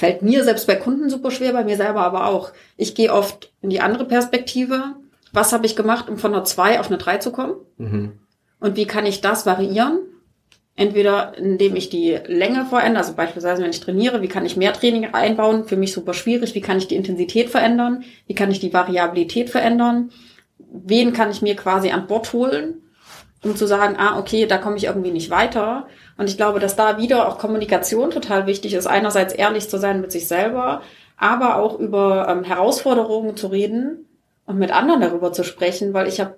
Fällt 0.00 0.22
mir 0.22 0.44
selbst 0.44 0.66
bei 0.66 0.76
Kunden 0.76 1.10
super 1.10 1.30
schwer, 1.30 1.52
bei 1.52 1.62
mir 1.62 1.76
selber 1.76 2.00
aber 2.00 2.24
auch. 2.24 2.52
Ich 2.78 2.94
gehe 2.94 3.12
oft 3.12 3.52
in 3.60 3.68
die 3.68 3.82
andere 3.82 4.06
Perspektive. 4.06 4.94
Was 5.34 5.52
habe 5.52 5.66
ich 5.66 5.76
gemacht, 5.76 6.08
um 6.08 6.16
von 6.16 6.32
einer 6.32 6.42
2 6.42 6.80
auf 6.80 6.86
eine 6.86 6.96
3 6.96 7.18
zu 7.18 7.32
kommen? 7.32 7.56
Mhm. 7.76 8.12
Und 8.60 8.76
wie 8.76 8.86
kann 8.86 9.04
ich 9.04 9.20
das 9.20 9.44
variieren? 9.44 9.98
Entweder 10.74 11.36
indem 11.36 11.76
ich 11.76 11.90
die 11.90 12.18
Länge 12.28 12.64
verändere, 12.64 13.04
also 13.04 13.12
beispielsweise 13.12 13.62
wenn 13.62 13.68
ich 13.68 13.80
trainiere, 13.80 14.22
wie 14.22 14.28
kann 14.28 14.46
ich 14.46 14.56
mehr 14.56 14.72
Training 14.72 15.04
einbauen? 15.12 15.66
Für 15.66 15.76
mich 15.76 15.92
super 15.92 16.14
schwierig. 16.14 16.54
Wie 16.54 16.62
kann 16.62 16.78
ich 16.78 16.88
die 16.88 16.96
Intensität 16.96 17.50
verändern? 17.50 18.02
Wie 18.26 18.34
kann 18.34 18.50
ich 18.50 18.58
die 18.58 18.72
Variabilität 18.72 19.50
verändern? 19.50 20.12
Wen 20.56 21.12
kann 21.12 21.30
ich 21.30 21.42
mir 21.42 21.56
quasi 21.56 21.90
an 21.90 22.06
Bord 22.06 22.32
holen? 22.32 22.80
um 23.42 23.56
zu 23.56 23.66
sagen, 23.66 23.96
ah, 23.98 24.18
okay, 24.18 24.46
da 24.46 24.58
komme 24.58 24.76
ich 24.76 24.84
irgendwie 24.84 25.12
nicht 25.12 25.30
weiter. 25.30 25.86
Und 26.20 26.28
ich 26.28 26.36
glaube, 26.36 26.60
dass 26.60 26.76
da 26.76 26.98
wieder 26.98 27.26
auch 27.26 27.38
Kommunikation 27.38 28.10
total 28.10 28.46
wichtig 28.46 28.74
ist. 28.74 28.86
Einerseits 28.86 29.32
ehrlich 29.32 29.70
zu 29.70 29.78
sein 29.78 30.02
mit 30.02 30.12
sich 30.12 30.28
selber, 30.28 30.82
aber 31.16 31.56
auch 31.56 31.78
über 31.78 32.28
ähm, 32.28 32.44
Herausforderungen 32.44 33.38
zu 33.38 33.46
reden 33.46 34.06
und 34.44 34.58
mit 34.58 34.70
anderen 34.70 35.00
darüber 35.00 35.32
zu 35.32 35.44
sprechen, 35.44 35.94
weil 35.94 36.08
ich 36.08 36.20
habe 36.20 36.36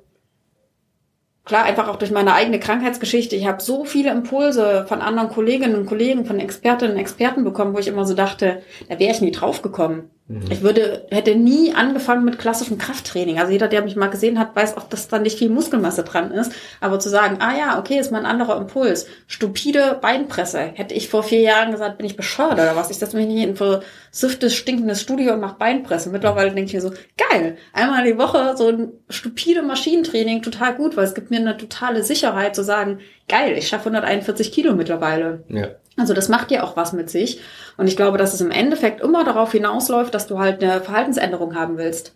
klar 1.45 1.65
einfach 1.65 1.89
auch 1.89 1.97
durch 1.97 2.13
meine 2.13 2.33
eigene 2.33 2.61
Krankheitsgeschichte, 2.61 3.35
ich 3.35 3.49
habe 3.49 3.61
so 3.61 3.85
viele 3.85 4.13
Impulse 4.13 4.87
von 4.87 5.01
anderen 5.01 5.31
Kolleginnen 5.31 5.75
und 5.75 5.87
Kollegen, 5.87 6.27
von 6.27 6.39
Expertinnen 6.39 6.95
und 6.95 7.01
Experten 7.01 7.43
bekommen, 7.43 7.75
wo 7.75 7.81
ich 7.81 7.89
immer 7.89 8.07
so 8.07 8.15
dachte, 8.15 8.63
da 8.89 9.01
wäre 9.01 9.11
ich 9.11 9.21
nie 9.21 9.33
drauf 9.33 9.63
gekommen. 9.63 10.12
Mhm. 10.29 10.45
Ich 10.51 10.63
würde, 10.63 11.07
hätte 11.11 11.35
nie 11.35 11.75
angefangen 11.75 12.25
mit 12.25 12.39
klassischem 12.39 12.79
Krafttraining. 12.79 13.39
Also 13.39 13.53
jeder, 13.53 13.69
der 13.69 13.83
mich 13.83 13.97
mal 13.97 14.09
gesehen 14.09 14.39
hat, 14.39 14.55
weiß 14.55 14.77
auch, 14.77 14.89
dass 14.89 15.09
da 15.09 15.19
nicht 15.19 15.39
viel 15.39 15.51
Muskelmasse 15.51 16.05
dran 16.05 16.31
ist. 16.31 16.53
Aber 16.81 17.01
zu 17.01 17.09
sagen, 17.09 17.39
ah 17.41 17.57
ja, 17.57 17.79
okay, 17.79 17.99
ist 17.99 18.13
mal 18.13 18.21
ein 18.21 18.27
anderer 18.27 18.57
Impuls. 18.57 19.07
Stupide 19.27 19.99
Beinpresse. 20.01 20.61
Hätte 20.61 20.95
ich 20.95 21.09
vor 21.09 21.23
vier 21.23 21.41
Jahren 21.41 21.73
gesagt, 21.73 21.99
bin 21.99 22.07
ich 22.07 22.17
bescheuert 22.17 22.55
oder 22.55 22.77
was? 22.77 22.91
Ich 22.91 22.99
setze 22.99 23.17
mich 23.17 23.27
nicht 23.27 23.43
in 23.43 23.51
ein 23.51 23.57
versifftes, 23.57 24.55
stinkendes 24.55 25.01
Studio 25.01 25.35
und 25.35 25.41
mache 25.41 25.59
Beinpresse. 25.59 26.11
Mittlerweile 26.11 26.53
denke 26.53 26.69
ich 26.69 26.75
mir 26.75 26.81
so, 26.81 26.93
geil, 27.17 27.57
einmal 27.73 28.05
die 28.05 28.19
Woche 28.19 28.57
so 28.57 28.69
ein 28.69 28.93
stupide 29.09 29.63
Maschinentraining, 29.63 30.43
total 30.43 30.75
gut, 30.77 30.97
weil 30.97 31.05
es 31.05 31.15
gibt 31.15 31.31
mir 31.31 31.41
eine 31.41 31.57
totale 31.57 32.05
Sicherheit 32.05 32.55
zu 32.55 32.63
sagen, 32.63 33.01
geil, 33.29 33.57
ich 33.57 33.69
schaffe 33.69 33.91
141 33.91 34.53
Kilo 34.53 34.75
mittlerweile. 34.75 35.45
Ja. 35.49 35.69
Also 35.97 36.15
das 36.15 36.29
macht 36.29 36.51
ja 36.51 36.63
auch 36.63 36.77
was 36.77 36.93
mit 36.93 37.11
sich. 37.11 37.41
Und 37.77 37.87
ich 37.87 37.97
glaube, 37.97 38.19
dass 38.19 38.35
es 38.35 38.41
im 38.41 38.51
Endeffekt 38.51 39.01
immer 39.01 39.25
darauf 39.25 39.53
hinausläuft, 39.53 40.15
dass 40.15 40.27
du 40.27 40.39
halt 40.39 40.63
eine 40.63 40.81
Verhaltensänderung 40.81 41.55
haben 41.55 41.77
willst. 41.77 42.15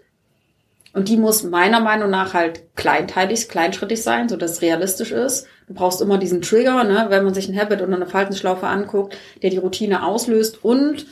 Und 0.97 1.09
die 1.11 1.19
muss 1.19 1.43
meiner 1.43 1.81
Meinung 1.81 2.09
nach 2.09 2.33
halt 2.33 2.75
kleinteilig, 2.75 3.51
kleinschrittig 3.51 4.03
sein, 4.03 4.31
so 4.31 4.37
dass 4.37 4.53
es 4.53 4.63
realistisch 4.63 5.13
ist. 5.13 5.47
Du 5.69 5.75
brauchst 5.75 6.01
immer 6.01 6.17
diesen 6.17 6.41
Trigger, 6.41 6.85
ne, 6.85 7.07
wenn 7.11 7.23
man 7.23 7.35
sich 7.35 7.49
ein 7.49 7.59
Habit 7.59 7.83
oder 7.83 7.97
eine 7.97 8.07
Verhaltensschlaufe 8.07 8.67
anguckt, 8.67 9.15
der 9.43 9.51
die 9.51 9.59
Routine 9.59 10.07
auslöst 10.07 10.65
und 10.65 11.07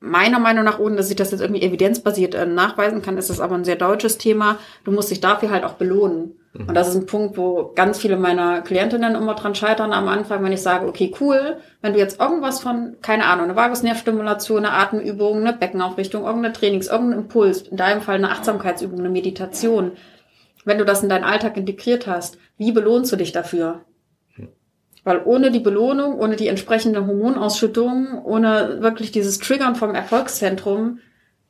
meiner 0.00 0.38
Meinung 0.38 0.64
nach, 0.64 0.78
ohne 0.78 0.96
dass 0.96 1.10
ich 1.10 1.16
das 1.16 1.30
jetzt 1.30 1.40
irgendwie 1.40 1.62
evidenzbasiert 1.62 2.34
äh, 2.34 2.46
nachweisen 2.46 3.02
kann, 3.02 3.18
ist 3.18 3.30
das 3.30 3.40
aber 3.40 3.54
ein 3.54 3.64
sehr 3.64 3.76
deutsches 3.76 4.16
Thema. 4.16 4.58
Du 4.84 4.92
musst 4.92 5.10
dich 5.10 5.20
dafür 5.20 5.50
halt 5.50 5.64
auch 5.64 5.74
belohnen. 5.74 6.38
Mhm. 6.52 6.68
Und 6.68 6.74
das 6.74 6.88
ist 6.88 6.96
ein 6.96 7.06
Punkt, 7.06 7.36
wo 7.36 7.72
ganz 7.74 7.98
viele 7.98 8.16
meiner 8.16 8.62
Klientinnen 8.62 9.14
immer 9.14 9.34
dran 9.34 9.54
scheitern 9.54 9.92
am 9.92 10.08
Anfang, 10.08 10.42
wenn 10.44 10.52
ich 10.52 10.62
sage, 10.62 10.86
okay, 10.86 11.14
cool, 11.20 11.58
wenn 11.80 11.92
du 11.92 11.98
jetzt 11.98 12.20
irgendwas 12.20 12.60
von, 12.60 12.96
keine 13.02 13.26
Ahnung, 13.26 13.44
eine 13.44 13.56
Vagusnervstimulation, 13.56 14.64
eine 14.64 14.74
Atemübung, 14.74 15.38
eine 15.38 15.52
Beckenaufrichtung, 15.52 16.24
irgendeine 16.24 16.52
Trainings, 16.52 16.88
irgendein 16.88 17.20
Impuls, 17.20 17.62
in 17.62 17.76
deinem 17.76 18.02
Fall 18.02 18.16
eine 18.16 18.30
Achtsamkeitsübung, 18.30 18.98
eine 18.98 19.10
Meditation, 19.10 19.92
wenn 20.64 20.78
du 20.78 20.84
das 20.84 21.02
in 21.02 21.08
deinen 21.08 21.24
Alltag 21.24 21.56
integriert 21.56 22.06
hast, 22.06 22.38
wie 22.56 22.72
belohnst 22.72 23.10
du 23.12 23.16
dich 23.16 23.32
dafür? 23.32 23.80
Weil 25.04 25.22
ohne 25.24 25.50
die 25.50 25.60
Belohnung, 25.60 26.18
ohne 26.18 26.36
die 26.36 26.46
entsprechende 26.46 27.06
Hormonausschüttung, 27.06 28.22
ohne 28.24 28.80
wirklich 28.80 29.10
dieses 29.10 29.38
Triggern 29.38 29.74
vom 29.74 29.94
Erfolgszentrum, 29.94 31.00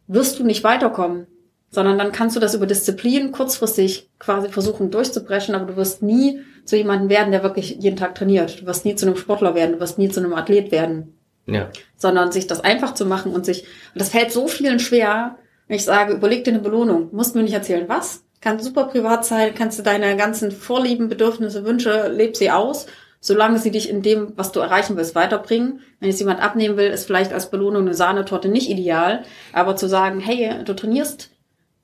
wirst 0.06 0.38
du 0.38 0.44
nicht 0.44 0.64
weiterkommen. 0.64 1.26
Sondern 1.72 1.98
dann 1.98 2.12
kannst 2.12 2.36
du 2.36 2.40
das 2.40 2.54
über 2.54 2.66
Disziplin 2.66 3.32
kurzfristig 3.32 4.08
quasi 4.20 4.48
versuchen 4.48 4.92
durchzubrechen, 4.92 5.54
aber 5.54 5.64
du 5.64 5.76
wirst 5.76 6.02
nie 6.02 6.40
zu 6.64 6.76
jemandem 6.76 7.08
werden, 7.08 7.32
der 7.32 7.42
wirklich 7.42 7.78
jeden 7.80 7.96
Tag 7.96 8.14
trainiert. 8.14 8.60
Du 8.60 8.66
wirst 8.66 8.84
nie 8.84 8.94
zu 8.94 9.06
einem 9.06 9.16
Sportler 9.16 9.56
werden, 9.56 9.72
du 9.72 9.80
wirst 9.80 9.98
nie 9.98 10.08
zu 10.08 10.20
einem 10.20 10.34
Athlet 10.34 10.70
werden. 10.70 11.18
Ja. 11.46 11.70
Sondern 11.96 12.30
sich 12.30 12.46
das 12.46 12.60
einfach 12.60 12.94
zu 12.94 13.04
machen 13.04 13.32
und 13.32 13.44
sich, 13.44 13.62
und 13.94 14.00
das 14.00 14.10
fällt 14.10 14.30
so 14.30 14.46
vielen 14.46 14.78
schwer, 14.78 15.38
wenn 15.66 15.76
ich 15.76 15.84
sage, 15.84 16.12
überleg 16.12 16.44
dir 16.44 16.52
eine 16.52 16.62
Belohnung. 16.62 17.08
Musst 17.10 17.34
mir 17.34 17.42
nicht 17.42 17.54
erzählen, 17.54 17.88
was? 17.88 18.22
Kann 18.40 18.60
super 18.60 18.84
privat 18.84 19.24
sein, 19.24 19.54
kannst 19.54 19.78
du 19.78 19.82
deine 19.82 20.16
ganzen 20.16 20.52
Vorlieben, 20.52 21.08
Bedürfnisse, 21.08 21.64
Wünsche, 21.64 22.08
leb 22.08 22.36
sie 22.36 22.50
aus 22.50 22.86
solange 23.22 23.58
sie 23.58 23.70
dich 23.70 23.88
in 23.88 24.02
dem, 24.02 24.32
was 24.36 24.52
du 24.52 24.60
erreichen 24.60 24.96
willst, 24.96 25.14
weiterbringen. 25.14 25.80
Wenn 26.00 26.10
jetzt 26.10 26.18
jemand 26.18 26.42
abnehmen 26.42 26.76
will, 26.76 26.88
ist 26.88 27.06
vielleicht 27.06 27.32
als 27.32 27.50
Belohnung 27.50 27.82
eine 27.82 27.94
Sahnetorte 27.94 28.48
nicht 28.48 28.68
ideal, 28.68 29.22
aber 29.52 29.76
zu 29.76 29.88
sagen, 29.88 30.18
hey, 30.18 30.64
du 30.64 30.74
trainierst 30.74 31.30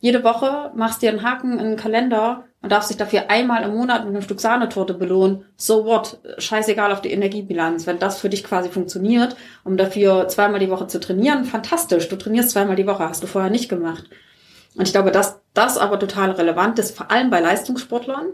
jede 0.01 0.23
Woche, 0.23 0.71
machst 0.75 1.03
dir 1.03 1.11
einen 1.11 1.23
Haken 1.23 1.59
in 1.59 1.65
den 1.65 1.77
Kalender 1.77 2.45
und 2.63 2.71
darfst 2.71 2.91
dich 2.91 2.97
dafür 2.97 3.31
einmal 3.31 3.63
im 3.65 3.75
Monat 3.75 4.05
mit 4.05 4.15
einem 4.15 4.23
Stück 4.23 4.41
Sahnetorte 4.41 4.95
belohnen. 4.95 5.45
So 5.57 5.85
what? 5.85 6.19
Scheißegal 6.39 6.93
auf 6.93 7.01
die 7.01 7.11
Energiebilanz. 7.11 7.87
Wenn 7.87 7.99
das 7.99 8.21
für 8.21 8.29
dich 8.29 8.45
quasi 8.45 8.69
funktioniert, 8.69 9.37
um 9.65 9.77
dafür 9.77 10.29
zweimal 10.29 10.61
die 10.61 10.71
Woche 10.71 10.87
zu 10.87 11.01
trainieren, 11.01 11.45
fantastisch. 11.45 12.09
Du 12.09 12.17
trainierst 12.17 12.51
zweimal 12.51 12.77
die 12.77 12.87
Woche, 12.87 13.09
hast 13.09 13.23
du 13.23 13.27
vorher 13.27 13.51
nicht 13.51 13.69
gemacht. 13.69 14.05
Und 14.77 14.87
ich 14.87 14.93
glaube, 14.93 15.11
dass 15.11 15.41
das 15.55 15.79
aber 15.79 15.99
total 15.99 16.31
relevant 16.33 16.79
ist, 16.79 16.97
vor 16.97 17.11
allem 17.11 17.31
bei 17.31 17.41
Leistungssportlern. 17.41 18.27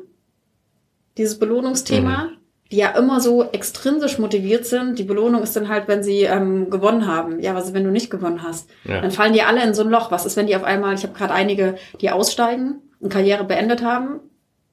Dieses 1.17 1.39
Belohnungsthema. 1.39 2.25
Mhm 2.25 2.43
ja 2.71 2.91
immer 2.91 3.21
so 3.21 3.45
extrinsisch 3.45 4.19
motiviert 4.19 4.67
sind. 4.67 4.99
Die 4.99 5.05
Belohnung 5.05 5.43
ist 5.43 5.55
dann 5.57 5.69
halt, 5.69 5.87
wenn 5.89 6.03
sie 6.03 6.23
ähm, 6.23 6.71
gewonnen 6.71 7.07
haben. 7.07 7.41
Ja, 7.41 7.55
was 7.55 7.67
ist, 7.67 7.75
wenn 7.75 7.85
du 7.85 7.91
nicht 7.91 8.11
gewonnen 8.11 8.43
hast? 8.43 8.69
Ja. 8.85 9.01
Dann 9.01 9.11
fallen 9.11 9.33
die 9.33 9.43
alle 9.43 9.62
in 9.62 9.75
so 9.75 9.83
ein 9.83 9.91
Loch. 9.91 10.11
Was 10.11 10.27
ist, 10.27 10.37
wenn 10.37 10.47
die 10.47 10.57
auf 10.57 10.65
einmal, 10.65 10.95
ich 10.95 11.03
habe 11.03 11.15
gerade 11.15 11.35
einige, 11.35 11.77
die 12.01 12.11
aussteigen 12.11 12.81
und 13.01 13.12
Karriere 13.12 13.45
beendet 13.45 13.83
haben. 13.83 14.21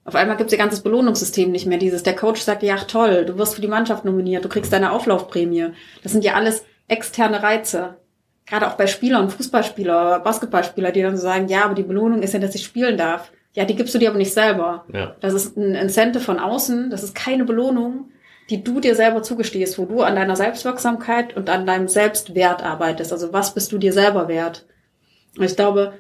Auf 0.04 0.16
einmal 0.16 0.38
gibt 0.38 0.48
es 0.48 0.54
ihr 0.54 0.58
ganzes 0.58 0.82
Belohnungssystem 0.82 1.52
nicht 1.52 1.68
mehr. 1.68 1.78
Dieses, 1.78 2.02
der 2.02 2.16
Coach 2.16 2.42
sagt, 2.42 2.64
ja 2.64 2.76
toll, 2.78 3.26
du 3.26 3.38
wirst 3.38 3.56
für 3.56 3.62
die 3.62 3.68
Mannschaft 3.68 4.04
nominiert, 4.04 4.44
du 4.44 4.50
kriegst 4.50 4.74
deine 4.74 4.92
Auflaufprämie. 4.92 5.68
Das 6.02 6.12
sind 6.12 6.24
ja 6.24 6.34
alles 6.34 6.66
externe 6.88 7.44
Reize. 7.44 7.98
Gerade 8.48 8.68
auch 8.68 8.74
bei 8.74 8.88
Spielern, 8.88 9.30
Fußballspieler, 9.30 10.20
Basketballspieler, 10.22 10.92
die 10.92 11.04
dann 11.04 11.16
so 11.16 11.24
sagen, 11.24 11.48
ja, 11.48 11.66
aber 11.66 11.76
die 11.76 11.84
Belohnung 11.84 12.24
ist 12.24 12.34
ja, 12.34 12.40
dass 12.40 12.56
ich 12.56 12.64
spielen 12.64 12.98
darf. 12.98 13.32
Ja, 13.54 13.66
die 13.66 13.76
gibst 13.76 13.94
du 13.94 14.00
dir 14.00 14.10
aber 14.10 14.18
nicht 14.18 14.34
selber. 14.34 14.86
Ja. 14.94 15.16
Das 15.20 15.34
ist 15.34 15.58
ein 15.58 15.76
Incentive 15.76 16.24
von 16.24 16.40
außen, 16.40 16.90
das 16.90 17.04
ist 17.04 17.16
keine 17.16 17.44
Belohnung, 17.44 18.12
die 18.50 18.64
du 18.64 18.80
dir 18.80 18.96
selber 18.96 19.24
zugestehst, 19.24 19.78
wo 19.78 19.86
du 19.86 20.02
an 20.02 20.16
deiner 20.16 20.36
Selbstwirksamkeit 20.36 21.36
und 21.36 21.50
an 21.50 21.66
deinem 21.66 21.88
Selbstwert 21.88 22.64
arbeitest. 22.64 23.12
Also 23.12 23.34
was 23.34 23.54
bist 23.54 23.72
du 23.72 23.78
dir 23.78 23.94
selber 23.94 24.28
wert? 24.28 24.66
Und 25.38 25.46
ich 25.46 25.56
glaube, 25.56 25.94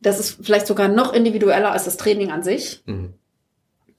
das 0.00 0.20
ist 0.20 0.38
vielleicht 0.42 0.66
sogar 0.66 0.88
noch 0.88 1.12
individueller 1.12 1.72
als 1.72 1.84
das 1.84 1.96
Training 1.96 2.30
an 2.30 2.42
sich. 2.42 2.82
Mhm. 2.86 3.14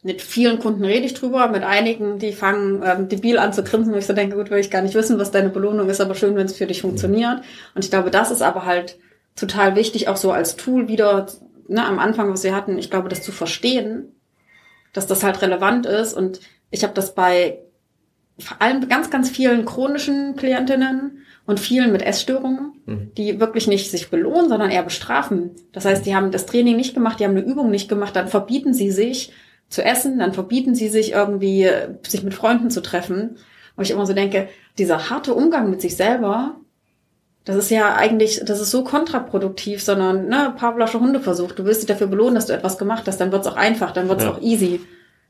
Mit 0.04 0.22
vielen 0.22 0.60
Kunden 0.60 0.86
rede 0.86 1.06
ich 1.06 1.16
drüber, 1.16 1.48
mit 1.48 1.64
einigen, 1.64 2.20
die 2.20 2.32
fangen 2.32 2.84
ähm, 2.86 3.10
debil 3.10 3.40
an 3.40 3.54
zu 3.54 3.64
grinsen, 3.64 3.92
wo 3.92 3.98
ich 3.98 4.06
so 4.06 4.14
denke, 4.14 4.36
gut, 4.36 4.52
will 4.52 4.60
ich 4.60 4.70
gar 4.70 4.84
nicht 4.84 4.94
wissen, 4.94 5.18
was 5.18 5.32
deine 5.32 5.50
Belohnung 5.50 5.90
ist, 5.90 6.00
aber 6.00 6.14
schön, 6.14 6.36
wenn 6.36 6.46
es 6.46 6.56
für 6.56 6.68
dich 6.68 6.82
funktioniert. 6.82 7.42
Und 7.74 7.84
ich 7.84 7.90
glaube, 7.90 8.12
das 8.12 8.30
ist 8.30 8.44
aber 8.44 8.66
halt 8.66 9.00
total 9.36 9.76
wichtig, 9.76 10.08
auch 10.08 10.18
so 10.18 10.32
als 10.32 10.56
Tool 10.58 10.88
wieder 10.88 11.26
ne, 11.68 11.86
am 11.86 11.99
Anfang, 11.99 12.32
was 12.32 12.43
wir 12.43 12.55
hatten, 12.55 12.78
ich 12.78 12.89
glaube, 12.89 13.09
das 13.09 13.22
zu 13.22 13.32
verstehen, 13.32 14.11
dass 14.93 15.07
das 15.07 15.24
halt 15.24 15.41
relevant 15.41 15.86
ist. 15.86 16.13
Und 16.13 16.39
ich 16.72 16.84
habe 16.84 16.93
das 16.93 17.16
bei 17.16 17.59
vor 18.38 18.61
allem 18.61 18.88
ganz, 18.89 19.09
ganz 19.09 19.30
vielen 19.30 19.66
chronischen 19.66 20.36
Klientinnen 20.36 21.20
und 21.45 21.59
vielen 21.59 21.91
mit 21.91 22.01
Essstörungen, 22.01 22.74
mhm. 22.86 23.11
die 23.18 23.39
wirklich 23.39 23.68
nicht 23.68 23.91
sich 23.91 24.09
belohnen, 24.09 24.49
sondern 24.49 24.72
eher 24.72 24.84
bestrafen. 24.84 25.51
Das 25.72 25.86
heißt, 25.86 26.05
die 26.05 26.16
haben 26.16 26.32
das 26.32 26.45
Training 26.45 26.76
nicht 26.76 26.93
gemacht, 26.93 27.20
die 27.20 27.24
haben 27.24 27.38
eine 27.38 27.45
Übung 27.45 27.72
nicht 27.72 27.88
gemacht, 27.88 28.16
dann 28.16 28.28
verbieten 28.28 28.74
sie 28.74 28.91
sich 28.91 29.32
zu 29.70 29.84
essen, 29.84 30.20
dann 30.20 30.34
verbieten 30.34 30.76
sie 30.76 30.89
sich 30.89 31.11
irgendwie, 31.11 31.70
sich 32.05 32.24
mit 32.24 32.34
Freunden 32.34 32.70
zu 32.70 32.82
treffen. 32.82 33.38
Und 33.76 33.84
ich 33.84 33.91
immer 33.91 34.05
so 34.05 34.13
denke, 34.13 34.49
dieser 34.78 35.09
harte 35.09 35.34
Umgang 35.34 35.70
mit 35.70 35.82
sich 35.82 35.95
selber, 35.95 36.57
das 37.46 37.56
ist 37.56 37.70
ja 37.70 37.93
eigentlich, 37.93 38.41
das 38.43 38.60
ist 38.60 38.72
so 38.72 38.84
kontraproduktiv, 38.84 39.82
sondern 39.82 40.28
ne, 40.28 40.54
Pavlosche 40.58 41.00
Hundeversuch. 41.00 41.52
Du 41.52 41.64
willst 41.64 41.82
dich 41.82 41.88
dafür 41.88 42.08
belohnen, 42.08 42.36
dass 42.36 42.48
du 42.48 42.54
etwas 42.54 42.80
gemacht 42.80 43.04
hast, 43.08 43.22
dann 43.22 43.32
wird's 43.32 43.48
auch 43.48 43.56
einfach, 43.56 43.91
dann 43.91 44.10
wird's 44.10 44.24
ja. 44.24 44.32
auch 44.32 44.41
easy. 44.41 44.82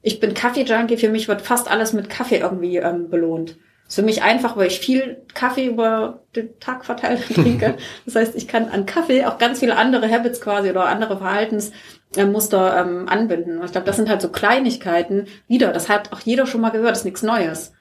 Ich 0.01 0.21
bin 0.21 0.33
Kaffee-Junkie, 0.33 0.97
für 0.97 1.09
mich 1.09 1.27
wird 1.27 1.41
fast 1.41 1.69
alles 1.69 1.91
mit 1.91 2.09
Kaffee 2.09 2.37
irgendwie 2.37 2.77
ähm, 2.77 3.09
belohnt. 3.09 3.57
ist 3.87 3.95
für 3.95 4.01
mich 4.01 4.23
einfach, 4.23 4.55
weil 4.55 4.67
ich 4.67 4.79
viel 4.79 5.17
Kaffee 5.33 5.65
über 5.65 6.21
den 6.37 6.57
Tag 6.59 6.85
verteilt 6.85 7.21
trinke. 7.35 7.75
Das 8.05 8.15
heißt, 8.15 8.35
ich 8.35 8.47
kann 8.47 8.69
an 8.69 8.85
Kaffee 8.85 9.25
auch 9.25 9.37
ganz 9.37 9.59
viele 9.59 9.75
andere 9.75 10.09
Habits 10.09 10.39
quasi 10.39 10.69
oder 10.69 10.85
andere 10.85 11.17
Verhaltensmuster 11.17 12.77
ähm, 12.79 13.09
anbinden. 13.09 13.57
Und 13.57 13.65
ich 13.65 13.71
glaube, 13.73 13.87
das 13.87 13.97
sind 13.97 14.07
halt 14.07 14.21
so 14.21 14.29
Kleinigkeiten. 14.29 15.25
Wieder, 15.49 15.73
das 15.73 15.89
hat 15.89 16.13
auch 16.13 16.21
jeder 16.21 16.45
schon 16.45 16.61
mal 16.61 16.69
gehört, 16.69 16.91
das 16.91 16.99
ist 16.99 17.05
nichts 17.05 17.23
Neues. 17.23 17.73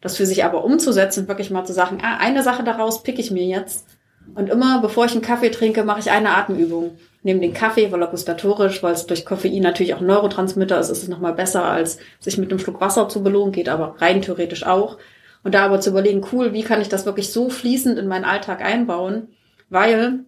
Das 0.00 0.16
für 0.16 0.26
sich 0.26 0.44
aber 0.44 0.64
umzusetzen, 0.64 1.28
wirklich 1.28 1.50
mal 1.50 1.64
zu 1.64 1.72
sagen, 1.72 1.98
ah, 2.02 2.18
eine 2.18 2.42
Sache 2.42 2.62
daraus 2.62 3.02
pick 3.02 3.18
ich 3.18 3.30
mir 3.30 3.44
jetzt. 3.44 3.86
Und 4.34 4.48
immer, 4.48 4.80
bevor 4.80 5.06
ich 5.06 5.12
einen 5.12 5.22
Kaffee 5.22 5.50
trinke, 5.50 5.84
mache 5.84 6.00
ich 6.00 6.10
eine 6.10 6.36
Atemübung. 6.36 6.92
Neben 7.22 7.40
den 7.40 7.54
Kaffee, 7.54 7.90
weil 7.90 8.00
er 8.00 8.08
gustatorisch, 8.08 8.82
weil 8.82 8.92
es 8.92 9.06
durch 9.06 9.24
Koffein 9.24 9.62
natürlich 9.62 9.94
auch 9.94 10.00
Neurotransmitter 10.00 10.78
ist, 10.78 10.90
ist 10.90 11.02
es 11.02 11.08
nochmal 11.08 11.32
besser, 11.32 11.64
als 11.64 11.98
sich 12.20 12.38
mit 12.38 12.50
einem 12.50 12.60
Schluck 12.60 12.80
Wasser 12.80 13.08
zu 13.08 13.22
belohnen, 13.22 13.52
geht 13.52 13.68
aber 13.68 13.96
rein 13.98 14.22
theoretisch 14.22 14.64
auch. 14.64 14.98
Und 15.42 15.54
da 15.54 15.64
aber 15.64 15.80
zu 15.80 15.90
überlegen, 15.90 16.24
cool, 16.32 16.52
wie 16.52 16.62
kann 16.62 16.80
ich 16.80 16.88
das 16.88 17.06
wirklich 17.06 17.32
so 17.32 17.48
fließend 17.48 17.98
in 17.98 18.06
meinen 18.06 18.24
Alltag 18.24 18.62
einbauen? 18.62 19.28
Weil, 19.70 20.20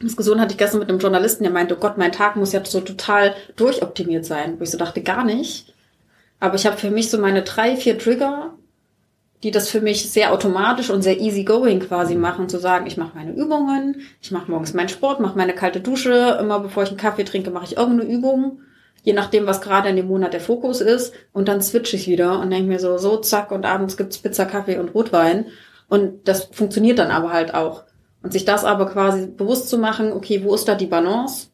Diskussion 0.00 0.40
hatte 0.40 0.52
ich 0.52 0.58
gestern 0.58 0.80
mit 0.80 0.88
einem 0.88 1.00
Journalisten, 1.00 1.42
der 1.42 1.52
meinte, 1.52 1.76
oh 1.76 1.80
Gott, 1.80 1.98
mein 1.98 2.12
Tag 2.12 2.36
muss 2.36 2.52
ja 2.52 2.64
so 2.64 2.80
total 2.80 3.34
durchoptimiert 3.56 4.24
sein. 4.24 4.58
Wo 4.58 4.62
ich 4.62 4.70
so 4.70 4.78
dachte, 4.78 5.02
gar 5.02 5.24
nicht. 5.24 5.74
Aber 6.38 6.54
ich 6.54 6.66
habe 6.66 6.76
für 6.76 6.90
mich 6.90 7.10
so 7.10 7.18
meine 7.18 7.42
drei, 7.42 7.76
vier 7.76 7.98
Trigger, 7.98 8.54
die 9.42 9.50
das 9.50 9.68
für 9.68 9.80
mich 9.80 10.10
sehr 10.10 10.32
automatisch 10.32 10.90
und 10.90 11.02
sehr 11.02 11.20
easy 11.20 11.44
going 11.44 11.80
quasi 11.80 12.14
machen, 12.16 12.48
zu 12.48 12.58
sagen, 12.58 12.86
ich 12.86 12.96
mache 12.96 13.12
meine 13.14 13.32
Übungen, 13.32 14.02
ich 14.20 14.30
mache 14.30 14.50
morgens 14.50 14.74
meinen 14.74 14.88
Sport, 14.88 15.20
mache 15.20 15.38
meine 15.38 15.54
kalte 15.54 15.80
Dusche, 15.80 16.38
immer 16.40 16.60
bevor 16.60 16.82
ich 16.82 16.88
einen 16.88 16.98
Kaffee 16.98 17.24
trinke, 17.24 17.50
mache 17.50 17.66
ich 17.66 17.76
irgendeine 17.76 18.10
Übung, 18.10 18.60
je 19.02 19.12
nachdem, 19.12 19.46
was 19.46 19.60
gerade 19.60 19.88
in 19.88 19.96
dem 19.96 20.08
Monat 20.08 20.32
der 20.32 20.40
Fokus 20.40 20.80
ist, 20.80 21.14
und 21.32 21.48
dann 21.48 21.62
switche 21.62 21.96
ich 21.96 22.08
wieder 22.08 22.40
und 22.40 22.50
denke 22.50 22.68
mir 22.68 22.80
so, 22.80 22.98
so, 22.98 23.16
zack, 23.18 23.52
und 23.52 23.64
abends 23.64 23.96
gibt's 23.96 24.18
Pizza, 24.18 24.44
Kaffee 24.44 24.78
und 24.78 24.94
Rotwein. 24.94 25.46
Und 25.88 26.28
das 26.28 26.44
funktioniert 26.52 26.98
dann 26.98 27.10
aber 27.10 27.32
halt 27.32 27.54
auch. 27.54 27.84
Und 28.22 28.32
sich 28.32 28.44
das 28.44 28.64
aber 28.64 28.86
quasi 28.86 29.26
bewusst 29.26 29.68
zu 29.68 29.78
machen, 29.78 30.12
okay, 30.12 30.42
wo 30.44 30.54
ist 30.54 30.68
da 30.68 30.74
die 30.74 30.86
Balance? 30.86 31.48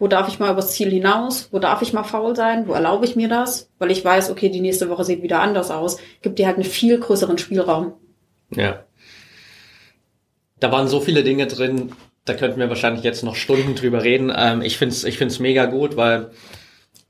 Wo 0.00 0.08
darf 0.08 0.28
ich 0.28 0.38
mal 0.38 0.50
übers 0.50 0.72
Ziel 0.72 0.90
hinaus? 0.90 1.50
Wo 1.52 1.58
darf 1.58 1.82
ich 1.82 1.92
mal 1.92 2.04
faul 2.04 2.34
sein? 2.34 2.66
Wo 2.66 2.72
erlaube 2.72 3.04
ich 3.04 3.16
mir 3.16 3.28
das? 3.28 3.68
Weil 3.78 3.90
ich 3.90 4.02
weiß, 4.02 4.30
okay, 4.30 4.48
die 4.48 4.62
nächste 4.62 4.88
Woche 4.88 5.04
sieht 5.04 5.22
wieder 5.22 5.42
anders 5.42 5.70
aus. 5.70 5.98
Gibt 6.22 6.38
dir 6.38 6.46
halt 6.46 6.56
einen 6.56 6.64
viel 6.64 6.98
größeren 6.98 7.36
Spielraum. 7.36 7.92
Ja. 8.50 8.86
Da 10.58 10.72
waren 10.72 10.88
so 10.88 11.00
viele 11.00 11.22
Dinge 11.22 11.46
drin, 11.46 11.92
da 12.24 12.32
könnten 12.32 12.58
wir 12.58 12.70
wahrscheinlich 12.70 13.04
jetzt 13.04 13.22
noch 13.22 13.36
Stunden 13.36 13.74
drüber 13.74 14.02
reden. 14.02 14.32
Ähm, 14.34 14.62
ich 14.62 14.78
finde 14.78 14.94
es 14.94 15.04
ich 15.04 15.18
find's 15.18 15.38
mega 15.38 15.66
gut, 15.66 15.98
weil 15.98 16.30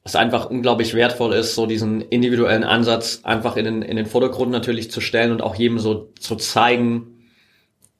es 0.03 0.16
einfach 0.16 0.51
unglaublich 0.51 0.95
wertvoll 0.95 1.32
ist, 1.32 1.55
so 1.55 1.66
diesen 1.66 2.01
individuellen 2.01 2.64
Ansatz 2.64 3.20
einfach 3.22 3.57
in 3.57 3.66
den, 3.66 3.82
in 3.82 3.97
den 3.97 4.07
Vordergrund 4.07 4.51
natürlich 4.51 4.91
zu 4.91 5.01
stellen 5.01 5.30
und 5.30 5.43
auch 5.43 5.55
jedem 5.55 5.78
so 5.78 6.11
zu 6.18 6.34
zeigen, 6.34 7.28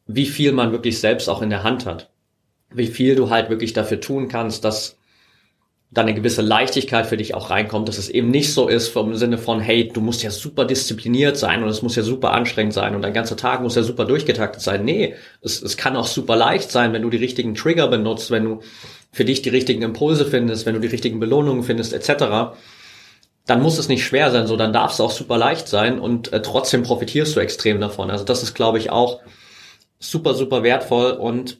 wie 0.09 0.27
viel 0.27 0.51
man 0.51 0.73
wirklich 0.73 0.99
selbst 0.99 1.29
auch 1.29 1.43
in 1.43 1.51
der 1.51 1.63
Hand 1.63 1.87
hat. 1.87 2.11
Wie 2.73 2.87
viel 2.87 3.15
du 3.15 3.31
halt 3.31 3.51
wirklich 3.51 3.73
dafür 3.73 4.01
tun 4.01 4.29
kannst, 4.29 4.65
dass 4.65 4.97
da 5.93 6.03
eine 6.03 6.15
gewisse 6.15 6.43
Leichtigkeit 6.43 7.07
für 7.07 7.17
dich 7.17 7.35
auch 7.35 7.51
reinkommt, 7.51 7.89
dass 7.89 7.99
es 7.99 8.09
eben 8.09 8.31
nicht 8.31 8.53
so 8.53 8.69
ist 8.69 8.89
vom 8.89 9.17
Sinne 9.17 9.39
von, 9.39 9.59
hey, 9.59 9.89
du 9.89 10.01
musst 10.01 10.23
ja 10.23 10.31
super 10.31 10.65
diszipliniert 10.65 11.37
sein 11.37 11.65
und 11.65 11.69
es 11.69 11.83
muss 11.83 11.97
ja 11.97 12.05
super 12.05 12.31
anstrengend 12.33 12.75
sein 12.75 12.95
und 12.95 13.03
dein 13.03 13.13
ganzer 13.13 13.37
Tag 13.37 13.61
muss 13.61 13.75
ja 13.75 13.83
super 13.83 14.05
durchgetaktet 14.05 14.63
sein. 14.63 14.85
Nee, 14.85 15.17
es, 15.43 15.61
es 15.61 15.77
kann 15.77 15.97
auch 15.97 16.07
super 16.07 16.37
leicht 16.37 16.71
sein, 16.71 16.93
wenn 16.93 17.03
du 17.03 17.11
die 17.11 17.17
richtigen 17.17 17.57
Trigger 17.57 17.89
benutzt, 17.89 18.31
wenn 18.31 18.45
du 18.45 18.61
für 19.11 19.25
dich 19.25 19.43
die 19.43 19.49
richtigen 19.49 19.83
Impulse 19.83 20.27
findest, 20.27 20.65
wenn 20.65 20.75
du 20.75 20.81
die 20.81 20.87
richtigen 20.87 21.19
Belohnungen 21.19 21.65
findest, 21.65 21.93
etc., 21.93 22.55
dann 23.47 23.63
muss 23.63 23.79
es 23.79 23.89
nicht 23.89 24.05
schwer 24.05 24.31
sein, 24.31 24.47
so 24.47 24.57
dann 24.57 24.73
darf 24.73 24.93
es 24.93 25.01
auch 25.01 25.11
super 25.11 25.37
leicht 25.37 25.67
sein 25.67 25.99
und 25.99 26.33
äh, 26.33 26.41
trotzdem 26.41 26.85
profitierst 26.85 27.35
du 27.35 27.41
extrem 27.41 27.81
davon. 27.81 28.11
Also 28.11 28.25
das 28.25 28.45
ist, 28.45 28.55
glaube 28.55 28.79
ich, 28.79 28.91
auch 28.91 29.21
super, 29.99 30.35
super 30.35 30.63
wertvoll 30.63 31.13
und 31.13 31.59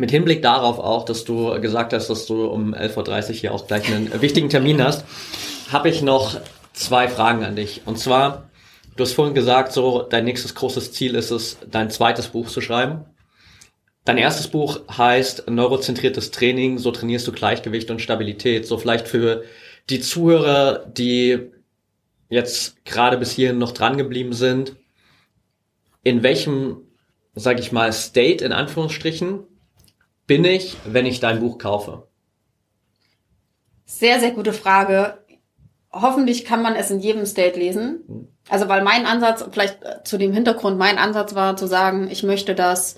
mit 0.00 0.10
Hinblick 0.10 0.40
darauf 0.40 0.78
auch, 0.78 1.04
dass 1.04 1.24
du 1.24 1.60
gesagt 1.60 1.92
hast, 1.92 2.08
dass 2.08 2.24
du 2.24 2.46
um 2.46 2.74
11.30 2.74 3.28
Uhr 3.28 3.34
hier 3.34 3.54
auch 3.54 3.66
gleich 3.66 3.86
einen 3.86 4.22
wichtigen 4.22 4.48
Termin 4.48 4.82
hast, 4.82 5.04
habe 5.70 5.90
ich 5.90 6.00
noch 6.00 6.40
zwei 6.72 7.06
Fragen 7.06 7.44
an 7.44 7.54
dich. 7.54 7.82
Und 7.84 7.98
zwar, 7.98 8.48
du 8.96 9.04
hast 9.04 9.12
vorhin 9.12 9.34
gesagt, 9.34 9.72
so 9.72 10.00
dein 10.00 10.24
nächstes 10.24 10.54
großes 10.54 10.92
Ziel 10.92 11.14
ist 11.14 11.30
es, 11.30 11.58
dein 11.70 11.90
zweites 11.90 12.28
Buch 12.28 12.48
zu 12.48 12.62
schreiben. 12.62 13.04
Dein 14.06 14.16
erstes 14.16 14.48
Buch 14.48 14.80
heißt 14.90 15.50
Neurozentriertes 15.50 16.30
Training, 16.30 16.78
so 16.78 16.92
trainierst 16.92 17.28
du 17.28 17.32
Gleichgewicht 17.32 17.90
und 17.90 18.00
Stabilität. 18.00 18.66
So 18.66 18.78
vielleicht 18.78 19.06
für 19.06 19.44
die 19.90 20.00
Zuhörer, 20.00 20.86
die 20.86 21.50
jetzt 22.30 22.82
gerade 22.86 23.18
bis 23.18 23.32
hierhin 23.32 23.58
noch 23.58 23.72
dran 23.72 23.98
geblieben 23.98 24.32
sind, 24.32 24.76
in 26.02 26.22
welchem, 26.22 26.78
sag 27.34 27.60
ich 27.60 27.70
mal, 27.70 27.92
State 27.92 28.42
in 28.42 28.52
Anführungsstrichen 28.52 29.40
bin 30.30 30.44
ich, 30.44 30.76
wenn 30.84 31.06
ich 31.06 31.18
dein 31.18 31.40
Buch 31.40 31.58
kaufe? 31.58 32.06
Sehr, 33.84 34.20
sehr 34.20 34.30
gute 34.30 34.52
Frage. 34.52 35.18
Hoffentlich 35.90 36.44
kann 36.44 36.62
man 36.62 36.76
es 36.76 36.88
in 36.92 37.00
jedem 37.00 37.26
State 37.26 37.58
lesen. 37.58 38.04
Hm. 38.06 38.28
Also, 38.48 38.68
weil 38.68 38.84
mein 38.84 39.06
Ansatz, 39.06 39.44
vielleicht 39.50 39.82
äh, 39.82 40.04
zu 40.04 40.18
dem 40.18 40.32
Hintergrund, 40.32 40.78
mein 40.78 40.98
Ansatz 40.98 41.34
war 41.34 41.56
zu 41.56 41.66
sagen, 41.66 42.08
ich 42.12 42.22
möchte, 42.22 42.54
dass 42.54 42.94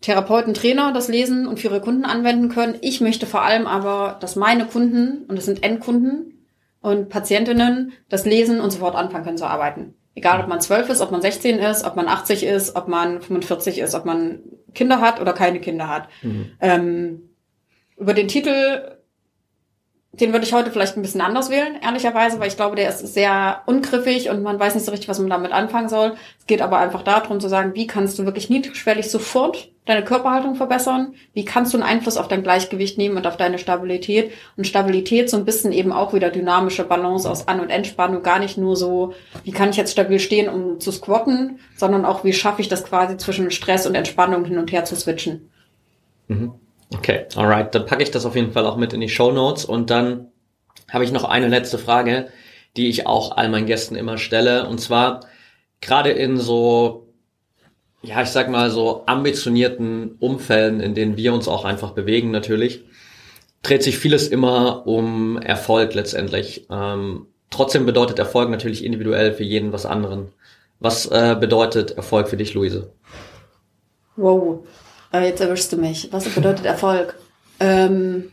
Therapeuten, 0.00 0.52
Trainer 0.52 0.92
das 0.92 1.06
lesen 1.06 1.46
und 1.46 1.60
für 1.60 1.68
ihre 1.68 1.80
Kunden 1.80 2.04
anwenden 2.04 2.48
können. 2.48 2.78
Ich 2.80 3.00
möchte 3.00 3.26
vor 3.26 3.42
allem 3.42 3.68
aber, 3.68 4.18
dass 4.18 4.34
meine 4.34 4.66
Kunden, 4.66 5.26
und 5.28 5.36
das 5.36 5.44
sind 5.44 5.62
Endkunden 5.62 6.44
und 6.80 7.08
Patientinnen, 7.08 7.92
das 8.08 8.24
lesen 8.24 8.60
und 8.60 8.72
sofort 8.72 8.96
anfangen 8.96 9.24
können 9.24 9.38
zu 9.38 9.46
arbeiten. 9.46 9.94
Egal, 10.16 10.40
ob 10.40 10.48
man 10.48 10.60
12 10.60 10.88
ist, 10.88 11.02
ob 11.02 11.12
man 11.12 11.22
16 11.22 11.60
ist, 11.60 11.84
ob 11.84 11.94
man 11.94 12.08
80 12.08 12.42
ist, 12.42 12.74
ob 12.74 12.88
man 12.88 13.22
45 13.22 13.78
ist, 13.78 13.94
ob 13.94 14.04
man 14.04 14.40
Kinder 14.74 15.00
hat 15.00 15.20
oder 15.20 15.32
keine 15.32 15.60
Kinder 15.60 15.88
hat. 15.88 16.08
Mhm. 16.22 16.52
Ähm, 16.60 17.30
über 17.96 18.14
den 18.14 18.28
Titel 18.28 18.96
den 20.12 20.32
würde 20.32 20.44
ich 20.44 20.52
heute 20.52 20.70
vielleicht 20.70 20.96
ein 20.96 21.02
bisschen 21.02 21.20
anders 21.20 21.50
wählen, 21.50 21.78
ehrlicherweise, 21.80 22.40
weil 22.40 22.48
ich 22.48 22.56
glaube, 22.56 22.74
der 22.74 22.88
ist 22.88 23.14
sehr 23.14 23.62
ungriffig 23.66 24.28
und 24.28 24.42
man 24.42 24.58
weiß 24.58 24.74
nicht 24.74 24.84
so 24.84 24.90
richtig, 24.90 25.08
was 25.08 25.20
man 25.20 25.30
damit 25.30 25.52
anfangen 25.52 25.88
soll. 25.88 26.14
Es 26.38 26.46
geht 26.46 26.62
aber 26.62 26.78
einfach 26.78 27.02
darum 27.02 27.40
zu 27.40 27.48
sagen, 27.48 27.74
wie 27.74 27.86
kannst 27.86 28.18
du 28.18 28.24
wirklich 28.24 28.50
niedrigschwellig 28.50 29.08
sofort 29.08 29.70
deine 29.90 30.04
Körperhaltung 30.04 30.54
verbessern? 30.54 31.14
Wie 31.34 31.44
kannst 31.44 31.74
du 31.74 31.78
einen 31.78 31.86
Einfluss 31.86 32.16
auf 32.16 32.28
dein 32.28 32.42
Gleichgewicht 32.42 32.96
nehmen 32.96 33.16
und 33.16 33.26
auf 33.26 33.36
deine 33.36 33.58
Stabilität? 33.58 34.32
Und 34.56 34.66
Stabilität 34.66 35.28
so 35.28 35.36
ein 35.36 35.44
bisschen 35.44 35.72
eben 35.72 35.92
auch 35.92 36.14
wieder 36.14 36.30
dynamische 36.30 36.84
Balance 36.84 37.30
aus 37.30 37.48
An- 37.48 37.60
und 37.60 37.70
Entspannung, 37.70 38.22
gar 38.22 38.38
nicht 38.38 38.56
nur 38.56 38.76
so, 38.76 39.12
wie 39.44 39.52
kann 39.52 39.70
ich 39.70 39.76
jetzt 39.76 39.92
stabil 39.92 40.18
stehen, 40.18 40.48
um 40.48 40.80
zu 40.80 40.92
squatten, 40.92 41.58
sondern 41.76 42.04
auch, 42.04 42.24
wie 42.24 42.32
schaffe 42.32 42.62
ich 42.62 42.68
das 42.68 42.84
quasi 42.84 43.16
zwischen 43.16 43.50
Stress 43.50 43.86
und 43.86 43.94
Entspannung 43.94 44.44
hin 44.44 44.58
und 44.58 44.72
her 44.72 44.84
zu 44.84 44.96
switchen. 44.96 45.50
Mhm. 46.28 46.54
Okay, 46.92 47.26
alright. 47.36 47.74
Dann 47.74 47.86
packe 47.86 48.02
ich 48.02 48.10
das 48.10 48.26
auf 48.26 48.36
jeden 48.36 48.52
Fall 48.52 48.66
auch 48.66 48.76
mit 48.76 48.92
in 48.92 49.00
die 49.00 49.08
Show 49.08 49.30
Notes 49.30 49.64
und 49.64 49.90
dann 49.90 50.28
habe 50.90 51.04
ich 51.04 51.12
noch 51.12 51.24
eine 51.24 51.48
letzte 51.48 51.78
Frage, 51.78 52.28
die 52.76 52.88
ich 52.88 53.06
auch 53.06 53.36
all 53.36 53.48
meinen 53.48 53.66
Gästen 53.66 53.96
immer 53.96 54.18
stelle. 54.18 54.68
Und 54.68 54.80
zwar 54.80 55.20
gerade 55.80 56.10
in 56.10 56.36
so, 56.36 57.09
ja, 58.02 58.22
ich 58.22 58.30
sag 58.30 58.48
mal 58.48 58.70
so 58.70 59.02
ambitionierten 59.06 60.16
Umfällen, 60.18 60.80
in 60.80 60.94
denen 60.94 61.16
wir 61.16 61.34
uns 61.34 61.48
auch 61.48 61.64
einfach 61.64 61.92
bewegen 61.92 62.30
natürlich, 62.30 62.84
dreht 63.62 63.82
sich 63.82 63.98
vieles 63.98 64.28
immer 64.28 64.86
um 64.86 65.36
Erfolg 65.36 65.94
letztendlich. 65.94 66.66
Ähm, 66.70 67.26
trotzdem 67.50 67.84
bedeutet 67.84 68.18
Erfolg 68.18 68.50
natürlich 68.50 68.84
individuell 68.84 69.32
für 69.32 69.44
jeden 69.44 69.72
was 69.72 69.84
anderen. 69.84 70.28
Was 70.78 71.06
äh, 71.06 71.36
bedeutet 71.38 71.92
Erfolg 71.92 72.28
für 72.28 72.38
dich, 72.38 72.54
Luise? 72.54 72.90
Wow. 74.16 74.66
Äh, 75.12 75.26
jetzt 75.26 75.40
erwischst 75.40 75.72
du 75.72 75.76
mich. 75.76 76.08
Was 76.10 76.26
bedeutet 76.28 76.64
Erfolg? 76.64 77.16
Ähm, 77.58 78.32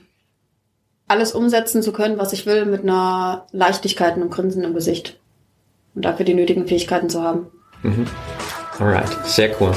alles 1.10 1.34
umsetzen 1.34 1.84
zu 1.84 1.92
können, 1.92 2.18
was 2.18 2.32
ich 2.32 2.46
will, 2.46 2.66
mit 2.66 2.84
einer 2.84 3.48
Leichtigkeit 3.52 4.16
und 4.16 4.22
einem 4.22 4.32
Grinsen 4.32 4.64
im 4.64 4.74
Gesicht. 4.74 5.20
Und 5.94 6.06
dafür 6.06 6.26
die 6.26 6.34
nötigen 6.34 6.68
Fähigkeiten 6.68 7.10
zu 7.10 7.22
haben. 7.22 7.48
Mhm. 7.84 8.08
Alright, 8.80 9.10
sehr 9.26 9.56
cool. 9.60 9.74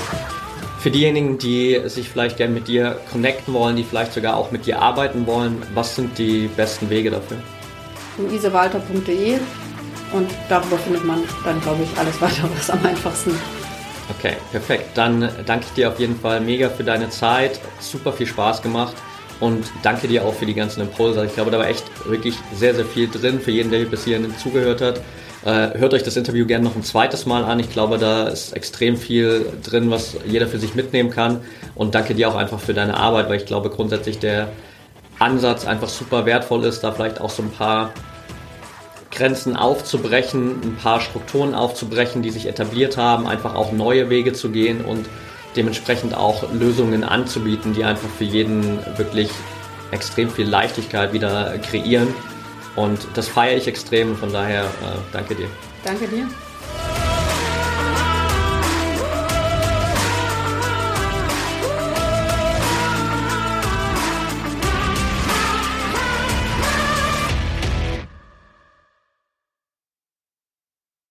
Für 0.81 0.91
diejenigen, 0.91 1.39
die 1.39 1.81
sich 1.87 2.09
vielleicht 2.09 2.37
gerne 2.39 2.55
mit 2.55 2.69
dir 2.69 3.01
connecten 3.11 3.53
wollen, 3.53 3.77
die 3.77 3.85
vielleicht 3.85 4.13
sogar 4.13 4.37
auch 4.37 4.51
mit 4.51 4.67
dir 4.67 4.81
arbeiten 4.81 5.27
wollen, 5.27 5.63
was 5.75 5.97
sind 5.97 6.17
die 6.19 6.49
besten 6.49 6.89
Wege 6.89 7.11
dafür? 7.11 7.39
luisewalter.de 8.19 9.39
und 10.13 10.31
darüber 10.49 10.79
findet 10.79 11.05
man 11.05 11.23
dann, 11.45 11.61
glaube 11.61 11.83
ich, 11.85 11.99
alles 11.99 12.21
weitere 12.21 12.47
am 12.73 12.87
einfachsten. 12.87 13.33
Okay, 14.19 14.37
perfekt. 14.51 14.91
Dann 14.95 15.29
danke 15.47 15.67
ich 15.69 15.73
dir 15.75 15.89
auf 15.89 16.01
jeden 16.01 16.19
Fall 16.19 16.41
mega 16.41 16.69
für 16.69 16.83
deine 16.83 17.11
Zeit. 17.11 17.61
Super 17.79 18.13
viel 18.13 18.27
Spaß 18.27 18.61
gemacht. 18.61 18.95
Und 19.39 19.71
danke 19.83 20.09
dir 20.09 20.25
auch 20.25 20.35
für 20.35 20.47
die 20.47 20.55
ganzen 20.55 20.83
Impulse. 20.83 21.25
Ich 21.25 21.35
glaube, 21.35 21.51
da 21.51 21.59
war 21.59 21.69
echt 21.69 21.85
wirklich 22.07 22.35
sehr, 22.55 22.75
sehr 22.75 22.85
viel 22.85 23.09
drin 23.09 23.41
für 23.41 23.53
jeden, 23.53 23.71
der 23.71 23.85
bis 23.85 24.05
hierhin 24.05 24.37
zugehört 24.37 24.83
hat. 24.83 25.01
Äh, 25.45 25.79
hört 25.79 25.95
euch 25.95 26.03
das 26.03 26.17
Interview 26.17 26.47
gerne 26.47 26.65
noch 26.65 26.77
ein 26.77 26.83
zweites 26.83 27.25
Mal 27.25 27.45
an. 27.45 27.59
Ich 27.61 27.71
glaube, 27.71 27.97
da 27.97 28.29
ist 28.29 28.53
extrem 28.53 28.97
viel 28.97 29.47
drin, 29.63 29.91
was 29.91 30.17
jeder 30.27 30.47
für 30.47 30.59
sich 30.59 30.75
mitnehmen 30.75 31.11
kann. 31.11 31.41
Und 31.75 31.95
danke 31.95 32.15
dir 32.15 32.29
auch 32.29 32.37
einfach 32.37 32.61
für 32.61 32.75
deine 32.75 32.97
Arbeit, 32.97 33.29
weil 33.29 33.37
ich 33.37 33.47
glaube 33.47 33.71
grundsätzlich 33.71 34.19
der 34.19 34.49
Ansatz 35.19 35.67
einfach 35.67 35.89
super 35.89 36.27
wertvoll 36.27 36.65
ist, 36.65 36.81
da 36.83 36.93
vielleicht 36.93 37.21
auch 37.21 37.31
so 37.31 37.43
ein 37.43 37.51
paar 37.51 37.93
Grenzen 39.11 39.57
aufzubrechen, 39.57 40.61
ein 40.63 40.77
paar 40.77 41.01
Strukturen 41.01 41.55
aufzubrechen, 41.55 42.23
die 42.23 42.31
sich 42.31 42.47
etabliert 42.47 42.97
haben, 42.97 43.27
einfach 43.27 43.55
auch 43.55 43.73
neue 43.73 44.09
Wege 44.09 44.33
zu 44.33 44.51
gehen 44.51 44.85
und 44.85 45.07
dementsprechend 45.57 46.15
auch 46.15 46.53
Lösungen 46.53 47.03
anzubieten, 47.03 47.73
die 47.73 47.85
einfach 47.85 48.09
für 48.09 48.25
jeden 48.25 48.79
wirklich 48.97 49.31
extrem 49.91 50.31
viel 50.31 50.49
Leichtigkeit 50.49 51.13
wieder 51.13 51.59
kreieren. 51.59 52.09
Und 52.77 53.07
das 53.15 53.29
feiere 53.29 53.57
ich 53.57 53.67
extrem. 53.67 54.17
Von 54.17 54.33
daher 54.33 54.65
äh, 54.65 54.99
danke 55.13 55.35
dir. 55.35 55.49
Danke 55.85 56.07
dir. 56.07 56.29